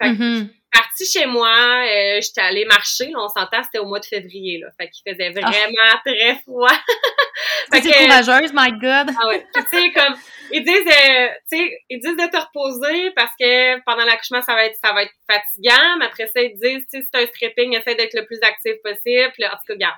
Fait 0.00 0.10
que, 0.10 0.14
mm-hmm. 0.14 0.48
partie 0.72 1.06
chez 1.06 1.26
moi, 1.26 1.48
euh, 1.50 2.20
j'étais 2.20 2.40
allée 2.40 2.64
marcher, 2.64 3.06
là, 3.06 3.18
on 3.18 3.28
s'entend, 3.28 3.62
c'était 3.62 3.78
au 3.78 3.86
mois 3.86 4.00
de 4.00 4.06
février, 4.06 4.58
là. 4.58 4.68
Fait 4.80 4.90
qu'il 4.90 5.10
faisait 5.10 5.32
ah. 5.42 5.50
vraiment 5.50 6.00
très 6.04 6.36
froid. 6.42 6.68
fait 7.72 7.80
que, 7.82 8.04
courageuse, 8.04 8.52
my 8.54 8.72
God. 8.72 9.14
ah 9.20 9.28
ouais. 9.28 9.46
tu 9.54 9.62
sais, 9.70 9.90
comme, 9.92 10.14
ils 10.52 10.64
disent, 10.64 10.86
euh, 10.86 11.28
tu 11.50 11.58
sais, 11.58 11.78
ils 11.90 12.00
disent 12.00 12.16
de 12.16 12.30
te 12.30 12.36
reposer 12.36 13.10
parce 13.12 13.32
que 13.38 13.80
pendant 13.84 14.04
l'accouchement, 14.04 14.42
ça 14.42 14.54
va 14.54 14.64
être, 14.64 14.78
ça 14.82 14.92
va 14.92 15.02
être 15.02 15.14
fatigant, 15.30 15.96
mais 15.98 16.06
après 16.06 16.26
ça, 16.28 16.40
ils 16.42 16.54
disent, 16.54 16.86
tu 16.92 17.00
sais, 17.00 17.08
c'est 17.12 17.22
un 17.22 17.26
stripping, 17.26 17.76
essaie 17.76 17.94
d'être 17.94 18.14
le 18.14 18.24
plus 18.24 18.38
actif 18.42 18.74
possible. 18.82 19.44
en 19.44 19.56
tout 19.56 19.66
cas, 19.66 19.74
regarde. 19.74 19.96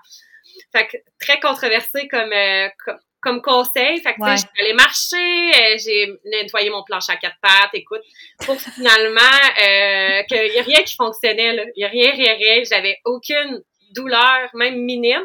Fait 0.73 0.87
que 0.87 0.97
très 1.21 1.41
controversé 1.41 2.09
comme, 2.09 2.33
euh, 2.33 2.69
comme, 2.85 2.99
comme 3.21 3.43
conseil. 3.43 4.01
Fait 4.01 4.15
que, 4.15 4.21
ouais. 4.21 4.35
allé 4.61 4.73
marcher, 4.73 5.17
euh, 5.17 5.77
j'ai 5.79 6.09
nettoyé 6.25 6.71
mon 6.71 6.83
planche 6.83 7.09
à 7.09 7.17
quatre 7.17 7.37
pattes, 7.41 7.71
écoute, 7.75 8.03
pour 8.45 8.61
finalement 8.61 9.21
euh, 9.21 10.23
qu'il 10.25 10.55
y 10.55 10.59
a 10.59 10.63
rien 10.63 10.83
qui 10.83 10.95
fonctionnait, 10.95 11.55
là. 11.55 11.65
Il 11.77 11.83
y 11.83 11.85
a 11.85 11.89
rien, 11.89 12.13
rien, 12.13 12.35
rien. 12.35 12.63
J'avais 12.69 12.99
aucune 13.05 13.63
douleur, 13.95 14.49
même 14.55 14.77
minime. 14.83 15.25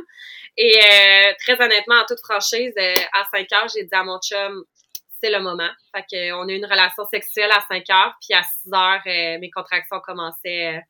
Et 0.58 0.78
euh, 0.78 1.34
très 1.40 1.62
honnêtement, 1.62 1.96
en 1.96 2.06
toute 2.06 2.20
franchise, 2.20 2.74
euh, 2.78 2.94
à 3.14 3.26
5 3.34 3.52
heures, 3.54 3.68
j'ai 3.74 3.84
dit 3.84 3.94
à 3.94 4.04
mon 4.04 4.20
chum, 4.20 4.64
c'est 5.22 5.30
le 5.30 5.40
moment. 5.40 5.70
Fait 5.94 6.04
que, 6.04 6.34
on 6.34 6.48
a 6.48 6.52
eu 6.52 6.56
une 6.56 6.66
relation 6.66 7.04
sexuelle 7.12 7.52
à 7.52 7.64
5 7.70 7.90
heures, 7.90 8.16
puis 8.22 8.38
à 8.38 8.44
6 8.44 8.74
heures, 8.74 9.40
mes 9.40 9.50
contractions 9.50 10.00
commençaient. 10.00 10.82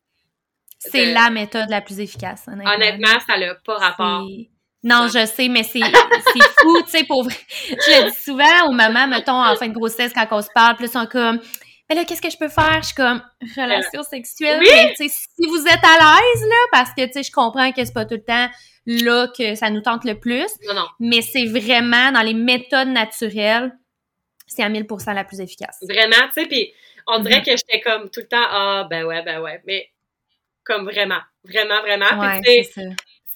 c'est 0.78 1.12
la 1.12 1.30
méthode 1.30 1.68
la 1.68 1.80
plus 1.80 2.00
efficace, 2.00 2.46
honnêtement. 2.46 2.74
Honnêtement, 2.74 3.20
ça 3.26 3.38
n'a 3.38 3.54
pas 3.56 3.78
rapport. 3.78 4.26
Non, 4.86 5.08
je 5.08 5.26
sais, 5.26 5.48
mais 5.48 5.64
c'est 5.64 5.80
fou, 5.80 6.82
tu 6.84 6.90
sais, 6.90 7.04
pour 7.04 7.24
vrai. 7.24 7.34
Je 7.48 8.04
le 8.04 8.10
dis 8.10 8.16
souvent 8.16 8.68
aux 8.68 8.72
mamans, 8.72 9.08
mettons, 9.08 9.42
en 9.44 9.56
fin 9.56 9.66
de 9.66 9.74
grossesse, 9.74 10.12
quand 10.14 10.28
on 10.30 10.40
se 10.40 10.48
parle, 10.54 10.76
plus 10.76 10.94
on 10.94 11.06
comme, 11.06 11.40
mais 11.88 11.96
là, 11.96 12.04
qu'est-ce 12.04 12.22
que 12.22 12.30
je 12.30 12.36
peux 12.36 12.48
faire? 12.48 12.82
Je 12.82 12.86
suis 12.86 12.94
comme, 12.94 13.20
relation 13.56 14.04
sexuelle. 14.04 14.60
Oui? 14.60 14.68
Mais, 14.70 14.94
si 14.98 15.46
vous 15.48 15.66
êtes 15.66 15.84
à 15.84 15.98
l'aise, 15.98 16.48
là, 16.48 16.66
parce 16.70 16.90
que, 16.90 17.04
tu 17.04 17.14
sais, 17.14 17.22
je 17.24 17.32
comprends 17.32 17.72
que 17.72 17.84
c'est 17.84 17.92
pas 17.92 18.04
tout 18.04 18.14
le 18.14 18.22
temps 18.22 18.48
là 18.86 19.26
que 19.36 19.56
ça 19.56 19.70
nous 19.70 19.80
tente 19.80 20.04
le 20.04 20.20
plus. 20.20 20.46
Non, 20.68 20.74
non. 20.74 20.86
Mais 21.00 21.20
c'est 21.20 21.46
vraiment 21.46 22.12
dans 22.12 22.22
les 22.22 22.34
méthodes 22.34 22.88
naturelles, 22.88 23.72
c'est 24.46 24.62
à 24.62 24.68
1000% 24.68 25.14
la 25.14 25.24
plus 25.24 25.40
efficace. 25.40 25.78
Vraiment, 25.82 26.28
tu 26.32 26.42
sais, 26.42 26.46
puis 26.46 26.72
on 27.08 27.18
dirait 27.18 27.40
mm-hmm. 27.40 27.44
que 27.44 27.50
j'étais 27.50 27.80
comme 27.80 28.08
tout 28.10 28.20
le 28.20 28.28
temps, 28.28 28.46
ah, 28.48 28.86
ben 28.88 29.04
ouais, 29.04 29.22
ben 29.24 29.40
ouais. 29.40 29.60
Mais, 29.66 29.90
comme 30.62 30.84
vraiment, 30.84 31.20
vraiment, 31.44 31.80
vraiment. 31.80 32.20
Ouais, 32.20 32.40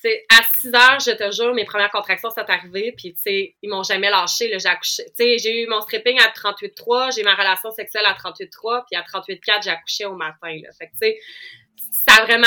c'est 0.02 0.24
à 0.30 0.42
6 0.58 0.74
heures, 0.74 1.00
je 1.00 1.10
te 1.10 1.30
jure, 1.30 1.54
mes 1.54 1.64
premières 1.64 1.90
contractions 1.90 2.30
sont 2.30 2.48
arrivées, 2.48 2.92
puis 2.96 3.12
tu 3.14 3.20
sais, 3.20 3.54
ils 3.62 3.68
m'ont 3.68 3.82
jamais 3.82 4.10
lâché, 4.10 4.48
là, 4.48 4.58
j'ai 4.58 4.68
accouché. 4.68 5.04
Tu 5.06 5.24
sais, 5.24 5.38
j'ai 5.38 5.62
eu 5.62 5.66
mon 5.66 5.80
stripping 5.82 6.18
à 6.18 6.28
38,3, 6.28 7.14
j'ai 7.14 7.22
ma 7.22 7.34
relation 7.34 7.70
sexuelle 7.70 8.06
à 8.06 8.14
38,3, 8.14 8.84
puis 8.90 8.98
à 8.98 9.02
38,4, 9.02 9.64
j'ai 9.64 9.70
accouché 9.70 10.04
au 10.06 10.14
matin, 10.14 10.56
là. 10.62 10.70
Fait 10.78 10.86
que 10.86 10.92
tu 10.92 10.98
sais, 11.00 11.18
ça 12.08 12.22
a 12.22 12.24
vraiment 12.24 12.46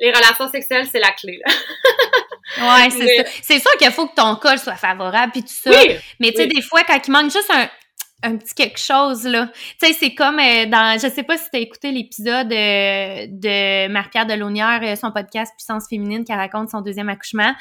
les 0.00 0.10
relations 0.10 0.48
sexuelles, 0.50 0.86
c'est 0.90 0.98
la 0.98 1.12
clé. 1.12 1.40
Là. 1.44 1.52
ouais, 2.84 2.90
c'est 2.90 3.16
ça. 3.16 3.30
C'est 3.42 3.58
sûr 3.60 3.70
qu'il 3.78 3.90
faut 3.92 4.08
que 4.08 4.14
ton 4.14 4.36
col 4.36 4.58
soit 4.58 4.76
favorable 4.76 5.32
puis 5.32 5.42
tout 5.42 5.48
ça. 5.48 5.70
Oui, 5.70 5.96
mais 6.20 6.32
tu 6.32 6.38
sais, 6.38 6.46
des 6.46 6.62
fois, 6.62 6.82
quand 6.84 7.00
il 7.06 7.10
manque 7.10 7.30
juste 7.30 7.50
un, 7.50 7.68
un 8.22 8.36
petit 8.36 8.54
quelque 8.54 8.78
chose, 8.78 9.24
là. 9.24 9.48
Tu 9.80 9.86
sais, 9.86 9.92
c'est 9.92 10.14
comme 10.14 10.38
euh, 10.38 10.66
dans, 10.66 10.98
je 11.00 11.08
sais 11.08 11.22
pas 11.22 11.36
si 11.36 11.44
tu 11.50 11.56
as 11.56 11.60
écouté 11.60 11.92
l'épisode 11.92 12.50
euh, 12.52 13.26
de 13.28 13.88
Marie-Pierre 13.88 14.26
Delaunière, 14.26 14.80
euh, 14.82 14.96
son 14.96 15.12
podcast 15.12 15.52
Puissance 15.56 15.88
féminine, 15.88 16.24
qui 16.24 16.32
raconte 16.32 16.70
son 16.70 16.80
deuxième 16.80 17.08
accouchement. 17.08 17.54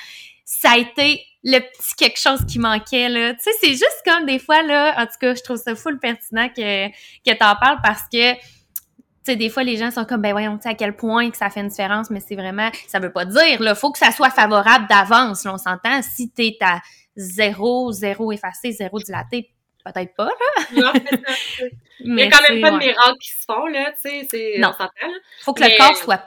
Ça 0.45 0.71
a 0.71 0.77
été 0.77 1.21
le 1.43 1.59
petit 1.59 1.95
quelque 1.97 2.19
chose 2.19 2.45
qui 2.45 2.59
manquait, 2.59 3.09
là. 3.09 3.33
Tu 3.33 3.39
sais, 3.41 3.51
c'est 3.59 3.71
juste 3.71 4.01
comme 4.05 4.25
des 4.25 4.39
fois, 4.39 4.63
là, 4.63 4.93
en 4.97 5.05
tout 5.05 5.17
cas, 5.19 5.35
je 5.35 5.41
trouve 5.41 5.57
ça 5.57 5.75
full 5.75 5.99
pertinent 5.99 6.47
que, 6.49 6.87
que 6.89 7.37
t'en 7.37 7.55
parles 7.55 7.79
parce 7.83 8.03
que, 8.03 8.33
tu 8.33 8.39
sais, 9.23 9.35
des 9.35 9.49
fois, 9.49 9.63
les 9.63 9.75
gens 9.75 9.91
sont 9.91 10.05
comme, 10.05 10.21
ben 10.21 10.31
voyons, 10.31 10.55
tu 10.57 10.63
sais, 10.63 10.69
à 10.69 10.75
quel 10.75 10.95
point 10.95 11.29
que 11.29 11.37
ça 11.37 11.49
fait 11.49 11.59
une 11.59 11.67
différence, 11.67 12.09
mais 12.09 12.21
c'est 12.21 12.35
vraiment, 12.35 12.69
ça 12.87 12.99
veut 12.99 13.11
pas 13.11 13.25
dire, 13.25 13.61
là, 13.61 13.75
faut 13.75 13.91
que 13.91 13.99
ça 13.99 14.11
soit 14.11 14.29
favorable 14.29 14.87
d'avance, 14.87 15.45
on 15.45 15.57
s'entend. 15.57 16.01
Si 16.01 16.29
t'es 16.29 16.57
à 16.61 16.79
zéro, 17.15 17.91
zéro 17.91 18.31
effacé, 18.31 18.71
zéro 18.71 18.99
dilaté, 18.99 19.52
peut-être 19.85 20.15
pas, 20.15 20.25
là. 20.25 20.63
non, 20.73 20.93
ça. 20.93 20.99
Il 21.99 22.19
y 22.19 22.23
a 22.23 22.29
quand 22.29 22.49
même 22.49 22.61
pas 22.61 22.71
de 22.71 22.77
miracles 22.77 23.17
qui 23.21 23.29
se 23.29 23.43
font, 23.45 23.65
là, 23.67 23.91
tu 23.91 24.09
sais, 24.09 24.27
c'est, 24.29 24.65
on 24.65 24.71
s'entend, 24.71 24.87
là. 25.01 25.17
Faut 25.41 25.53
que 25.53 25.63
le 25.63 25.77
corps 25.77 25.97
soit 25.97 26.23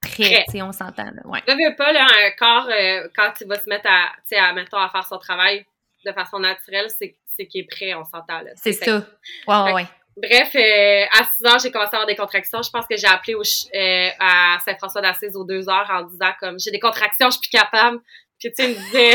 prêt, 0.00 0.44
tu 0.46 0.52
sais, 0.52 0.62
on 0.62 0.72
s'entend, 0.72 1.04
là, 1.04 1.22
ouais. 1.24 1.40
Je 1.46 1.52
veux 1.52 1.76
pas, 1.76 1.92
là, 1.92 2.06
un 2.06 2.30
corps, 2.32 2.68
euh, 2.70 3.08
quand 3.14 3.32
il 3.40 3.46
va 3.46 3.58
se 3.58 3.68
mettre 3.68 3.88
à, 3.88 4.12
tu 4.16 4.28
sais, 4.28 4.36
à, 4.36 4.52
mettons, 4.52 4.78
à 4.78 4.88
faire 4.88 5.06
son 5.06 5.18
travail 5.18 5.64
de 6.04 6.12
façon 6.12 6.38
naturelle, 6.38 6.88
c'est, 6.90 7.16
c'est 7.36 7.46
qu'il 7.46 7.62
est 7.62 7.68
prêt, 7.68 7.94
on 7.94 8.04
s'entend, 8.04 8.40
là. 8.40 8.50
C'est 8.56 8.72
ça. 8.72 9.04
Ouais, 9.46 9.72
ouais, 9.72 9.86
Bref, 10.16 10.54
euh, 10.54 11.04
à 11.18 11.24
6 11.24 11.44
heures, 11.46 11.58
j'ai 11.60 11.70
commencé 11.70 11.90
à 11.92 11.98
avoir 11.98 12.06
des 12.06 12.16
contractions. 12.16 12.62
Je 12.62 12.70
pense 12.70 12.86
que 12.86 12.96
j'ai 12.96 13.06
appelé 13.06 13.34
au, 13.34 13.42
euh, 13.42 14.08
à 14.18 14.58
Saint-François 14.64 15.00
d'Assise 15.00 15.36
aux 15.36 15.44
2 15.44 15.68
heures 15.68 15.88
en 15.90 16.02
disant 16.02 16.32
comme 16.40 16.58
j'ai 16.58 16.70
des 16.70 16.80
contractions, 16.80 17.30
je 17.30 17.38
suis 17.38 17.48
plus 17.48 17.58
capable. 17.58 18.00
Puis 18.38 18.50
tu 18.50 18.62
sais, 18.62 18.72
il 18.72 18.78
me 18.78 18.84
disait 18.84 19.14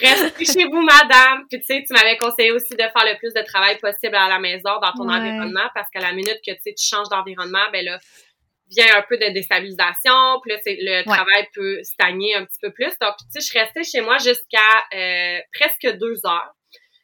Restez 0.00 0.44
chez 0.44 0.64
vous, 0.64 0.80
madame. 0.80 1.44
Puis 1.50 1.60
tu 1.60 1.66
sais, 1.66 1.84
tu 1.86 1.92
m'avais 1.92 2.16
conseillé 2.16 2.52
aussi 2.52 2.70
de 2.74 2.78
faire 2.82 3.04
le 3.04 3.18
plus 3.18 3.32
de 3.34 3.42
travail 3.42 3.78
possible 3.78 4.14
à 4.14 4.28
la 4.28 4.38
maison, 4.38 4.78
dans 4.80 4.92
ton 4.92 5.08
environnement, 5.08 5.68
parce 5.74 5.88
qu'à 5.90 6.00
la 6.00 6.12
minute 6.12 6.38
que 6.46 6.52
tu 6.52 6.60
sais, 6.64 6.74
tu 6.74 6.86
changes 6.86 7.08
d'environnement, 7.08 7.64
ben 7.72 7.84
là, 7.84 7.98
vient 8.70 8.96
un 8.96 9.02
peu 9.08 9.16
de 9.16 9.32
déstabilisation, 9.32 10.40
puis 10.42 10.52
là, 10.52 10.58
le 10.66 11.04
travail 11.04 11.48
peut 11.54 11.82
stagner 11.82 12.34
un 12.34 12.44
petit 12.44 12.58
peu 12.60 12.70
plus. 12.70 12.92
Donc, 13.00 13.14
tu 13.32 13.40
sais, 13.40 13.52
je 13.52 13.58
restée 13.58 13.84
chez 13.84 14.00
moi 14.00 14.18
jusqu'à 14.18 14.58
euh, 14.94 15.38
presque 15.52 15.96
deux 15.98 16.20
heures. 16.26 16.54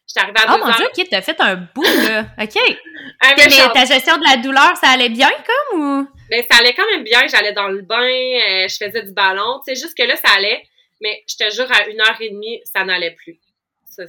J'étais 0.06 0.20
arrivée 0.20 0.40
à 0.40 0.54
oh, 0.54 0.56
deux 0.56 0.62
heures. 0.62 0.62
Oh 0.62 0.70
mon 0.70 0.76
Dieu, 0.76 0.86
OK, 0.86 1.08
t'as 1.10 1.22
fait 1.22 1.40
un 1.40 1.56
bout, 1.56 1.82
là. 1.82 2.26
OK. 2.40 2.54
mais 3.36 3.72
ta 3.72 3.84
gestion 3.86 4.18
de 4.18 4.24
la 4.24 4.36
douleur, 4.36 4.76
ça 4.76 4.88
allait 4.88 5.08
bien, 5.08 5.30
comme, 5.30 5.80
ou? 5.80 6.08
Ben, 6.30 6.44
ça 6.50 6.58
allait 6.58 6.74
quand 6.74 6.88
même 6.90 7.04
bien. 7.04 7.26
J'allais 7.26 7.52
dans 7.52 7.68
le 7.68 7.82
bain, 7.82 7.96
euh, 7.96 8.68
je 8.68 8.76
faisais 8.76 9.02
du 9.02 9.12
ballon. 9.12 9.60
Tu 9.66 9.74
sais, 9.74 9.80
jusque 9.80 9.98
là, 9.98 10.16
ça 10.16 10.34
allait. 10.36 10.62
Mais 11.00 11.22
je 11.28 11.36
te 11.36 11.50
jure, 11.54 11.70
à 11.70 11.86
une 11.88 12.00
heure 12.00 12.20
et 12.20 12.30
demie, 12.30 12.60
ça 12.64 12.84
n'allait 12.84 13.12
plus. 13.12 13.38
c'est 13.86 14.08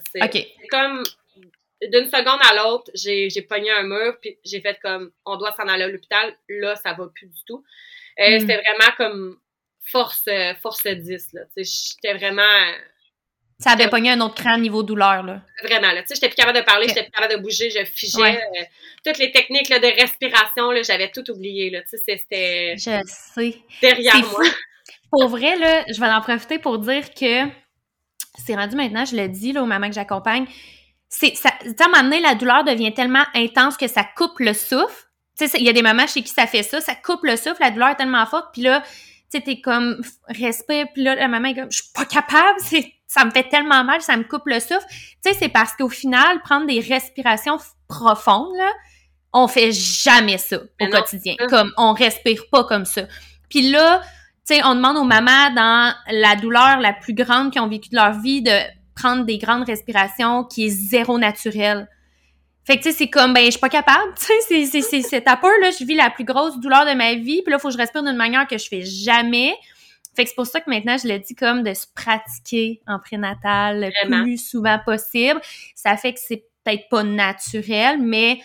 comme 0.70 1.04
d'une 1.82 2.06
seconde 2.06 2.40
à 2.50 2.56
l'autre, 2.56 2.90
j'ai, 2.94 3.30
j'ai 3.30 3.42
pogné 3.42 3.70
un 3.72 3.84
mur, 3.84 4.18
puis 4.22 4.38
j'ai 4.44 4.62
fait 4.62 4.80
comme 4.82 5.12
on 5.26 5.38
doit 5.38 5.54
s'en 5.54 5.68
aller 5.68 5.84
à 5.84 5.88
l'hôpital. 5.88 6.36
Là, 6.50 6.76
ça 6.76 6.94
va 6.94 7.08
plus 7.14 7.28
du 7.28 7.44
tout. 7.46 7.64
Euh, 8.20 8.38
hmm. 8.38 8.40
C'était 8.40 8.62
vraiment 8.62 8.92
comme 8.98 9.38
force, 9.92 10.30
force 10.62 10.88
10. 10.88 11.34
Là. 11.34 11.42
J'étais 11.58 12.14
vraiment. 12.18 12.44
Ça 13.60 13.72
avait 13.72 13.90
pogné 13.90 14.12
un 14.12 14.20
autre 14.20 14.36
cran 14.36 14.58
niveau 14.58 14.84
douleur, 14.84 15.24
là. 15.24 15.42
Vraiment, 15.64 15.92
là. 15.92 16.02
Tu 16.02 16.10
sais, 16.10 16.16
j'étais 16.16 16.28
plus 16.28 16.36
capable 16.36 16.58
de 16.58 16.64
parler, 16.64 16.88
j'étais 16.90 17.04
plus 17.04 17.12
capable 17.12 17.36
de 17.36 17.42
bouger, 17.42 17.70
je 17.70 17.86
figeais. 17.86 18.38
Euh, 18.38 18.64
toutes 19.06 19.18
les 19.18 19.32
techniques 19.32 19.70
là, 19.70 19.80
de 19.80 19.88
respiration, 19.88 20.72
là, 20.72 20.84
j'avais 20.84 21.10
tout 21.10 21.30
oublié, 21.32 21.70
là. 21.70 21.82
Tu 21.84 21.98
sais, 21.98 22.04
c'était... 22.06 22.76
Je 22.78 23.02
sais. 23.06 23.58
Derrière 23.82 24.26
moi 24.30 24.44
pour 25.16 25.30
vrai, 25.30 25.56
là, 25.58 25.84
je 25.88 26.00
vais 26.00 26.10
en 26.10 26.22
profiter 26.22 26.60
pour 26.60 26.80
dire 26.80 27.14
que 27.14 27.48
c'est 28.46 28.56
rendu 28.56 28.76
maintenant, 28.76 29.06
je 29.06 29.16
le 29.16 29.30
dis 29.30 29.54
là, 29.54 29.64
aux 29.64 29.66
mamans 29.66 29.88
que 29.88 29.96
j'accompagne, 29.96 30.46
c'est 31.08 31.36
ça, 31.36 31.50
à 31.50 31.86
un 31.86 31.88
moment 31.88 32.04
donné, 32.04 32.20
la 32.20 32.36
douleur 32.36 32.66
devient 32.66 32.94
tellement 32.94 33.24
intense 33.34 33.78
que 33.78 33.88
ça 33.88 34.04
coupe 34.04 34.40
le 34.40 34.54
souffle. 34.54 35.06
Tu 35.38 35.48
sais, 35.48 35.58
il 35.58 35.66
y 35.66 35.70
a 35.70 35.74
des 35.74 35.82
mamans 35.82 36.08
chez 36.08 36.22
qui 36.22 36.30
ça 36.30 36.48
fait 36.48 36.64
ça, 36.64 36.82
ça 36.82 36.96
coupe 36.96 37.24
le 37.24 37.38
souffle, 37.38 37.62
la 37.62 37.72
douleur 37.72 37.90
est 37.90 37.96
tellement 37.96 38.26
forte, 38.26 38.48
puis 38.52 38.62
là, 38.62 38.82
tu 38.82 39.38
sais, 39.38 39.42
t'es 39.42 39.62
comme, 39.62 40.02
respire, 40.28 40.88
puis 40.94 41.04
là, 41.04 41.16
la 41.16 41.28
maman 41.30 41.50
est 41.50 41.56
comme, 41.56 41.72
je 41.72 41.84
suis 41.84 41.92
pas 41.94 42.06
capable, 42.06 42.60
c'est, 42.60 42.94
ça 43.08 43.24
me 43.24 43.32
fait 43.32 43.48
tellement 43.48 43.84
mal, 43.86 44.02
ça 44.02 44.18
me 44.18 44.24
coupe 44.24 44.48
le 44.48 44.60
souffle. 44.60 44.86
Tu 44.90 45.32
sais, 45.32 45.34
c'est 45.34 45.50
parce 45.50 45.74
qu'au 45.74 45.90
final, 45.90 46.42
prendre 46.42 46.68
des 46.68 46.82
respirations 46.82 47.58
profondes, 47.88 48.56
là, 48.58 48.70
on 49.34 49.48
fait 49.48 49.72
jamais 49.72 50.38
ça 50.38 50.58
au 50.82 50.88
quotidien. 50.88 51.36
Comme, 51.50 51.72
on 51.78 51.94
respire 51.94 52.44
pas 52.52 52.64
comme 52.64 52.86
ça. 52.86 53.04
Puis 53.50 53.70
là, 53.70 54.02
sais, 54.54 54.64
on 54.64 54.76
demande 54.76 54.98
aux 54.98 55.04
mamans 55.04 55.50
dans 55.56 55.94
la 56.12 56.36
douleur 56.36 56.80
la 56.80 56.94
plus 56.94 57.14
grande 57.14 57.52
qu'ils 57.52 57.62
ont 57.62 57.68
vécue 57.68 57.90
de 57.90 57.96
leur 57.96 58.14
vie 58.20 58.42
de 58.42 58.52
prendre 58.96 59.26
des 59.26 59.38
grandes 59.38 59.66
respirations 59.66 60.44
qui 60.44 60.68
est 60.68 60.70
zéro 60.70 61.18
naturel. 61.18 61.88
Fait 62.64 62.78
que 62.78 62.84
tu 62.84 62.92
sais, 62.92 62.98
c'est 62.98 63.10
comme 63.10 63.34
ben 63.34 63.46
je 63.46 63.52
suis 63.52 63.60
pas 63.60 63.70
capable, 63.70 64.14
tu 64.18 64.26
sais, 64.26 64.66
c'est 64.66 64.82
c'est 64.82 65.02
c'est 65.02 65.22
peur 65.22 65.52
là, 65.62 65.70
je 65.70 65.86
vis 65.86 65.96
la 65.96 66.10
plus 66.10 66.24
grosse 66.24 66.60
douleur 66.60 66.86
de 66.86 66.94
ma 66.94 67.14
vie, 67.14 67.44
puis 67.44 67.52
là 67.52 67.60
faut 67.60 67.68
que 67.68 67.74
je 67.76 67.78
respire 67.78 68.02
d'une 68.04 68.16
manière 68.16 68.48
que 68.48 68.58
je 68.58 68.68
fais 68.68 68.82
jamais. 68.82 69.54
Fait 70.16 70.24
que 70.24 70.30
c'est 70.30 70.36
pour 70.36 70.48
ça 70.48 70.62
que 70.62 70.70
maintenant 70.70 70.98
je 70.98 71.08
le 71.08 71.20
dis 71.20 71.36
comme 71.36 71.62
de 71.62 71.74
se 71.74 71.86
pratiquer 71.94 72.82
en 72.88 72.98
prénatal 73.00 73.92
le 73.94 74.24
plus 74.24 74.38
souvent 74.38 74.80
possible. 74.84 75.40
Ça 75.76 75.96
fait 75.98 76.14
que 76.14 76.20
c'est 76.20 76.44
peut-être 76.64 76.90
pas 76.90 77.04
naturel, 77.04 78.00
mais 78.02 78.40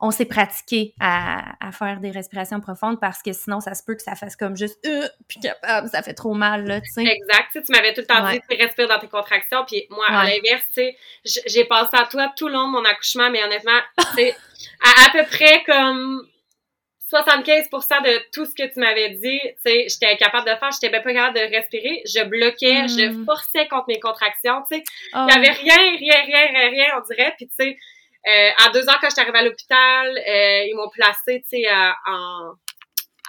on 0.00 0.10
s'est 0.12 0.26
pratiqué 0.26 0.94
à, 1.00 1.66
à, 1.66 1.72
faire 1.72 1.98
des 1.98 2.10
respirations 2.10 2.60
profondes 2.60 3.00
parce 3.00 3.22
que 3.22 3.32
sinon, 3.32 3.60
ça 3.60 3.74
se 3.74 3.82
peut 3.82 3.94
que 3.94 4.02
ça 4.02 4.14
fasse 4.14 4.36
comme 4.36 4.56
juste 4.56 4.78
euh, 4.86 5.08
puis 5.26 5.40
capable, 5.40 5.88
ça 5.88 6.02
fait 6.02 6.14
trop 6.14 6.34
mal, 6.34 6.66
là, 6.66 6.80
tu 6.80 6.90
sais. 6.90 7.02
Exact. 7.02 7.50
Tu, 7.52 7.72
m'avais 7.72 7.92
tout 7.94 8.02
le 8.02 8.06
temps 8.06 8.30
dit, 8.30 8.40
tu 8.48 8.56
respires 8.56 8.88
dans 8.88 9.00
tes 9.00 9.08
contractions, 9.08 9.64
puis 9.66 9.86
moi, 9.90 10.06
à 10.08 10.24
l'inverse, 10.24 10.64
tu 10.72 10.82
sais, 10.82 10.96
j'ai 11.46 11.64
pensé 11.64 11.96
à 11.96 12.06
toi 12.06 12.32
tout 12.36 12.46
le 12.46 12.54
long 12.54 12.68
de 12.68 12.72
mon 12.72 12.84
accouchement, 12.84 13.28
mais 13.30 13.42
honnêtement, 13.42 13.80
c'est 14.14 14.36
à, 14.84 15.06
à 15.06 15.10
peu 15.10 15.24
près 15.24 15.64
comme 15.64 16.28
75% 17.10 17.70
de 18.04 18.30
tout 18.32 18.44
ce 18.44 18.54
que 18.54 18.72
tu 18.72 18.78
m'avais 18.78 19.10
dit, 19.10 19.40
tu 19.40 19.54
sais, 19.66 19.86
j'étais 19.88 20.12
incapable 20.12 20.48
de 20.48 20.54
faire, 20.56 20.70
j'étais 20.70 20.90
même 20.90 21.02
pas 21.02 21.12
capable 21.12 21.38
de 21.38 21.56
respirer, 21.56 22.02
je 22.04 22.22
bloquais, 22.24 22.86
je 22.86 23.08
hmm. 23.08 23.24
forçais 23.24 23.66
contre 23.66 23.86
mes 23.88 23.98
contractions, 23.98 24.62
tu 24.70 24.76
sais. 24.76 24.84
Il 25.14 25.26
y 25.28 25.36
avait 25.36 25.50
rien, 25.50 25.96
rien, 25.98 26.22
rien, 26.24 26.46
rien, 26.46 26.70
rien, 26.70 26.86
on 26.98 27.00
dirait, 27.00 27.34
puis 27.36 27.48
tu 27.48 27.54
sais, 27.58 27.78
à 28.24 28.70
deux 28.70 28.88
ans, 28.88 28.94
quand 29.00 29.08
j'étais 29.08 29.22
arrivée 29.22 29.38
à 29.38 29.44
l'hôpital, 29.44 30.08
euh, 30.08 30.64
ils 30.66 30.74
m'ont 30.74 30.90
placée, 30.90 31.42
tu 31.48 31.62
sais, 31.62 31.66
en 32.06 32.54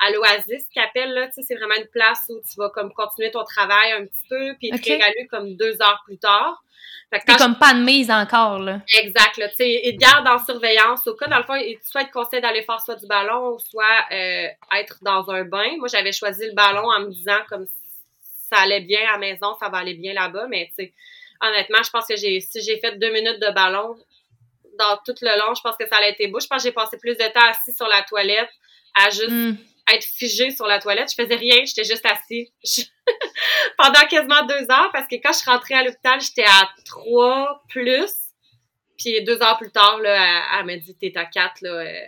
à 0.02 0.12
l'Oasis 0.12 0.68
qui 0.72 0.80
appelle 0.80 1.14
là, 1.14 1.28
tu 1.28 1.34
sais, 1.34 1.42
c'est 1.48 1.56
vraiment 1.56 1.76
une 1.76 1.88
place 1.88 2.26
où 2.30 2.40
tu 2.50 2.56
vas 2.58 2.70
comme 2.70 2.94
continuer 2.94 3.32
ton 3.32 3.44
travail 3.44 3.92
un 3.92 4.06
petit 4.06 4.28
peu, 4.30 4.56
puis 4.58 4.72
okay. 4.74 5.00
tu 5.16 5.28
comme 5.28 5.56
deux 5.56 5.82
heures 5.82 6.02
plus 6.06 6.18
tard. 6.18 6.64
Fait 7.12 7.20
que 7.20 7.38
comme 7.38 7.58
pas 7.58 7.74
de 7.74 7.80
mise 7.80 8.12
encore, 8.12 8.60
là. 8.60 8.82
Exact, 9.00 9.38
là, 9.38 9.50
tu 9.50 9.56
sais, 9.56 9.82
ils 9.84 9.98
te 9.98 10.00
gardent 10.00 10.28
en 10.28 10.44
surveillance. 10.44 11.08
Au 11.08 11.16
cas, 11.16 11.28
dans 11.28 11.38
le 11.38 11.44
fond, 11.44 11.56
soit 11.82 12.04
ils 12.04 12.08
te 12.08 12.12
conseillent 12.12 12.42
d'aller 12.42 12.62
faire 12.62 12.80
soit 12.80 12.96
du 12.96 13.08
ballon, 13.08 13.58
soit 13.58 14.06
euh, 14.12 14.48
être 14.78 15.00
dans 15.02 15.30
un 15.32 15.44
bain. 15.44 15.76
Moi, 15.80 15.88
j'avais 15.88 16.12
choisi 16.12 16.46
le 16.46 16.54
ballon 16.54 16.88
en 16.88 17.00
me 17.02 17.10
disant 17.10 17.40
comme 17.50 17.66
ça 18.50 18.58
allait 18.58 18.82
bien 18.82 19.00
à 19.10 19.14
la 19.14 19.18
maison, 19.18 19.56
ça 19.60 19.70
va 19.70 19.80
aller 19.80 19.96
bien 19.96 20.14
là-bas, 20.14 20.48
mais 20.50 20.68
tu 20.68 20.86
sais, 20.86 20.94
honnêtement, 21.42 21.82
je 21.84 21.90
pense 21.90 22.06
que 22.08 22.16
j'ai 22.16 22.40
si 22.42 22.62
j'ai 22.62 22.80
fait 22.80 22.98
deux 22.98 23.12
minutes 23.12 23.40
de 23.40 23.54
ballon 23.54 23.96
dans 24.80 24.98
tout 25.06 25.16
le 25.22 25.38
long, 25.38 25.54
je 25.54 25.62
pense 25.62 25.76
que 25.78 25.88
ça 25.88 25.98
allait 25.98 26.12
été 26.12 26.28
beau. 26.28 26.40
Je 26.40 26.48
pense 26.48 26.64
que 26.64 26.70
j'ai 26.70 26.74
passé 26.74 26.98
plus 26.98 27.16
de 27.16 27.34
temps 27.34 27.48
assis 27.48 27.74
sur 27.76 27.88
la 27.88 28.02
toilette 28.04 28.50
à 28.96 29.10
juste 29.10 29.30
hmm 29.30 29.56
être 29.94 30.04
figée 30.04 30.52
sur 30.52 30.66
la 30.66 30.80
toilette. 30.80 31.12
Je 31.12 31.22
faisais 31.22 31.36
rien, 31.36 31.66
j'étais 31.66 31.84
juste 31.84 32.06
assise 32.06 32.52
pendant 33.78 34.06
quasiment 34.10 34.46
deux 34.46 34.70
heures 34.72 34.92
parce 34.92 35.08
que 35.08 35.16
quand 35.16 35.34
je 35.34 35.40
suis 35.40 35.50
rentrée 35.50 35.76
à 35.76 35.84
l'hôpital, 35.84 36.20
j'étais 36.22 36.46
à 36.46 36.70
trois 36.86 37.64
plus. 37.70 38.12
Puis 38.98 39.24
deux 39.24 39.42
heures 39.42 39.58
plus 39.58 39.72
tard, 39.72 40.00
là, 40.00 40.60
elle, 40.60 40.66
m'a 40.66 40.78
dit 40.78 40.96
T'es 40.98 41.14
à 41.16 41.26
quatre, 41.26 41.62
là, 41.62 41.70
euh, 41.70 42.06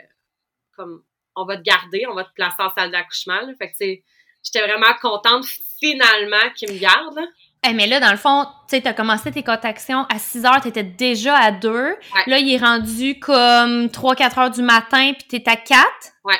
comme 0.76 1.03
on 1.36 1.45
va 1.45 1.57
te 1.57 1.61
garder, 1.61 2.05
on 2.07 2.13
va 2.13 2.26
te 2.26 2.34
placer 2.34 2.57
en 2.59 2.74
salle 2.74 2.91
d'accouchement. 2.91 3.39
Fait 3.57 3.72
que 3.72 3.78
j'étais 3.80 4.67
vraiment 4.67 4.93
contente 5.01 5.45
finalement 5.80 6.49
qu'il 6.55 6.74
me 6.74 6.80
garde. 6.80 7.19
Eh, 7.68 7.74
mais 7.74 7.86
là, 7.86 7.99
dans 7.99 8.12
le 8.12 8.18
fond, 8.18 8.45
tu 8.68 8.76
sais, 8.76 8.82
t'as 8.82 8.93
commencé 8.93 9.32
tes 9.32 9.43
contractions 9.43 10.05
à 10.09 10.18
6 10.18 10.45
heures, 10.45 10.62
t'étais 10.62 10.84
déjà 10.84 11.36
à 11.38 11.51
2. 11.51 11.95
Là, 12.26 12.39
il 12.39 12.51
est 12.51 12.57
rendu 12.57 13.20
comme 13.20 13.86
3-4 13.88 14.39
heures 14.39 14.49
du 14.49 14.64
matin, 14.64 15.14
puis 15.14 15.28
t'es 15.28 15.49
à 15.49 15.55
4. 15.55 15.86
Ouais. 16.24 16.34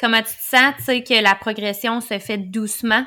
Comment 0.00 0.18
tu 0.18 0.34
te 0.34 0.42
sens, 0.42 0.74
tu 0.78 0.82
sais, 0.82 1.04
que 1.04 1.22
la 1.22 1.36
progression 1.36 2.00
se 2.00 2.18
fait 2.18 2.38
doucement? 2.38 3.06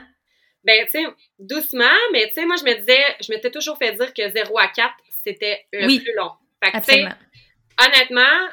Ben, 0.63 0.85
tu 0.85 0.91
sais, 0.91 1.05
doucement, 1.37 1.83
mais 2.13 2.27
tu 2.29 2.35
sais, 2.35 2.45
moi, 2.45 2.55
je 2.55 2.63
me 2.63 2.73
disais, 2.79 3.03
je 3.21 3.33
m'étais 3.33 3.51
toujours 3.51 3.77
fait 3.77 3.91
dire 3.91 4.13
que 4.13 4.29
0 4.29 4.57
à 4.57 4.67
4, 4.69 4.93
c'était 5.21 5.65
le 5.73 5.87
plus 5.87 6.15
long. 6.15 6.31
Fait 6.63 6.71
que, 6.71 6.85
sais, 6.85 7.05
honnêtement, 7.85 8.47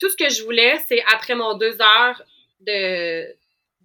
tout 0.00 0.08
ce 0.08 0.16
que 0.16 0.30
je 0.30 0.44
voulais, 0.44 0.80
c'est 0.88 1.02
après 1.12 1.34
mon 1.34 1.54
deux 1.58 1.76
heures 1.82 2.22
de, 2.60 3.26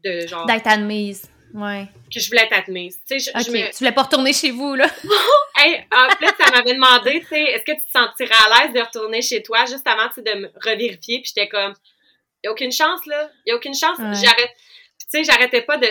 de 0.04 0.28
genre... 0.28 0.46
D'être 0.46 0.68
admise. 0.68 1.28
Ouais. 1.54 1.88
Que 2.14 2.20
je 2.20 2.28
voulais 2.30 2.44
être 2.44 2.54
admise. 2.54 3.00
Tu 3.08 3.20
sais, 3.20 3.32
je, 3.32 3.72
Tu 3.72 3.78
voulais 3.80 3.92
pas 3.92 4.04
retourner 4.04 4.34
chez 4.34 4.52
vous, 4.52 4.76
là? 4.76 4.88
hey, 5.58 5.86
en 5.92 6.16
plus, 6.16 6.28
ça 6.40 6.52
m'avait 6.52 6.74
demandé, 6.74 7.20
tu 7.22 7.28
sais, 7.28 7.42
est-ce 7.42 7.64
que 7.64 7.72
tu 7.72 7.86
te 7.86 7.92
sentirais 7.92 8.36
à 8.46 8.66
l'aise 8.66 8.74
de 8.74 8.80
retourner 8.80 9.22
chez 9.22 9.42
toi 9.44 9.66
juste 9.66 9.88
avant, 9.88 10.08
tu 10.10 10.16
sais, 10.16 10.22
de 10.22 10.40
me 10.42 10.52
revérifier? 10.64 11.22
Puis 11.22 11.32
j'étais 11.36 11.48
comme, 11.48 11.74
il 12.44 12.48
a 12.48 12.52
aucune 12.52 12.72
chance, 12.72 13.06
là. 13.06 13.30
Il 13.46 13.54
a 13.54 13.56
aucune 13.56 13.76
chance. 13.76 13.98
J'arrête. 13.98 14.52
Tu 15.00 15.06
sais, 15.10 15.24
j'arrêtais 15.24 15.62
pas 15.62 15.78
de, 15.78 15.88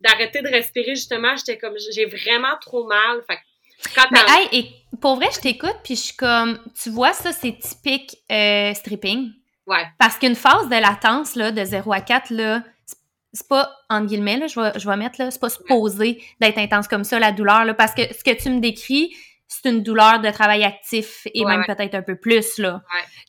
d'arrêter 0.00 0.42
de, 0.42 0.48
respirer, 0.48 0.94
justement. 0.94 1.34
J'étais 1.36 1.58
comme, 1.58 1.74
j'ai 1.92 2.06
vraiment 2.06 2.56
trop 2.60 2.86
mal. 2.86 3.22
Fait 3.26 3.38
quand 3.94 4.06
Mais 4.10 4.20
hey, 4.28 4.48
et 4.52 4.96
pour 5.00 5.16
vrai, 5.16 5.28
je 5.34 5.40
t'écoute, 5.40 5.76
puis 5.82 5.96
je 5.96 6.00
suis 6.00 6.16
comme, 6.16 6.58
tu 6.80 6.90
vois, 6.90 7.12
ça, 7.12 7.32
c'est 7.32 7.58
typique 7.58 8.16
euh, 8.30 8.74
stripping. 8.74 9.32
Ouais. 9.66 9.86
Parce 9.98 10.18
qu'une 10.18 10.34
phase 10.34 10.68
de 10.68 10.76
latence, 10.76 11.36
là, 11.36 11.52
de 11.52 11.64
0 11.64 11.92
à 11.92 12.00
4, 12.00 12.30
là, 12.30 12.62
c'est 13.32 13.46
pas, 13.48 13.70
entre 13.88 14.06
guillemets, 14.06 14.38
là, 14.38 14.46
je 14.46 14.60
vais, 14.60 14.72
je 14.78 14.88
vais 14.88 14.96
mettre, 14.96 15.20
là, 15.20 15.30
c'est 15.30 15.40
pas 15.40 15.48
supposé 15.48 16.22
d'être 16.40 16.58
intense 16.58 16.88
comme 16.88 17.04
ça, 17.04 17.18
la 17.18 17.32
douleur, 17.32 17.64
là, 17.64 17.74
parce 17.74 17.94
que 17.94 18.02
ce 18.12 18.24
que 18.24 18.34
tu 18.34 18.50
me 18.50 18.60
décris, 18.60 19.14
c'est 19.50 19.68
une 19.68 19.82
douleur 19.82 20.20
de 20.20 20.30
travail 20.30 20.62
actif 20.62 21.26
et 21.34 21.44
même 21.44 21.64
peut-être 21.66 21.96
un 21.96 22.02
peu 22.02 22.14
plus 22.16 22.58
là. 22.58 22.82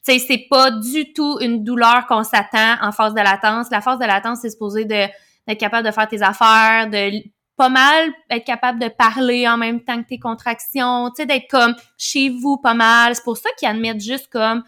Tu 0.05 0.13
sais, 0.13 0.19
c'est 0.19 0.45
pas 0.49 0.69
du 0.69 1.13
tout 1.13 1.39
une 1.41 1.63
douleur 1.63 2.05
qu'on 2.05 2.23
s'attend 2.23 2.77
en 2.81 2.91
phase 2.91 3.15
de 3.15 3.21
latence. 3.21 3.67
La 3.71 3.81
phase 3.81 3.97
de 3.97 4.05
latence, 4.05 4.39
c'est 4.41 4.51
supposé 4.51 4.85
de 4.85 5.07
d'être 5.47 5.59
capable 5.59 5.87
de 5.87 5.91
faire 5.91 6.07
tes 6.07 6.21
affaires, 6.21 6.87
de 6.87 7.23
pas 7.57 7.69
mal 7.69 8.11
être 8.29 8.45
capable 8.45 8.79
de 8.79 8.87
parler 8.87 9.47
en 9.47 9.57
même 9.57 9.83
temps 9.83 10.01
que 10.01 10.07
tes 10.07 10.19
contractions, 10.19 11.09
tu 11.09 11.23
sais, 11.23 11.25
d'être 11.25 11.49
comme 11.49 11.75
chez 11.97 12.29
vous 12.29 12.57
pas 12.57 12.75
mal. 12.75 13.15
C'est 13.15 13.23
pour 13.23 13.37
ça 13.37 13.49
qu'ils 13.57 13.67
admettent 13.67 14.01
juste 14.01 14.27
comme 14.31 14.63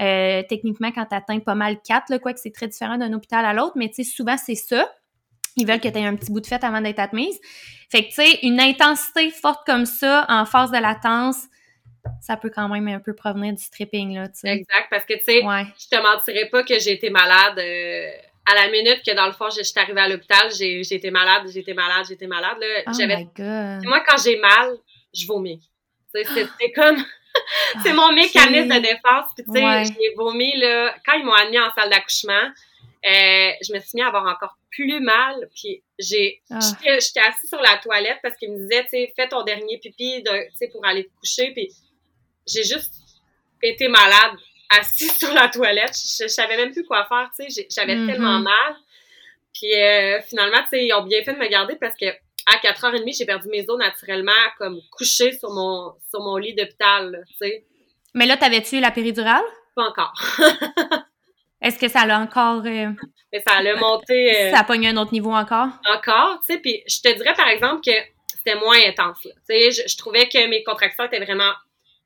euh, 0.00 0.42
techniquement 0.48 0.92
quand 0.92 1.06
t'atteins 1.06 1.40
pas 1.40 1.54
mal 1.54 1.78
4, 1.80 2.10
là, 2.10 2.18
quoi 2.18 2.32
que 2.32 2.40
c'est 2.40 2.52
très 2.52 2.68
différent 2.68 2.98
d'un 2.98 3.12
hôpital 3.12 3.44
à 3.44 3.52
l'autre, 3.52 3.72
mais 3.76 3.88
tu 3.88 4.04
sais, 4.04 4.04
souvent 4.04 4.36
c'est 4.36 4.54
ça. 4.54 4.92
Ils 5.56 5.66
veulent 5.66 5.80
que 5.80 5.88
tu 5.88 5.98
aies 5.98 6.06
un 6.06 6.14
petit 6.14 6.30
bout 6.30 6.40
de 6.40 6.46
fête 6.46 6.62
avant 6.62 6.80
d'être 6.80 7.00
admise. 7.00 7.38
Fait 7.90 8.04
que, 8.04 8.08
tu 8.08 8.14
sais, 8.14 8.38
une 8.42 8.60
intensité 8.60 9.30
forte 9.30 9.66
comme 9.66 9.86
ça 9.86 10.24
en 10.28 10.44
phase 10.44 10.70
de 10.70 10.78
latence, 10.78 11.38
ça 12.20 12.36
peut 12.36 12.50
quand 12.54 12.68
même 12.68 12.86
un 12.86 13.00
peu 13.00 13.12
provenir 13.12 13.54
du 13.54 13.62
stripping, 13.62 14.14
là, 14.14 14.28
tu 14.28 14.40
sais. 14.40 14.50
Exact, 14.50 14.86
parce 14.88 15.04
que, 15.04 15.14
tu 15.14 15.24
sais, 15.24 15.40
je 15.40 15.96
te 15.96 16.00
mentirais 16.00 16.48
pas 16.48 16.62
que 16.62 16.78
j'ai 16.78 16.92
été 16.92 17.10
malade 17.10 17.58
euh, 17.58 18.10
à 18.46 18.54
la 18.54 18.70
minute 18.70 19.02
que, 19.04 19.14
dans 19.16 19.26
le 19.26 19.32
fond, 19.32 19.50
je 19.50 19.62
suis 19.64 19.80
arrivée 19.80 20.00
à 20.00 20.08
l'hôpital, 20.08 20.48
j'ai 20.56 20.80
été 20.80 21.10
malade, 21.10 21.42
j'ai 21.52 21.60
été 21.60 21.74
malade, 21.74 22.06
j'ai 22.06 22.14
été 22.14 22.28
malade, 22.28 22.56
là. 22.60 22.66
Oh 22.86 22.92
my 22.96 23.24
God. 23.36 23.84
Moi, 23.84 24.00
quand 24.06 24.16
j'ai 24.22 24.38
mal, 24.38 24.76
je 25.12 25.26
vomis. 25.26 25.60
C'est 26.14 26.72
comme... 26.74 27.04
c'est 27.82 27.92
mon 27.92 28.12
mécanisme 28.12 28.68
de 28.68 28.80
défense. 28.80 29.30
Puis, 29.34 29.44
tu 29.44 29.52
sais, 29.52 29.84
j'ai 29.84 30.14
vomi, 30.16 30.56
là, 30.56 30.94
quand 31.04 31.14
ils 31.14 31.24
m'ont 31.24 31.34
admis 31.34 31.58
en 31.58 31.70
salle 31.74 31.90
d'accouchement, 31.90 32.50
euh, 33.06 33.50
je 33.62 33.72
me 33.72 33.78
suis 33.78 33.90
mis 33.94 34.02
à 34.02 34.08
avoir 34.08 34.26
encore 34.26 34.56
plus 34.70 35.00
mal. 35.00 35.48
Puis 35.54 35.82
j'ai, 35.98 36.42
ah. 36.50 36.58
j'étais 36.82 37.20
assise 37.20 37.48
sur 37.48 37.60
la 37.60 37.78
toilette 37.78 38.18
parce 38.22 38.36
qu'il 38.36 38.52
me 38.52 38.58
disait, 38.58 38.82
tu 38.84 38.90
sais, 38.90 39.12
fais 39.16 39.28
ton 39.28 39.42
dernier 39.42 39.78
pipi, 39.78 40.22
tu 40.24 40.32
sais, 40.54 40.68
pour 40.68 40.84
aller 40.86 41.04
te 41.04 41.10
coucher. 41.20 41.52
Puis 41.52 41.68
j'ai 42.46 42.64
juste 42.64 42.94
été 43.62 43.88
malade, 43.88 44.32
assise 44.70 45.16
sur 45.16 45.32
la 45.32 45.48
toilette. 45.48 45.94
Je, 45.94 46.26
savais 46.28 46.56
même 46.56 46.72
plus 46.72 46.84
quoi 46.84 47.06
faire, 47.06 47.30
tu 47.38 47.50
sais. 47.50 47.66
J'avais 47.70 47.96
mm-hmm. 47.96 48.06
tellement 48.06 48.38
mal. 48.40 48.76
Puis 49.54 49.74
euh, 49.74 50.20
finalement, 50.22 50.62
tu 50.62 50.70
sais, 50.70 50.86
ils 50.86 50.92
ont 50.92 51.02
bien 51.02 51.22
fait 51.22 51.34
de 51.34 51.38
me 51.38 51.48
garder 51.48 51.76
parce 51.76 51.96
que 51.96 52.06
à 52.52 52.56
4h30, 52.58 53.16
j'ai 53.16 53.26
perdu 53.26 53.48
mes 53.48 53.68
os 53.68 53.78
naturellement, 53.78 54.32
comme 54.58 54.80
couchée 54.90 55.32
sur 55.32 55.50
mon, 55.50 55.92
sur 56.08 56.20
mon 56.20 56.36
lit 56.36 56.54
d'hôpital, 56.54 57.24
tu 57.28 57.36
sais. 57.38 57.64
Mais 58.14 58.26
là, 58.26 58.36
t'avais-tu 58.36 58.80
la 58.80 58.90
péridurale? 58.90 59.44
Pas 59.74 59.88
encore. 59.88 60.14
Est-ce 61.60 61.78
que 61.78 61.88
ça 61.88 62.06
l'a 62.06 62.20
encore. 62.20 62.62
Euh, 62.64 62.90
Mais 63.32 63.42
ça 63.46 63.60
l'a 63.60 63.76
monté. 63.76 64.36
Euh, 64.36 64.50
ça 64.50 64.60
a 64.60 64.64
pogné 64.64 64.88
un 64.88 64.96
autre 64.96 65.12
niveau 65.12 65.32
encore? 65.32 65.68
Encore, 65.86 66.40
tu 66.40 66.54
sais. 66.54 66.60
Puis 66.60 66.82
je 66.86 67.00
te 67.00 67.14
dirais, 67.16 67.34
par 67.34 67.48
exemple, 67.48 67.82
que 67.84 67.96
c'était 68.36 68.58
moins 68.58 68.78
intense. 68.86 69.18
Tu 69.22 69.30
sais, 69.44 69.88
je, 69.88 69.96
trouvais 69.96 70.28
que 70.28 70.46
mes 70.48 70.62
contractions 70.62 71.04
étaient 71.04 71.24
vraiment 71.24 71.52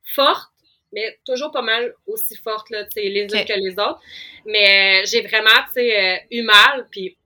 fortes, 0.03 0.49
mais 0.91 1.19
toujours 1.25 1.51
pas 1.51 1.61
mal 1.61 1.93
aussi 2.07 2.35
fortes, 2.35 2.69
là, 2.71 2.83
tu 2.85 3.01
sais, 3.01 3.09
les 3.09 3.23
unes 3.23 3.45
que 3.45 3.53
les 3.53 3.73
autres. 3.73 3.99
Mais 4.45 5.01
euh, 5.01 5.05
j'ai 5.05 5.21
vraiment, 5.21 5.63
tu 5.67 5.81
sais, 5.81 6.25
eu 6.31 6.41
mal. 6.41 6.87
Puis 6.91 7.17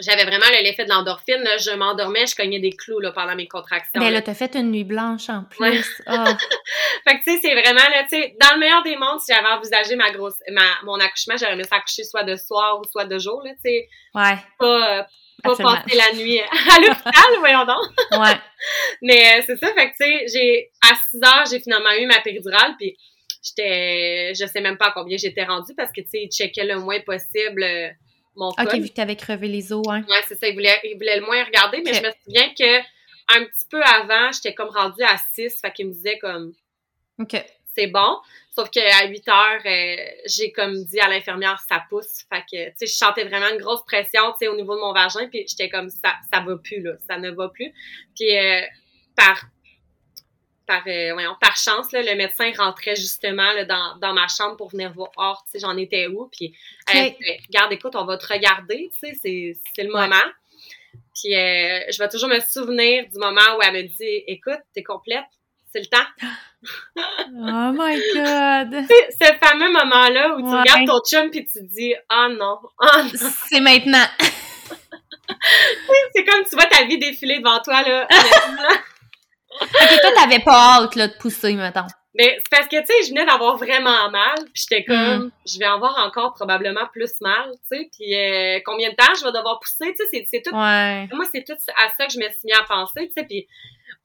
j'avais 0.00 0.24
vraiment 0.24 0.46
l'effet 0.62 0.84
de 0.84 0.90
l'endorphine. 0.90 1.42
Je 1.58 1.74
m'endormais, 1.74 2.26
je 2.26 2.34
cognais 2.34 2.60
des 2.60 2.72
clous 2.72 3.00
là, 3.00 3.12
pendant 3.12 3.34
mes 3.34 3.48
contractions. 3.48 4.00
Mais 4.00 4.10
là, 4.10 4.20
t'as 4.20 4.34
fait 4.34 4.54
une 4.54 4.70
nuit 4.70 4.84
blanche 4.84 5.28
en 5.30 5.44
plus. 5.44 6.02
Ah. 6.06 6.36
fait 7.08 7.18
que 7.18 7.24
tu 7.24 7.32
sais, 7.32 7.38
c'est 7.42 7.54
vraiment 7.54 7.88
là, 7.88 8.02
tu 8.02 8.16
sais, 8.16 8.36
dans 8.40 8.54
le 8.54 8.60
meilleur 8.60 8.82
des 8.82 8.96
mondes, 8.96 9.20
si 9.20 9.32
j'avais 9.32 9.48
envisagé 9.48 9.96
ma 9.96 10.10
grosse, 10.10 10.38
ma, 10.50 10.62
mon 10.84 11.00
accouchement, 11.00 11.36
j'aurais 11.38 11.54
aimé 11.54 11.64
s'accoucher 11.64 12.04
soit 12.04 12.24
de 12.24 12.36
soir 12.36 12.78
ou 12.78 12.84
soit 12.90 13.06
de 13.06 13.18
jour, 13.18 13.42
là, 13.42 13.52
tu 13.52 13.70
sais. 13.70 13.88
Ouais. 14.14 14.36
Pas, 14.58 14.98
euh, 14.98 15.02
pas 15.42 15.56
passer 15.56 15.96
la 15.96 16.16
nuit 16.16 16.40
à 16.70 16.80
l'hôpital, 16.80 17.38
voyons 17.38 17.64
donc. 17.64 18.20
ouais. 18.20 18.36
Mais 19.02 19.38
euh, 19.38 19.42
c'est 19.46 19.56
ça, 19.56 19.72
fait 19.72 19.90
que 19.90 19.96
tu 19.98 20.04
sais, 20.04 20.26
j'ai, 20.32 20.70
à 20.82 20.94
6 21.10 21.16
heures, 21.24 21.44
j'ai 21.50 21.60
finalement 21.60 21.92
eu 21.98 22.06
ma 22.06 22.20
péridurale, 22.20 22.74
puis 22.78 22.96
j'étais, 23.42 24.32
je 24.34 24.46
sais 24.46 24.60
même 24.60 24.76
pas 24.76 24.88
à 24.88 24.92
combien 24.92 25.16
j'étais 25.16 25.44
rendue 25.44 25.74
parce 25.74 25.90
que 25.90 26.02
tu 26.02 26.08
sais, 26.08 26.22
ils 26.24 26.30
checkaient 26.30 26.66
le 26.66 26.80
moins 26.80 27.00
possible. 27.00 27.62
Euh, 27.62 27.88
OK, 28.36 28.74
vu 28.74 28.88
que 28.88 28.94
tu 28.94 29.00
avais 29.00 29.16
crevé 29.16 29.48
les 29.48 29.72
os, 29.72 29.86
hein. 29.88 30.04
Ouais, 30.08 30.22
c'est 30.26 30.38
ça. 30.38 30.48
Il 30.48 30.54
voulait, 30.54 30.78
il 30.84 30.96
voulait 30.96 31.18
le 31.18 31.26
moins 31.26 31.42
regarder, 31.44 31.82
mais 31.84 31.94
je 31.94 32.02
me 32.02 32.10
souviens 32.24 32.52
que 32.54 32.80
un 33.28 33.44
petit 33.44 33.64
peu 33.68 33.82
avant, 33.82 34.30
j'étais 34.32 34.54
comme 34.54 34.68
rendue 34.68 35.02
à 35.02 35.16
6, 35.34 35.60
fait 35.60 35.72
qu'il 35.72 35.88
me 35.88 35.92
disait 35.92 36.18
comme. 36.18 36.52
OK. 37.18 37.44
C'est 37.74 37.88
bon. 37.88 38.18
Sauf 38.54 38.70
qu'à 38.70 39.06
8 39.06 39.28
heures, 39.28 39.60
euh, 39.66 39.96
j'ai 40.26 40.50
comme 40.50 40.82
dit 40.84 40.98
à 40.98 41.08
l'infirmière, 41.08 41.62
ça 41.68 41.84
pousse. 41.90 42.24
Fait 42.32 42.40
que, 42.40 42.68
tu 42.70 42.74
sais, 42.76 42.86
je 42.86 42.92
sentais 42.92 43.24
vraiment 43.24 43.50
une 43.50 43.58
grosse 43.58 43.84
pression, 43.84 44.22
tu 44.32 44.38
sais, 44.38 44.48
au 44.48 44.56
niveau 44.56 44.76
de 44.76 44.80
mon 44.80 44.94
vagin, 44.94 45.28
puis 45.28 45.44
j'étais 45.46 45.68
comme, 45.68 45.90
ça, 45.90 46.14
ça 46.32 46.40
va 46.40 46.56
plus, 46.56 46.80
là. 46.80 46.92
Ça 47.06 47.18
ne 47.18 47.30
va 47.32 47.48
plus. 47.50 47.72
Puis, 48.14 48.34
euh, 48.38 48.62
par 49.14 49.44
par, 50.66 50.82
euh, 50.86 51.14
par 51.40 51.56
chance, 51.56 51.92
là, 51.92 52.02
le 52.02 52.14
médecin 52.16 52.50
rentrait 52.56 52.96
justement 52.96 53.52
là, 53.52 53.64
dans, 53.64 53.96
dans, 53.98 54.12
ma 54.12 54.26
chambre 54.28 54.56
pour 54.56 54.70
venir 54.70 54.92
voir, 54.92 55.42
tu 55.44 55.52
sais, 55.52 55.58
j'en 55.60 55.76
étais 55.76 56.06
où, 56.06 56.28
puis 56.32 56.54
okay. 56.88 57.16
regarde, 57.48 57.72
écoute, 57.72 57.94
on 57.94 58.04
va 58.04 58.16
te 58.16 58.26
regarder, 58.26 58.90
tu 59.00 59.14
sais, 59.14 59.56
c'est 59.74 59.82
le 59.82 59.90
moment. 59.92 60.16
Puis 61.14 61.34
euh, 61.34 61.80
je 61.90 61.98
vais 61.98 62.08
toujours 62.08 62.28
me 62.28 62.40
souvenir 62.40 63.04
du 63.08 63.18
moment 63.18 63.56
où 63.58 63.62
elle 63.62 63.74
me 63.74 63.82
dit, 63.82 64.24
écoute, 64.26 64.60
t'es 64.74 64.82
complète, 64.82 65.24
c'est 65.72 65.80
le 65.80 65.86
temps. 65.86 66.06
oh 66.64 67.72
my 67.74 67.96
God! 68.14 68.84
ce 68.88 69.32
fameux 69.40 69.72
moment-là 69.72 70.36
où 70.36 70.40
tu 70.40 70.54
regardes 70.54 70.86
ton 70.86 71.00
chum 71.08 71.30
puis 71.30 71.46
tu 71.46 71.62
dis, 71.62 71.94
ah 72.08 72.28
oh 72.28 72.34
non, 72.34 72.58
oh 72.62 73.02
non. 73.02 73.30
C'est 73.48 73.60
maintenant. 73.60 74.06
c'est 76.14 76.24
comme 76.24 76.44
tu 76.44 76.54
vois 76.56 76.66
ta 76.66 76.84
vie 76.84 76.98
défiler 76.98 77.38
devant 77.38 77.60
toi, 77.60 77.82
là. 77.82 78.08
ok, 79.60 80.00
toi, 80.00 80.10
t'avais 80.14 80.40
pas 80.40 80.78
hâte, 80.80 80.94
là, 80.94 81.08
de 81.08 81.14
pousser, 81.14 81.54
mettons. 81.54 81.86
Mais 82.14 82.38
c'est 82.38 82.50
parce 82.50 82.68
que, 82.68 82.80
tu 82.80 82.86
sais, 82.86 83.02
je 83.04 83.08
venais 83.10 83.26
d'avoir 83.26 83.56
vraiment 83.56 84.10
mal, 84.10 84.36
puis 84.52 84.64
j'étais 84.68 84.84
comme, 84.84 85.26
mm. 85.26 85.30
je 85.46 85.58
vais 85.58 85.66
avoir 85.66 85.98
encore 85.98 86.32
probablement 86.32 86.86
plus 86.92 87.12
mal, 87.20 87.50
tu 87.70 87.76
sais, 87.76 87.90
puis 87.92 88.14
euh, 88.14 88.58
combien 88.64 88.90
de 88.90 88.94
temps 88.94 89.12
je 89.18 89.24
vais 89.24 89.32
devoir 89.32 89.60
pousser, 89.60 89.94
tu 89.94 90.06
sais, 90.10 90.26
c'est 90.30 90.42
tout... 90.42 90.54
Ouais. 90.54 91.06
Moi, 91.12 91.26
c'est 91.34 91.44
tout 91.44 91.56
à 91.76 91.88
ça 91.96 92.06
que 92.06 92.12
je 92.12 92.18
me 92.18 92.28
suis 92.30 92.46
mis 92.46 92.52
à 92.52 92.62
penser, 92.62 93.08
tu 93.08 93.12
sais, 93.16 93.26
puis 93.26 93.46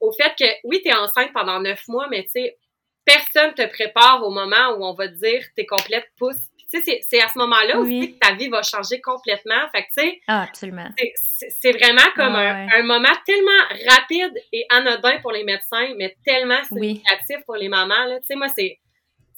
au 0.00 0.12
fait 0.12 0.34
que, 0.38 0.44
oui, 0.64 0.82
t'es 0.84 0.92
enceinte 0.92 1.32
pendant 1.32 1.60
neuf 1.60 1.88
mois, 1.88 2.06
mais 2.10 2.24
tu 2.24 2.32
sais, 2.32 2.58
personne 3.04 3.54
te 3.54 3.66
prépare 3.66 4.22
au 4.24 4.30
moment 4.30 4.76
où 4.76 4.84
on 4.84 4.94
va 4.94 5.08
te 5.08 5.14
dire, 5.14 5.42
t'es 5.56 5.66
complète, 5.66 6.06
pousse, 6.18 6.36
tu 6.72 6.82
sais, 6.82 7.00
c'est 7.08 7.20
à 7.20 7.28
ce 7.28 7.38
moment-là 7.38 7.78
aussi 7.78 8.14
que 8.14 8.18
ta 8.18 8.34
vie 8.34 8.48
va 8.48 8.62
changer 8.62 9.00
complètement. 9.00 9.68
Fait 9.72 9.82
que, 9.82 9.88
tu 9.88 10.08
sais, 10.08 10.20
ah, 10.26 10.42
absolument. 10.42 10.88
C'est 11.60 11.72
vraiment 11.72 12.08
comme 12.16 12.34
un, 12.34 12.82
moment 12.82 13.14
tellement 13.26 13.50
rapide 13.88 14.32
et 14.52 14.64
anodin 14.70 15.18
pour 15.20 15.32
les 15.32 15.44
médecins, 15.44 15.92
mais 15.96 16.16
tellement 16.24 16.62
significatif 16.64 17.38
pour 17.44 17.56
les 17.56 17.68
mamans. 17.68 18.06
Tu 18.20 18.26
sais, 18.28 18.34
moi, 18.36 18.48
c'est 18.56 18.78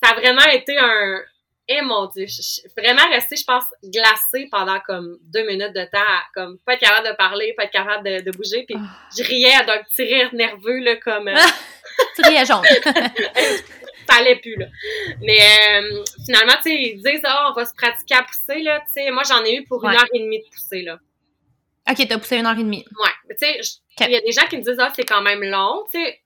ça 0.03 0.11
a 0.11 0.15
vraiment 0.15 0.45
été 0.53 0.77
un... 0.79 1.23
Eh 1.67 1.81
mon 1.81 2.07
Dieu, 2.09 2.27
je 2.27 2.43
suis 2.43 2.63
vraiment 2.77 3.09
restée, 3.11 3.37
je 3.37 3.45
pense, 3.45 3.65
glacée 3.83 4.49
pendant 4.51 4.79
comme 4.81 5.17
deux 5.23 5.47
minutes 5.47 5.73
de 5.73 5.85
temps, 5.91 6.21
comme 6.35 6.59
pas 6.59 6.75
être 6.75 6.81
capable 6.81 7.09
de 7.09 7.15
parler, 7.15 7.55
pas 7.57 7.65
être 7.65 7.71
capable 7.71 8.05
de, 8.05 8.31
bouger, 8.33 8.65
puis 8.69 8.77
ah. 8.79 9.09
je 9.17 9.25
riais 9.25 9.65
d'un 9.65 9.83
petit 9.83 10.03
rire 10.03 10.29
nerveux, 10.35 10.81
là, 10.81 10.97
comme... 10.97 11.29
Euh, 11.29 11.35
tu 12.17 12.29
riais 12.29 12.45
jaune. 12.45 12.61
ça 14.09 14.19
allait 14.19 14.37
plus, 14.37 14.57
là. 14.57 14.67
Mais 15.21 15.39
euh, 15.39 16.05
finalement, 16.25 16.55
tu 16.57 16.71
sais, 16.71 16.83
ils 16.83 17.03
disent, 17.03 17.23
oh, 17.25 17.51
on 17.51 17.53
va 17.55 17.65
se 17.65 17.75
pratiquer 17.75 18.15
à 18.15 18.23
pousser, 18.23 18.63
là. 18.63 18.81
Tu 18.87 18.93
sais, 18.93 19.11
moi, 19.11 19.23
j'en 19.29 19.45
ai 19.45 19.57
eu 19.57 19.65
pour 19.65 19.85
une 19.85 19.95
heure 19.95 20.07
et 20.13 20.21
demie 20.21 20.39
de 20.39 20.45
pousser, 20.51 20.83
là. 20.83 20.99
OK, 21.91 22.07
t'as 22.09 22.19
poussé 22.19 22.37
une 22.39 22.47
heure 22.47 22.59
et 22.59 22.63
demie. 22.63 22.85
Ouais. 23.03 23.37
Tu 23.39 23.47
sais, 23.47 23.61
il 24.01 24.11
y 24.11 24.17
a 24.17 24.21
des 24.21 24.33
gens 24.33 24.47
qui 24.49 24.57
me 24.57 24.63
disent, 24.63 24.79
ah, 24.79 24.91
c'est 24.95 25.05
quand 25.05 25.23
même 25.23 25.43
long, 25.43 25.85
tu 25.93 26.03
sais. 26.03 26.21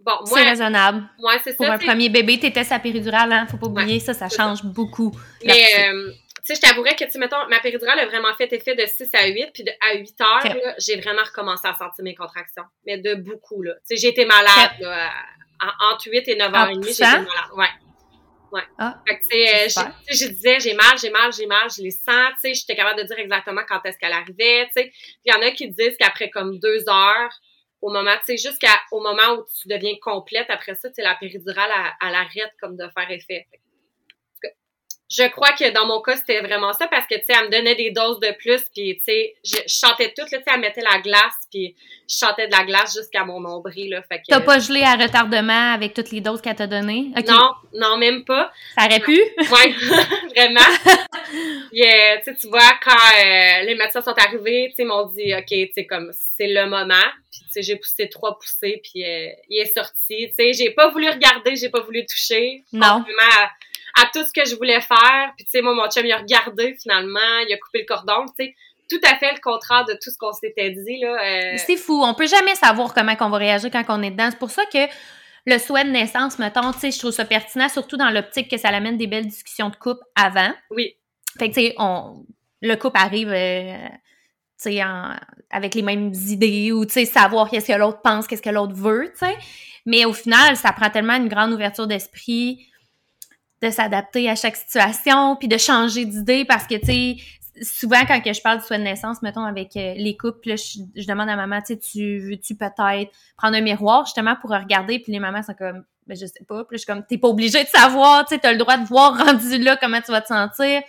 Bon, 0.00 0.12
moi. 0.26 0.38
C'est 0.38 0.48
raisonnable. 0.48 1.08
Ouais, 1.18 1.38
c'est 1.42 1.52
ça. 1.52 1.56
Pour 1.56 1.66
un 1.66 1.78
premier 1.78 2.08
bébé, 2.08 2.38
t'étais 2.38 2.64
sa 2.64 2.78
péridurale, 2.78 3.32
hein. 3.32 3.46
Faut 3.50 3.56
pas 3.56 3.66
oublier 3.66 4.00
ça, 4.00 4.14
ça 4.14 4.28
change 4.28 4.62
beaucoup. 4.62 5.12
Mais, 5.44 5.64
euh, 5.78 6.12
tu 6.44 6.54
sais, 6.54 6.54
je 6.54 6.60
t'avouerais 6.60 6.94
que, 6.94 7.04
tu 7.10 7.18
mettons, 7.18 7.36
ma 7.48 7.60
péridurale 7.60 7.98
a 8.00 8.06
vraiment 8.06 8.32
fait 8.34 8.52
effet 8.52 8.74
de 8.74 8.84
6 8.86 9.10
à 9.14 9.26
8, 9.26 9.50
puis 9.52 9.64
de, 9.64 9.72
à 9.80 9.96
8 9.96 10.20
heures, 10.20 10.74
j'ai 10.78 11.00
vraiment 11.00 11.22
recommencé 11.24 11.66
à 11.66 11.74
sentir 11.74 12.04
mes 12.04 12.14
contractions. 12.14 12.64
Mais 12.84 12.98
de 12.98 13.14
beaucoup, 13.14 13.62
là. 13.62 13.72
Tu 13.88 13.96
sais, 13.96 13.96
j'ai 13.96 14.08
été 14.08 14.24
malade, 14.24 14.72
là, 14.80 15.10
entre 15.90 16.10
8 16.10 16.28
et 16.28 16.36
9 16.36 16.50
h 16.50 16.72
30, 16.72 16.84
j'étais 16.84 17.04
malade. 17.04 17.26
Ouais. 17.56 17.68
Ouais. 18.52 18.62
Ah, 18.78 19.02
fait 19.06 19.18
que, 19.18 19.22
tu 19.22 19.70
sais, 19.70 20.26
je 20.26 20.28
disais, 20.28 20.60
j'ai 20.60 20.74
mal, 20.74 20.96
j'ai 20.98 21.10
mal, 21.10 21.32
j'ai 21.32 21.46
mal, 21.46 21.68
je 21.68 21.82
les 21.82 21.90
sens, 21.90 22.30
tu 22.42 22.48
sais, 22.48 22.54
j'étais 22.54 22.76
capable 22.76 23.00
de 23.02 23.06
dire 23.06 23.18
exactement 23.18 23.62
quand 23.68 23.80
est-ce 23.84 23.98
qu'elle 23.98 24.12
arrivait, 24.12 24.66
tu 24.66 24.82
sais. 24.82 24.92
Il 25.24 25.34
y 25.34 25.36
en 25.36 25.42
a 25.42 25.50
qui 25.50 25.68
disent 25.68 25.96
qu'après 25.98 26.30
comme 26.30 26.58
deux 26.60 26.88
heures, 26.88 27.40
au 27.82 27.90
moment, 27.90 28.14
tu 28.24 28.36
sais, 28.36 28.36
jusqu'au 28.36 29.00
moment 29.00 29.38
où 29.38 29.44
tu 29.60 29.68
deviens 29.68 29.94
complète, 30.00 30.46
après 30.48 30.74
ça, 30.74 30.88
tu 30.88 30.94
sais, 30.94 31.02
la 31.02 31.16
péridurale, 31.16 31.70
elle, 31.74 32.08
elle, 32.08 32.14
arrête 32.14 32.52
comme 32.60 32.76
de 32.76 32.88
faire 32.96 33.10
effet 33.10 33.46
je 35.08 35.22
crois 35.28 35.52
que 35.52 35.72
dans 35.72 35.86
mon 35.86 36.00
cas, 36.00 36.16
c'était 36.16 36.40
vraiment 36.40 36.72
ça 36.72 36.88
parce 36.88 37.06
que, 37.06 37.14
tu 37.14 37.24
sais, 37.26 37.32
elle 37.38 37.46
me 37.46 37.50
donnait 37.50 37.76
des 37.76 37.90
doses 37.92 38.18
de 38.18 38.34
plus, 38.38 38.62
puis, 38.74 38.96
tu 38.96 39.04
sais, 39.04 39.34
je, 39.44 39.56
chantais 39.68 40.12
tout, 40.16 40.22
là, 40.22 40.38
tu 40.38 40.44
sais, 40.44 40.50
elle 40.52 40.60
mettait 40.60 40.80
la 40.80 40.98
glace, 40.98 41.46
puis 41.50 41.76
je 42.08 42.16
chantais 42.16 42.48
de 42.48 42.52
la 42.52 42.64
glace 42.64 42.96
jusqu'à 42.96 43.24
mon 43.24 43.40
nombril, 43.40 43.90
là, 43.90 44.02
fait 44.02 44.18
que... 44.18 44.22
T'as 44.28 44.40
pas 44.40 44.58
gelé 44.58 44.82
à 44.82 44.96
retardement 44.96 45.74
avec 45.74 45.94
toutes 45.94 46.10
les 46.10 46.20
doses 46.20 46.40
qu'elle 46.40 46.56
t'a 46.56 46.66
données? 46.66 47.12
Non, 47.28 47.52
non, 47.74 47.98
même 47.98 48.24
pas. 48.24 48.52
Ça 48.76 48.86
aurait 48.86 49.00
pu? 49.00 49.16
Ouais, 49.16 49.74
vraiment. 50.34 50.60
euh, 50.86 52.16
tu 52.18 52.24
sais, 52.24 52.34
tu 52.40 52.48
vois, 52.48 52.72
quand 52.82 52.90
euh, 52.92 53.62
les 53.62 53.76
médecins 53.76 54.02
sont 54.02 54.18
arrivés, 54.18 54.68
tu 54.70 54.76
sais, 54.76 54.82
ils 54.82 54.86
m'ont 54.86 55.06
dit, 55.06 55.32
OK, 55.34 55.46
tu 55.46 55.70
sais, 55.72 55.86
comme, 55.86 56.10
c'est 56.36 56.48
le 56.48 56.66
moment, 56.68 56.94
puis, 57.30 57.40
tu 57.42 57.52
sais, 57.52 57.62
j'ai 57.62 57.76
poussé 57.76 58.08
trois 58.08 58.36
poussées, 58.36 58.80
puis 58.82 59.04
euh, 59.04 59.28
il 59.48 59.60
est 59.60 59.72
sorti, 59.72 60.28
tu 60.28 60.34
sais, 60.34 60.52
j'ai 60.52 60.70
pas 60.70 60.88
voulu 60.88 61.08
regarder, 61.08 61.54
j'ai 61.54 61.68
pas 61.68 61.80
voulu 61.80 62.04
toucher. 62.06 62.64
Non. 62.72 63.02
Vraiment, 63.02 63.48
à 63.96 64.06
tout 64.12 64.24
ce 64.24 64.32
que 64.32 64.48
je 64.48 64.54
voulais 64.56 64.80
faire. 64.80 65.32
Puis, 65.36 65.44
tu 65.44 65.50
sais, 65.50 65.62
moi, 65.62 65.74
mon 65.74 65.88
chum, 65.88 66.04
il 66.04 66.12
a 66.12 66.18
regardé 66.18 66.76
finalement, 66.80 67.38
il 67.46 67.52
a 67.52 67.56
coupé 67.58 67.80
le 67.80 67.86
cordon, 67.86 68.26
tu 68.38 68.44
sais. 68.44 68.54
Tout 68.88 69.00
à 69.02 69.16
fait 69.16 69.32
le 69.32 69.40
contraire 69.40 69.84
de 69.84 69.94
tout 69.94 70.10
ce 70.10 70.18
qu'on 70.18 70.32
s'était 70.32 70.70
dit, 70.70 71.00
là. 71.00 71.16
Euh. 71.24 71.56
C'est 71.56 71.76
fou. 71.76 72.02
On 72.04 72.14
peut 72.14 72.28
jamais 72.28 72.54
savoir 72.54 72.94
comment 72.94 73.14
on 73.18 73.30
va 73.30 73.38
réagir 73.38 73.70
quand 73.72 73.82
on 73.88 74.02
est 74.02 74.12
dedans. 74.12 74.28
C'est 74.30 74.38
pour 74.38 74.50
ça 74.50 74.62
que 74.66 74.86
le 75.46 75.58
souhait 75.58 75.84
de 75.84 75.90
naissance, 75.90 76.38
mettons, 76.38 76.72
tu 76.72 76.80
sais, 76.80 76.90
je 76.90 76.98
trouve 76.98 77.12
ça 77.12 77.24
pertinent, 77.24 77.68
surtout 77.68 77.96
dans 77.96 78.10
l'optique 78.10 78.50
que 78.50 78.56
ça 78.56 78.68
amène 78.68 78.96
des 78.96 79.06
belles 79.06 79.26
discussions 79.26 79.70
de 79.70 79.76
couple 79.76 80.02
avant. 80.14 80.52
Oui. 80.70 80.94
Fait 81.38 81.50
que, 81.50 81.54
tu 81.54 81.60
sais, 81.60 81.74
on, 81.78 82.24
le 82.62 82.74
couple 82.74 82.98
arrive, 82.98 83.28
euh, 83.28 83.76
tu 84.60 84.72
sais, 84.72 84.80
avec 85.50 85.74
les 85.74 85.82
mêmes 85.82 86.12
idées 86.12 86.72
ou, 86.72 86.84
tu 86.84 86.92
sais, 86.92 87.04
savoir 87.04 87.48
qu'est-ce 87.48 87.68
que 87.68 87.78
l'autre 87.78 88.02
pense, 88.02 88.26
qu'est-ce 88.26 88.42
que 88.42 88.50
l'autre 88.50 88.74
veut, 88.74 89.12
tu 89.12 89.26
sais. 89.26 89.36
Mais 89.84 90.04
au 90.04 90.12
final, 90.12 90.56
ça 90.56 90.72
prend 90.72 90.90
tellement 90.90 91.14
une 91.14 91.28
grande 91.28 91.52
ouverture 91.52 91.86
d'esprit 91.86 92.66
de 93.62 93.70
s'adapter 93.70 94.28
à 94.28 94.34
chaque 94.34 94.56
situation, 94.56 95.36
puis 95.36 95.48
de 95.48 95.56
changer 95.56 96.04
d'idée 96.04 96.44
parce 96.44 96.66
que, 96.66 96.74
tu 96.74 96.86
sais, 96.86 97.16
souvent 97.62 98.04
quand 98.06 98.20
que 98.20 98.32
je 98.32 98.40
parle 98.40 98.58
du 98.58 98.64
soin 98.64 98.78
de 98.78 98.84
naissance, 98.84 99.22
mettons, 99.22 99.44
avec 99.44 99.76
euh, 99.76 99.94
les 99.96 100.16
couples, 100.16 100.50
là, 100.50 100.56
je, 100.56 101.06
demande 101.06 101.28
à 101.28 101.36
maman, 101.36 101.60
tu 101.60 101.74
sais, 101.74 101.78
tu 101.78 102.18
veux-tu 102.18 102.54
peut-être 102.54 103.10
prendre 103.36 103.56
un 103.56 103.60
miroir 103.60 104.04
justement 104.04 104.36
pour 104.40 104.50
regarder, 104.50 104.98
puis 104.98 105.12
les 105.12 105.20
mamans 105.20 105.42
sont 105.42 105.54
comme, 105.54 105.84
ben 106.06 106.16
je 106.16 106.26
sais 106.26 106.44
pas, 106.46 106.64
puis 106.64 106.76
je 106.76 106.82
suis 106.82 106.86
comme, 106.86 107.04
t'es 107.04 107.18
pas 107.18 107.28
obligé 107.28 107.62
de 107.62 107.68
savoir, 107.68 108.26
tu 108.26 108.34
sais, 108.34 108.40
t'as 108.40 108.52
le 108.52 108.58
droit 108.58 108.76
de 108.76 108.86
voir 108.86 109.16
rendu 109.26 109.58
là 109.58 109.76
comment 109.76 110.00
tu 110.00 110.12
vas 110.12 110.20
te 110.20 110.28
sentir, 110.28 110.82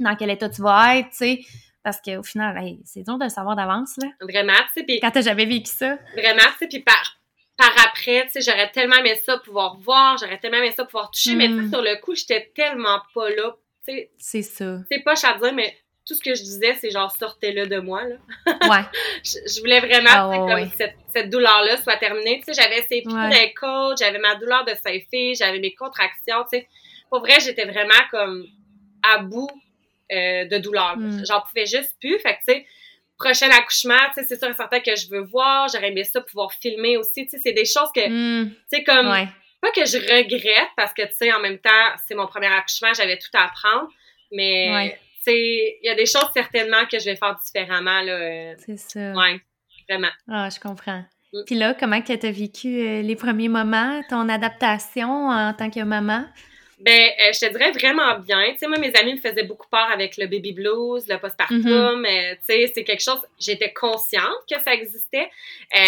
dans 0.00 0.14
quel 0.16 0.30
état 0.30 0.48
tu 0.48 0.62
vas 0.62 0.98
être, 0.98 1.10
tu 1.10 1.16
sais, 1.16 1.40
parce 1.82 2.00
qu'au 2.00 2.22
final, 2.22 2.58
c'est 2.84 3.02
dur 3.02 3.18
de 3.18 3.24
le 3.24 3.30
savoir 3.30 3.56
d'avance, 3.56 3.96
là. 3.98 4.08
Vraiment, 4.20 4.52
tu 4.52 4.80
sais, 4.80 4.82
puis... 4.84 5.00
Quand 5.00 5.10
t'as 5.10 5.20
jamais 5.20 5.44
vécu 5.44 5.70
ça. 5.70 5.98
Vraiment, 6.16 6.50
tu 6.52 6.58
sais, 6.60 6.66
puis 6.68 6.80
par 6.80 7.18
par 7.56 7.72
après, 7.86 8.24
tu 8.24 8.32
sais, 8.32 8.40
j'aurais 8.40 8.70
tellement 8.70 8.96
aimé 8.96 9.14
ça 9.14 9.38
pouvoir 9.38 9.76
voir, 9.76 10.18
j'aurais 10.18 10.38
tellement 10.38 10.58
aimé 10.58 10.72
ça 10.72 10.84
pouvoir 10.84 11.10
toucher, 11.10 11.34
mais 11.36 11.48
mm. 11.48 11.70
sur 11.70 11.82
le 11.82 12.00
coup, 12.00 12.14
j'étais 12.14 12.50
tellement 12.54 13.00
pas 13.14 13.30
là, 13.30 13.56
tu 13.86 13.94
sais. 13.94 14.10
C'est 14.18 14.42
ça. 14.42 14.78
C'est 14.90 15.00
pas 15.00 15.12
à 15.12 15.38
dire, 15.38 15.52
mais 15.54 15.76
tout 16.06 16.14
ce 16.14 16.20
que 16.20 16.34
je 16.34 16.42
disais, 16.42 16.74
c'est 16.74 16.90
genre 16.90 17.10
sortez-le 17.16 17.66
de 17.66 17.78
moi, 17.78 18.02
là. 18.04 18.16
Ouais. 18.68 18.84
je, 19.24 19.60
voulais 19.60 19.80
vraiment 19.80 20.32
ah, 20.32 20.64
que 20.64 20.76
cette, 20.76 20.96
cette 21.12 21.30
douleur-là 21.30 21.76
soit 21.78 21.96
terminée. 21.96 22.42
Tu 22.44 22.52
sais, 22.52 22.62
j'avais 22.62 22.80
essayé 22.80 23.02
tout 23.02 23.14
ouais. 23.14 23.54
coachs, 23.54 23.98
j'avais 23.98 24.18
ma 24.18 24.34
douleur 24.34 24.64
de 24.64 24.74
filles, 25.10 25.34
j'avais 25.34 25.60
mes 25.60 25.74
contractions, 25.74 26.42
tu 26.50 26.58
sais. 26.58 26.68
Pour 27.08 27.20
vrai, 27.20 27.38
j'étais 27.40 27.64
vraiment 27.64 28.02
comme 28.10 28.44
à 29.02 29.18
bout 29.18 29.50
euh, 30.12 30.44
de 30.46 30.58
douleur. 30.58 30.96
Mm. 30.98 31.24
J'en 31.24 31.40
pouvais 31.40 31.66
juste 31.66 31.96
plus. 32.00 32.18
Fait 32.18 32.34
que, 32.34 32.38
tu 32.46 32.52
sais, 32.52 32.66
prochain 33.18 33.48
accouchement, 33.50 33.94
tu 34.14 34.22
sais, 34.22 34.26
c'est 34.28 34.38
sûr 34.38 34.48
et 34.48 34.54
certain 34.54 34.80
que 34.80 34.96
je 34.96 35.08
veux 35.08 35.22
voir, 35.22 35.68
j'aurais 35.72 35.88
aimé 35.88 36.04
ça 36.04 36.20
pouvoir 36.20 36.52
filmer 36.52 36.96
aussi, 36.96 37.26
tu 37.26 37.30
sais, 37.30 37.38
c'est 37.42 37.52
des 37.52 37.64
choses 37.64 37.90
que, 37.94 38.08
hmm. 38.08 38.50
tu 38.50 38.56
sais, 38.68 38.84
comme, 38.84 39.06
pas 39.06 39.70
que 39.70 39.86
je 39.86 39.98
regrette, 39.98 40.70
parce 40.76 40.92
que, 40.92 41.02
tu 41.02 41.14
sais, 41.16 41.32
en 41.32 41.40
même 41.40 41.58
temps, 41.58 41.70
c'est 42.06 42.14
mon 42.14 42.26
premier 42.26 42.48
accouchement, 42.48 42.92
j'avais 42.94 43.18
tout 43.18 43.30
à 43.34 43.44
apprendre, 43.44 43.88
mais, 44.32 44.98
tu 45.24 45.30
sais, 45.30 45.78
il 45.82 45.86
y 45.86 45.88
a 45.88 45.94
des 45.94 46.06
choses 46.06 46.28
certainement 46.34 46.84
que 46.90 46.98
je 46.98 47.06
vais 47.06 47.16
faire 47.16 47.36
différemment, 47.42 48.02
là. 48.02 48.12
Euh, 48.12 48.54
c'est 48.58 48.76
ça. 48.76 49.12
Ouais, 49.12 49.40
vraiment. 49.88 50.10
Ah, 50.28 50.48
je 50.50 50.60
comprends. 50.60 51.04
Mm. 51.32 51.40
Puis 51.46 51.54
là, 51.54 51.74
comment 51.74 52.00
tu 52.02 52.12
as 52.12 52.30
vécu 52.30 52.80
euh, 52.80 53.02
les 53.02 53.16
premiers 53.16 53.48
moments, 53.48 54.02
ton 54.10 54.28
adaptation 54.28 55.28
en 55.28 55.54
tant 55.54 55.70
que 55.70 55.80
maman? 55.80 56.26
Ben, 56.80 57.10
euh, 57.20 57.32
je 57.32 57.40
te 57.40 57.52
dirais 57.52 57.70
vraiment 57.70 58.18
bien. 58.18 58.52
Tu 58.52 58.58
sais, 58.58 58.66
moi, 58.66 58.78
mes 58.78 58.92
amis 58.96 59.14
me 59.14 59.20
faisaient 59.20 59.44
beaucoup 59.44 59.68
peur 59.68 59.88
avec 59.92 60.16
le 60.16 60.26
baby 60.26 60.52
blues, 60.52 61.06
le 61.08 61.18
postpartum. 61.18 61.58
Mm 61.58 62.04
tu 62.04 62.44
sais, 62.46 62.72
c'est 62.74 62.84
quelque 62.84 63.02
chose, 63.02 63.20
j'étais 63.38 63.72
consciente 63.72 64.38
que 64.50 64.60
ça 64.62 64.74
existait. 64.74 65.30
Euh, 65.76 65.78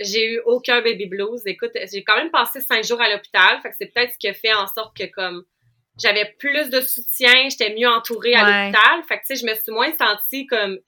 J'ai 0.00 0.32
eu 0.32 0.40
aucun 0.46 0.80
baby 0.80 1.06
blues. 1.06 1.42
Écoute, 1.46 1.72
j'ai 1.74 2.02
quand 2.04 2.16
même 2.16 2.30
passé 2.30 2.60
cinq 2.60 2.84
jours 2.84 3.00
à 3.00 3.08
l'hôpital. 3.10 3.60
Fait 3.62 3.70
que 3.70 3.76
c'est 3.78 3.92
peut-être 3.92 4.12
ce 4.12 4.18
qui 4.18 4.28
a 4.28 4.34
fait 4.34 4.52
en 4.54 4.66
sorte 4.66 4.96
que, 4.96 5.04
comme, 5.04 5.44
j'avais 6.00 6.34
plus 6.38 6.70
de 6.70 6.80
soutien, 6.80 7.48
j'étais 7.48 7.74
mieux 7.74 7.88
entourée 7.88 8.34
à 8.34 8.44
l'hôpital. 8.44 9.02
Fait 9.08 9.18
que, 9.18 9.26
tu 9.26 9.36
sais, 9.36 9.46
je 9.46 9.50
me 9.50 9.54
suis 9.54 9.72
moins 9.72 9.90
sentie 9.98 10.46
comme, 10.46 10.78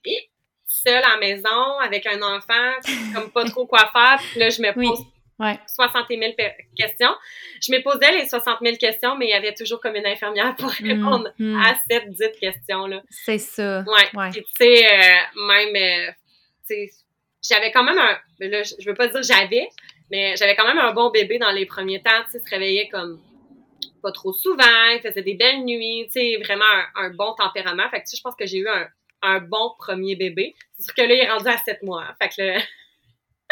seule 0.67 1.03
à 1.03 1.09
la 1.09 1.17
maison 1.17 1.79
avec 1.83 2.05
un 2.05 2.21
enfant, 2.21 2.71
comme 3.13 3.29
pas 3.31 3.43
trop 3.49 3.65
quoi 3.65 3.89
faire. 3.91 4.19
Puis 4.31 4.39
là, 4.39 4.49
je 4.49 4.61
me 4.61 4.73
pose 4.73 5.05
Ouais. 5.41 5.59
60 5.65 6.05
000 6.07 6.21
questions. 6.77 7.15
Je 7.61 7.71
me 7.71 7.81
posais 7.81 8.11
les 8.11 8.27
60 8.27 8.59
000 8.61 8.77
questions, 8.77 9.15
mais 9.17 9.25
il 9.25 9.29
y 9.31 9.33
avait 9.33 9.55
toujours 9.55 9.81
comme 9.81 9.95
une 9.95 10.05
infirmière 10.05 10.55
pour 10.55 10.69
mm, 10.69 10.85
répondre 10.85 11.29
mm. 11.39 11.59
à 11.59 11.75
cette 11.89 12.09
dite 12.11 12.39
question-là. 12.39 13.01
C'est 13.09 13.39
ça. 13.39 13.83
Ouais. 13.87 14.29
tu 14.31 14.43
sais, 14.55 14.85
euh, 14.85 15.45
même, 15.47 15.75
euh, 15.75 16.11
tu 16.67 16.75
sais, 16.75 16.89
j'avais 17.41 17.71
quand 17.71 17.83
même 17.83 17.97
un, 17.97 18.19
là, 18.39 18.61
je 18.63 18.87
veux 18.87 18.93
pas 18.93 19.07
dire 19.07 19.23
j'avais, 19.23 19.67
Mais 20.11 20.35
j'avais 20.37 20.55
quand 20.55 20.67
même 20.67 20.77
un 20.77 20.93
bon 20.93 21.09
bébé 21.09 21.39
dans 21.39 21.51
les 21.51 21.65
premiers 21.65 22.03
temps, 22.03 22.21
tu 22.25 22.31
sais, 22.31 22.39
se 22.39 22.49
réveillait 22.49 22.89
comme 22.89 23.19
pas 24.03 24.11
trop 24.11 24.33
souvent, 24.33 24.87
il 24.93 24.99
faisait 25.01 25.21
des 25.21 25.35
belles 25.35 25.63
nuits, 25.63 26.05
tu 26.07 26.19
sais, 26.19 26.37
vraiment 26.43 26.65
un, 26.95 27.09
bon 27.11 27.33
tempérament. 27.33 27.89
Fait 27.89 28.01
que 28.01 28.03
tu 28.03 28.11
sais, 28.11 28.17
je 28.17 28.21
pense 28.21 28.35
que 28.35 28.45
j'ai 28.45 28.57
eu 28.57 28.67
un, 28.67 28.87
un 29.23 29.39
bon 29.39 29.73
premier 29.79 30.15
bébé. 30.15 30.55
C'est 30.77 30.83
sûr 30.83 30.93
que 30.93 31.01
là, 31.01 31.13
il 31.13 31.19
est 31.19 31.31
rendu 31.31 31.47
à 31.47 31.57
7 31.57 31.81
mois. 31.83 32.03
Hein. 32.03 32.15
Fait 32.21 32.29
que 32.29 32.41
le... 32.41 32.59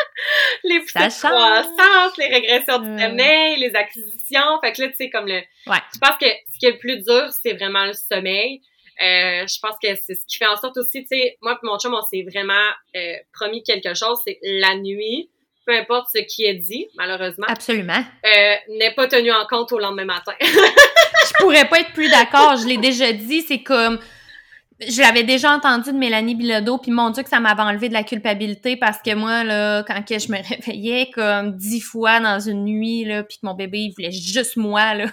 les 0.64 0.80
petites 0.80 0.94
croissances, 0.94 2.18
les 2.18 2.28
régressions 2.28 2.80
du 2.80 3.02
sommeil, 3.02 3.60
les 3.60 3.76
acquisitions. 3.76 4.60
Fait 4.62 4.74
que 4.74 4.82
là, 4.82 4.88
tu 4.90 4.96
sais, 4.96 5.10
comme 5.10 5.28
le... 5.28 5.42
Ouais. 5.68 5.82
Je 5.94 6.00
pense 6.00 6.18
que 6.20 6.28
ce 6.54 6.60
qui 6.60 6.66
est 6.66 6.72
le 6.72 6.78
plus 6.78 7.04
dur, 7.04 7.30
c'est 7.42 7.54
vraiment 7.54 7.86
le 7.86 7.94
sommeil. 7.94 8.62
Euh, 9.02 9.48
je 9.48 9.60
pense 9.62 9.76
que 9.82 9.96
c'est 9.96 10.16
ce 10.16 10.26
qui 10.28 10.38
fait 10.38 10.48
en 10.48 10.58
sorte 10.58 10.76
aussi, 10.78 11.06
tu 11.06 11.18
sais, 11.18 11.38
moi 11.42 11.54
et 11.54 11.66
mon 11.66 11.80
chum, 11.80 11.94
on 11.94 12.02
s'est 12.02 12.26
vraiment 12.30 12.54
euh, 12.98 13.14
promis 13.32 13.64
quelque 13.64 13.94
chose, 13.94 14.20
c'est 14.28 14.40
la 14.44 14.76
nuit, 14.76 15.30
peu 15.66 15.74
importe 15.74 16.08
ce 16.14 16.20
qui 16.20 16.44
est 16.44 16.56
dit, 16.56 16.86
malheureusement. 16.98 17.46
Absolument. 17.48 18.04
Euh, 18.26 18.56
n'est 18.78 18.94
pas 18.94 19.08
tenu 19.08 19.32
en 19.32 19.46
compte 19.46 19.72
au 19.72 19.80
lendemain 19.80 20.04
matin. 20.04 20.34
je 20.42 21.32
pourrais 21.40 21.70
pas 21.70 21.80
être 21.80 21.94
plus 21.94 22.10
d'accord. 22.10 22.58
Je 22.58 22.68
l'ai 22.68 22.78
déjà 22.78 23.14
dit, 23.14 23.42
c'est 23.42 23.64
comme 23.64 24.00
je 24.88 25.02
l'avais 25.02 25.24
déjà 25.24 25.54
entendu 25.54 25.92
de 25.92 25.98
Mélanie 25.98 26.36
Bilodeau, 26.36 26.78
puis 26.78 26.92
mon 26.92 27.10
Dieu 27.10 27.24
que 27.24 27.30
ça 27.30 27.40
m'avait 27.40 27.62
enlevé 27.62 27.90
de 27.90 27.94
la 27.94 28.04
culpabilité 28.04 28.78
parce 28.78 29.00
que 29.02 29.14
moi, 29.14 29.44
là, 29.44 29.84
quand 29.84 30.02
que 30.06 30.18
je 30.18 30.32
me 30.32 30.38
réveillais 30.50 31.12
comme 31.14 31.58
dix 31.58 31.82
fois 31.82 32.20
dans 32.20 32.40
une 32.40 32.64
nuit, 32.64 33.04
là, 33.04 33.24
puis 33.24 33.38
que 33.38 33.46
mon 33.46 33.56
bébé, 33.56 33.80
il 33.80 33.92
voulait 33.92 34.12
juste 34.12 34.56
moi, 34.56 34.94
là. 34.94 35.06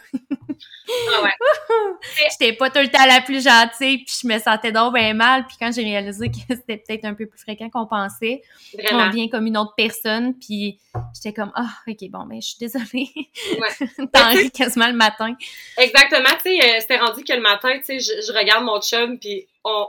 ah 1.09 1.23
ouais. 1.23 1.31
J'étais 2.31 2.53
pas 2.53 2.71
tout 2.71 2.79
le 2.79 2.89
temps 2.89 3.07
la 3.07 3.21
plus 3.21 3.43
gentille, 3.43 3.99
puis 3.99 4.15
je 4.23 4.29
me 4.29 4.39
sentais 4.39 4.71
donc 4.71 4.95
bien 4.95 5.15
mal, 5.15 5.47
puis 5.47 5.57
quand 5.59 5.73
j'ai 5.73 5.83
réalisé 5.83 6.29
que 6.29 6.37
c'était 6.49 6.77
peut-être 6.77 7.05
un 7.05 7.15
peu 7.15 7.27
plus 7.27 7.41
fréquent 7.41 7.69
qu'on 7.69 7.87
pensait, 7.87 8.43
on 8.93 9.11
vient 9.11 9.29
comme 9.29 9.47
une 9.47 9.57
autre 9.57 9.75
personne, 9.77 10.35
puis 10.35 10.79
j'étais 11.13 11.33
comme, 11.33 11.51
ah, 11.57 11.71
ok, 11.89 12.09
bon, 12.11 12.25
ben, 12.27 12.41
je 12.41 12.49
suis 12.49 12.59
désolée. 12.61 13.11
Ouais. 13.59 14.07
T'en 14.13 14.29
ris 14.29 14.51
quasiment 14.53 14.87
le 14.87 14.95
matin. 14.95 15.35
Exactement, 15.77 16.31
tu 16.43 16.51
sais, 16.51 16.61
euh, 16.61 16.81
c'était 16.81 16.99
rendu 16.99 17.25
que 17.25 17.33
le 17.33 17.43
matin, 17.43 17.71
tu 17.79 17.85
sais, 17.85 18.01
je, 18.01 18.27
je 18.27 18.33
regarde 18.33 18.65
mon 18.65 18.81
chum, 18.81 19.19
puis 19.19 19.47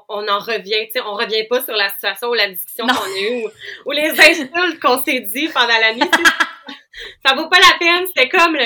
on, 0.09 0.27
en 0.27 0.39
revient, 0.39 0.87
tu 0.87 0.93
sais, 0.93 1.01
on 1.01 1.13
revient 1.13 1.43
pas 1.47 1.63
sur 1.63 1.75
la 1.75 1.89
situation 1.89 2.29
ou 2.29 2.33
la 2.33 2.49
discussion 2.49 2.87
qu'on 2.87 2.93
a 2.93 3.19
eue 3.19 3.45
ou, 3.85 3.91
les 3.91 4.09
insultes 4.19 4.79
qu'on 4.81 5.01
s'est 5.03 5.21
dit 5.21 5.47
pendant 5.49 5.67
la 5.67 5.93
nuit. 5.93 6.09
ça 7.25 7.35
vaut 7.35 7.47
pas 7.47 7.59
la 7.59 7.77
peine, 7.79 8.07
c'était 8.07 8.29
comme 8.29 8.57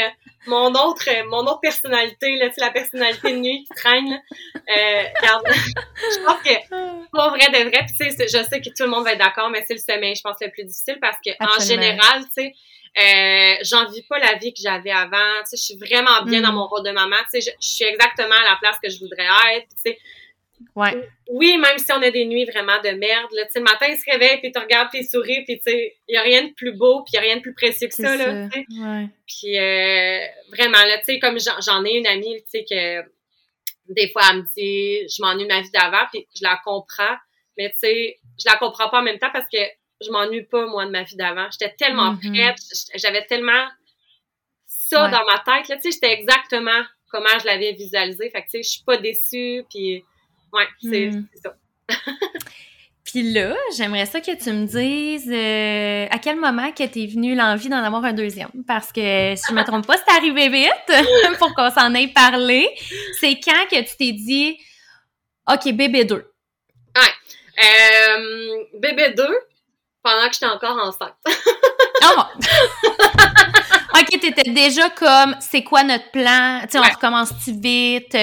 mon 0.48 0.74
autre 0.74 1.08
mon 1.28 1.42
autre 1.42 1.60
personnalité, 1.60 2.38
là, 2.38 2.50
la 2.58 2.72
personnalité 2.72 3.34
de 3.34 3.38
nuit 3.38 3.66
qui 3.66 3.76
traîne. 3.76 4.14
Euh, 4.56 5.04
je 5.22 6.26
pense 6.26 6.42
que 6.42 7.10
pour 7.12 7.30
vrai 7.30 7.50
de 7.50 7.70
vrai, 7.70 7.86
tu 7.88 8.10
sais, 8.10 8.28
je 8.28 8.44
sais 8.50 8.62
que 8.62 8.70
tout 8.70 8.84
le 8.84 8.90
monde 8.90 9.04
va 9.04 9.14
être 9.14 9.20
d'accord, 9.20 9.50
mais 9.50 9.64
c'est 9.68 9.74
le 9.74 9.80
sommeil, 9.80 10.16
je 10.16 10.22
pense, 10.22 10.38
le 10.42 10.50
plus 10.50 10.64
difficile 10.64 10.98
parce 11.02 11.18
que 11.26 11.32
en 11.40 11.60
général, 11.60 12.24
tu 12.24 12.44
sais, 12.44 12.54
euh, 12.98 13.56
j'en 13.64 13.90
vis 13.90 14.04
pas 14.04 14.20
la 14.20 14.36
vie 14.36 14.54
que 14.54 14.60
j'avais 14.62 14.92
avant. 14.92 15.40
Tu 15.44 15.52
sais, 15.52 15.58
je 15.58 15.64
suis 15.64 15.78
vraiment 15.78 16.24
bien 16.24 16.42
dans 16.42 16.52
mm. 16.52 16.56
mon 16.56 16.68
rôle 16.68 16.84
de 16.84 16.92
maman. 16.92 17.16
Tu 17.32 17.40
sais, 17.40 17.52
je, 17.52 17.66
je, 17.66 17.74
suis 17.74 17.86
exactement 17.86 18.36
à 18.36 18.52
la 18.52 18.58
place 18.62 18.78
que 18.84 18.90
je 18.90 19.00
voudrais 19.00 19.28
être. 19.56 19.68
Tu 19.70 19.92
sais, 19.92 20.00
Ouais. 20.76 21.10
Oui, 21.28 21.58
même 21.58 21.78
si 21.78 21.92
on 21.92 22.02
a 22.02 22.12
des 22.12 22.26
nuits 22.26 22.46
vraiment 22.46 22.80
de 22.82 22.90
merde, 22.90 23.30
là, 23.34 23.44
le 23.54 23.62
matin, 23.62 23.86
il 23.90 23.98
se 23.98 24.10
réveille, 24.10 24.40
puis 24.40 24.52
tu 24.52 24.60
regardes, 24.60 24.90
puis 24.90 25.00
il 25.00 25.08
sourit, 25.08 25.44
puis 25.46 25.58
tu 25.60 25.72
sais, 25.72 25.96
il 26.08 26.14
n'y 26.14 26.18
a 26.18 26.22
rien 26.22 26.44
de 26.44 26.54
plus 26.54 26.74
beau, 26.74 27.04
puis 27.04 27.12
il 27.14 27.20
n'y 27.20 27.20
a 27.20 27.22
rien 27.22 27.38
de 27.38 27.42
plus 27.42 27.54
précieux 27.54 27.88
que 27.88 27.96
ça, 27.96 28.16
là, 28.16 28.48
ouais. 28.54 29.08
Puis 29.28 29.58
euh, 29.58 30.26
vraiment, 30.52 30.84
là, 30.86 30.98
tu 31.00 31.06
sais, 31.06 31.20
comme 31.20 31.38
j'en 31.40 31.86
ai 31.86 31.98
une 31.98 32.08
amie, 32.08 32.44
que 32.54 33.02
des 33.90 34.10
fois, 34.10 34.24
elle 34.32 34.38
me 34.38 34.46
dit, 34.56 35.08
je 35.10 35.22
m'ennuie 35.22 35.44
de 35.44 35.54
ma 35.54 35.62
vie 35.62 35.72
d'avant, 35.72 36.06
puis 36.12 36.28
je 36.36 36.44
la 36.44 36.60
comprends, 36.64 37.16
mais 37.58 37.70
tu 37.72 37.78
sais, 37.80 38.20
je 38.40 38.50
la 38.50 38.58
comprends 38.58 38.90
pas 38.90 39.00
en 39.00 39.04
même 39.04 39.20
temps 39.20 39.32
parce 39.32 39.48
que 39.52 39.60
je 40.04 40.10
m'ennuie 40.10 40.44
pas, 40.44 40.66
moi, 40.66 40.86
de 40.86 40.92
ma 40.92 41.04
vie 41.04 41.16
d'avant. 41.16 41.48
J'étais 41.52 41.76
tellement 41.76 42.14
mm-hmm. 42.14 42.42
prête, 42.42 42.58
j'avais 42.96 43.26
tellement 43.26 43.68
ça 44.66 45.08
dans 45.08 45.26
ma 45.26 45.40
tête, 45.40 45.70
là, 45.70 45.78
tu 45.78 45.84
sais, 45.84 45.92
j'étais 45.92 46.12
exactement 46.14 46.84
comment 47.10 47.40
je 47.40 47.46
l'avais 47.46 47.74
visualisé, 47.74 48.30
fait 48.30 48.42
que 48.42 48.50
tu 48.50 48.52
sais, 48.52 48.64
je 48.64 48.70
suis 48.70 48.84
pas 48.84 48.98
déçue, 48.98 49.66
puis 49.70 50.04
Ouais, 50.54 50.68
hmm. 50.84 51.24
c'est 51.34 51.42
ça. 51.44 51.56
Puis 53.12 53.34
là, 53.34 53.56
j'aimerais 53.76 54.06
ça 54.06 54.22
que 54.22 54.32
tu 54.42 54.52
me 54.54 54.66
dises 54.66 55.30
euh, 55.30 56.08
à 56.10 56.18
quel 56.18 56.38
moment 56.38 56.72
que 56.72 56.86
t'es 56.86 57.08
venu 57.08 57.36
l'envie 57.36 57.68
d'en 57.68 57.84
avoir 57.84 58.06
un 58.06 58.14
deuxième? 58.14 58.50
Parce 58.66 58.92
que 58.94 59.36
si 59.36 59.44
je 59.50 59.54
me 59.54 59.64
trompe 59.66 59.86
pas, 59.86 59.98
c'est 59.98 60.16
arrivé 60.16 60.48
vite 60.48 60.98
pour 61.40 61.54
qu'on 61.54 61.70
s'en 61.72 61.94
ait 61.94 62.08
parlé. 62.08 62.70
C'est 63.20 63.38
quand 63.44 63.66
que 63.70 63.82
tu 63.82 63.98
t'es 63.98 64.12
dit 64.14 64.58
OK, 65.52 65.74
bébé 65.74 66.06
2. 66.06 66.16
Ouais. 66.16 67.02
Euh, 67.60 68.64
bébé 68.80 69.14
2, 69.18 69.28
pendant 70.02 70.28
que 70.28 70.34
j'étais 70.34 70.46
encore 70.46 70.78
enceinte. 70.78 71.16
oh 72.04 72.22
OK, 74.00 74.20
t'étais 74.22 74.52
déjà 74.52 74.90
comme 74.90 75.36
c'est 75.42 75.64
quoi 75.64 75.84
notre 75.84 76.10
plan? 76.12 76.62
Tu 76.62 76.70
sais, 76.72 76.80
on 76.80 76.84
recommence-tu 76.84 77.52
vite? 77.60 78.16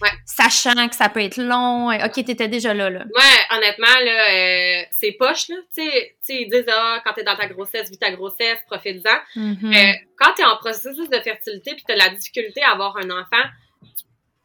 Ouais. 0.00 0.10
Sachant 0.24 0.88
que 0.88 0.94
ça 0.94 1.08
peut 1.08 1.22
être 1.22 1.38
long. 1.38 1.90
OK, 1.90 2.12
t'étais 2.24 2.48
déjà 2.48 2.74
là, 2.74 2.90
là. 2.90 3.04
Ouais, 3.14 3.56
honnêtement, 3.56 3.86
là, 4.04 4.30
euh, 4.30 4.84
c'est 4.90 5.12
poche, 5.12 5.48
là. 5.48 5.56
Tu 5.74 5.82
sais, 5.82 6.14
ils 6.28 6.48
disent, 6.48 6.66
ah, 6.68 7.00
quand 7.04 7.14
t'es 7.14 7.24
dans 7.24 7.36
ta 7.36 7.46
grossesse, 7.46 7.90
vis 7.90 7.98
ta 7.98 8.12
grossesse, 8.12 8.58
profite-en. 8.66 9.40
Mm-hmm. 9.40 9.76
euh, 9.76 9.92
quand 10.16 10.34
t'es 10.34 10.44
en 10.44 10.56
processus 10.56 11.08
de 11.08 11.18
fertilité 11.20 11.74
puis 11.74 11.84
t'as 11.86 11.96
la 11.96 12.10
difficulté 12.10 12.62
à 12.62 12.72
avoir 12.72 12.96
un 12.96 13.10
enfant, 13.10 13.44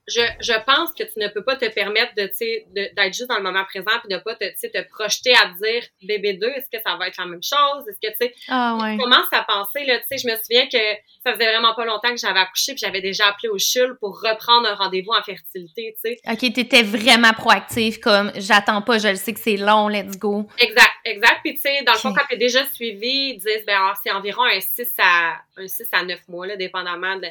je, 0.08 0.22
je 0.42 0.54
pense 0.66 0.92
que 0.98 1.04
tu 1.04 1.18
ne 1.18 1.28
peux 1.30 1.44
pas 1.44 1.56
te 1.56 1.66
permettre 1.70 2.14
de, 2.16 2.30
d'être 2.74 3.14
juste 3.14 3.28
dans 3.28 3.38
le 3.38 3.44
moment 3.44 3.64
présent 3.64 3.92
puis 4.00 4.10
de 4.10 4.18
pas 4.18 4.36
te, 4.36 4.46
te 4.46 4.90
projeter 4.90 5.34
à 5.34 5.48
dire 5.62 5.84
bébé 6.02 6.34
2, 6.34 6.48
est-ce 6.48 6.70
que 6.70 6.82
ça 6.86 6.98
va 6.98 7.08
être 7.08 7.18
la 7.18 7.26
même 7.26 7.44
chose? 7.44 7.88
Est-ce 7.88 8.00
que 8.02 8.12
tu 8.12 8.28
sais, 8.28 8.36
ah, 8.50 8.78
ouais. 8.82 8.98
commence 8.98 9.28
à 9.32 9.44
penser, 9.44 9.86
là, 9.86 10.00
tu 10.00 10.06
sais, 10.12 10.18
je 10.18 10.28
me 10.28 10.38
souviens 10.38 10.68
que 10.68 10.78
ça 11.26 11.34
faisait 11.34 11.50
vraiment 11.50 11.74
pas 11.74 11.86
longtemps 11.86 12.10
que 12.10 12.18
j'avais 12.18 12.40
accouché 12.40 12.74
puis 12.74 12.80
j'avais 12.80 13.02
déjà 13.02 13.28
appelé 13.28 13.50
au 13.50 13.58
CHUL 13.58 13.98
pour 14.00 14.20
reprendre 14.22 14.68
un 14.68 14.76
rendez-vous 14.76 15.12
en 15.12 15.24
fertilité, 15.24 15.96
tu 16.04 16.12
sais. 16.12 16.20
OK, 16.30 16.54
t'étais 16.54 16.84
vraiment 16.84 17.32
proactive 17.32 18.00
comme 18.00 18.32
j'attends 18.36 18.82
pas, 18.82 18.98
je 18.98 19.08
le 19.08 19.16
sais 19.16 19.34
que 19.34 19.40
c'est 19.40 19.58
long, 19.58 19.88
let's 19.88 20.18
go. 20.18 20.48
Exact, 20.58 20.92
exact. 21.06 21.40
Puis 21.44 21.56
tu 21.56 21.62
sais, 21.62 21.84
dans 21.84 21.94
le 21.94 22.00
fond, 22.00 22.14
quand 22.14 22.26
t'es 22.30 22.38
déjà 22.38 22.66
suivi, 22.72 23.36
ils 23.36 23.38
disent 23.38 23.66
ben 23.66 23.78
ah, 23.80 23.94
c'est 24.04 24.12
environ 24.12 24.44
un 24.44 24.60
6 24.60 24.94
à 25.00 25.42
un 25.56 25.68
6 25.68 25.88
à 25.94 26.04
9 26.04 26.20
mois, 26.28 26.48
là, 26.48 26.58
dépendamment 26.58 27.16
de 27.16 27.28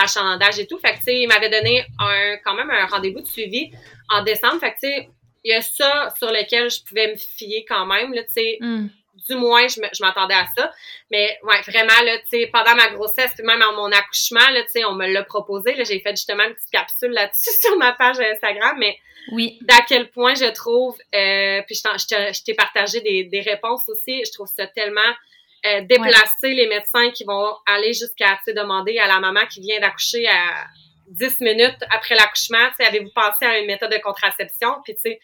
l'achalandage 0.00 0.58
et 0.58 0.66
tout. 0.66 0.78
Fait 0.78 0.94
que 0.94 0.98
tu 0.98 1.04
sais, 1.04 1.20
il 1.20 1.28
m'avait 1.28 1.50
donné 1.50 1.84
un 1.98 2.13
quand 2.44 2.54
même 2.54 2.70
un 2.70 2.86
rendez-vous 2.86 3.20
de 3.20 3.26
suivi 3.26 3.70
en 4.10 4.22
décembre. 4.22 4.60
Fait 4.60 4.72
que 4.72 4.80
tu 4.80 4.88
sais, 4.88 5.08
il 5.44 5.52
y 5.52 5.54
a 5.54 5.60
ça 5.60 6.12
sur 6.18 6.28
lequel 6.28 6.70
je 6.70 6.82
pouvais 6.84 7.12
me 7.12 7.16
fier 7.16 7.64
quand 7.68 7.86
même, 7.86 8.12
là, 8.12 8.22
tu 8.22 8.32
sais. 8.32 8.58
Hmm 8.60 8.88
du 9.28 9.36
moins, 9.36 9.66
je 9.68 10.02
m'attendais 10.02 10.34
à 10.34 10.46
ça. 10.56 10.72
Mais 11.10 11.38
ouais, 11.44 11.60
vraiment, 11.62 12.00
là, 12.04 12.18
tu 12.18 12.30
sais, 12.30 12.50
pendant 12.52 12.74
ma 12.74 12.88
grossesse, 12.88 13.38
même 13.42 13.62
à 13.62 13.72
mon 13.72 13.90
accouchement, 13.90 14.48
là, 14.50 14.62
tu 14.62 14.70
sais, 14.70 14.84
on 14.84 14.94
me 14.94 15.06
l'a 15.06 15.22
proposé. 15.22 15.74
J'ai 15.84 16.00
fait 16.00 16.10
justement 16.10 16.44
une 16.44 16.54
petite 16.54 16.70
capsule 16.70 17.12
là-dessus 17.12 17.50
sur 17.60 17.76
ma 17.76 17.92
page 17.92 18.18
Instagram, 18.18 18.76
mais 18.78 18.98
oui. 19.32 19.58
d'à 19.62 19.80
quel 19.88 20.10
point 20.10 20.34
je 20.34 20.50
trouve, 20.52 20.96
euh, 21.14 21.62
puis 21.66 21.76
je 21.76 22.44
t'ai 22.44 22.54
partagé 22.54 23.00
des, 23.00 23.24
des 23.24 23.40
réponses 23.40 23.88
aussi, 23.88 24.22
je 24.24 24.32
trouve 24.32 24.48
ça 24.48 24.66
tellement 24.66 25.00
euh, 25.66 25.80
déplacé, 25.82 26.52
les 26.52 26.66
médecins 26.66 27.10
qui 27.10 27.24
vont 27.24 27.54
aller 27.66 27.94
jusqu'à, 27.94 28.38
demander 28.48 28.98
à 28.98 29.06
la 29.06 29.20
maman 29.20 29.46
qui 29.46 29.60
vient 29.60 29.80
d'accoucher 29.80 30.26
à 30.26 30.66
10 31.08 31.40
minutes 31.40 31.78
après 31.90 32.14
l'accouchement, 32.14 32.66
tu 32.70 32.76
sais, 32.76 32.84
avez-vous 32.84 33.10
pensé 33.14 33.44
à 33.44 33.58
une 33.58 33.66
méthode 33.66 33.90
de 33.90 33.98
contraception? 33.98 34.68
Puis, 34.84 34.94
tu 34.94 35.02
sais, 35.02 35.20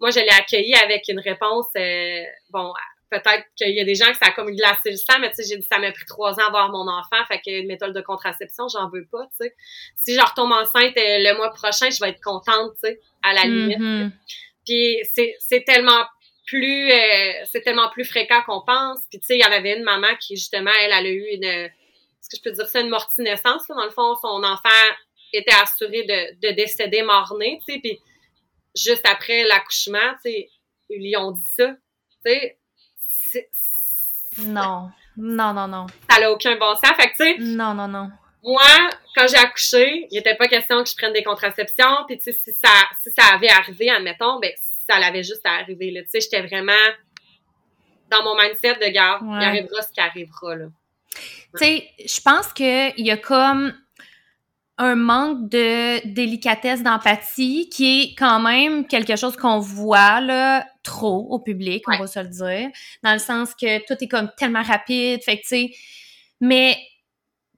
moi, 0.00 0.10
je 0.10 0.20
l'ai 0.20 0.30
accueilli 0.30 0.74
avec 0.74 1.04
une 1.08 1.20
réponse, 1.20 1.66
euh, 1.76 2.22
bon, 2.50 2.72
peut-être 3.10 3.44
qu'il 3.56 3.74
y 3.74 3.80
a 3.80 3.84
des 3.84 3.94
gens 3.94 4.10
que 4.10 4.18
ça 4.18 4.26
a 4.26 4.32
comme 4.32 4.50
glacé 4.50 4.90
le 4.90 4.96
sang, 4.96 5.18
mais 5.20 5.30
tu 5.30 5.36
sais, 5.36 5.44
j'ai 5.48 5.56
dit 5.56 5.66
ça 5.70 5.78
m'a 5.78 5.92
pris 5.92 6.04
trois 6.06 6.34
ans 6.34 6.44
à 6.44 6.46
avoir 6.46 6.70
mon 6.70 6.88
enfant, 6.88 7.24
fait 7.28 7.40
qu'une 7.40 7.66
méthode 7.66 7.94
de 7.94 8.00
contraception, 8.00 8.66
j'en 8.68 8.88
veux 8.88 9.06
pas, 9.10 9.24
tu 9.38 9.46
sais. 9.46 9.54
Si 9.96 10.14
je 10.14 10.20
retombe 10.20 10.52
enceinte 10.52 10.96
euh, 10.96 11.18
le 11.18 11.36
mois 11.36 11.50
prochain, 11.50 11.90
je 11.90 12.00
vais 12.00 12.10
être 12.10 12.22
contente, 12.22 12.72
tu 12.82 12.90
sais, 12.90 13.00
à 13.22 13.32
la 13.32 13.44
limite. 13.44 13.78
Mm-hmm. 13.78 14.10
Puis 14.66 14.98
c'est, 15.14 15.36
c'est 15.40 15.64
tellement 15.64 16.04
plus 16.46 16.92
euh, 16.92 17.32
c'est 17.46 17.62
tellement 17.62 17.88
plus 17.90 18.04
fréquent 18.04 18.42
qu'on 18.42 18.60
pense. 18.60 19.00
Puis 19.10 19.18
tu 19.20 19.26
sais, 19.26 19.36
il 19.36 19.40
y 19.40 19.44
en 19.44 19.52
avait 19.52 19.76
une 19.76 19.84
maman 19.84 20.14
qui 20.20 20.36
justement, 20.36 20.72
elle, 20.82 20.92
elle 20.92 21.06
a 21.06 21.10
eu 21.10 21.26
une 21.32 21.44
est-ce 21.44 22.28
que 22.30 22.36
je 22.38 22.50
peux 22.50 22.56
dire 22.56 22.66
ça, 22.66 22.80
une 22.80 22.88
mortinescence, 22.88 23.68
là, 23.68 23.74
dans 23.74 23.84
le 23.84 23.90
fond, 23.90 24.14
son 24.16 24.42
enfant 24.44 24.70
était 25.36 25.54
assuré 25.54 26.04
de, 26.04 26.48
de 26.48 26.54
décéder 26.54 27.02
mort-né, 27.02 27.60
tu 27.66 27.74
sais, 27.74 27.80
puis 27.80 27.98
juste 28.74 29.06
après 29.06 29.44
l'accouchement, 29.44 30.14
tu 30.24 30.30
sais, 30.30 30.50
ils 30.90 31.02
lui 31.02 31.16
ont 31.16 31.32
dit 31.32 31.48
ça, 31.56 31.68
tu 32.24 32.32
sais, 32.32 32.58
non. 34.38 34.90
Non, 35.16 35.52
non, 35.52 35.68
non. 35.68 35.86
Ça 36.10 36.20
n'a 36.20 36.32
aucun 36.32 36.56
bon 36.56 36.74
sens. 36.74 36.92
Fait 36.96 37.10
que, 37.10 37.16
tu 37.16 37.24
sais. 37.24 37.36
Non, 37.38 37.74
non, 37.74 37.88
non. 37.88 38.10
Moi, 38.42 38.90
quand 39.14 39.26
j'ai 39.28 39.36
accouché, 39.36 40.06
il 40.10 40.16
n'était 40.16 40.34
pas 40.34 40.48
question 40.48 40.82
que 40.82 40.90
je 40.90 40.96
prenne 40.96 41.12
des 41.12 41.22
contraceptions. 41.22 42.04
Puis, 42.06 42.18
tu 42.18 42.24
sais, 42.24 42.32
si 42.32 42.52
ça, 42.52 42.70
si 43.02 43.10
ça 43.10 43.34
avait 43.34 43.48
arrivé, 43.48 43.90
admettons, 43.90 44.38
ben, 44.40 44.52
ça 44.88 44.98
l'avait 44.98 45.22
juste 45.22 45.44
à 45.44 45.52
arriver, 45.52 45.90
là. 45.90 46.02
Tu 46.02 46.10
sais, 46.10 46.20
j'étais 46.20 46.42
vraiment 46.42 46.72
dans 48.10 48.22
mon 48.22 48.36
mindset 48.36 48.74
de 48.74 48.92
garde. 48.92 49.22
Il 49.24 49.44
arrivera 49.44 49.82
ce 49.82 49.92
qui 49.92 50.00
arrivera, 50.00 50.56
là. 50.56 50.66
Tu 51.56 51.64
sais, 51.64 51.88
je 52.04 52.20
pense 52.20 52.52
qu'il 52.52 52.92
y 52.98 53.10
a 53.10 53.16
comme 53.16 53.72
un 54.78 54.96
manque 54.96 55.48
de 55.48 56.06
délicatesse, 56.12 56.82
d'empathie, 56.82 57.68
qui 57.70 58.02
est 58.02 58.14
quand 58.16 58.40
même 58.40 58.86
quelque 58.86 59.16
chose 59.16 59.36
qu'on 59.36 59.60
voit, 59.60 60.20
là, 60.20 60.66
trop 60.82 61.26
au 61.30 61.38
public, 61.38 61.84
on 61.88 61.98
va 61.98 62.06
se 62.06 62.18
le 62.18 62.28
dire. 62.28 62.70
Dans 63.02 63.12
le 63.12 63.18
sens 63.18 63.54
que 63.54 63.78
tout 63.86 64.02
est 64.02 64.08
comme 64.08 64.30
tellement 64.36 64.62
rapide. 64.62 65.22
Fait 65.22 65.36
que, 65.36 65.42
tu 65.42 65.48
sais, 65.48 65.70
mais 66.40 66.76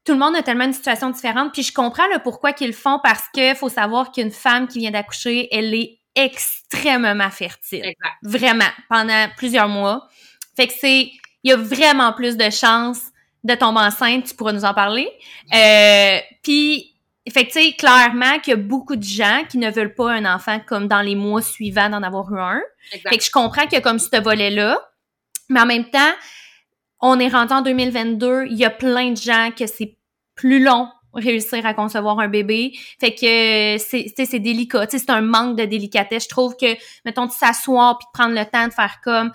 tout 0.05 0.13
le 0.13 0.19
monde 0.19 0.37
a 0.37 0.43
tellement 0.43 0.65
une 0.65 0.73
situation 0.73 1.11
différente. 1.11 1.53
Puis 1.53 1.63
je 1.63 1.73
comprends 1.73 2.07
le 2.13 2.21
pourquoi 2.23 2.53
qu'ils 2.53 2.69
le 2.69 2.73
font 2.73 3.01
parce 3.03 3.25
que 3.35 3.55
faut 3.55 3.69
savoir 3.69 4.13
qu'une 4.13 4.31
femme 4.31 4.69
qui 4.69 4.79
vient 4.79 4.91
d'accoucher, 4.93 5.49
elle 5.51 5.75
est 5.75 5.99
extrêmement 6.15 7.31
fertile. 7.31 7.85
Exact. 7.85 8.15
Vraiment, 8.23 8.69
pendant 8.89 9.27
plusieurs 9.37 9.69
mois. 9.69 10.09
Fait 10.55 10.67
que 10.67 10.73
c'est, 10.79 11.11
il 11.43 11.51
y 11.51 11.53
a 11.53 11.57
vraiment 11.57 12.13
plus 12.13 12.37
de 12.37 12.51
chances 12.51 13.11
de 13.45 13.55
tomber 13.55 13.81
enceinte, 13.81 14.25
tu 14.25 14.35
pourras 14.35 14.53
nous 14.53 14.65
en 14.65 14.75
parler. 14.75 15.09
Euh, 15.55 16.19
puis, 16.43 16.96
fait 17.31 17.47
que, 17.47 17.53
tu 17.53 17.61
sais, 17.61 17.73
clairement 17.73 18.39
qu'il 18.39 18.53
y 18.53 18.55
a 18.55 18.57
beaucoup 18.57 18.97
de 18.97 19.03
gens 19.03 19.43
qui 19.49 19.59
ne 19.59 19.71
veulent 19.71 19.95
pas 19.95 20.13
un 20.13 20.25
enfant 20.25 20.61
comme 20.67 20.89
dans 20.89 21.03
les 21.03 21.15
mois 21.15 21.43
suivants 21.43 21.89
d'en 21.89 22.03
avoir 22.03 22.33
eu 22.33 22.39
un. 22.39 22.61
Exact. 22.93 23.11
Fait 23.11 23.19
que 23.19 23.25
je 23.25 23.31
comprends 23.31 23.63
qu'il 23.63 23.75
y 23.75 23.77
a 23.77 23.81
comme 23.81 23.99
ce 23.99 24.21
volet-là. 24.21 24.79
Mais 25.49 25.61
en 25.61 25.67
même 25.67 25.89
temps, 25.91 26.13
on 27.01 27.19
est 27.19 27.29
rendu 27.29 27.53
en 27.53 27.63
2022, 27.63 28.47
il 28.49 28.57
y 28.57 28.65
a 28.65 28.71
plein 28.71 29.11
de 29.11 29.17
gens 29.17 29.51
que 29.57 29.67
c'est 29.67 29.97
plus 30.35 30.63
long 30.63 30.89
réussir 31.19 31.65
à 31.65 31.75
concevoir 31.75 32.19
un 32.21 32.29
bébé. 32.29 32.73
Fait 33.01 33.15
que 33.15 33.79
c'est 33.79 34.13
c'est 34.17 34.39
délicat, 34.39 34.87
c'est 34.89 35.11
un 35.11 35.23
manque 35.23 35.57
de 35.57 35.65
délicatesse. 35.65 36.25
Je 36.25 36.29
trouve 36.29 36.57
que 36.57 36.77
mettons 37.05 37.27
de 37.27 37.33
s'asseoir 37.33 37.99
puis 37.99 38.07
de 38.07 38.19
prendre 38.19 38.35
le 38.35 38.45
temps 38.45 38.69
de 38.69 38.73
faire 38.73 39.01
comme 39.03 39.33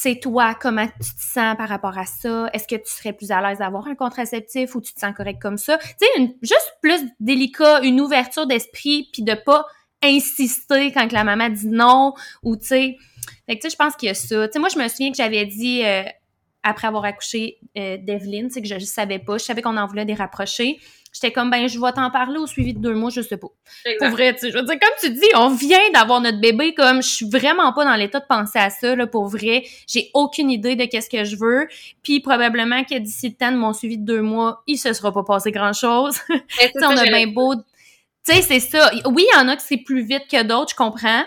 c'est 0.00 0.20
toi, 0.20 0.54
comment 0.54 0.86
tu 0.86 1.12
te 1.12 1.20
sens 1.20 1.56
par 1.56 1.68
rapport 1.68 1.98
à 1.98 2.06
ça? 2.06 2.48
Est-ce 2.52 2.68
que 2.68 2.76
tu 2.76 2.88
serais 2.88 3.12
plus 3.12 3.32
à 3.32 3.40
l'aise 3.40 3.58
d'avoir 3.58 3.88
un 3.88 3.96
contraceptif 3.96 4.76
ou 4.76 4.80
tu 4.80 4.94
te 4.94 5.00
sens 5.00 5.12
correct 5.12 5.42
comme 5.42 5.58
ça? 5.58 5.76
Tu 5.76 6.06
sais, 6.06 6.36
juste 6.40 6.76
plus 6.80 7.00
délicat, 7.18 7.80
une 7.82 8.00
ouverture 8.00 8.46
d'esprit, 8.46 9.08
puis 9.12 9.24
de 9.24 9.34
pas 9.34 9.66
insister 10.00 10.92
quand 10.92 11.10
la 11.10 11.24
maman 11.24 11.48
dit 11.48 11.66
non, 11.66 12.14
ou 12.44 12.56
tu 12.56 12.66
sais... 12.66 12.96
Fait 13.46 13.56
que 13.56 13.62
tu 13.62 13.68
sais, 13.68 13.70
je 13.70 13.76
pense 13.76 13.96
qu'il 13.96 14.06
y 14.06 14.10
a 14.10 14.14
ça. 14.14 14.46
Tu 14.46 14.52
sais, 14.52 14.58
moi, 14.60 14.68
je 14.68 14.78
me 14.78 14.86
souviens 14.86 15.10
que 15.10 15.16
j'avais 15.16 15.44
dit... 15.46 15.84
Euh, 15.84 16.04
après 16.62 16.88
avoir 16.88 17.04
accouché 17.04 17.58
euh, 17.76 17.96
d'Evelyne, 17.98 18.50
c'est 18.50 18.60
que 18.60 18.68
je 18.68 18.74
ne 18.74 18.80
savais 18.80 19.18
pas. 19.18 19.38
Je 19.38 19.44
savais 19.44 19.62
qu'on 19.62 19.76
en 19.76 19.86
voulait 19.86 20.04
des 20.04 20.14
rapprochés. 20.14 20.78
J'étais 21.12 21.32
comme, 21.32 21.50
ben, 21.50 21.68
je 21.68 21.80
vais 21.80 21.92
t'en 21.92 22.10
parler 22.10 22.38
au 22.38 22.46
suivi 22.46 22.74
de 22.74 22.80
deux 22.80 22.94
mois, 22.94 23.10
je 23.10 23.22
sais 23.22 23.38
pas. 23.38 23.48
Pour 23.98 24.08
vrai, 24.08 24.34
tu 24.34 24.40
sais, 24.40 24.50
je 24.50 24.58
veux 24.58 24.64
dire, 24.64 24.78
comme 24.78 24.94
tu 25.00 25.10
dis, 25.10 25.28
on 25.34 25.48
vient 25.48 25.90
d'avoir 25.92 26.20
notre 26.20 26.38
bébé, 26.38 26.74
comme, 26.74 27.02
je 27.02 27.08
suis 27.08 27.28
vraiment 27.28 27.72
pas 27.72 27.84
dans 27.84 27.94
l'état 27.94 28.20
de 28.20 28.26
penser 28.26 28.58
à 28.58 28.68
ça, 28.70 28.94
là, 28.94 29.06
pour 29.06 29.26
vrai. 29.26 29.64
J'ai 29.86 30.10
aucune 30.14 30.50
idée 30.50 30.76
de 30.76 30.84
qu'est-ce 30.84 31.08
que 31.08 31.24
je 31.24 31.36
veux. 31.36 31.66
Puis, 32.02 32.20
probablement 32.20 32.84
que 32.84 32.98
d'ici 32.98 33.30
le 33.30 33.34
temps 33.34 33.50
de 33.50 33.56
mon 33.56 33.72
suivi 33.72 33.96
de 33.96 34.04
deux 34.04 34.20
mois, 34.20 34.62
il 34.66 34.76
se 34.76 34.92
sera 34.92 35.12
pas 35.12 35.24
passé 35.24 35.50
grand-chose. 35.50 36.18
on 36.76 36.96
a 36.96 37.04
bien 37.04 37.26
beau... 37.28 37.54
Tu 37.56 38.34
sais, 38.34 38.42
c'est 38.42 38.60
ça. 38.60 38.90
Oui, 39.06 39.26
il 39.32 39.38
y 39.38 39.40
en 39.40 39.48
a 39.48 39.56
que 39.56 39.62
c'est 39.62 39.78
plus 39.78 40.02
vite 40.02 40.24
que 40.30 40.42
d'autres, 40.42 40.72
je 40.72 40.76
comprends. 40.76 41.24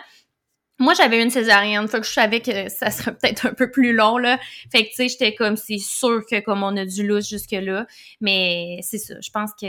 Moi, 0.81 0.95
j'avais 0.95 1.21
une 1.21 1.29
césarienne, 1.29 1.87
fait 1.87 1.99
que 1.99 2.07
je 2.07 2.11
savais 2.11 2.41
que 2.41 2.67
ça 2.69 2.89
serait 2.89 3.13
peut-être 3.13 3.45
un 3.45 3.53
peu 3.53 3.69
plus 3.69 3.93
long, 3.93 4.17
là. 4.17 4.39
Fait 4.71 4.83
que, 4.83 4.89
tu 4.89 4.95
sais, 4.95 5.07
j'étais 5.09 5.35
comme, 5.35 5.55
c'est 5.55 5.77
sûr 5.77 6.23
que 6.29 6.39
comme 6.39 6.63
on 6.63 6.75
a 6.75 6.85
du 6.85 7.05
lousse 7.05 7.29
jusque-là. 7.29 7.85
Mais 8.19 8.79
c'est 8.81 8.97
ça, 8.97 9.13
je 9.21 9.29
pense 9.29 9.51
que 9.53 9.67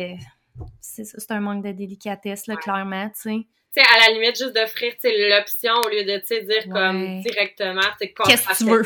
c'est 0.80 1.05
ça, 1.05 1.18
c'est 1.18 1.30
un 1.32 1.40
manque 1.40 1.64
de 1.64 1.72
délicatesse, 1.72 2.47
là, 2.47 2.56
clairement, 2.56 3.09
tu 3.10 3.20
sais. 3.20 3.47
Tu 3.74 3.82
sais, 3.82 3.89
à 3.94 4.09
la 4.09 4.14
limite, 4.14 4.39
juste 4.39 4.55
d'offrir, 4.55 4.94
tu 4.98 5.09
l'option 5.28 5.74
au 5.84 5.89
lieu 5.90 6.05
de, 6.05 6.18
tu 6.20 6.28
sais, 6.28 6.43
dire 6.43 6.64
comme 6.72 7.20
directement, 7.20 7.80
tu 8.01 8.06
sais, 8.06 8.14
Qu'est-ce 8.26 8.48
que 8.48 8.56
tu 8.56 8.64
veux? 8.70 8.84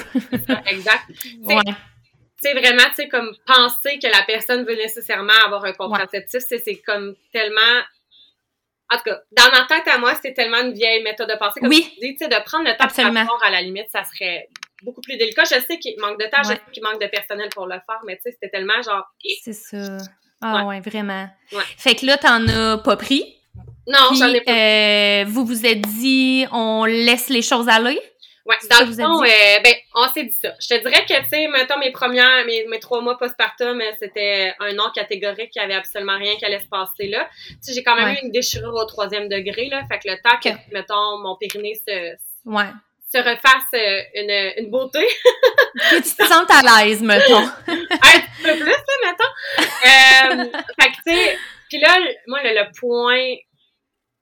exact. 0.67 1.05
ouais. 1.45 1.57
Tu 1.65 2.51
sais, 2.51 2.53
vraiment, 2.55 2.85
tu 2.89 2.97
sais, 2.97 3.09
comme 3.09 3.33
penser 3.47 3.99
que 4.01 4.09
la 4.09 4.23
personne 4.27 4.65
veut 4.65 4.75
nécessairement 4.75 5.33
avoir 5.45 5.65
un 5.65 5.73
contraceptif, 5.73 6.43
c'est 6.49 6.83
comme 6.85 7.15
tellement 7.33 7.83
en 8.91 8.97
tout 8.99 9.05
cas, 9.05 9.21
dans 9.33 9.51
ma 9.51 9.67
tête 9.67 9.89
à 9.89 9.99
moi, 9.99 10.15
c'est 10.21 10.33
tellement 10.33 10.59
une 10.59 10.73
vieille 10.73 11.03
méthode 11.03 11.29
de 11.29 11.37
pensée. 11.37 11.61
Comme 11.61 11.71
oui. 11.71 11.91
tu 11.95 12.15
dis, 12.15 12.17
de 12.17 12.45
prendre 12.45 12.65
le 12.65 12.77
temps 12.77 12.85
Absolument. 12.85 13.25
de 13.25 13.47
à 13.47 13.51
la 13.51 13.63
limite, 13.63 13.87
ça 13.91 14.05
serait 14.05 14.49
beaucoup 14.83 15.01
plus 15.01 15.17
délicat. 15.17 15.43
Je 15.45 15.61
sais 15.61 15.79
qu'il 15.79 15.99
manque 16.01 16.21
de 16.21 16.27
temps, 16.27 16.43
je 16.43 16.51
sais 16.51 16.61
qu'il 16.73 16.83
manque 16.83 17.01
de 17.01 17.07
personnel 17.07 17.49
pour 17.55 17.67
le 17.67 17.75
faire, 17.75 18.01
mais 18.07 18.17
tu 18.17 18.23
sais, 18.23 18.33
c'était 18.33 18.51
tellement 18.51 18.81
genre. 18.83 19.05
C'est 19.43 19.53
ça. 19.53 19.99
Ah 20.41 20.65
ouais, 20.67 20.81
vraiment. 20.81 21.29
Fait 21.77 21.95
que 21.95 22.07
là, 22.07 22.19
t'en 22.19 22.47
as 22.47 22.79
pas 22.79 22.97
pris? 22.97 23.37
Non, 23.89 24.15
j'en 24.15 24.29
ai 24.29 24.41
pas. 24.41 24.53
Euh, 24.53 25.25
vous 25.29 25.45
vous 25.45 25.65
êtes 25.65 25.81
dit, 25.81 26.45
on 26.53 26.85
laisse 26.85 27.29
les 27.29 27.43
choses 27.43 27.69
aller? 27.69 28.01
Ouais, 28.47 28.55
dans 28.71 28.87
le 28.87 28.93
fond, 28.93 29.25
euh, 29.25 29.61
ben, 29.65 29.75
on 29.97 30.07
s'est 30.13 30.23
dit 30.23 30.39
ça. 30.41 30.55
Je 30.61 30.69
te 30.69 30.75
dirais 30.81 31.05
que, 31.05 31.21
tu 31.21 31.29
sais, 31.31 31.49
mettons, 31.49 31.79
mes 31.79 31.91
premières, 31.91 32.45
mes, 32.47 32.65
mes 32.67 32.79
trois 32.79 33.01
mois 33.01 33.19
postpartum, 33.19 33.81
euh, 33.81 33.91
c'était 34.01 34.55
un 34.61 34.73
non 34.73 34.89
catégorique, 34.95 35.51
il 35.57 35.59
y 35.59 35.63
avait 35.63 35.75
absolument 35.75 36.17
rien 36.17 36.37
qui 36.37 36.45
allait 36.45 36.61
se 36.61 36.69
passer 36.69 37.09
là. 37.09 37.29
Tu 37.49 37.57
sais, 37.61 37.75
j'ai 37.75 37.83
quand 37.83 37.97
même 37.97 38.15
eu 38.15 38.19
une 38.23 38.31
déchirure 38.31 38.73
au 38.73 38.85
troisième 38.85 39.29
degré, 39.29 39.69
là. 39.69 39.83
Fait 39.91 39.99
que 39.99 40.09
le 40.09 40.17
temps 40.23 40.39
que, 40.41 40.51
mettons, 40.73 41.19
mon 41.25 41.37
périnée 41.37 41.75
se, 41.75 42.15
ouais. 42.45 42.71
se 43.13 43.19
refasse 43.19 43.75
euh, 43.75 44.01
une, 44.15 44.65
une 44.65 44.71
beauté. 44.71 45.05
que 45.91 45.97
tu 45.97 46.15
te 46.15 46.25
sens 46.25 46.47
à 46.49 46.85
l'aise, 46.85 47.03
mettons. 47.03 47.39
un 47.67 47.77
petit 47.77 48.43
peu 48.45 48.55
plus, 48.55 48.65
là, 48.65 48.95
mettons. 49.03 49.33
Euh, 49.59 50.61
fait 50.81 50.91
que, 50.91 50.97
tu 51.05 51.17
sais, 51.17 51.39
puis 51.69 51.81
là, 51.81 51.99
moi, 52.29 52.45
le, 52.45 52.51
le 52.51 52.79
point 52.79 53.35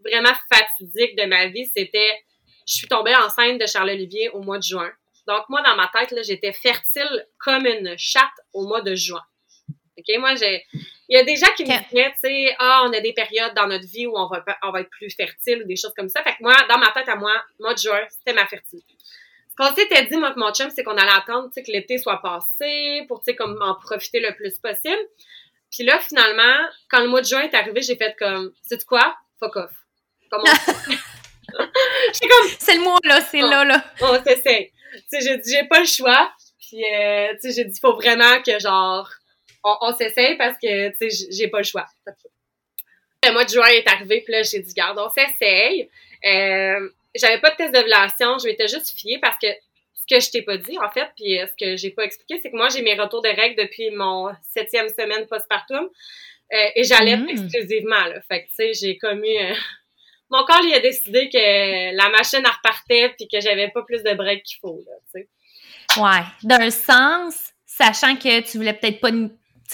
vraiment 0.03 0.35
fatidique 0.51 1.15
de 1.19 1.27
ma 1.27 1.49
vie, 1.49 1.67
c'était 1.77 2.25
je 2.67 2.75
suis 2.75 2.89
tombée 2.89 3.15
enceinte 3.15 3.61
de 3.61 3.67
Charles-Olivier 3.67 4.31
au 4.31 4.41
mois 4.41 4.59
de 4.59 4.63
juin. 4.63 4.91
Donc, 5.27 5.49
moi, 5.49 5.63
dans 5.63 5.77
ma 5.77 5.89
tête, 5.89 6.11
là, 6.11 6.23
j'étais 6.23 6.53
fertile 6.53 7.27
comme 7.39 7.67
une 7.67 7.95
chatte 7.99 8.25
au 8.53 8.67
mois 8.67 8.83
de 8.83 8.95
juin. 8.95 9.23
OK? 9.99 10.19
Moi, 10.19 10.35
j'ai. 10.35 10.65
Il 11.09 11.17
y 11.17 11.21
a 11.21 11.25
des 11.25 11.37
gens 11.37 11.53
qui 11.57 11.65
me 11.65 11.69
disaient, 11.69 12.13
tu 12.13 12.21
sais, 12.21 12.57
ah, 12.59 12.85
on 12.87 12.93
a 12.93 13.01
des 13.01 13.13
périodes 13.13 13.55
dans 13.55 13.67
notre 13.67 13.87
vie 13.87 14.07
où 14.07 14.17
on 14.17 14.27
va, 14.27 14.43
on 14.63 14.71
va 14.71 14.81
être 14.81 14.91
plus 14.91 15.11
fertile 15.15 15.63
ou 15.63 15.67
des 15.67 15.77
choses 15.77 15.93
comme 15.95 16.09
ça. 16.09 16.23
Fait 16.23 16.33
que 16.33 16.43
moi, 16.43 16.55
dans 16.69 16.79
ma 16.79 16.91
tête 16.93 17.09
à 17.09 17.17
moi, 17.17 17.33
mois 17.61 17.75
de 17.75 17.79
juin, 17.79 18.01
c'était 18.11 18.33
ma 18.33 18.47
fertilité. 18.47 18.95
Ce 19.51 19.57
qu'on 19.57 19.75
s'était 19.75 20.07
dit, 20.07 20.17
moi, 20.17 20.29
avec 20.29 20.39
mon 20.39 20.53
chum, 20.53 20.71
c'est 20.71 20.83
qu'on 20.83 20.97
allait 20.97 21.13
attendre, 21.13 21.49
tu 21.49 21.55
sais, 21.55 21.63
que 21.63 21.71
l'été 21.71 21.99
soit 21.99 22.21
passé 22.23 23.05
pour, 23.07 23.21
tu 23.21 23.27
sais, 23.27 23.37
comme 23.37 23.61
en 23.61 23.75
profiter 23.75 24.21
le 24.21 24.35
plus 24.35 24.59
possible. 24.59 24.99
Puis 25.71 25.85
là, 25.85 25.99
finalement, 26.01 26.69
quand 26.89 27.01
le 27.01 27.09
mois 27.09 27.21
de 27.21 27.27
juin 27.27 27.43
est 27.43 27.55
arrivé, 27.55 27.83
j'ai 27.83 27.97
fait 27.97 28.17
comme, 28.19 28.53
c'est 28.63 28.85
quoi? 28.85 29.17
Fuck 29.39 29.57
off. 29.57 29.73
Comment 30.31 30.45
comme. 32.21 32.51
C'est 32.59 32.77
le 32.77 32.83
mot, 32.83 32.97
là, 33.05 33.21
c'est 33.21 33.41
là, 33.41 33.65
là. 33.65 33.85
On 34.01 34.23
s'essaye. 34.23 34.71
Tu 34.95 35.03
sais, 35.09 35.21
j'ai 35.21 35.39
dit, 35.39 35.51
j'ai 35.51 35.65
pas 35.65 35.81
le 35.81 35.87
choix. 35.87 36.33
Puis, 36.59 36.83
euh, 36.85 37.33
tu 37.35 37.41
sais, 37.41 37.53
j'ai 37.53 37.65
dit, 37.65 37.79
faut 37.81 37.95
vraiment 37.95 38.41
que, 38.43 38.59
genre, 38.59 39.09
on, 39.65 39.77
on 39.81 39.95
s'essaye 39.95 40.37
parce 40.37 40.57
que, 40.59 40.91
tu 40.91 41.11
sais, 41.11 41.27
j'ai 41.31 41.49
pas 41.49 41.59
le 41.59 41.65
choix. 41.65 41.87
Le 43.27 43.33
mois 43.33 43.45
de 43.45 43.51
juin 43.51 43.67
est 43.67 43.89
arrivé, 43.89 44.21
puis 44.23 44.33
là, 44.33 44.43
j'ai 44.43 44.61
dit, 44.61 44.75
garde, 44.75 44.99
on 44.99 45.09
s'essaye. 45.09 45.89
Euh, 46.25 46.89
j'avais 47.15 47.41
pas 47.41 47.51
de 47.51 47.57
test 47.57 47.73
d'ovulation, 47.73 48.39
je 48.39 48.47
m'étais 48.47 48.69
juste 48.69 48.99
fiée 48.99 49.19
parce 49.19 49.37
que 49.39 49.47
ce 49.95 50.15
que 50.15 50.21
je 50.21 50.31
t'ai 50.31 50.43
pas 50.43 50.59
dit, 50.59 50.79
en 50.79 50.91
fait, 50.91 51.09
puis 51.17 51.39
euh, 51.39 51.47
ce 51.47 51.65
que 51.65 51.77
j'ai 51.77 51.91
pas 51.91 52.05
expliqué, 52.05 52.39
c'est 52.43 52.51
que 52.51 52.57
moi, 52.57 52.69
j'ai 52.69 52.83
mes 52.83 52.95
retours 52.95 53.23
de 53.23 53.29
règles 53.29 53.57
depuis 53.57 53.91
mon 53.91 54.31
septième 54.43 54.89
semaine 54.89 55.27
postpartum. 55.27 55.89
Euh, 56.53 56.69
et 56.77 56.85
j'allais 56.85 57.17
mmh. 57.17 57.29
exclusivement, 57.31 58.05
là. 58.05 58.21
Fait 58.29 58.45
que, 58.45 58.49
tu 58.51 58.55
sais, 58.57 58.75
j'ai 58.75 58.99
commis 58.99 59.39
mon 60.31 60.45
corps, 60.45 60.63
il 60.65 60.75
a 60.75 60.81
décidé 60.81 61.29
que 61.29 61.97
la 61.97 62.09
machine 62.11 62.45
repartait 62.45 63.15
puis 63.17 63.29
que 63.33 63.41
j'avais 63.41 63.69
pas 63.69 63.83
plus 63.83 64.03
de 64.03 64.15
break 64.15 64.43
qu'il 64.43 64.59
faut, 64.61 64.81
là, 64.87 64.93
tu 65.13 65.21
sais. 65.21 65.29
Ouais. 66.01 66.25
D'un 66.43 66.71
sens, 66.71 67.53
sachant 67.67 68.17
que 68.17 68.41
tu 68.41 68.57
voulais 68.59 68.73
peut-être 68.73 69.01
pas 69.01 69.11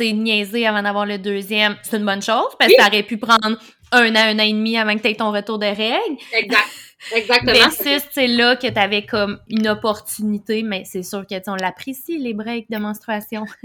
niaiser 0.01 0.67
avant 0.67 0.83
d'avoir 0.83 1.07
le 1.07 1.19
deuxième, 1.19 1.77
c'est 1.83 1.97
une 1.97 2.05
bonne 2.05 2.23
chose 2.23 2.55
parce 2.59 2.73
que 2.73 2.81
ça 2.81 2.89
aurait 2.89 3.03
pu 3.03 3.17
prendre 3.19 3.59
un 3.93 4.15
an, 4.15 4.19
un 4.19 4.39
an 4.39 4.43
et 4.43 4.53
demi 4.53 4.79
avant 4.79 4.97
que 4.97 5.03
tu 5.03 5.09
aies 5.09 5.15
ton 5.15 5.33
retour 5.33 5.59
de 5.59 5.67
règles. 5.67 6.17
Exact. 6.33 6.69
Exactement. 7.13 7.71
c'est 8.13 8.27
là 8.27 8.57
que 8.57 8.67
tu 8.67 8.79
avais 8.79 9.07
comme 9.07 9.41
une 9.49 9.69
opportunité, 9.69 10.63
mais 10.63 10.83
c'est 10.85 11.03
sûr 11.03 11.25
que 11.27 11.35
on 11.51 11.55
l'apprécie, 11.55 12.19
les 12.19 12.35
breaks 12.35 12.71
de 12.71 12.77
menstruation. 12.77 13.45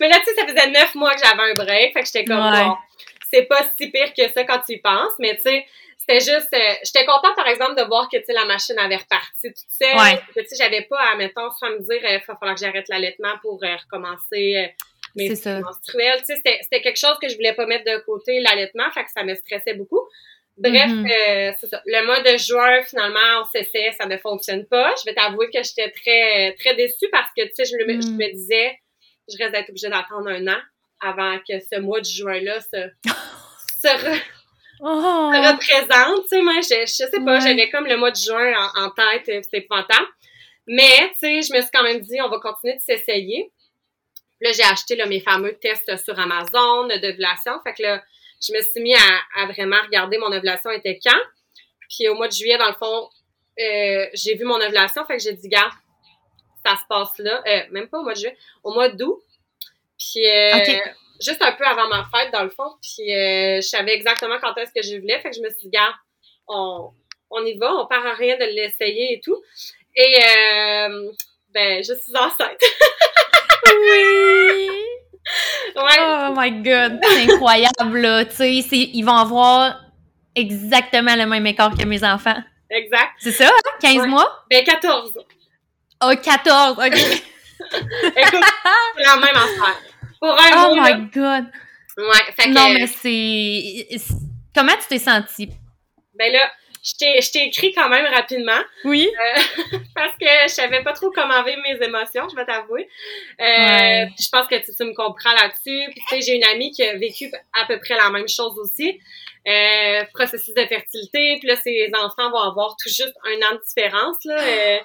mais 0.00 0.08
là, 0.08 0.18
tu 0.20 0.24
sais, 0.26 0.34
ça 0.36 0.46
faisait 0.46 0.70
neuf 0.70 0.94
mois 0.94 1.14
que 1.14 1.20
j'avais 1.24 1.50
un 1.50 1.54
break, 1.54 1.92
fait 1.92 2.00
que 2.00 2.06
j'étais 2.06 2.24
comme 2.24 2.38
bon, 2.38 2.76
c'est 3.32 3.44
pas 3.44 3.62
si 3.76 3.90
pire 3.90 4.12
que 4.14 4.28
ça 4.30 4.44
quand 4.44 4.60
tu 4.60 4.74
y 4.74 4.78
penses, 4.78 5.12
mais 5.18 5.36
tu 5.36 5.42
sais, 5.42 5.66
c'était 5.96 6.20
juste, 6.20 6.52
euh, 6.52 6.74
j'étais 6.84 7.06
contente 7.06 7.36
par 7.36 7.46
exemple 7.46 7.76
de 7.76 7.82
voir 7.86 8.08
que 8.08 8.16
tu 8.16 8.24
sais 8.24 8.32
la 8.32 8.44
machine 8.44 8.78
avait 8.78 8.96
reparti 8.96 9.52
toute 9.52 9.70
seule. 9.70 9.96
Ouais. 9.96 10.20
Tu 10.36 10.44
sais, 10.46 10.56
j'avais 10.58 10.82
pas 10.82 10.98
à 10.98 11.16
mettons 11.16 11.50
soit 11.52 11.70
me 11.70 11.78
dire 11.78 12.00
il 12.02 12.16
euh, 12.16 12.18
va 12.26 12.36
falloir 12.36 12.54
que 12.54 12.60
j'arrête 12.60 12.88
l'allaitement 12.88 13.34
pour 13.40 13.62
euh, 13.62 13.76
recommencer 13.76 14.74
mes 15.14 15.28
menstruels. 15.28 16.18
Tu 16.26 16.34
sais, 16.34 16.42
c'était 16.62 16.80
quelque 16.82 16.98
chose 16.98 17.16
que 17.20 17.28
je 17.28 17.36
voulais 17.36 17.54
pas 17.54 17.66
mettre 17.66 17.84
de 17.84 17.98
côté 18.04 18.40
l'allaitement, 18.40 18.90
fait 18.92 19.04
que 19.04 19.10
ça 19.10 19.24
me 19.24 19.34
stressait 19.34 19.74
beaucoup. 19.74 20.02
Bref, 20.58 20.90
mm-hmm. 20.90 21.54
c'est 21.58 21.68
ça. 21.68 21.82
Le 21.86 22.04
mois 22.04 22.20
de 22.20 22.36
juin, 22.36 22.82
finalement, 22.82 23.40
on 23.40 23.44
s'essaie, 23.46 23.92
ça 23.98 24.06
ne 24.06 24.18
fonctionne 24.18 24.66
pas. 24.66 24.94
Je 24.98 25.08
vais 25.08 25.14
t'avouer 25.14 25.48
que 25.50 25.62
j'étais 25.62 25.90
très, 25.90 26.54
très 26.58 26.74
déçue 26.74 27.08
parce 27.10 27.30
que, 27.34 27.42
tu 27.44 27.52
sais, 27.54 27.64
je, 27.64 27.76
me, 27.76 28.00
je 28.02 28.08
mm. 28.08 28.16
me 28.16 28.32
disais, 28.32 28.78
je 29.30 29.38
reste 29.38 29.52
d'être 29.52 29.70
obligée 29.70 29.88
d'attendre 29.88 30.28
un 30.28 30.46
an 30.48 30.60
avant 31.02 31.38
que 31.38 31.60
ce 31.60 31.80
mois 31.80 32.00
de 32.00 32.06
juin-là 32.06 32.60
se, 32.60 32.90
se, 33.82 34.20
oh. 34.80 35.30
représente. 35.30 36.22
Tu 36.22 36.28
sais, 36.28 36.42
moi, 36.42 36.60
je, 36.62 36.80
je 36.86 37.10
sais 37.10 37.24
pas, 37.24 37.40
j'avais 37.40 37.68
comme 37.70 37.86
le 37.86 37.96
mois 37.96 38.10
de 38.10 38.16
juin 38.16 38.52
en, 38.76 38.90
tête, 38.90 39.28
euh, 39.28 39.42
c'était 39.42 39.58
épouvantable. 39.58 40.08
Mais, 40.66 41.10
tu 41.14 41.18
sais, 41.20 41.42
je 41.42 41.52
me 41.52 41.60
suis 41.60 41.70
quand 41.72 41.82
même 41.82 42.00
dit, 42.00 42.20
on 42.22 42.28
va 42.28 42.38
continuer 42.38 42.76
de 42.76 42.80
s'essayer. 42.80 43.52
Là, 44.40 44.50
j'ai 44.52 44.64
acheté 44.64 44.96
là, 44.96 45.06
mes 45.06 45.20
fameux 45.20 45.56
tests 45.60 45.96
sur 46.04 46.18
Amazon 46.18 46.88
d'ovulation. 46.88 47.60
Fait 47.64 47.74
que 47.74 47.82
là, 47.82 48.02
je 48.40 48.52
me 48.52 48.60
suis 48.60 48.80
mis 48.80 48.94
à, 48.94 49.42
à, 49.42 49.46
vraiment 49.46 49.80
regarder 49.84 50.18
mon 50.18 50.32
ovulation 50.32 50.70
était 50.70 50.98
quand. 51.04 51.20
Puis 51.88 52.08
au 52.08 52.14
mois 52.14 52.28
de 52.28 52.32
juillet, 52.32 52.58
dans 52.58 52.68
le 52.68 52.74
fond, 52.74 53.08
euh, 53.60 54.06
j'ai 54.14 54.34
vu 54.34 54.44
mon 54.44 54.60
ovulation, 54.60 55.04
fait 55.04 55.16
que 55.16 55.22
j'ai 55.22 55.34
dit, 55.34 55.48
gars, 55.48 55.70
ça 56.64 56.76
se 56.76 56.82
passe 56.88 57.18
là, 57.18 57.42
euh, 57.46 57.60
même 57.70 57.88
pas 57.88 57.98
au 57.98 58.02
mois 58.02 58.14
de 58.14 58.18
juillet, 58.18 58.36
au 58.62 58.72
mois 58.72 58.88
d'août. 58.88 59.22
Puis 60.10 60.26
euh, 60.28 60.76
juste 61.20 61.42
un 61.42 61.52
peu 61.52 61.64
avant 61.64 61.88
ma 61.88 62.04
fête, 62.14 62.32
dans 62.32 62.42
le 62.42 62.50
fond. 62.50 62.74
Puis 62.82 63.14
euh, 63.14 63.56
je 63.56 63.68
savais 63.68 63.94
exactement 63.94 64.36
quand 64.40 64.56
est-ce 64.56 64.72
que 64.74 64.82
je 64.82 65.00
voulais. 65.00 65.20
Fait 65.20 65.30
que 65.30 65.36
je 65.36 65.42
me 65.42 65.48
suis 65.50 65.68
dit, 65.68 65.70
gars, 65.70 65.94
on, 66.48 66.90
on 67.30 67.44
y 67.44 67.56
va, 67.58 67.72
on 67.74 67.86
part 67.86 68.06
à 68.06 68.14
rien 68.14 68.36
de 68.36 68.44
l'essayer 68.44 69.14
et 69.14 69.20
tout. 69.20 69.40
Et 69.94 70.18
euh, 70.18 71.10
ben, 71.52 71.82
je 71.82 71.94
suis 71.94 72.16
enceinte. 72.16 72.62
oui! 73.66 74.68
Ouais. 75.76 75.98
Oh 76.00 76.34
my 76.36 76.50
god, 76.62 76.98
c'est 77.00 77.32
incroyable 77.32 77.98
là, 78.00 78.24
tu 78.24 78.34
sais, 78.34 78.50
ils 78.50 79.02
vont 79.04 79.16
avoir 79.16 79.80
exactement 80.34 81.14
le 81.14 81.26
même 81.26 81.46
écart 81.46 81.72
que 81.78 81.84
mes 81.84 82.02
enfants. 82.02 82.36
Exact. 82.68 83.12
C'est 83.20 83.30
ça, 83.30 83.46
hein? 83.46 83.70
15 83.80 84.08
mois? 84.08 84.44
Ben 84.50 84.64
14. 84.64 85.12
Oh, 86.02 86.12
14, 86.20 86.78
ok. 86.78 86.84
Écoute, 86.92 88.44
c'est 88.96 89.04
la 89.04 89.16
même 89.16 89.36
affaire. 89.36 89.80
Pour 90.22 90.38
un 90.38 90.68
Oh 90.68 90.76
my 90.76 91.10
god. 91.12 91.46
Ouais, 91.98 92.32
fait 92.36 92.44
que... 92.44 92.54
Non, 92.54 92.68
mais 92.72 92.86
c'est... 92.86 93.98
Comment 94.54 94.76
tu 94.80 94.86
t'es 94.88 95.00
sentie? 95.00 95.48
Ben 96.14 96.32
là, 96.32 96.48
je 96.84 97.32
t'ai 97.32 97.44
écrit 97.44 97.72
quand 97.74 97.88
même 97.88 98.06
rapidement. 98.06 98.60
Oui. 98.84 99.08
Euh, 99.08 99.40
parce 99.96 100.16
que 100.16 100.26
je 100.44 100.48
savais 100.48 100.84
pas 100.84 100.92
trop 100.92 101.10
comment 101.10 101.42
vivre 101.42 101.60
mes 101.62 101.84
émotions, 101.84 102.28
je 102.28 102.36
vais 102.36 102.46
t'avouer. 102.46 102.88
Euh, 103.40 104.06
Je 104.16 104.28
pense 104.30 104.46
que 104.46 104.54
tu, 104.54 104.84
me 104.84 104.94
comprends 104.94 105.32
là-dessus. 105.32 105.90
Puis 105.90 106.00
tu 106.08 106.14
sais, 106.14 106.20
j'ai 106.20 106.36
une 106.36 106.44
amie 106.44 106.70
qui 106.70 106.84
a 106.84 106.96
vécu 106.96 107.28
à 107.52 107.66
peu 107.66 107.80
près 107.80 107.96
la 107.96 108.08
même 108.10 108.28
chose 108.28 108.56
aussi. 108.60 109.00
Euh, 109.48 110.04
processus 110.14 110.54
de 110.54 110.64
fertilité. 110.66 111.38
Puis 111.40 111.48
là, 111.48 111.56
ses 111.56 111.90
enfants 111.94 112.30
vont 112.30 112.48
avoir 112.48 112.76
tout 112.80 112.88
juste 112.88 113.14
un 113.24 113.44
an 113.48 113.56
de 113.56 113.62
différence. 113.66 114.18
Là. 114.24 114.80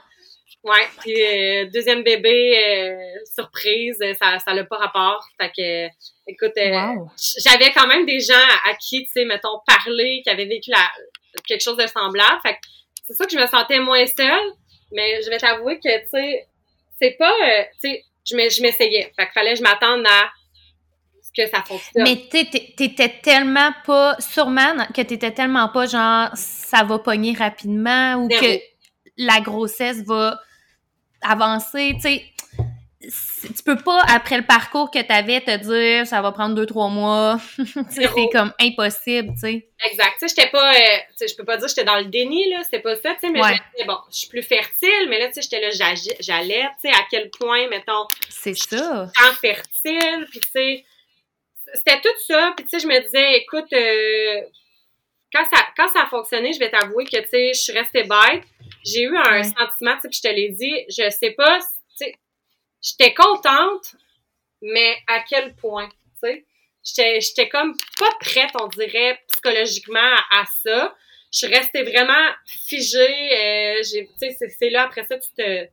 Euh, 0.67 0.71
ouais. 0.71 0.87
Puis 1.01 1.21
euh, 1.21 1.69
deuxième 1.73 2.03
bébé, 2.03 2.95
surprise, 3.33 3.97
ça 4.19 4.39
ça 4.39 4.53
n'a 4.53 4.63
pas 4.65 4.77
rapport. 4.77 5.25
Fait 5.39 5.49
que, 5.49 5.87
écoute, 6.27 6.53
j'avais 7.43 7.71
quand 7.73 7.87
même 7.87 8.05
des 8.05 8.19
gens 8.19 8.33
à, 8.65 8.73
qui, 8.75 9.05
tu 9.05 9.11
sais, 9.13 9.25
mettons, 9.25 9.59
parler, 9.65 10.21
qui 10.23 10.29
avaient 10.29 10.45
vécu 10.45 10.69
la, 10.71 10.89
quelque 11.47 11.61
chose 11.61 11.77
de 11.77 11.87
semblable. 11.87 12.39
Fait 12.43 12.57
c'est 13.07 13.13
ça 13.13 13.25
que 13.25 13.31
je 13.31 13.37
me 13.37 13.47
sentais 13.47 13.79
moins 13.79 14.05
seule, 14.05 14.51
mais 14.91 15.21
je 15.23 15.29
vais 15.29 15.37
t'avouer 15.37 15.79
que, 15.79 15.99
tu 16.01 16.09
sais, 16.11 16.47
c'est 17.01 17.15
pas, 17.17 17.31
euh, 17.31 17.63
tu 17.81 17.89
sais, 17.89 18.03
je 18.25 18.61
m'essayais. 18.61 19.13
Fait 19.15 19.25
qu'il 19.25 19.33
fallait 19.33 19.53
que 19.53 19.59
je 19.59 19.63
m'attende 19.63 20.05
à 20.05 20.29
ce 21.21 21.29
que 21.35 21.49
ça 21.49 21.63
fonctionne. 21.63 22.03
Mais 22.03 22.27
t'étais 22.29 23.09
tellement 23.21 23.71
pas, 23.85 24.17
sûrement 24.19 24.75
que 24.93 25.01
t'étais 25.01 25.31
tellement 25.31 25.69
pas 25.69 25.85
genre, 25.85 26.29
ça 26.35 26.83
va 26.83 26.99
pogner 26.99 27.33
rapidement 27.33 28.15
ou 28.15 28.27
que 28.27 28.59
la 29.17 29.39
grossesse 29.39 30.03
va 30.05 30.39
avancer, 31.21 31.93
tu 31.95 32.01
sais 32.01 32.23
tu 32.99 33.63
peux 33.63 33.77
pas, 33.77 34.01
après 34.07 34.37
le 34.37 34.45
parcours 34.45 34.89
que 34.89 34.99
tu 34.99 35.11
avais, 35.11 35.39
te 35.41 35.55
dire 35.57 36.07
ça 36.07 36.21
va 36.21 36.31
prendre 36.31 36.55
deux, 36.55 36.65
trois 36.65 36.89
mois. 36.89 37.37
c'est 37.89 38.09
comme 38.31 38.53
impossible, 38.59 39.33
tu 39.33 39.39
sais. 39.39 39.67
Exact. 39.85 40.13
Tu 40.19 40.27
sais, 40.27 40.35
j'étais 40.35 40.49
pas, 40.49 40.73
euh, 40.73 40.97
je 41.21 41.35
peux 41.35 41.45
pas 41.45 41.57
dire 41.57 41.67
que 41.67 41.69
j'étais 41.69 41.85
dans 41.85 41.97
le 41.97 42.05
déni, 42.05 42.49
là, 42.49 42.63
c'était 42.63 42.79
pas 42.79 42.95
ça, 42.95 43.13
tu 43.13 43.21
sais, 43.21 43.29
mais 43.29 43.41
ouais. 43.41 43.59
bon, 43.85 43.97
je 44.11 44.17
suis 44.17 44.27
plus 44.27 44.41
fertile, 44.43 45.07
mais 45.09 45.19
là, 45.19 45.27
tu 45.27 45.35
sais, 45.35 45.41
j'étais 45.43 45.61
là, 45.61 45.69
j'allais, 46.19 46.67
tu 46.81 46.89
sais, 46.89 46.89
à 46.89 47.05
quel 47.09 47.29
point, 47.29 47.67
mettons. 47.69 48.07
C'est 48.29 48.57
ça. 48.57 49.09
En 49.23 49.33
fertile, 49.33 50.27
puis 50.31 50.39
tu 50.39 50.49
sais, 50.53 50.85
c'était 51.75 52.01
tout 52.01 52.09
ça, 52.27 52.53
puis 52.55 52.65
tu 52.65 52.71
sais, 52.71 52.79
je 52.79 52.87
me 52.87 52.99
disais, 52.99 53.37
écoute, 53.37 53.71
euh, 53.73 54.41
quand 55.31 55.45
ça, 55.53 55.61
quand 55.75 55.87
ça 55.89 56.03
a 56.03 56.07
fonctionné, 56.07 56.51
je 56.53 56.59
vais 56.59 56.71
t'avouer 56.71 57.05
que, 57.05 57.17
tu 57.17 57.29
sais, 57.29 57.53
je 57.53 57.59
suis 57.59 57.73
restée 57.73 58.03
bête. 58.03 58.43
J'ai 58.85 59.03
eu 59.03 59.17
un 59.17 59.43
sentiment, 59.43 59.95
tu 59.95 60.01
sais, 60.01 60.09
puis 60.09 60.17
je 60.17 60.21
te 60.21 60.27
l'ai 60.27 60.49
dit, 60.49 60.85
je 60.89 61.09
sais 61.09 61.31
pas, 61.31 61.59
tu 61.59 61.65
sais, 61.95 62.15
j'étais 62.81 63.13
contente, 63.13 63.95
mais 64.61 64.97
à 65.07 65.21
quel 65.21 65.55
point, 65.55 65.89
tu 66.21 66.43
sais? 66.83 67.19
J'étais 67.19 67.49
comme 67.49 67.75
pas 67.99 68.11
prête, 68.21 68.51
on 68.61 68.67
dirait, 68.67 69.19
psychologiquement 69.31 70.15
à, 70.31 70.45
ça. 70.63 70.95
Je 71.33 71.39
suis 71.39 71.47
restée 71.47 71.83
vraiment 71.83 72.31
figée. 72.45 73.77
Euh, 73.77 73.81
tu 73.83 74.31
sais, 74.31 74.37
c'est 74.57 74.69
là, 74.69 74.83
après 74.83 75.03
ça, 75.03 75.17
tu 75.17 75.29
te 75.35 75.67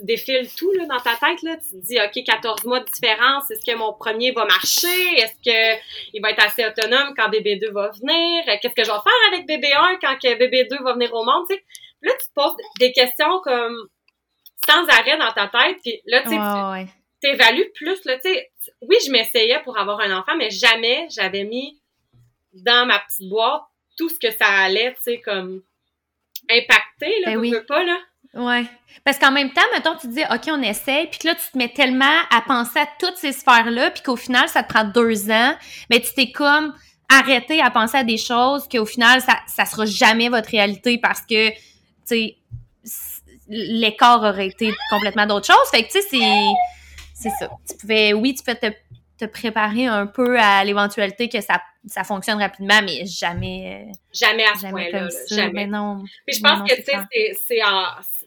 tu 0.00 0.04
défiles 0.04 0.48
tout 0.56 0.72
là, 0.72 0.86
dans 0.86 0.98
ta 0.98 1.16
tête. 1.16 1.42
Là. 1.42 1.56
Tu 1.56 1.80
te 1.80 1.86
dis, 1.86 1.98
OK, 1.98 2.24
14 2.24 2.64
mois 2.64 2.80
de 2.80 2.86
différence, 2.86 3.50
est-ce 3.50 3.64
que 3.64 3.76
mon 3.76 3.92
premier 3.92 4.32
va 4.32 4.44
marcher? 4.44 5.18
Est-ce 5.18 5.34
que 5.44 5.80
il 6.12 6.20
va 6.22 6.30
être 6.30 6.44
assez 6.44 6.64
autonome 6.64 7.14
quand 7.16 7.28
bébé 7.28 7.56
2 7.56 7.70
va 7.70 7.90
venir? 7.90 8.44
Qu'est-ce 8.60 8.74
que 8.74 8.84
je 8.84 8.90
vais 8.90 9.02
faire 9.02 9.32
avec 9.32 9.46
bébé 9.46 9.72
1 9.72 9.98
quand 10.00 10.16
que 10.16 10.34
bébé 10.36 10.64
2 10.70 10.82
va 10.82 10.92
venir 10.94 11.12
au 11.14 11.24
monde? 11.24 11.44
Tu 11.48 11.56
sais? 11.56 11.64
Là, 12.02 12.12
tu 12.18 12.26
te 12.26 12.32
poses 12.34 12.54
des 12.78 12.92
questions 12.92 13.40
comme 13.42 13.88
sans 14.66 14.86
arrêt 14.88 15.18
dans 15.18 15.32
ta 15.32 15.48
tête. 15.48 15.78
Puis 15.82 16.00
là, 16.06 16.22
tu 16.22 16.30
sais, 16.30 16.92
t'évalues 17.20 17.70
plus. 17.74 18.04
Là, 18.04 18.16
tu 18.16 18.32
sais, 18.32 18.50
oui, 18.82 18.96
je 19.04 19.10
m'essayais 19.10 19.60
pour 19.62 19.78
avoir 19.78 20.00
un 20.00 20.16
enfant, 20.18 20.36
mais 20.36 20.50
jamais 20.50 21.06
j'avais 21.10 21.44
mis 21.44 21.80
dans 22.52 22.86
ma 22.86 22.98
petite 22.98 23.28
boîte 23.28 23.62
tout 23.96 24.08
ce 24.08 24.18
que 24.18 24.30
ça 24.32 24.46
allait, 24.46 24.94
tu 24.94 25.02
sais, 25.02 25.20
comme 25.20 25.62
impacter, 26.48 27.20
là, 27.24 27.36
ben 27.36 27.64
pas, 27.66 27.84
là. 27.84 27.98
Ouais. 28.34 28.64
Parce 29.04 29.18
qu'en 29.18 29.32
même 29.32 29.52
temps, 29.52 29.62
mettons, 29.74 29.96
tu 29.96 30.08
te 30.08 30.12
dis, 30.12 30.22
OK, 30.30 30.48
on 30.48 30.62
essaye, 30.62 31.08
puis 31.08 31.20
là, 31.24 31.34
tu 31.34 31.50
te 31.52 31.58
mets 31.58 31.72
tellement 31.72 32.18
à 32.30 32.40
penser 32.42 32.78
à 32.78 32.88
toutes 32.98 33.16
ces 33.16 33.32
sphères-là, 33.32 33.90
puis 33.90 34.02
qu'au 34.02 34.16
final, 34.16 34.48
ça 34.48 34.62
te 34.62 34.72
prend 34.72 34.84
deux 34.84 35.30
ans, 35.30 35.54
mais 35.90 36.00
tu 36.00 36.12
t'es 36.14 36.30
comme 36.30 36.74
arrêté 37.08 37.60
à 37.60 37.70
penser 37.70 37.98
à 37.98 38.04
des 38.04 38.18
choses 38.18 38.68
qu'au 38.68 38.86
final, 38.86 39.20
ça, 39.20 39.36
ça 39.48 39.64
sera 39.64 39.84
jamais 39.84 40.28
votre 40.28 40.50
réalité 40.50 40.98
parce 40.98 41.22
que, 41.22 41.50
tu 42.10 42.36
sais, 42.84 43.22
l'écart 43.48 44.22
aurait 44.22 44.48
été 44.48 44.72
complètement 44.90 45.26
d'autre 45.26 45.46
chose. 45.46 45.70
Fait 45.70 45.82
que, 45.82 45.92
tu 45.92 46.02
sais, 46.02 46.08
c'est, 47.14 47.30
ça. 47.38 47.50
Tu 47.68 47.76
pouvais, 47.76 48.12
oui, 48.12 48.34
tu 48.34 48.42
peux 48.42 48.54
te, 48.54 48.72
te 49.20 49.24
préparer 49.26 49.86
un 49.86 50.06
peu 50.06 50.38
à 50.38 50.64
l'éventualité 50.64 51.28
que 51.28 51.40
ça, 51.40 51.60
ça 51.86 52.04
fonctionne 52.04 52.38
rapidement, 52.38 52.80
mais 52.82 53.04
jamais. 53.06 53.86
Euh, 53.88 53.92
jamais 54.12 54.44
à 54.44 54.54
ce 54.56 54.66
point-là. 54.68 55.08
Jamais. 55.30 55.66
non. 55.66 56.02
Puis 56.26 56.36
je 56.36 56.42
pense 56.42 56.68
que, 56.68 56.74
tu 56.76 56.82
sais, 56.82 57.34
c'est, 57.46 57.60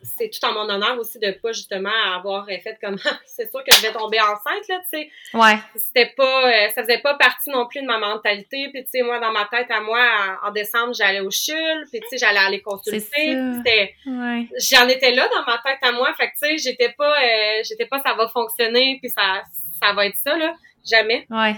c'est 0.04 0.30
tout 0.30 0.46
en 0.46 0.54
mon 0.54 0.70
honneur 0.70 0.98
aussi 1.00 1.18
de 1.20 1.32
pas 1.32 1.52
justement 1.54 1.90
avoir 2.14 2.46
fait 2.46 2.78
comme 2.82 2.98
c'est 3.26 3.50
sûr 3.50 3.64
que 3.64 3.74
je 3.76 3.82
vais 3.82 3.94
tomber 3.94 4.20
enceinte 4.20 4.68
là, 4.68 4.80
tu 4.82 5.00
sais. 5.00 5.10
Ouais. 5.34 5.58
C'était 5.76 6.14
pas 6.16 6.50
euh, 6.50 6.70
ça 6.76 6.84
faisait 6.84 7.00
pas 7.00 7.16
partie 7.16 7.50
non 7.50 7.68
plus 7.68 7.82
de 7.82 7.88
ma 7.88 7.98
mentalité, 7.98 8.70
puis 8.74 8.84
tu 8.84 8.90
sais 8.92 9.02
moi 9.02 9.20
dans 9.20 9.32
ma 9.32 9.46
tête 9.46 9.72
à 9.72 9.82
moi 9.82 10.00
en, 10.44 10.52
décembre, 10.52 10.94
j'allais 10.94 11.22
au 11.22 11.32
CHUL, 11.32 11.86
puis 11.92 12.02
tu 12.02 12.08
sais 12.10 12.18
j'allais 12.18 12.40
aller 12.40 12.62
consulter, 12.62 13.00
c'était 13.02 13.96
ouais. 14.06 14.48
j'en 14.60 14.88
étais 14.88 15.12
là 15.12 15.28
dans 15.34 15.46
ma 15.46 15.58
tête 15.60 15.80
à 15.82 15.92
moi, 15.92 16.14
fait 16.16 16.28
que 16.28 16.34
tu 16.34 16.50
sais 16.50 16.58
j'étais 16.58 16.94
pas 16.98 17.16
euh, 17.24 17.64
j'étais 17.64 17.86
pas 17.86 18.02
ça 18.02 18.14
va 18.14 18.28
fonctionner 18.28 19.00
puis 19.02 19.10
ça 19.10 19.44
ça 19.82 19.94
va 19.94 20.06
être 20.06 20.18
ça 20.18 20.38
là, 20.38 20.56
jamais. 20.84 21.26
Ouais. 21.30 21.56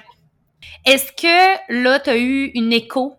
Est-ce 0.85 1.11
que 1.11 1.83
là 1.83 1.99
tu 1.99 2.09
as 2.09 2.17
eu 2.17 2.51
une 2.55 2.73
écho? 2.73 3.15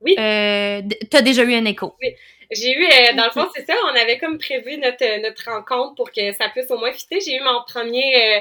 Oui. 0.00 0.14
Euh, 0.18 0.82
tu 1.10 1.16
as 1.16 1.22
déjà 1.22 1.42
eu 1.42 1.54
un 1.54 1.64
écho? 1.64 1.94
Oui. 2.02 2.14
J'ai 2.50 2.72
eu, 2.72 2.84
euh, 2.84 3.16
dans 3.16 3.24
le 3.24 3.30
fond, 3.30 3.48
c'est 3.54 3.64
ça, 3.64 3.74
on 3.84 3.96
avait 4.00 4.18
comme 4.18 4.38
prévu 4.38 4.76
notre, 4.76 5.22
notre 5.22 5.50
rencontre 5.50 5.94
pour 5.96 6.12
que 6.12 6.32
ça 6.32 6.48
puisse 6.50 6.70
au 6.70 6.78
moins 6.78 6.92
fitter. 6.92 7.18
J'ai 7.20 7.36
eu 7.36 7.40
mon 7.42 7.62
premier 7.66 8.36
euh, 8.36 8.40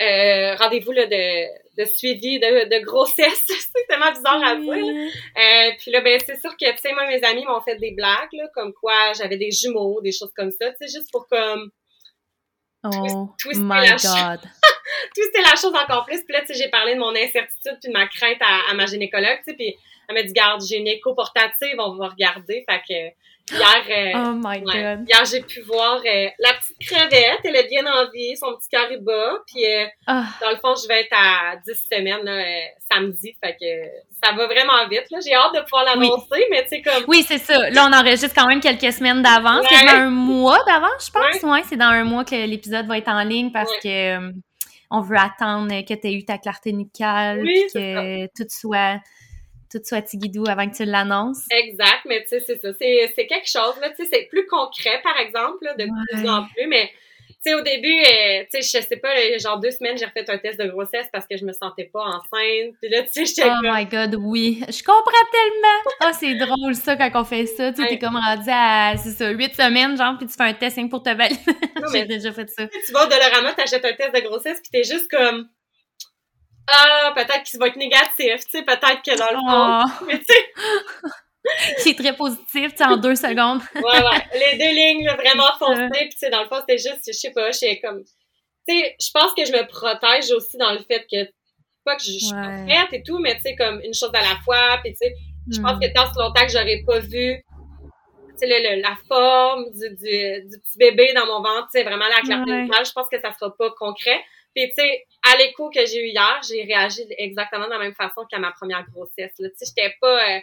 euh, 0.00 0.56
rendez-vous 0.56 0.92
de, 0.92 1.80
de 1.80 1.84
suivi 1.84 2.38
de, 2.38 2.68
de 2.68 2.84
grossesse. 2.84 3.44
c'est 3.46 3.86
tellement 3.88 4.12
bizarre 4.12 4.42
à 4.42 4.56
dire. 4.56 4.74
Euh, 4.74 5.70
puis 5.78 5.90
là, 5.90 6.00
ben, 6.00 6.20
c'est 6.24 6.40
sûr 6.40 6.56
que, 6.56 6.70
tu 6.70 6.78
sais, 6.78 6.92
moi, 6.92 7.06
mes 7.06 7.22
amis 7.24 7.44
m'ont 7.44 7.60
fait 7.60 7.76
des 7.76 7.92
blagues, 7.92 8.32
là, 8.32 8.48
comme 8.54 8.72
quoi 8.72 9.12
j'avais 9.16 9.36
des 9.36 9.50
jumeaux, 9.50 10.00
des 10.00 10.12
choses 10.12 10.32
comme 10.36 10.50
ça, 10.50 10.70
tu 10.70 10.76
sais, 10.80 10.98
juste 10.98 11.10
pour 11.12 11.26
comme... 11.28 11.70
Oh 12.84 13.28
my 13.54 13.90
God! 13.90 14.40
twister 15.14 15.42
la 15.42 15.56
chose 15.56 15.74
encore 15.74 16.04
plus. 16.06 16.22
Puis 16.22 16.32
là, 16.32 16.40
tu 16.40 16.48
sais, 16.48 16.54
j'ai 16.54 16.70
parlé 16.70 16.94
de 16.94 17.00
mon 17.00 17.14
incertitude 17.14 17.78
puis 17.80 17.92
de 17.92 17.92
ma 17.92 18.06
crainte 18.06 18.40
à, 18.40 18.70
à 18.70 18.74
ma 18.74 18.86
gynécologue, 18.86 19.38
tu 19.44 19.50
sais, 19.50 19.54
puis 19.54 19.76
elle 20.08 20.14
m'a 20.14 20.22
dit, 20.22 20.32
garde, 20.32 20.62
j'ai 20.62 20.78
une 20.78 20.88
écho 20.88 21.14
portative, 21.14 21.76
on 21.78 21.96
va 21.96 22.08
regarder. 22.08 22.64
Fait 22.68 22.82
que 22.86 23.54
hier, 23.54 23.84
euh, 23.88 24.12
oh 24.30 24.32
my 24.34 24.60
God. 24.60 25.06
hier 25.08 25.24
j'ai 25.24 25.42
pu 25.42 25.60
voir 25.62 26.00
euh, 26.04 26.28
la 26.38 26.52
petite 26.54 26.78
crevette, 26.80 27.40
elle 27.44 27.56
est 27.56 27.68
bien 27.68 27.84
en 27.86 28.10
vie, 28.10 28.36
son 28.36 28.54
petit 28.56 28.68
carré 28.68 28.98
bas. 28.98 29.38
Puis 29.46 29.64
euh, 29.64 29.86
ah. 30.06 30.24
dans 30.40 30.50
le 30.50 30.56
fond, 30.56 30.74
je 30.74 30.86
vais 30.88 31.00
être 31.00 31.12
à 31.12 31.56
10 31.66 31.88
semaines 31.90 32.24
là, 32.24 32.42
samedi. 32.90 33.34
Fait 33.42 33.52
que 33.52 33.88
ça 34.22 34.32
va 34.34 34.46
vraiment 34.46 34.86
vite. 34.88 35.10
Là. 35.10 35.18
J'ai 35.24 35.34
hâte 35.34 35.54
de 35.54 35.60
pouvoir 35.60 35.84
l'annoncer, 35.84 36.46
mais 36.50 36.62
tu 36.64 36.70
sais 36.70 36.82
comme. 36.82 37.04
Oui, 37.08 37.24
c'est 37.26 37.38
ça. 37.38 37.70
Là, 37.70 37.86
on 37.88 37.92
enregistre 37.92 38.34
quand 38.34 38.46
même 38.46 38.60
quelques 38.60 38.92
semaines 38.92 39.22
d'avance. 39.22 39.64
C'est 39.68 39.88
un 39.88 40.10
mois 40.10 40.62
d'avance, 40.64 41.06
je 41.06 41.10
pense. 41.10 41.42
Ouais, 41.42 41.62
c'est 41.68 41.76
dans 41.76 41.86
un 41.86 42.04
mois 42.04 42.24
que 42.24 42.46
l'épisode 42.46 42.86
va 42.86 42.98
être 42.98 43.08
en 43.08 43.22
ligne 43.22 43.50
parce 43.52 43.72
que 43.82 44.32
on 44.90 45.00
veut 45.00 45.16
attendre 45.16 45.68
que 45.84 45.94
tu 45.94 46.06
aies 46.08 46.14
eu 46.14 46.24
ta 46.24 46.38
clarté 46.38 46.72
nucale, 46.72 47.44
que 47.72 48.26
tout 48.36 48.48
soit 48.48 49.00
tout 49.70 49.80
soit 49.82 50.02
tigidou 50.02 50.44
avant 50.46 50.70
que 50.70 50.76
tu 50.76 50.84
l'annonces. 50.84 51.44
Exact, 51.50 52.02
mais 52.06 52.22
tu 52.22 52.28
sais, 52.28 52.40
c'est 52.40 52.60
ça. 52.60 52.72
C'est 52.78 53.26
quelque 53.26 53.48
chose, 53.48 53.74
là, 53.80 53.90
tu 53.90 54.04
sais, 54.04 54.08
c'est 54.12 54.26
plus 54.26 54.46
concret, 54.46 55.00
par 55.02 55.18
exemple, 55.18 55.66
de 55.78 55.84
plus 55.84 56.28
en 56.28 56.44
plus, 56.46 56.66
mais 56.68 56.90
sais, 57.44 57.54
au 57.54 57.60
début, 57.60 57.92
euh, 57.92 58.44
tu 58.52 58.62
sais, 58.62 58.80
je 58.80 58.86
sais 58.86 58.96
pas, 58.96 59.14
genre 59.38 59.58
deux 59.60 59.70
semaines, 59.70 59.96
j'ai 59.98 60.04
refait 60.04 60.28
un 60.28 60.38
test 60.38 60.58
de 60.58 60.66
grossesse 60.68 61.06
parce 61.12 61.26
que 61.26 61.36
je 61.36 61.44
me 61.44 61.52
sentais 61.52 61.84
pas 61.92 62.02
enceinte. 62.02 62.74
Puis 62.80 62.90
là, 62.90 63.02
tu 63.02 63.08
sais, 63.12 63.26
j'étais 63.26 63.48
Oh 63.48 63.60
my 63.62 63.84
God, 63.86 64.16
oui. 64.18 64.62
Je 64.68 64.82
comprends 64.82 65.26
tellement! 65.32 65.92
Ah, 66.00 66.10
oh, 66.10 66.16
c'est 66.18 66.34
drôle, 66.34 66.74
ça, 66.74 66.96
quand 66.96 67.10
on 67.20 67.24
fait 67.24 67.46
ça. 67.46 67.72
Tu 67.72 67.82
sais, 67.82 67.88
t'es 67.88 67.98
comme 67.98 68.16
rendu 68.16 68.48
à, 68.48 68.94
c'est 68.96 69.10
ça, 69.10 69.30
huit 69.30 69.54
semaines, 69.54 69.96
genre, 69.96 70.16
puis 70.18 70.26
tu 70.26 70.34
fais 70.34 70.44
un 70.44 70.54
test 70.54 70.78
pour 70.88 71.02
te 71.02 71.10
valider. 71.10 71.42
j'ai 71.92 72.04
déjà 72.04 72.32
fait 72.32 72.48
ça. 72.48 72.66
Tu 72.66 72.92
vas 72.92 73.06
au 73.06 73.08
Dolorama, 73.08 73.52
t'achètes 73.54 73.84
un 73.84 73.92
test 73.92 74.14
de 74.14 74.20
grossesse, 74.20 74.60
puis 74.60 74.70
t'es 74.72 74.84
juste 74.84 75.10
comme... 75.10 75.48
Ah, 76.66 77.12
peut-être 77.14 77.42
qu'il 77.42 77.60
va 77.60 77.66
être 77.66 77.76
négatif, 77.76 78.44
tu 78.46 78.58
sais, 78.58 78.62
peut-être 78.62 79.02
que 79.04 79.18
dans 79.18 79.30
le 79.30 79.36
fond... 79.36 80.00
Oh. 80.00 80.04
Mais 80.06 80.18
tu 80.18 80.24
sais... 80.26 80.50
qui 81.82 81.90
est 81.90 81.98
très 81.98 82.14
positif, 82.14 82.70
tu 82.70 82.76
sais, 82.76 82.84
en 82.84 82.96
deux 82.96 83.16
secondes. 83.16 83.60
ouais, 83.74 83.82
ouais. 83.82 84.22
Les 84.32 84.58
deux 84.58 84.74
lignes, 84.74 85.08
vraiment 85.10 85.52
foncées. 85.58 85.88
Puis, 85.92 86.08
tu 86.10 86.18
sais, 86.18 86.30
dans 86.30 86.42
le 86.42 86.48
fond, 86.48 86.56
c'était 86.60 86.78
juste, 86.78 87.02
je 87.06 87.12
sais 87.12 87.32
pas, 87.32 87.50
je 87.50 87.80
comme. 87.80 88.02
Tu 88.66 88.74
sais, 88.74 88.96
je 88.98 89.10
pense 89.12 89.34
que 89.34 89.44
je 89.44 89.52
me 89.52 89.66
protège 89.66 90.30
aussi 90.32 90.56
dans 90.56 90.72
le 90.72 90.78
fait 90.78 91.06
que, 91.10 91.30
pas 91.84 91.96
que 91.96 92.02
je, 92.02 92.12
suis 92.12 92.32
prête 92.32 92.92
et 92.92 93.02
tout, 93.02 93.18
mais 93.18 93.34
tu 93.36 93.42
sais, 93.42 93.56
comme 93.56 93.80
une 93.82 93.92
chose 93.92 94.10
à 94.14 94.22
la 94.22 94.38
fois. 94.42 94.78
Puis, 94.82 94.92
tu 94.92 94.98
sais, 95.02 95.14
je 95.50 95.60
pense 95.60 95.78
que 95.78 95.86
hmm. 95.86 95.92
tant 95.92 96.06
ce 96.12 96.18
longtemps 96.18 96.46
que 96.46 96.52
j'aurais 96.52 96.82
pas 96.86 97.00
vu, 97.00 97.44
tu 98.40 98.48
sais, 98.48 98.76
la 98.76 98.96
forme 99.06 99.70
du, 99.70 99.90
du, 99.96 100.48
du, 100.48 100.58
petit 100.60 100.78
bébé 100.78 101.12
dans 101.14 101.26
mon 101.26 101.42
ventre, 101.42 101.68
tu 101.72 101.78
sais, 101.78 101.84
vraiment 101.84 102.08
la 102.08 102.22
clarté 102.22 102.50
ouais. 102.50 102.84
je 102.84 102.92
pense 102.92 103.08
que 103.10 103.20
ça 103.20 103.32
sera 103.38 103.54
pas 103.54 103.70
concret. 103.78 104.18
Puis, 104.54 104.68
tu 104.68 104.82
sais, 104.82 105.04
à 105.30 105.36
l'écho 105.36 105.68
que 105.68 105.84
j'ai 105.84 106.00
eu 106.02 106.08
hier, 106.08 106.40
j'ai 106.48 106.62
réagi 106.62 107.02
exactement 107.18 107.66
de 107.66 107.70
la 107.70 107.78
même 107.78 107.94
façon 107.94 108.24
qu'à 108.30 108.38
ma 108.38 108.52
première 108.52 108.86
grossesse. 108.90 109.32
Tu 109.36 109.44
sais, 109.44 109.66
j'étais 109.66 109.94
pas. 110.00 110.36
Euh, 110.36 110.40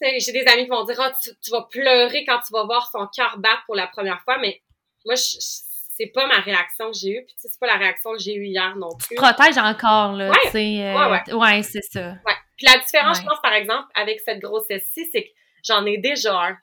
j'ai 0.00 0.32
des 0.32 0.44
amis 0.46 0.64
qui 0.64 0.70
vont 0.70 0.84
dire, 0.84 1.00
ah, 1.00 1.12
tu, 1.22 1.50
vas 1.50 1.66
pleurer 1.70 2.24
quand 2.24 2.40
tu 2.40 2.52
vas 2.52 2.64
voir 2.64 2.90
son 2.90 3.06
cœur 3.14 3.38
battre 3.38 3.62
pour 3.66 3.74
la 3.74 3.86
première 3.86 4.20
fois, 4.22 4.38
mais 4.38 4.60
moi, 5.04 5.14
c'est 5.16 6.06
pas 6.06 6.26
ma 6.26 6.40
réaction 6.40 6.90
que 6.90 6.96
j'ai 6.98 7.10
eue, 7.10 7.24
puis 7.24 7.34
c'est 7.38 7.58
pas 7.60 7.66
la 7.66 7.76
réaction 7.76 8.12
que 8.12 8.18
j'ai 8.18 8.34
eue 8.34 8.46
hier 8.46 8.74
non 8.76 8.90
plus. 8.98 9.16
Tu 9.16 9.22
protèges 9.22 9.58
encore, 9.58 10.12
là, 10.12 10.30
ouais. 10.30 10.50
tu 10.50 10.58
euh, 10.58 11.36
ouais, 11.38 11.62
c'est 11.62 11.82
ça. 11.82 12.14
Ouais. 12.26 12.34
Puis 12.56 12.66
la 12.66 12.78
différence, 12.78 13.20
je 13.20 13.24
pense, 13.24 13.40
par 13.42 13.52
exemple, 13.52 13.86
avec 13.94 14.20
cette 14.20 14.40
grossesse-ci, 14.40 15.08
c'est 15.12 15.24
que 15.24 15.30
j'en 15.64 15.84
ai 15.86 15.98
déjà 15.98 16.36
un. 16.36 16.58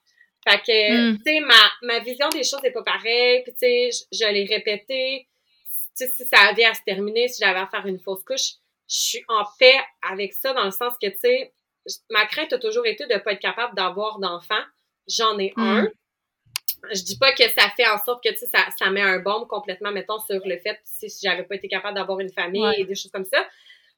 Fait 0.48 0.60
que, 0.60 1.12
hmm. 1.12 1.18
tu 1.18 1.24
sais, 1.24 1.40
ma, 1.42 1.72
ma 1.84 2.00
vision 2.00 2.30
des 2.30 2.44
choses 2.44 2.62
n'est 2.64 2.72
pas 2.72 2.84
pareille, 2.84 3.44
puis 3.44 3.54
tu 3.54 3.60
sais, 3.60 3.90
je, 4.12 4.32
l'ai 4.32 4.46
répété. 4.46 5.28
Tu 5.98 6.06
sais, 6.06 6.08
si 6.08 6.26
ça 6.26 6.50
avait 6.50 6.66
à 6.66 6.74
se 6.74 6.82
terminer, 6.84 7.28
si 7.28 7.44
j'avais 7.44 7.60
à 7.60 7.68
faire 7.68 7.86
une 7.86 8.00
fausse 8.00 8.24
couche, 8.24 8.56
je 8.90 9.00
suis 9.00 9.24
en 9.28 9.46
paix 9.60 9.80
avec 10.02 10.34
ça, 10.34 10.54
dans 10.54 10.66
le 10.66 10.72
sens 10.72 10.94
que, 11.02 11.08
tu 11.08 11.18
sais, 11.20 11.54
ma 12.10 12.26
crainte 12.26 12.54
a 12.54 12.60
toujours 12.60 12.86
été 12.86 13.06
de 13.06 13.14
ne 13.14 13.20
pas 13.20 13.34
être 13.34 13.42
capable 13.42 13.76
d'avoir 13.76 14.20
d'enfants. 14.20 14.64
J'en 15.08 15.38
ai 15.40 15.54
hmm. 15.56 15.62
un. 15.62 15.88
Je 16.94 17.04
dis 17.04 17.18
pas 17.18 17.32
que 17.34 17.48
ça 17.50 17.70
fait 17.76 17.88
en 17.88 17.98
sorte 18.04 18.24
que 18.24 18.36
ça, 18.36 18.66
ça 18.78 18.90
met 18.90 19.02
un 19.02 19.20
bombe 19.20 19.48
complètement, 19.48 19.92
mettons, 19.92 20.20
sur 20.20 20.42
le 20.46 20.58
fait 20.58 20.80
si, 20.84 21.10
si 21.10 21.28
j'avais 21.28 21.44
pas 21.44 21.56
été 21.56 21.68
capable 21.68 21.96
d'avoir 21.96 22.20
une 22.20 22.32
famille 22.32 22.74
et 22.78 22.86
des 22.86 22.96
choses 22.96 23.12
comme 23.12 23.26
ça. 23.26 23.46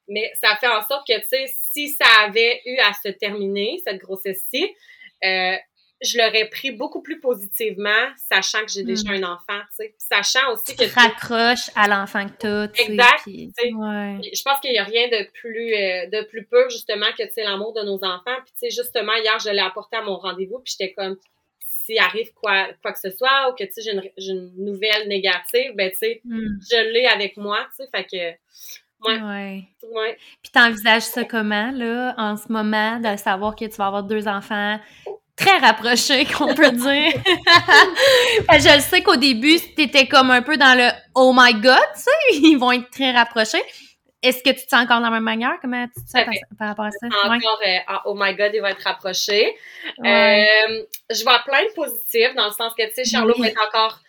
Mais 0.07 0.31
ça 0.41 0.57
fait 0.57 0.67
en 0.67 0.81
sorte 0.81 1.07
que, 1.07 1.17
tu 1.21 1.27
sais, 1.27 1.45
si 1.47 1.89
ça 1.89 2.05
avait 2.25 2.61
eu 2.65 2.77
à 2.79 2.91
se 2.93 3.07
terminer, 3.09 3.81
cette 3.85 3.99
grossesse-ci, 3.99 4.75
euh, 5.23 5.55
je 6.03 6.17
l'aurais 6.17 6.49
pris 6.49 6.71
beaucoup 6.71 7.01
plus 7.01 7.19
positivement, 7.19 7.89
sachant 8.17 8.59
que 8.65 8.71
j'ai 8.71 8.83
déjà 8.83 9.09
hmm. 9.09 9.23
un 9.23 9.33
enfant, 9.33 9.59
tu 9.69 9.85
sais. 9.85 9.95
Sachant 9.97 10.51
aussi 10.53 10.75
que... 10.75 10.83
Tu 10.83 10.93
raccroches 10.93 11.69
à 11.75 11.87
l'enfant 11.87 12.27
que 12.27 12.37
tu 12.39 12.47
as, 12.47 12.81
Exact. 12.81 13.23
Je 13.25 14.41
pense 14.43 14.59
qu'il 14.59 14.71
n'y 14.71 14.79
a 14.79 14.83
rien 14.83 15.07
de 15.07 15.29
plus 15.31 15.73
euh, 15.73 16.07
de 16.07 16.25
plus 16.25 16.45
pur, 16.45 16.69
justement, 16.69 17.07
que, 17.17 17.23
tu 17.23 17.33
sais, 17.33 17.43
l'amour 17.43 17.73
de 17.73 17.83
nos 17.83 18.03
enfants. 18.03 18.35
Puis, 18.43 18.53
tu 18.59 18.69
sais, 18.69 18.69
justement, 18.69 19.13
hier, 19.13 19.39
je 19.39 19.49
l'ai 19.49 19.59
apporté 19.59 19.95
à 19.95 20.01
mon 20.01 20.17
rendez-vous, 20.17 20.59
puis 20.59 20.75
j'étais 20.77 20.93
comme, 20.93 21.15
s'il 21.59 21.99
arrive 21.99 22.33
quoi, 22.33 22.67
quoi 22.81 22.91
que 22.91 22.99
ce 22.99 23.09
soit, 23.09 23.49
ou 23.49 23.55
que, 23.55 23.63
tu 23.63 23.71
sais, 23.73 23.81
j'ai 24.17 24.31
une, 24.31 24.51
nouvelle 24.57 25.07
négative, 25.07 25.71
ben, 25.75 25.89
tu 25.91 25.97
sais, 25.97 26.21
hmm. 26.25 26.59
je 26.69 26.91
l'ai 26.91 27.05
avec 27.05 27.37
moi, 27.37 27.65
tu 27.77 27.83
sais, 27.83 27.89
fait 27.93 28.03
que... 28.03 28.43
Ouais. 29.05 29.19
ouais. 29.21 29.63
ouais. 29.91 30.17
Puis 30.41 30.51
t'envisages 30.53 31.01
ça 31.01 31.25
comment, 31.25 31.71
là, 31.71 32.13
en 32.17 32.37
ce 32.37 32.49
moment, 32.49 33.01
de 33.01 33.17
savoir 33.17 33.53
que 33.53 33.65
tu 33.65 33.75
vas 33.75 33.87
avoir 33.87 34.03
deux 34.03 34.29
enfants 34.29 34.79
très 35.35 35.57
rapproché, 35.57 36.25
qu'on 36.37 36.53
peut 36.53 36.71
dire. 36.71 37.13
je 38.51 38.75
le 38.75 38.81
sais 38.81 39.01
qu'au 39.01 39.15
début, 39.15 39.59
t'étais 39.75 40.07
comme 40.07 40.31
un 40.31 40.41
peu 40.41 40.57
dans 40.57 40.77
le 40.77 40.89
«oh 41.15 41.33
my 41.35 41.53
God», 41.55 41.77
tu 41.95 42.01
sais, 42.01 42.11
ils 42.41 42.57
vont 42.57 42.71
être 42.71 42.89
très 42.89 43.11
rapprochés. 43.11 43.63
Est-ce 44.21 44.41
que 44.41 44.51
tu 44.51 44.65
te 44.65 44.69
sens 44.69 44.83
encore 44.83 44.99
de 44.99 45.03
la 45.03 45.09
même 45.09 45.23
manière? 45.23 45.51
Comment 45.61 45.85
tu 45.85 46.01
te 46.01 46.09
sens 46.09 46.23
par, 46.57 46.69
rapport 46.69 46.85
à 46.85 46.91
ça? 46.91 47.07
Encore, 47.25 47.59
euh, 47.67 47.99
oh 48.05 48.15
my 48.17 48.33
God, 48.35 48.51
ils 48.53 48.61
vont 48.61 48.67
être 48.67 48.83
rapprochés. 48.83 49.53
Euh, 49.99 50.83
je 51.09 51.23
vois 51.23 51.39
plein 51.39 51.63
de 51.63 51.73
positifs, 51.75 52.33
dans 52.35 52.45
le 52.45 52.53
sens 52.53 52.73
que, 52.77 52.87
tu 52.87 52.93
sais, 52.93 53.03
Charlot 53.03 53.37
va 53.37 53.47
être 53.47 53.61
encore 53.67 53.99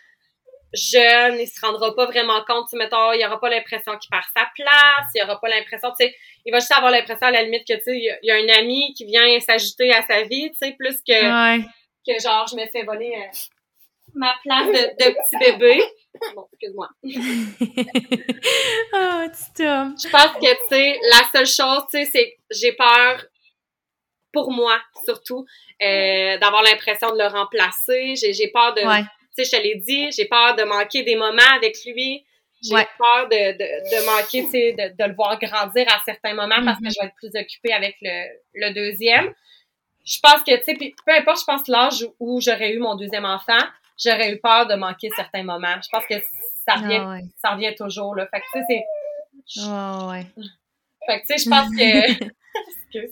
jeune, 0.75 1.39
il 1.39 1.47
se 1.47 1.59
rendra 1.59 1.95
pas 1.95 2.05
vraiment 2.05 2.43
compte, 2.45 2.67
tu 2.69 2.77
mettons, 2.77 3.13
il 3.13 3.25
aura 3.25 3.39
pas 3.39 3.49
l'impression 3.49 3.97
qu'il 3.97 4.09
perd 4.09 4.25
sa 4.35 4.49
place, 4.55 5.11
il 5.15 5.23
aura 5.23 5.39
pas 5.39 5.49
l'impression, 5.49 5.89
tu 5.99 6.05
sais, 6.05 6.15
il 6.45 6.51
va 6.51 6.59
juste 6.59 6.71
avoir 6.71 6.91
l'impression 6.91 7.27
à 7.27 7.31
la 7.31 7.43
limite 7.43 7.67
que, 7.67 7.73
tu 7.73 7.83
sais, 7.83 7.97
il 7.97 8.19
y, 8.23 8.31
a 8.31 8.35
un 8.35 8.59
ami 8.59 8.93
qui 8.93 9.05
vient 9.05 9.39
s'ajouter 9.39 9.91
à 9.93 10.01
sa 10.03 10.23
vie, 10.23 10.51
tu 10.51 10.57
sais, 10.57 10.75
plus 10.77 10.97
que, 11.07 11.57
que 12.05 12.19
genre, 12.21 12.45
je 12.47 12.55
me 12.55 12.65
fais 12.67 12.83
voler 12.83 13.13
euh, 13.15 13.31
ma 14.13 14.35
place 14.43 14.67
de, 14.67 14.73
de 14.73 15.11
petit 15.13 15.37
bébé. 15.39 15.81
Bon, 16.35 16.47
excuse-moi. 16.53 16.89
oh, 18.93 19.25
Tom. 19.57 19.95
Je 20.01 20.09
pense 20.09 20.33
que, 20.39 20.53
tu 20.53 20.67
sais, 20.69 20.99
la 21.11 21.23
seule 21.33 21.47
chose, 21.47 21.83
tu 21.91 21.97
sais, 21.97 22.09
c'est 22.11 22.37
j'ai 22.51 22.73
peur 22.73 23.25
pour 24.31 24.51
moi, 24.51 24.77
surtout, 25.05 25.45
euh, 25.81 26.37
d'avoir 26.37 26.61
l'impression 26.61 27.09
de 27.11 27.17
le 27.17 27.27
remplacer. 27.27 28.15
J'ai 28.15 28.49
peur 28.49 28.73
de, 28.73 28.81
tu 28.81 28.87
sais, 29.35 29.43
je 29.43 29.51
te 29.51 29.61
l'ai 29.61 29.75
dit, 29.75 30.11
j'ai 30.11 30.25
peur 30.25 30.55
de 30.55 30.63
manquer 30.63 31.03
des 31.03 31.15
moments 31.15 31.53
avec 31.55 31.75
lui. 31.85 32.25
J'ai 32.61 32.75
peur 32.97 33.27
de, 33.29 33.51
de, 33.57 33.57
de 33.57 34.05
manquer, 34.05 34.43
tu 34.45 34.49
sais, 34.49 34.71
de, 34.73 34.95
de, 34.97 35.07
le 35.07 35.13
voir 35.13 35.37
grandir 35.39 35.85
à 35.93 36.01
certains 36.03 36.33
moments 36.33 36.63
parce 36.65 36.79
que 36.79 36.85
mm-hmm. 36.85 36.93
je 36.95 37.01
vais 37.01 37.07
être 37.07 37.15
plus 37.15 37.39
occupée 37.39 37.73
avec 37.73 37.95
le, 38.01 38.27
le 38.55 38.73
deuxième. 38.73 39.33
Je 40.03 40.19
pense 40.19 40.41
que, 40.43 40.55
tu 40.57 40.63
sais, 40.63 40.93
peu 41.05 41.13
importe, 41.13 41.41
je 41.41 41.45
pense 41.45 41.67
l'âge 41.67 42.07
où 42.19 42.39
j'aurais 42.41 42.73
eu 42.73 42.79
mon 42.79 42.95
deuxième 42.95 43.25
enfant, 43.25 43.59
j'aurais 44.03 44.31
eu 44.31 44.39
peur 44.39 44.67
de 44.67 44.75
manquer 44.75 45.09
certains 45.15 45.43
moments. 45.43 45.75
Je 45.83 45.89
pense 45.91 46.05
que 46.07 46.15
ça 46.67 46.75
revient, 46.75 47.01
ah 47.01 47.17
ça 47.41 47.51
revient 47.51 47.75
toujours, 47.75 48.15
là. 48.15 48.27
Fait 48.27 48.39
que, 48.39 48.45
tu 48.53 48.59
sais, 48.59 48.65
c'est... 48.67 49.67
Oh, 49.67 50.09
ouais. 50.11 50.25
Fait 51.05 51.21
que, 51.21 51.27
tu 51.27 51.37
sais, 51.37 51.43
je 51.43 51.49
pense 51.49 51.69
que... 51.69 52.25
Excuse. 52.67 53.11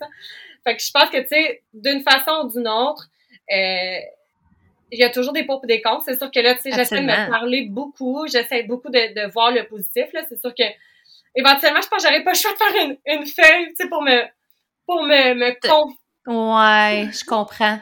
Fait 0.63 0.77
que 0.77 0.81
je 0.81 0.91
pense 0.91 1.09
que, 1.09 1.21
tu 1.21 1.27
sais, 1.27 1.63
d'une 1.73 2.01
façon 2.03 2.45
ou 2.45 2.51
d'une 2.51 2.67
autre, 2.67 3.09
euh, 3.51 3.99
il 4.93 4.99
y 4.99 5.03
a 5.03 5.09
toujours 5.09 5.33
des 5.33 5.43
pour 5.43 5.61
et 5.63 5.67
des 5.67 5.81
contre. 5.81 6.03
C'est 6.05 6.17
sûr 6.17 6.29
que 6.31 6.39
là, 6.39 6.55
tu 6.55 6.61
sais, 6.61 6.71
j'essaie 6.71 7.01
de 7.01 7.05
me 7.05 7.29
parler 7.29 7.65
beaucoup. 7.69 8.27
J'essaie 8.27 8.63
beaucoup 8.63 8.89
de, 8.89 9.13
de, 9.13 9.31
voir 9.31 9.51
le 9.51 9.65
positif. 9.67 10.05
Là. 10.13 10.21
C'est 10.29 10.39
sûr 10.39 10.53
que 10.53 10.63
éventuellement, 11.35 11.81
je 11.81 11.87
pense 11.87 12.03
que 12.03 12.09
j'aurais 12.09 12.23
pas 12.23 12.31
le 12.31 12.37
choix 12.37 12.51
de 12.51 12.57
faire 12.57 12.85
une, 12.85 12.97
une 13.05 13.25
feuille, 13.25 13.69
tu 13.69 13.75
sais, 13.77 13.89
pour 13.89 14.03
me 14.03 14.21
pour 14.85 15.03
me, 15.03 15.33
me 15.33 15.53
Ouais, 16.25 17.09
je 17.11 17.25
comprends. 17.25 17.79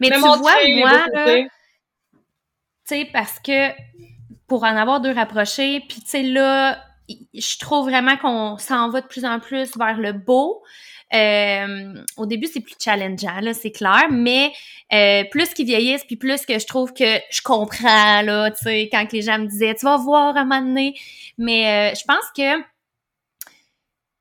Mais 0.00 0.10
tu 0.10 0.18
vois, 0.18 0.36
moi, 0.36 1.06
tu 1.14 1.48
sais, 2.84 3.08
parce 3.12 3.38
que 3.38 3.70
pour 4.46 4.64
en 4.64 4.76
avoir 4.76 5.00
deux 5.00 5.12
rapprochés, 5.12 5.80
puis 5.88 6.00
tu 6.00 6.08
sais, 6.08 6.22
là, 6.22 6.84
je 7.08 7.58
trouve 7.58 7.88
vraiment 7.88 8.16
qu'on 8.16 8.58
s'en 8.58 8.90
va 8.90 9.00
de 9.00 9.06
plus 9.06 9.24
en 9.24 9.40
plus 9.40 9.76
vers 9.76 9.98
le 9.98 10.12
beau. 10.12 10.62
Euh, 11.14 11.94
au 12.16 12.26
début, 12.26 12.46
c'est 12.46 12.60
plus 12.60 12.74
challengeant, 12.78 13.52
c'est 13.52 13.70
clair, 13.70 14.06
mais 14.10 14.52
euh, 14.92 15.24
plus 15.30 15.54
qu'ils 15.54 15.66
vieillissent, 15.66 16.04
puis 16.04 16.16
plus 16.16 16.44
que 16.44 16.58
je 16.58 16.66
trouve 16.66 16.92
que 16.92 17.18
je 17.30 17.42
comprends, 17.42 18.22
là, 18.22 18.50
tu 18.50 18.64
sais, 18.64 18.88
quand 18.90 19.10
les 19.12 19.22
gens 19.22 19.38
me 19.38 19.46
disaient 19.46 19.74
«tu 19.78 19.84
vas 19.86 19.96
voir 19.96 20.36
à 20.36 20.40
un 20.40 20.44
moment 20.44 20.60
donné», 20.60 20.94
mais 21.38 21.92
euh, 21.92 21.94
je 21.94 22.04
pense 22.04 22.24
que 22.36 22.64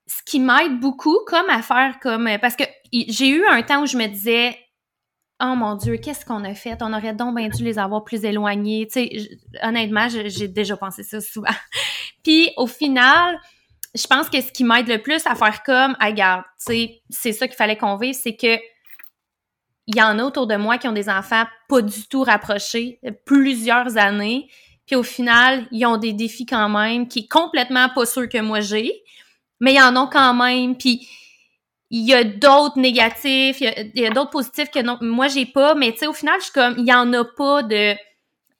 ce 0.05 0.21
qui 0.25 0.39
m'aide 0.39 0.79
beaucoup, 0.79 1.17
comme 1.25 1.49
à 1.49 1.61
faire 1.61 1.97
comme... 2.01 2.29
Parce 2.39 2.55
que 2.55 2.63
j'ai 2.91 3.29
eu 3.29 3.45
un 3.47 3.63
temps 3.63 3.81
où 3.81 3.85
je 3.87 3.97
me 3.97 4.05
disais 4.07 4.57
oh 5.43 5.55
mon 5.55 5.75
Dieu, 5.75 5.97
qu'est-ce 5.97 6.25
qu'on 6.25 6.43
a 6.43 6.53
fait? 6.53 6.77
On 6.81 6.93
aurait 6.93 7.13
donc 7.13 7.35
bien 7.35 7.49
dû 7.49 7.63
les 7.63 7.77
avoir 7.79 8.03
plus 8.03 8.23
éloignés. 8.23 8.87
Tu 8.87 9.01
sais, 9.01 9.39
honnêtement, 9.61 10.07
j'ai 10.09 10.47
déjà 10.47 10.77
pensé 10.77 11.03
ça 11.03 11.19
souvent. 11.21 11.49
Puis 12.23 12.51
au 12.57 12.67
final, 12.67 13.39
je 13.95 14.07
pense 14.07 14.29
que 14.29 14.41
ce 14.41 14.51
qui 14.51 14.63
m'aide 14.63 14.87
le 14.87 15.01
plus 15.01 15.25
à 15.27 15.35
faire 15.35 15.63
comme, 15.63 15.95
ah, 15.99 16.07
regarde, 16.07 16.43
tu 16.57 16.73
sais, 16.73 17.01
c'est 17.09 17.31
ça 17.31 17.47
qu'il 17.47 17.55
fallait 17.55 17.77
qu'on 17.77 17.97
vive, 17.97 18.15
c'est 18.15 18.35
que 18.35 18.57
il 19.85 19.97
y 19.97 20.01
en 20.01 20.17
a 20.17 20.23
autour 20.23 20.47
de 20.47 20.55
moi 20.55 20.77
qui 20.77 20.87
ont 20.87 20.93
des 20.93 21.09
enfants 21.09 21.43
pas 21.67 21.81
du 21.81 22.07
tout 22.07 22.23
rapprochés, 22.23 22.99
plusieurs 23.25 23.97
années, 23.97 24.47
puis 24.85 24.95
au 24.95 25.03
final, 25.03 25.67
ils 25.71 25.85
ont 25.85 25.97
des 25.97 26.13
défis 26.13 26.45
quand 26.45 26.69
même 26.69 27.07
qui 27.07 27.19
est 27.19 27.27
complètement 27.27 27.89
pas 27.89 28.05
sûr 28.05 28.27
que 28.29 28.39
moi 28.39 28.61
j'ai, 28.61 29.03
mais 29.59 29.73
ils 29.73 29.81
en 29.81 29.95
ont 29.95 30.07
quand 30.07 30.33
même, 30.33 30.77
puis 30.77 31.07
il 31.89 32.07
y 32.07 32.13
a 32.13 32.23
d'autres 32.23 32.79
négatifs, 32.79 33.61
il 33.61 33.91
y 33.95 34.05
a, 34.05 34.09
d'autres 34.09 34.31
positifs 34.31 34.71
que 34.71 34.81
non, 34.81 34.97
moi 35.01 35.27
j'ai 35.27 35.45
pas, 35.45 35.75
mais 35.75 35.91
tu 35.91 35.99
sais, 35.99 36.07
au 36.07 36.13
final, 36.13 36.35
je 36.39 36.45
suis 36.45 36.53
comme, 36.53 36.75
il 36.77 36.87
y 36.87 36.93
en 36.93 37.11
a 37.13 37.23
pas 37.23 37.61
de 37.61 37.93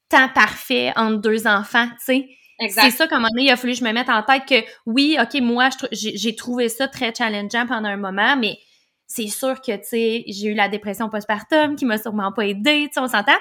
temps 0.08 0.28
parfait 0.28 0.92
entre 0.94 1.16
deux 1.16 1.46
enfants, 1.46 1.88
tu 1.88 2.04
sais. 2.04 2.28
C'est 2.58 2.90
ça 2.90 3.06
qu'à 3.06 3.16
un 3.16 3.18
moment 3.18 3.30
donné, 3.30 3.44
il 3.44 3.50
a 3.50 3.56
fallu 3.56 3.72
que 3.72 3.78
je 3.80 3.84
me 3.84 3.92
mette 3.92 4.08
en 4.08 4.22
tête 4.22 4.44
que 4.48 4.64
oui, 4.86 5.16
OK, 5.20 5.40
moi, 5.40 5.70
j'ai 5.92 6.36
trouvé 6.36 6.68
ça 6.68 6.88
très 6.88 7.12
challengeant 7.14 7.66
pendant 7.66 7.88
un 7.88 7.96
moment, 7.96 8.36
mais 8.36 8.58
c'est 9.06 9.28
sûr 9.28 9.60
que, 9.60 9.76
tu 9.76 9.84
sais, 9.84 10.24
j'ai 10.26 10.48
eu 10.48 10.54
la 10.54 10.68
dépression 10.68 11.08
postpartum 11.08 11.76
qui 11.76 11.84
m'a 11.84 11.98
sûrement 11.98 12.32
pas 12.32 12.46
aidé, 12.46 12.86
tu 12.88 12.94
sais, 12.94 13.00
on 13.00 13.08
s'entend. 13.08 13.36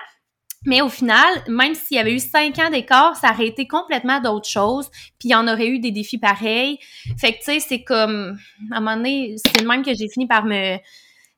Mais 0.65 0.81
au 0.81 0.89
final, 0.89 1.43
même 1.47 1.75
s'il 1.75 1.97
y 1.97 1.99
avait 1.99 2.13
eu 2.13 2.19
cinq 2.19 2.57
ans 2.59 2.69
d'écart, 2.69 3.17
ça 3.17 3.31
aurait 3.31 3.47
été 3.47 3.67
complètement 3.67 4.21
d'autres 4.21 4.47
choses. 4.47 4.89
Puis 5.19 5.29
il 5.29 5.31
y 5.31 5.35
en 5.35 5.47
aurait 5.47 5.67
eu 5.67 5.79
des 5.79 5.91
défis 5.91 6.17
pareils. 6.17 6.79
Fait 7.19 7.33
que, 7.33 7.39
tu 7.39 7.43
sais, 7.43 7.59
c'est 7.59 7.83
comme... 7.83 8.37
À 8.71 8.77
un 8.77 8.79
moment 8.79 8.95
donné, 8.95 9.35
c'est 9.45 9.61
le 9.61 9.67
même 9.67 9.83
que 9.83 9.93
j'ai 9.93 10.07
fini 10.09 10.25
par 10.25 10.45
me... 10.45 10.77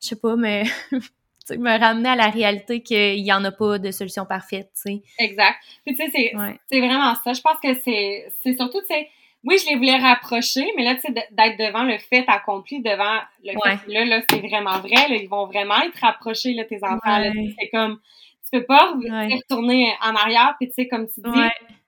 Je 0.01 0.09
sais 0.09 0.15
pas, 0.15 0.35
me... 0.35 0.63
me 1.51 1.79
ramener 1.79 2.09
à 2.09 2.15
la 2.15 2.29
réalité 2.29 2.81
qu'il 2.81 3.21
n'y 3.21 3.31
en 3.31 3.43
a 3.43 3.51
pas 3.51 3.77
de 3.77 3.91
solution 3.91 4.25
parfaite, 4.25 4.71
tu 4.75 4.93
sais. 4.93 5.01
Exact. 5.19 5.57
Puis 5.85 5.95
tu 5.95 6.11
sais, 6.11 6.33
c'est 6.71 6.79
vraiment 6.79 7.15
ça. 7.15 7.33
Je 7.33 7.41
pense 7.41 7.57
que 7.61 7.73
c'est 7.83 8.57
surtout, 8.57 8.81
tu 8.81 8.87
sais, 8.87 9.09
oui, 9.43 9.57
je 9.59 9.69
les 9.69 9.75
voulais 9.75 9.97
rapprocher, 9.97 10.65
mais 10.75 10.83
là, 10.83 10.95
tu 10.95 11.01
sais, 11.01 11.11
d'être 11.11 11.57
devant 11.59 11.83
le 11.83 11.99
fait 11.99 12.25
accompli, 12.27 12.81
devant 12.81 13.19
le 13.43 13.51
fait 13.51 13.87
là, 13.87 14.05
là 14.05 14.21
c'est 14.29 14.39
vraiment 14.39 14.79
vrai, 14.79 15.07
là, 15.07 15.15
ils 15.15 15.29
vont 15.29 15.45
vraiment 15.45 15.79
être 15.83 15.99
rapprochés, 15.99 16.53
là, 16.53 16.65
tes 16.65 16.79
enfants. 16.83 17.21
C'est 17.59 17.69
comme, 17.69 17.99
tu 18.43 18.59
peux 18.59 18.65
pas 18.65 18.93
retourner 18.93 19.93
en 20.01 20.15
arrière, 20.15 20.55
puis 20.59 20.69
tu 20.69 20.73
sais, 20.73 20.87
comme 20.87 21.07
tu 21.07 21.21
dis, 21.21 21.39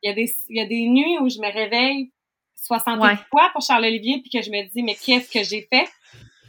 il 0.03 0.07
y, 0.07 0.11
a 0.11 0.13
des, 0.13 0.31
y 0.49 0.59
a 0.59 0.65
des 0.65 0.88
nuits 0.88 1.17
où 1.19 1.29
je 1.29 1.39
me 1.39 1.51
réveille 1.51 2.11
60 2.55 2.99
fois 3.29 3.49
pour 3.53 3.63
Charles-Olivier, 3.63 4.21
puis 4.21 4.29
que 4.29 4.43
je 4.43 4.51
me 4.51 4.63
dis, 4.71 4.84
mais 4.84 4.95
qu'est-ce 4.95 5.31
que 5.31 5.43
j'ai 5.43 5.67
fait? 5.71 5.85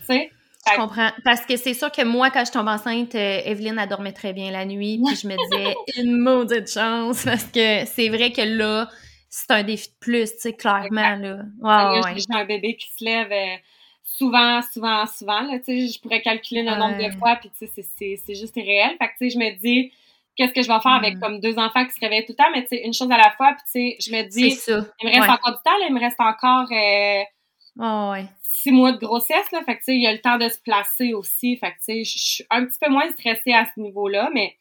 Tu 0.01 0.05
sais? 0.06 0.30
Je 0.66 0.76
comprends. 0.76 1.10
Parce 1.24 1.47
que 1.47 1.56
c'est 1.56 1.74
sûr 1.74 1.90
que 1.90 2.02
moi, 2.02 2.30
quand 2.30 2.44
je 2.44 2.52
tombe 2.52 2.68
enceinte, 2.68 3.14
euh, 3.14 3.40
Evelyne, 3.44 3.78
elle 3.80 3.89
dormait 3.89 4.12
très 4.12 4.32
bien 4.32 4.51
la 4.51 4.64
nuit. 4.64 5.01
Puis 5.05 5.16
je 5.16 5.28
me 5.28 5.36
disais, 5.36 5.74
une 6.02 6.18
maudite 6.18 6.70
chance. 6.70 7.24
Parce 7.24 7.44
que 7.44 7.85
c'est 7.86 8.09
vrai 8.09 8.32
que 8.32 8.43
là, 8.43 8.89
c'est 9.30 9.51
un 9.51 9.62
défi 9.62 9.89
de 9.89 9.94
plus, 10.01 10.32
tu 10.32 10.40
sais, 10.40 10.52
clairement, 10.52 11.16
là. 11.16 11.39
Ouais, 11.60 12.14
J'ai 12.16 12.39
un 12.39 12.44
bébé 12.44 12.76
qui 12.76 12.89
se 12.97 13.05
lève 13.05 13.30
euh, 13.30 13.56
souvent, 14.02 14.60
souvent, 14.62 15.06
souvent, 15.06 15.43
là, 15.43 15.59
tu 15.59 15.64
sais, 15.66 15.89
je 15.89 16.01
pourrais 16.01 16.22
calculer 16.22 16.62
le 16.62 16.74
nombre 16.76 16.97
de 16.97 17.10
fois, 17.18 17.36
puis 17.36 17.51
tu 17.51 17.66
sais, 17.66 18.16
c'est 18.16 18.35
juste 18.35 18.55
réel. 18.55 18.97
Fait 18.98 19.09
que, 19.09 19.28
je 19.28 19.39
me 19.39 19.56
dis, 19.59 19.93
qu'est-ce 20.36 20.52
que 20.52 20.62
je 20.62 20.68
vais 20.68 20.80
faire 20.80 20.93
avec 20.93 21.16
mm. 21.16 21.20
comme 21.20 21.40
deux 21.40 21.59
enfants 21.59 21.85
qui 21.85 21.93
se 21.93 22.01
réveillent 22.01 22.24
tout 22.24 22.32
le 22.32 22.43
temps, 22.43 22.51
mais 22.52 22.62
tu 22.62 22.68
sais, 22.68 22.82
une 22.85 22.94
chose 22.94 23.10
à 23.10 23.18
la 23.18 23.30
fois, 23.36 23.52
puis 23.52 23.97
tu 23.98 24.06
sais, 24.06 24.10
je 24.10 24.16
me 24.16 24.22
dis, 24.28 24.59
il 25.02 25.09
me 25.09 25.14
reste 25.14 25.30
encore 25.30 25.52
du 25.52 25.62
temps, 25.64 25.78
là, 25.78 25.86
il 25.89 25.94
me 25.94 26.01
reste 26.01 26.20
encore 26.20 26.68
euh, 26.72 27.22
six 28.62 28.72
mois 28.72 28.93
de 28.93 28.98
grossesse, 28.98 29.51
là, 29.52 29.62
fait 29.64 29.74
que 29.74 29.78
tu 29.78 29.85
sais, 29.85 29.94
il 29.97 30.02
y 30.02 30.06
a 30.06 30.12
le 30.12 30.20
temps 30.20 30.39
de 30.39 30.48
se 30.48 30.59
placer 30.59 31.14
aussi, 31.14 31.56
fait 31.56 31.70
que 31.70 31.76
tu 31.76 31.85
sais, 31.85 32.05
je 32.05 32.18
suis 32.18 32.44
un 32.51 32.64
petit 32.64 32.78
peu 32.80 32.90
moins 32.90 33.09
stressée 33.10 33.52
à 33.52 33.66
ce 33.66 33.80
niveau-là, 33.80 34.30
mais 34.35 34.56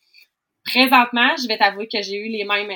présentement, 0.63 1.35
je 1.41 1.47
vais 1.47 1.57
t'avouer 1.57 1.87
que 1.87 2.01
j'ai 2.01 2.17
eu 2.17 2.29
les 2.29 2.43
mêmes, 2.43 2.71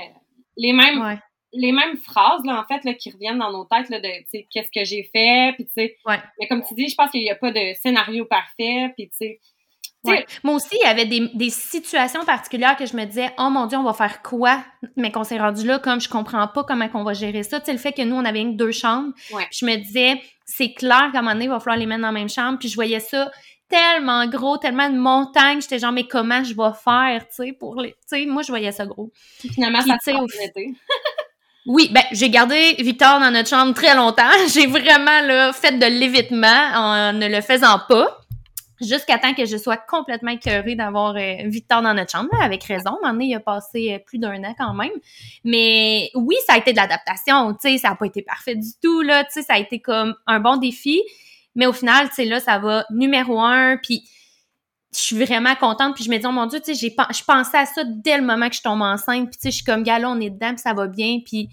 les 0.57 0.73
mêmes 0.73 1.19
les 1.53 1.71
mêmes 1.73 1.97
phrases 1.97 2.45
là 2.45 2.61
en 2.61 2.65
fait 2.65 2.83
là 2.85 2.93
qui 2.93 3.11
reviennent 3.11 3.39
dans 3.39 3.51
nos 3.51 3.65
têtes 3.65 3.89
là 3.89 3.99
de 3.99 4.07
tu 4.07 4.25
sais 4.31 4.47
qu'est-ce 4.49 4.71
que 4.73 4.85
j'ai 4.85 5.03
fait 5.03 5.53
puis 5.55 5.65
tu 5.65 5.73
sais. 5.73 5.97
Mais 6.39 6.47
comme 6.47 6.63
tu 6.63 6.73
dis 6.75 6.87
je 6.87 6.95
pense 6.95 7.11
qu'il 7.11 7.21
n'y 7.21 7.29
a 7.29 7.35
pas 7.35 7.51
de 7.51 7.73
scénario 7.81 8.25
parfait 8.25 8.93
puis 8.95 9.09
tu 9.09 9.17
sais. 9.17 9.39
Moi 10.43 10.55
aussi, 10.55 10.75
il 10.81 10.83
y 10.83 10.89
avait 10.89 11.05
des, 11.05 11.29
des, 11.35 11.51
situations 11.51 12.25
particulières 12.25 12.75
que 12.75 12.87
je 12.87 12.97
me 12.97 13.05
disais, 13.05 13.31
oh 13.37 13.49
mon 13.51 13.67
Dieu, 13.67 13.77
on 13.77 13.83
va 13.83 13.93
faire 13.93 14.23
quoi? 14.23 14.63
Mais 14.97 15.11
qu'on 15.11 15.23
s'est 15.23 15.37
rendu 15.37 15.63
là, 15.63 15.77
comme 15.77 16.01
je 16.01 16.09
comprends 16.09 16.47
pas 16.47 16.63
comment 16.63 16.89
on 16.95 17.03
va 17.03 17.13
gérer 17.13 17.43
ça. 17.43 17.59
Tu 17.59 17.67
sais, 17.67 17.73
le 17.73 17.77
fait 17.77 17.91
que 17.91 18.01
nous, 18.01 18.15
on 18.15 18.25
avait 18.25 18.41
une 18.41 18.57
deux 18.57 18.71
chambres. 18.71 19.13
je 19.51 19.63
me 19.63 19.75
disais, 19.75 20.19
c'est 20.51 20.73
clair 20.73 21.09
qu'à 21.11 21.19
un 21.19 21.21
moment 21.21 21.33
donné, 21.33 21.45
il 21.45 21.49
va 21.49 21.59
falloir 21.59 21.77
les 21.77 21.85
mettre 21.85 22.01
dans 22.01 22.07
la 22.07 22.13
même 22.13 22.29
chambre. 22.29 22.59
Puis 22.59 22.69
je 22.69 22.75
voyais 22.75 22.99
ça 22.99 23.31
tellement 23.69 24.27
gros, 24.27 24.57
tellement 24.57 24.89
de 24.89 24.97
montagnes. 24.97 25.61
J'étais 25.61 25.79
genre, 25.79 25.91
mais 25.91 26.07
comment 26.07 26.43
je 26.43 26.53
vais 26.53 26.75
faire, 26.83 27.27
tu 27.27 27.47
sais, 27.47 27.53
pour 27.53 27.79
les. 27.81 27.91
Tu 27.91 27.97
sais, 28.07 28.25
moi, 28.25 28.41
je 28.43 28.49
voyais 28.49 28.71
ça 28.71 28.85
gros. 28.85 29.11
finalement, 29.39 29.81
ça 29.81 29.97
s'est 30.01 30.13
Oui, 31.67 31.89
ben 31.93 32.01
j'ai 32.11 32.31
gardé 32.31 32.73
Victor 32.79 33.19
dans 33.19 33.29
notre 33.29 33.47
chambre 33.47 33.73
très 33.75 33.95
longtemps. 33.95 34.31
J'ai 34.51 34.65
vraiment 34.65 35.21
là, 35.21 35.53
fait 35.53 35.77
de 35.77 35.85
l'évitement 35.85 36.47
en 36.73 37.13
ne 37.13 37.27
le 37.27 37.39
faisant 37.41 37.79
pas. 37.87 38.20
Jusqu'à 38.81 39.19
temps 39.19 39.33
que 39.33 39.45
je 39.45 39.57
sois 39.57 39.77
complètement 39.77 40.31
écœurée 40.31 40.75
d'avoir 40.75 41.15
euh, 41.15 41.35
Victor 41.45 41.81
dans 41.81 41.93
notre 41.93 42.11
chambre, 42.11 42.29
avec 42.41 42.63
raison. 42.63 42.97
Un 43.03 43.19
il 43.19 43.35
a 43.35 43.39
passé 43.39 43.93
euh, 43.93 43.99
plus 43.99 44.17
d'un 44.17 44.43
an 44.43 44.55
quand 44.57 44.73
même. 44.73 44.91
Mais 45.43 46.09
oui, 46.15 46.35
ça 46.47 46.53
a 46.53 46.57
été 46.57 46.71
de 46.71 46.77
l'adaptation, 46.77 47.53
tu 47.53 47.69
sais, 47.69 47.77
ça 47.77 47.89
n'a 47.89 47.95
pas 47.95 48.05
été 48.07 48.21
parfait 48.21 48.55
du 48.55 48.69
tout, 48.81 49.01
là, 49.01 49.23
tu 49.23 49.33
sais, 49.33 49.41
ça 49.43 49.53
a 49.53 49.59
été 49.59 49.79
comme 49.79 50.15
un 50.25 50.39
bon 50.39 50.57
défi. 50.57 51.01
Mais 51.55 51.67
au 51.67 51.73
final, 51.73 52.09
tu 52.09 52.15
sais, 52.15 52.25
là, 52.25 52.39
ça 52.39 52.57
va 52.57 52.85
numéro 52.89 53.39
un, 53.39 53.77
puis 53.77 54.03
je 54.93 54.99
suis 54.99 55.23
vraiment 55.23 55.55
contente 55.55 55.95
puis 55.95 56.03
je 56.03 56.09
me 56.09 56.17
dis 56.17 56.25
oh 56.25 56.31
mon 56.31 56.47
dieu 56.47 56.59
tu 56.59 56.75
sais 56.75 56.89
je 56.89 57.23
pensais 57.23 57.57
à 57.57 57.65
ça 57.65 57.83
dès 57.85 58.17
le 58.17 58.23
moment 58.23 58.49
que 58.49 58.55
je 58.55 58.61
tombe 58.61 58.81
enceinte 58.81 59.29
puis 59.29 59.37
tu 59.37 59.43
sais 59.43 59.51
je 59.51 59.55
suis 59.55 59.65
comme 59.65 59.83
gars 59.83 60.01
on 60.05 60.19
est 60.19 60.29
dedans 60.29 60.49
puis 60.49 60.59
ça 60.59 60.73
va 60.73 60.87
bien 60.87 61.19
puis 61.25 61.49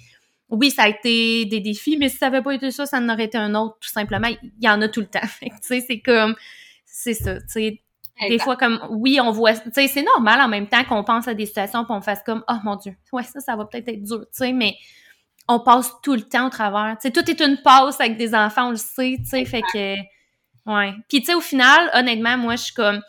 oui 0.49 0.71
ça 0.71 0.85
a 0.85 0.89
été 0.89 1.45
des 1.45 1.61
défis 1.61 1.97
mais 1.97 2.09
si 2.09 2.17
ça 2.17 2.27
avait 2.27 2.43
pas 2.43 2.53
été 2.53 2.71
ça 2.71 2.87
ça 2.87 2.99
en 2.99 3.09
aurait 3.09 3.25
été 3.25 3.39
un 3.39 3.55
autre 3.55 3.77
tout 3.81 3.91
simplement 3.91 4.27
il 4.27 4.53
y 4.61 4.69
en 4.69 4.83
a 4.83 4.89
tout 4.89 5.01
le 5.01 5.07
temps 5.07 5.21
tu 5.41 5.51
sais 5.63 5.85
c'est 5.87 6.01
comme 6.01 6.35
c'est 7.15 7.25
ça 7.25 7.35
tu 7.41 7.49
sais. 7.49 7.83
Des 8.21 8.39
fois 8.41 8.57
comme 8.57 8.81
oui 8.91 9.21
on 9.21 9.31
voit 9.31 9.55
tu 9.55 9.71
sais 9.73 9.87
c'est 9.87 10.03
normal 10.03 10.41
en 10.41 10.49
même 10.49 10.67
temps 10.67 10.85
qu'on 10.85 11.05
pense 11.05 11.29
à 11.29 11.35
des 11.35 11.47
situations 11.47 11.85
puis 11.85 11.95
on 11.95 12.01
fasse 12.01 12.23
comme 12.25 12.43
oh 12.49 12.57
mon 12.65 12.77
dieu 12.77 12.97
ouais 13.13 13.23
ça 13.23 13.41
ça 13.41 13.55
va 13.57 13.65
peut-être 13.65 13.89
être 13.89 14.03
dur 14.03 14.21
tu 14.21 14.45
sais 14.45 14.53
mais 14.53 14.75
on 15.47 15.61
passe 15.61 15.93
tout 16.03 16.15
le 16.15 16.23
temps 16.23 16.49
au 16.49 16.51
travers 16.51 16.97
tu 17.01 17.09
sais. 17.09 17.13
Tout 17.13 17.31
est 17.31 17.41
une 17.41 17.59
passe 17.63 18.01
avec 18.01 18.17
des 18.17 18.35
enfants 18.35 18.69
on 18.69 18.71
le 18.71 18.77
sait 18.77 19.17
tu 19.19 19.27
sais 19.27 19.45
fait 19.45 19.63
que 19.73 19.95
ouais. 20.67 20.93
Puis 21.09 21.21
tu 21.21 21.27
sais 21.27 21.35
au 21.35 21.41
final 21.41 21.91
honnêtement 21.95 22.37
moi 22.37 22.57
je 22.57 22.65
suis 22.65 22.75
comme 22.75 23.01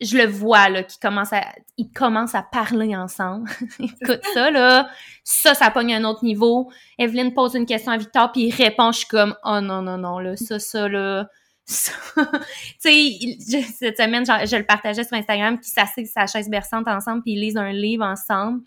je 0.00 0.16
le 0.16 0.26
vois 0.26 0.68
là 0.68 0.82
qui 0.82 0.98
commence 0.98 1.32
à 1.32 1.42
ils 1.76 1.90
commencent 1.92 2.34
à 2.34 2.42
parler 2.42 2.96
ensemble. 2.96 3.50
Écoute 3.80 4.20
ça 4.32 4.50
là, 4.50 4.88
ça 5.24 5.54
ça 5.54 5.70
pogne 5.70 5.94
un 5.94 6.04
autre 6.04 6.24
niveau. 6.24 6.70
Evelyne 6.98 7.34
pose 7.34 7.54
une 7.54 7.66
question 7.66 7.92
à 7.92 7.98
Victor 7.98 8.32
puis 8.32 8.46
il 8.46 8.54
répond, 8.54 8.92
je 8.92 8.98
suis 8.98 9.08
comme 9.08 9.34
oh 9.44 9.60
non 9.60 9.82
non 9.82 9.98
non 9.98 10.18
là, 10.18 10.36
ça 10.36 10.58
ça 10.58 10.88
là 10.88 11.28
tu 12.16 12.18
sais 12.80 13.62
cette 13.78 13.96
semaine 13.96 14.24
je, 14.24 14.56
le 14.56 14.64
partageais 14.64 15.04
sur 15.04 15.16
Instagram 15.16 15.58
qui 15.58 15.70
s'assied 15.70 16.04
sa 16.06 16.26
chaise 16.26 16.48
berçante 16.48 16.88
ensemble 16.88 17.22
puis 17.22 17.32
ils 17.32 17.40
lisent 17.40 17.56
un 17.56 17.72
livre 17.72 18.04
ensemble. 18.04 18.62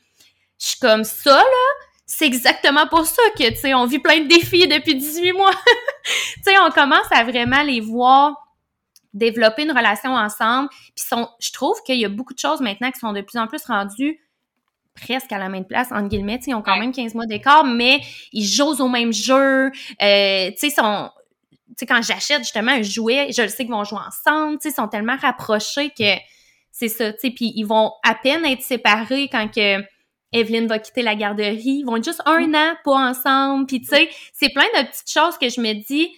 Je 0.59 0.67
suis 0.67 0.79
comme 0.79 1.03
ça 1.03 1.35
là, 1.35 1.85
c'est 2.05 2.25
exactement 2.25 2.87
pour 2.87 3.05
ça 3.05 3.21
que 3.37 3.49
tu 3.49 3.55
sais 3.55 3.73
on 3.73 3.85
vit 3.85 3.99
plein 3.99 4.21
de 4.21 4.27
défis 4.27 4.67
depuis 4.67 4.95
18 4.95 5.33
mois. 5.33 5.51
tu 6.03 6.43
sais 6.43 6.57
on 6.59 6.71
commence 6.71 7.11
à 7.11 7.23
vraiment 7.23 7.63
les 7.63 7.81
voir 7.81 8.35
développer 9.13 9.63
une 9.63 9.71
relation 9.71 10.15
ensemble. 10.15 10.69
Puis 10.95 11.05
sont, 11.07 11.29
je 11.39 11.51
trouve 11.51 11.81
qu'il 11.85 11.99
y 11.99 12.05
a 12.05 12.09
beaucoup 12.09 12.33
de 12.33 12.39
choses 12.39 12.61
maintenant 12.61 12.91
qui 12.91 12.99
sont 12.99 13.13
de 13.13 13.21
plus 13.21 13.37
en 13.37 13.47
plus 13.47 13.63
rendues 13.65 14.19
presque 14.95 15.31
à 15.31 15.39
la 15.39 15.49
même 15.49 15.65
place, 15.65 15.91
entre 15.91 16.07
guillemets. 16.07 16.39
Ils 16.45 16.53
ont 16.53 16.61
quand 16.61 16.77
même 16.77 16.91
15 16.91 17.15
mois 17.15 17.25
d'écart, 17.25 17.65
mais 17.65 18.01
ils 18.31 18.45
jouent 18.45 18.79
au 18.79 18.89
même 18.89 19.11
jeu. 19.11 19.71
Euh, 20.01 20.51
tu 20.51 20.57
sais, 20.57 20.69
sont... 20.69 21.09
sais, 21.77 21.85
quand 21.85 22.01
j'achète 22.01 22.39
justement 22.39 22.71
un 22.71 22.81
jouet, 22.81 23.31
je 23.31 23.41
le 23.41 23.47
sais 23.47 23.63
qu'ils 23.63 23.73
vont 23.73 23.83
jouer 23.83 23.99
ensemble. 24.05 24.59
Ils 24.63 24.71
sont 24.71 24.87
tellement 24.87 25.17
rapprochés 25.17 25.91
que 25.97 26.15
c'est 26.71 26.89
ça. 26.89 27.11
sais 27.17 27.29
Puis 27.29 27.53
ils 27.55 27.65
vont 27.65 27.91
à 28.03 28.15
peine 28.15 28.45
être 28.45 28.61
séparés 28.61 29.29
quand 29.31 29.47
que 29.49 29.81
Evelyne 30.31 30.67
va 30.67 30.79
quitter 30.79 31.03
la 31.03 31.15
garderie. 31.15 31.79
Ils 31.79 31.83
vont 31.83 31.97
être 31.97 32.05
juste 32.05 32.21
un 32.25 32.53
an 32.53 32.73
pas 32.83 33.09
ensemble. 33.09 33.67
Puis 33.67 33.81
tu 33.81 33.87
sais, 33.87 34.09
c'est 34.33 34.49
plein 34.49 34.65
de 34.75 34.87
petites 34.87 35.09
choses 35.09 35.37
que 35.37 35.49
je 35.49 35.61
me 35.61 35.73
dis 35.73 36.09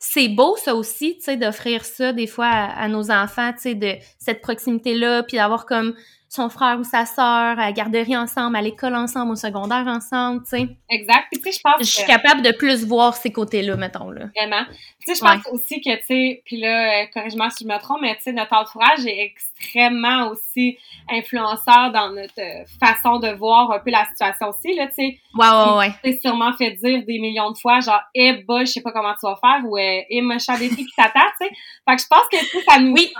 c'est 0.00 0.28
beau 0.28 0.56
ça 0.56 0.74
aussi, 0.74 1.16
tu 1.16 1.24
sais, 1.24 1.36
d'offrir 1.36 1.84
ça 1.84 2.12
des 2.12 2.28
fois 2.28 2.46
à, 2.46 2.84
à 2.84 2.88
nos 2.88 3.10
enfants, 3.10 3.52
tu 3.52 3.60
sais, 3.60 3.74
de 3.74 3.96
cette 4.18 4.40
proximité-là, 4.42 5.24
puis 5.24 5.38
d'avoir 5.38 5.66
comme 5.66 5.94
son 6.28 6.50
frère 6.50 6.78
ou 6.78 6.84
sa 6.84 7.06
sœur 7.06 7.24
à 7.24 7.54
la 7.54 7.72
garderie 7.72 8.16
ensemble, 8.16 8.56
à 8.56 8.62
l'école 8.62 8.94
ensemble, 8.94 9.32
au 9.32 9.36
secondaire 9.36 9.86
ensemble, 9.86 10.42
tu 10.42 10.50
sais. 10.50 10.68
Exact. 10.90 11.26
Puis 11.30 11.40
tu 11.40 11.50
sais, 11.50 11.58
je 11.58 11.60
pense 11.62 11.80
Je 11.80 11.84
suis 11.84 12.04
capable 12.04 12.42
de 12.42 12.52
plus 12.52 12.84
voir 12.84 13.14
ces 13.14 13.32
côtés-là, 13.32 13.76
mettons, 13.76 14.10
là. 14.10 14.26
Vraiment. 14.36 14.64
Tu 15.00 15.14
sais, 15.14 15.14
je 15.14 15.20
pense 15.20 15.46
aussi 15.52 15.80
que, 15.80 15.96
tu 15.96 16.04
sais, 16.06 16.42
puis 16.44 16.58
là, 16.58 17.02
euh, 17.02 17.06
corrige-moi 17.14 17.48
si 17.50 17.64
je 17.64 17.68
me 17.68 17.78
trompe, 17.78 18.02
mais 18.02 18.14
tu 18.16 18.24
sais, 18.24 18.32
notre 18.32 18.52
entourage 18.52 19.06
est 19.06 19.18
extrêmement 19.24 20.28
aussi 20.28 20.76
influenceur 21.08 21.92
dans 21.92 22.10
notre 22.10 22.38
euh, 22.38 22.64
façon 22.78 23.18
de 23.18 23.28
voir 23.28 23.70
un 23.70 23.78
peu 23.78 23.90
la 23.90 24.04
situation 24.04 24.48
aussi, 24.48 24.76
là, 24.76 24.86
tu 24.88 24.94
sais. 24.96 25.18
Ouais, 25.34 25.48
ouais, 25.48 25.78
ouais. 25.78 25.92
Tu 26.04 26.20
sûrement 26.20 26.52
fait 26.52 26.72
dire 26.72 27.04
des 27.06 27.18
millions 27.18 27.52
de 27.52 27.58
fois, 27.58 27.80
genre, 27.80 28.02
eh, 28.14 28.44
bah, 28.46 28.60
je 28.60 28.72
sais 28.72 28.82
pas 28.82 28.92
comment 28.92 29.14
tu 29.14 29.26
vas 29.26 29.38
faire, 29.40 29.64
ou 29.64 29.78
eh, 29.78 30.20
machin 30.20 30.58
des 30.58 30.68
filles 30.68 30.86
qui 30.86 30.94
t'attendent, 30.94 31.32
tu 31.40 31.46
sais. 31.46 31.54
Fait 31.88 31.96
que 31.96 32.02
je 32.02 32.06
pense 32.06 32.28
que, 32.30 32.70
ça 32.70 32.78
nous... 32.78 32.92
Oui 32.92 33.10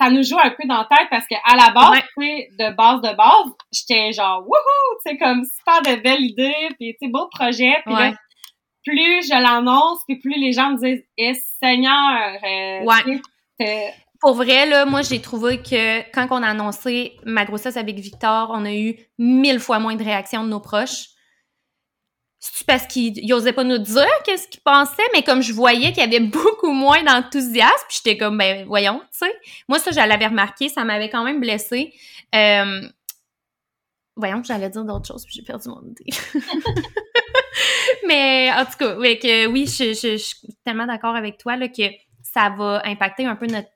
ça 0.00 0.10
nous 0.10 0.22
joue 0.22 0.38
un 0.38 0.50
peu 0.50 0.66
dans 0.68 0.78
la 0.78 0.84
tête 0.84 1.08
parce 1.10 1.26
que 1.26 1.34
à 1.44 1.56
la 1.56 1.72
base, 1.72 2.02
de 2.18 2.74
base 2.74 3.00
de 3.00 3.16
base, 3.16 3.52
j'étais 3.72 4.12
genre 4.12 4.42
wouhou, 4.42 4.98
sais 5.06 5.16
comme 5.16 5.44
super 5.44 5.82
de 5.82 6.00
belles 6.02 6.24
idées, 6.24 6.68
puis 6.78 6.96
tu 7.00 7.08
beau 7.10 7.28
projet, 7.28 7.74
puis 7.84 7.94
là, 7.94 8.12
plus 8.84 9.26
je 9.26 9.42
l'annonce, 9.42 10.00
puis 10.06 10.18
plus 10.18 10.38
les 10.38 10.52
gens 10.52 10.70
me 10.70 10.76
disent 10.78 11.04
"Eh 11.16 11.34
Seigneur, 11.62 12.38
euh, 12.44 12.84
ouais. 12.84 13.20
Pour 14.20 14.34
vrai, 14.34 14.66
là, 14.66 14.86
moi, 14.86 15.02
j'ai 15.02 15.20
trouvé 15.20 15.58
que 15.58 16.10
quand 16.10 16.26
on 16.30 16.42
a 16.42 16.48
annoncé 16.48 17.16
ma 17.24 17.44
grossesse 17.44 17.76
avec 17.76 17.96
Victor, 17.96 18.50
on 18.52 18.64
a 18.64 18.72
eu 18.72 18.96
mille 19.18 19.60
fois 19.60 19.78
moins 19.78 19.94
de 19.94 20.02
réactions 20.02 20.42
de 20.42 20.48
nos 20.48 20.60
proches 20.60 21.08
parce 22.66 22.86
qu'il 22.86 23.26
n'osait 23.26 23.52
pas 23.52 23.64
nous 23.64 23.78
dire 23.78 24.06
qu'est-ce 24.24 24.48
qu'il 24.48 24.60
pensait, 24.60 25.02
mais 25.12 25.22
comme 25.22 25.42
je 25.42 25.52
voyais 25.52 25.92
qu'il 25.92 26.02
y 26.02 26.06
avait 26.06 26.20
beaucoup 26.26 26.72
moins 26.72 27.02
d'enthousiasme, 27.02 27.84
puis 27.88 28.00
j'étais 28.02 28.16
comme, 28.16 28.38
ben 28.38 28.64
voyons, 28.66 29.00
tu 29.12 29.18
sais. 29.18 29.32
Moi, 29.68 29.78
ça, 29.78 29.90
je 29.90 29.96
l'avais 29.96 30.26
remarqué, 30.26 30.68
ça 30.68 30.84
m'avait 30.84 31.10
quand 31.10 31.24
même 31.24 31.40
blessée. 31.40 31.92
Euh, 32.34 32.88
voyons, 34.16 34.42
j'allais 34.42 34.70
dire 34.70 34.84
d'autres 34.84 35.06
choses, 35.06 35.24
puis 35.24 35.34
j'ai 35.36 35.42
perdu 35.42 35.68
mon 35.68 35.82
idée. 35.82 36.06
mais 38.06 38.50
en 38.52 38.64
tout 38.64 38.78
cas, 38.78 38.96
oui, 38.96 39.66
je, 39.66 40.16
suis 40.16 40.36
tellement 40.64 40.86
d'accord 40.86 41.14
avec 41.14 41.38
toi 41.38 41.56
là, 41.56 41.68
que 41.68 41.84
ça 42.22 42.50
va 42.50 42.82
impacter 42.84 43.24
un 43.24 43.36
peu 43.36 43.46
notre 43.46 43.68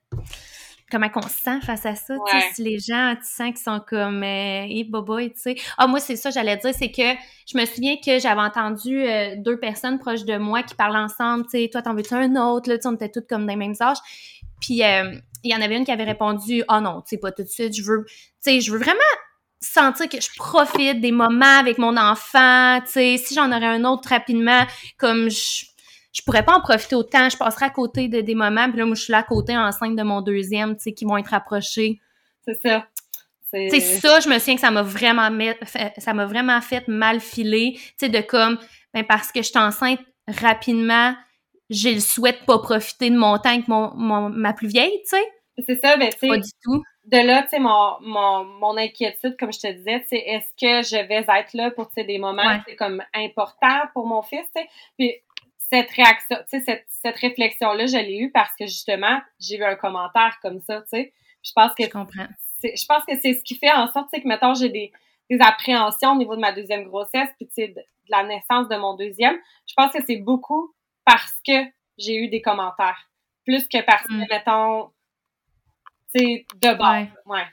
comment 0.91 1.09
qu'on 1.09 1.23
se 1.23 1.41
sent 1.43 1.61
face 1.63 1.87
à 1.87 1.95
ça, 1.95 2.15
tu 2.15 2.39
sais, 2.39 2.47
si 2.55 2.63
les 2.63 2.79
gens, 2.79 3.15
tu 3.17 3.27
sens 3.27 3.49
qu'ils 3.49 3.59
sont 3.59 3.81
comme, 3.87 4.23
euh, 4.23 4.65
hey, 4.65 4.91
tu 4.91 5.31
sais. 5.37 5.57
Ah, 5.79 5.87
moi, 5.87 6.01
c'est 6.01 6.17
ça, 6.17 6.31
j'allais 6.31 6.57
dire, 6.57 6.73
c'est 6.77 6.91
que 6.91 7.19
je 7.47 7.59
me 7.59 7.65
souviens 7.65 7.97
que 7.97 8.19
j'avais 8.19 8.41
entendu 8.41 9.03
euh, 9.03 9.37
deux 9.39 9.59
personnes 9.59 9.99
proches 9.99 10.25
de 10.25 10.37
moi 10.37 10.63
qui 10.63 10.75
parlent 10.75 10.97
ensemble, 10.97 11.45
tu 11.45 11.51
sais, 11.53 11.69
toi, 11.71 11.83
t'en 11.83 11.95
veux-tu 11.95 12.15
un 12.15 12.37
autre, 12.37 12.69
là, 12.69 12.77
tu 12.77 12.83
sais, 12.83 12.89
on 12.89 12.95
était 12.95 13.11
toutes 13.11 13.29
comme 13.29 13.47
des 13.47 13.57
mêmes 13.57 13.75
âges. 13.81 13.99
Puis, 14.61 14.83
euh, 14.83 15.15
il 15.43 15.51
y 15.51 15.55
en 15.55 15.63
avait 15.63 15.77
une 15.77 15.85
qui 15.85 15.93
avait 15.93 16.05
répondu, 16.05 16.63
ah 16.69 16.79
oh, 16.79 16.81
non, 16.81 17.01
tu 17.01 17.11
sais, 17.11 17.19
pas 17.19 17.33
tout 17.33 17.43
de 17.43 17.49
suite, 17.49 17.75
je 17.75 17.83
veux, 17.83 18.05
tu 18.07 18.15
sais, 18.41 18.61
je 18.61 18.73
veux 18.73 18.79
vraiment 18.79 18.99
sentir 19.63 20.09
que 20.09 20.21
je 20.21 20.29
profite 20.37 21.01
des 21.01 21.13
moments 21.13 21.59
avec 21.59 21.79
mon 21.79 21.97
enfant, 21.97 22.81
tu 22.85 22.93
sais, 22.93 23.17
si 23.19 23.35
j'en 23.35 23.49
aurais 23.49 23.67
un 23.67 23.85
autre 23.85 24.09
rapidement, 24.09 24.65
comme 24.99 25.31
je 25.31 25.65
je 26.13 26.23
pourrais 26.23 26.45
pas 26.45 26.57
en 26.57 26.61
profiter 26.61 26.97
autant. 26.97 27.29
Je 27.29 27.37
passerai 27.37 27.67
à 27.67 27.71
côté 27.71 28.09
de 28.09 28.21
des 28.21 28.35
moments. 28.35 28.69
Puis 28.69 28.79
là, 28.79 28.87
moi, 28.87 28.95
je 28.95 29.03
suis 29.03 29.13
là 29.13 29.19
à 29.19 29.23
côté 29.23 29.57
enceinte 29.57 29.97
de 29.97 30.03
mon 30.03 30.23
deuxième, 30.23 30.77
tu 30.77 30.83
sais, 30.83 30.93
qui 30.93 31.05
vont 31.05 31.17
être 31.17 31.29
rapprochés. 31.29 32.01
C'est 32.45 32.61
ça. 32.61 32.87
C'est 33.53 33.81
ça, 33.81 34.21
je 34.21 34.29
me 34.29 34.39
souviens 34.39 34.55
que 34.55 34.61
ça 34.61 34.71
m'a 34.71 34.83
vraiment 34.83 35.29
ça 35.99 36.15
m'a 36.15 36.27
vraiment 36.27 36.61
fait 36.61 36.87
mal 36.87 37.21
filer, 37.21 37.73
tu 37.75 37.83
sais, 37.97 38.09
de 38.09 38.21
comme, 38.21 38.59
ben 38.95 39.05
parce 39.05 39.33
que 39.33 39.43
je 39.43 39.49
suis 39.49 39.59
enceinte 39.59 39.99
rapidement, 40.29 41.15
j'ai 41.69 41.95
le 41.95 42.01
souhait 42.01 42.33
de 42.33 42.45
pas 42.47 42.59
profiter 42.59 43.11
de 43.11 43.17
mon 43.17 43.39
temps 43.39 43.51
avec 43.51 43.67
mon, 43.67 43.91
ma 44.29 44.53
plus 44.53 44.69
vieille, 44.69 45.03
tu 45.03 45.17
sais. 45.17 45.33
C'est 45.67 45.81
ça, 45.81 45.97
ben 45.97 46.11
tu 46.11 46.19
sais. 46.19 46.29
Pas 46.29 46.39
du 46.39 46.51
tout. 46.63 46.83
De 47.07 47.27
là, 47.27 47.43
tu 47.43 47.49
sais, 47.49 47.59
mon, 47.59 47.97
mon, 48.03 48.45
mon, 48.45 48.77
inquiétude, 48.77 49.37
comme 49.37 49.53
je 49.53 49.59
te 49.59 49.73
disais, 49.73 50.05
c'est 50.09 50.19
est-ce 50.19 50.51
que 50.51 50.87
je 50.87 51.09
vais 51.09 51.25
être 51.27 51.55
là 51.55 51.73
pour, 51.73 51.89
tu 51.89 51.95
sais, 51.95 52.05
des 52.05 52.19
moments, 52.19 52.61
comme 52.79 53.03
important 53.15 53.81
pour 53.95 54.07
mon 54.07 54.23
fils, 54.23 54.45
tu 54.55 54.63
sais. 54.63 54.69
Puis 54.97 55.15
cette 55.71 55.91
réaction, 55.91 56.37
tu 56.49 56.59
sais, 56.59 56.65
cette, 56.65 56.85
cette 56.89 57.17
réflexion-là, 57.17 57.87
je 57.87 57.97
l'ai 57.97 58.19
eue 58.19 58.31
parce 58.31 58.55
que 58.57 58.67
justement, 58.67 59.21
j'ai 59.39 59.57
eu 59.57 59.65
un 59.65 59.77
commentaire 59.77 60.39
comme 60.43 60.61
ça, 60.61 60.81
tu 60.83 60.89
sais. 60.89 61.13
Je 61.43 61.53
pense 61.55 61.73
que. 61.75 61.85
Je 61.85 61.91
comprends. 61.91 62.29
Je 62.63 62.87
pense 62.87 63.05
que 63.07 63.19
c'est 63.21 63.35
ce 63.35 63.43
qui 63.43 63.57
fait 63.57 63.73
en 63.73 63.91
sorte, 63.91 64.11
que 64.13 64.29
mettons, 64.29 64.55
j'ai 64.55 64.69
des, 64.69 64.93
des 65.31 65.39
appréhensions 65.41 66.13
au 66.13 66.17
niveau 66.17 66.35
de 66.35 66.41
ma 66.41 66.53
deuxième 66.53 66.85
grossesse, 66.85 67.31
puis 67.39 67.47
tu 67.47 67.55
sais, 67.55 67.69
de, 67.69 67.81
la 68.09 68.25
naissance 68.25 68.69
de 68.69 68.77
mon 68.77 68.97
deuxième. 68.97 69.37
Je 69.67 69.75
pense 69.77 69.93
que 69.93 70.05
c'est 70.05 70.17
beaucoup 70.17 70.75
parce 71.05 71.41
que 71.47 71.65
j'ai 71.97 72.17
eu 72.17 72.29
des 72.29 72.43
commentaires. 72.43 73.09
Plus 73.47 73.67
que 73.69 73.83
parce 73.83 74.03
que, 74.03 74.13
mm. 74.13 74.27
mettons, 74.29 74.91
tu 76.15 76.19
sais, 76.19 76.47
de 76.57 76.77
base. 76.77 77.07
Ouais. 77.25 77.37
ouais. 77.37 77.47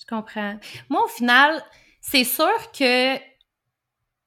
Je 0.00 0.06
comprends. 0.06 0.58
Moi, 0.88 1.04
au 1.04 1.08
final, 1.08 1.62
c'est 2.00 2.24
sûr 2.24 2.72
que 2.72 3.16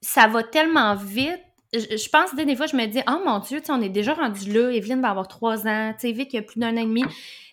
ça 0.01 0.27
va 0.27 0.43
tellement 0.43 0.95
vite 0.95 1.46
je, 1.73 2.09
pense, 2.09 2.33
des 2.35 2.55
fois, 2.55 2.65
je 2.65 2.75
me 2.75 2.85
dis, 2.85 3.01
oh 3.07 3.19
mon 3.25 3.39
Dieu, 3.39 3.61
on 3.69 3.81
est 3.81 3.89
déjà 3.89 4.13
rendu 4.13 4.51
là, 4.51 4.71
Evelyne 4.71 5.01
va 5.01 5.09
avoir 5.09 5.27
trois 5.27 5.67
ans, 5.67 5.93
tu 5.93 6.07
sais, 6.07 6.11
vite 6.11 6.29
qu'il 6.29 6.39
y 6.39 6.43
a 6.43 6.45
plus 6.45 6.59
d'un 6.59 6.75
an 6.77 6.81
et 6.81 6.85
demi. 6.85 7.03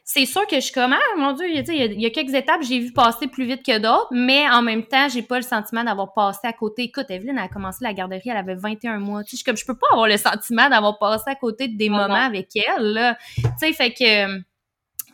C'est 0.07 0.27
sûr 0.27 0.47
que 0.47 0.57
je 0.57 0.61
suis 0.61 0.73
comme, 0.73 0.93
ah 0.93 1.17
mon 1.17 1.33
Dieu, 1.33 1.47
il 1.49 1.57
y, 1.57 2.03
y, 2.03 2.07
a 2.07 2.11
quelques 2.11 2.35
étapes, 2.35 2.61
j'ai 2.63 2.79
vu 2.79 2.93
passer 2.93 3.27
plus 3.27 3.47
vite 3.47 3.65
que 3.65 3.79
d'autres, 3.79 4.09
mais 4.11 4.47
en 4.51 4.61
même 4.61 4.85
temps, 4.85 5.09
j'ai 5.09 5.23
pas 5.23 5.37
le 5.37 5.43
sentiment 5.43 5.83
d'avoir 5.83 6.13
passé 6.13 6.41
à 6.45 6.53
côté. 6.53 6.83
Écoute, 6.83 7.07
Evelyne 7.09 7.39
a 7.39 7.49
commencé 7.49 7.79
la 7.83 7.95
garderie, 7.95 8.21
elle 8.27 8.37
avait 8.37 8.55
21 8.55 8.99
mois. 8.99 9.25
Tu 9.25 9.31
sais, 9.31 9.31
je 9.31 9.37
suis 9.37 9.45
comme, 9.45 9.57
je 9.57 9.65
peux 9.65 9.79
pas 9.79 9.87
avoir 9.93 10.07
le 10.07 10.19
sentiment 10.19 10.69
d'avoir 10.69 10.99
passé 10.99 11.25
à 11.29 11.35
côté 11.35 11.69
de 11.69 11.79
des 11.79 11.89
moments 11.89 12.15
avec 12.15 12.49
elle, 12.55 12.93
là. 12.93 13.17
Tu 13.37 13.45
sais, 13.59 13.73
fait 13.73 13.95
que, 13.95 14.43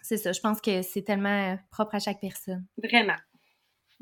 c'est 0.02 0.16
ça, 0.16 0.32
je 0.32 0.40
pense 0.40 0.60
que 0.60 0.82
c'est 0.82 1.02
tellement 1.02 1.56
propre 1.70 1.94
à 1.94 2.00
chaque 2.00 2.20
personne. 2.20 2.66
Vraiment. 2.82 3.16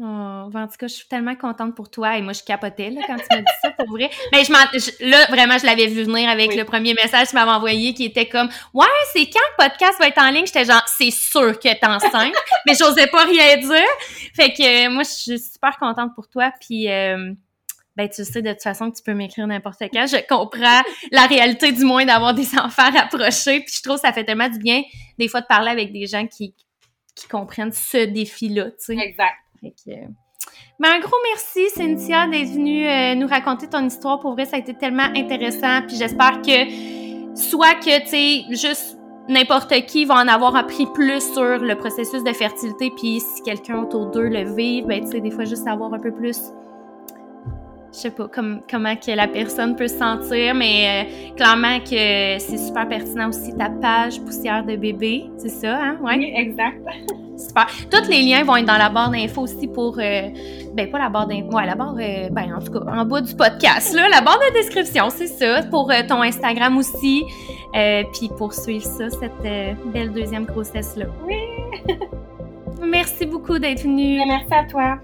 Oh, 0.01 0.05
en 0.05 0.69
tout 0.69 0.77
cas, 0.79 0.87
je 0.87 0.95
suis 0.95 1.09
tellement 1.09 1.35
contente 1.35 1.75
pour 1.75 1.91
toi. 1.91 2.17
Et 2.17 2.23
moi, 2.23 2.33
je 2.33 2.45
capotais 2.45 2.91
là, 2.91 3.01
quand 3.05 3.17
tu 3.17 3.25
m'as 3.33 3.39
dit 3.41 3.53
ça, 3.61 3.71
pour 3.73 3.89
vrai. 3.89 4.09
Mais 4.31 4.45
je, 4.45 5.05
là, 5.05 5.27
vraiment, 5.27 5.59
je 5.59 5.67
l'avais 5.67 5.89
vu 5.89 6.05
venir 6.05 6.31
avec 6.31 6.55
le 6.55 6.65
premier 6.65 6.95
message 6.95 7.25
que 7.25 7.31
tu 7.31 7.35
m'avais 7.35 7.51
envoyé 7.51 7.95
qui 7.95 8.05
était 8.05 8.29
comme 8.29 8.49
Ouais, 8.73 8.87
c'est 9.13 9.29
quand 9.29 9.41
le 9.59 9.69
podcast 9.69 9.99
va 9.99 10.07
être 10.07 10.23
en 10.23 10.31
ligne? 10.31 10.47
J'étais 10.47 10.67
genre, 10.67 10.85
c'est 10.87 11.11
sûr 11.11 11.59
que 11.59 11.69
t'es 11.69 11.85
enceinte. 11.85 12.33
mais 12.67 12.75
j'osais 12.79 13.09
pas 13.09 13.25
rien 13.25 13.57
dire. 13.57 13.89
Fait 14.37 14.53
que 14.53 14.87
euh, 14.87 14.91
moi, 14.91 15.03
je 15.03 15.11
suis 15.11 15.39
super 15.41 15.77
contente 15.79 16.15
pour 16.15 16.29
toi. 16.29 16.53
Puis, 16.61 16.89
euh, 16.89 17.33
ben, 17.97 18.09
tu 18.09 18.25
sais 18.25 18.41
de 18.41 18.53
toute 18.53 18.63
façon 18.63 18.93
que 18.93 18.97
tu 18.97 19.03
peux 19.03 19.15
m'écrire 19.15 19.49
n'importe 19.49 19.83
quand. 19.93 20.07
Je 20.07 20.25
comprends 20.29 20.83
la 21.11 21.27
réalité, 21.27 21.73
du 21.73 21.85
moins, 21.85 22.05
d'avoir 22.05 22.35
des 22.35 22.57
enfants 22.57 22.93
rapprochés. 22.93 23.61
Puis 23.61 23.75
je 23.79 23.83
trouve 23.83 23.97
que 23.97 24.07
ça 24.07 24.13
fait 24.13 24.25
tellement 24.25 24.49
du 24.49 24.61
bien, 24.61 24.81
des 25.19 25.27
fois, 25.27 25.41
de 25.41 25.47
parler 25.47 25.73
avec 25.73 25.93
des 25.93 26.07
gens 26.07 26.29
qui, 26.29 26.55
qui 27.17 27.27
comprennent 27.27 27.73
ce 27.73 28.05
défi-là, 28.05 28.67
tu 28.67 28.95
sais. 28.95 28.97
Exact. 28.97 29.35
Euh, 29.65 30.07
ben, 30.79 30.89
un 30.89 31.01
gros 31.01 31.17
merci, 31.31 31.69
Cynthia, 31.71 32.27
d'être 32.29 32.53
venue 32.53 32.87
euh, 32.87 33.15
nous 33.15 33.27
raconter 33.27 33.69
ton 33.69 33.85
histoire. 33.85 34.21
Pour 34.21 34.33
vrai, 34.33 34.45
ça 34.45 34.57
a 34.57 34.59
été 34.59 34.75
tellement 34.75 35.09
intéressant. 35.17 35.83
Puis 35.87 35.97
j'espère 35.97 36.41
que 36.43 37.37
soit 37.37 37.75
que, 37.75 38.01
tu 38.03 38.09
sais, 38.09 38.57
juste 38.57 38.99
n'importe 39.29 39.75
qui 39.87 40.05
va 40.05 40.15
en 40.15 40.29
avoir 40.29 40.57
appris 40.57 40.87
plus 40.95 41.33
sur 41.33 41.59
le 41.59 41.75
processus 41.75 42.25
de 42.25 42.33
fertilité. 42.33 42.91
Puis 42.97 43.21
si 43.21 43.43
quelqu'un 43.43 43.83
autour 43.83 44.07
d'eux 44.07 44.29
le 44.29 44.55
vit, 44.55 44.83
ben, 44.83 45.05
tu 45.05 45.11
sais, 45.11 45.21
des 45.21 45.31
fois, 45.31 45.45
juste 45.45 45.65
savoir 45.65 45.93
un 45.93 45.99
peu 45.99 46.13
plus 46.13 46.39
je 47.99 48.03
sais 48.03 48.11
pas 48.13 48.29
comme, 48.29 48.61
comment 48.71 48.95
que 48.95 49.11
la 49.11 49.27
personne 49.27 49.75
peut 49.75 49.89
se 49.89 49.99
sentir, 49.99 50.55
mais 50.55 51.05
euh, 51.05 51.35
clairement 51.35 51.81
que 51.81 52.39
c'est 52.39 52.59
super 52.59 52.89
pertinent 52.89 53.29
aussi 53.29 53.53
ta 53.57 53.69
page 53.69 54.21
poussière 54.21 54.65
de 54.65 54.77
bébé, 54.77 55.29
c'est 55.37 55.49
ça, 55.49 55.77
hein? 55.77 55.99
Ouais. 56.01 56.17
Oui, 56.17 56.33
exact. 56.37 56.81
Super. 57.37 57.67
Tous 57.91 58.09
les 58.09 58.23
liens 58.23 58.43
vont 58.45 58.57
être 58.57 58.67
dans 58.67 58.79
la 58.79 58.89
barre 58.89 59.11
d'infos 59.11 59.43
aussi 59.43 59.67
pour, 59.69 59.99
euh, 59.99 60.29
ben 60.75 60.91
pas 60.91 60.99
la 60.99 61.09
barre 61.09 61.27
d'infos, 61.27 61.57
ouais, 61.57 61.67
la 61.67 61.75
barre, 61.75 61.97
euh, 61.99 62.29
ben 62.31 62.55
en 62.57 62.61
tout 62.61 62.73
cas, 62.73 62.85
en 62.89 63.05
bas 63.05 63.21
du 63.21 63.35
podcast, 63.35 63.95
là, 63.95 64.09
la 64.09 64.21
barre 64.21 64.39
de 64.39 64.55
description, 64.55 65.11
c'est 65.11 65.27
ça, 65.27 65.63
pour 65.65 65.93
ton 66.09 66.23
Instagram 66.23 66.77
aussi, 66.79 67.25
puis 68.13 68.29
pour 68.37 68.55
suivre 68.55 68.85
ça, 68.85 69.11
cette 69.11 69.83
belle 69.93 70.13
deuxième 70.13 70.45
grossesse-là. 70.45 71.07
Oui! 71.27 71.37
Merci 72.81 73.27
beaucoup 73.27 73.59
d'être 73.59 73.83
venue. 73.83 74.21
Merci 74.27 74.55
à 74.55 74.65
toi. 74.65 74.99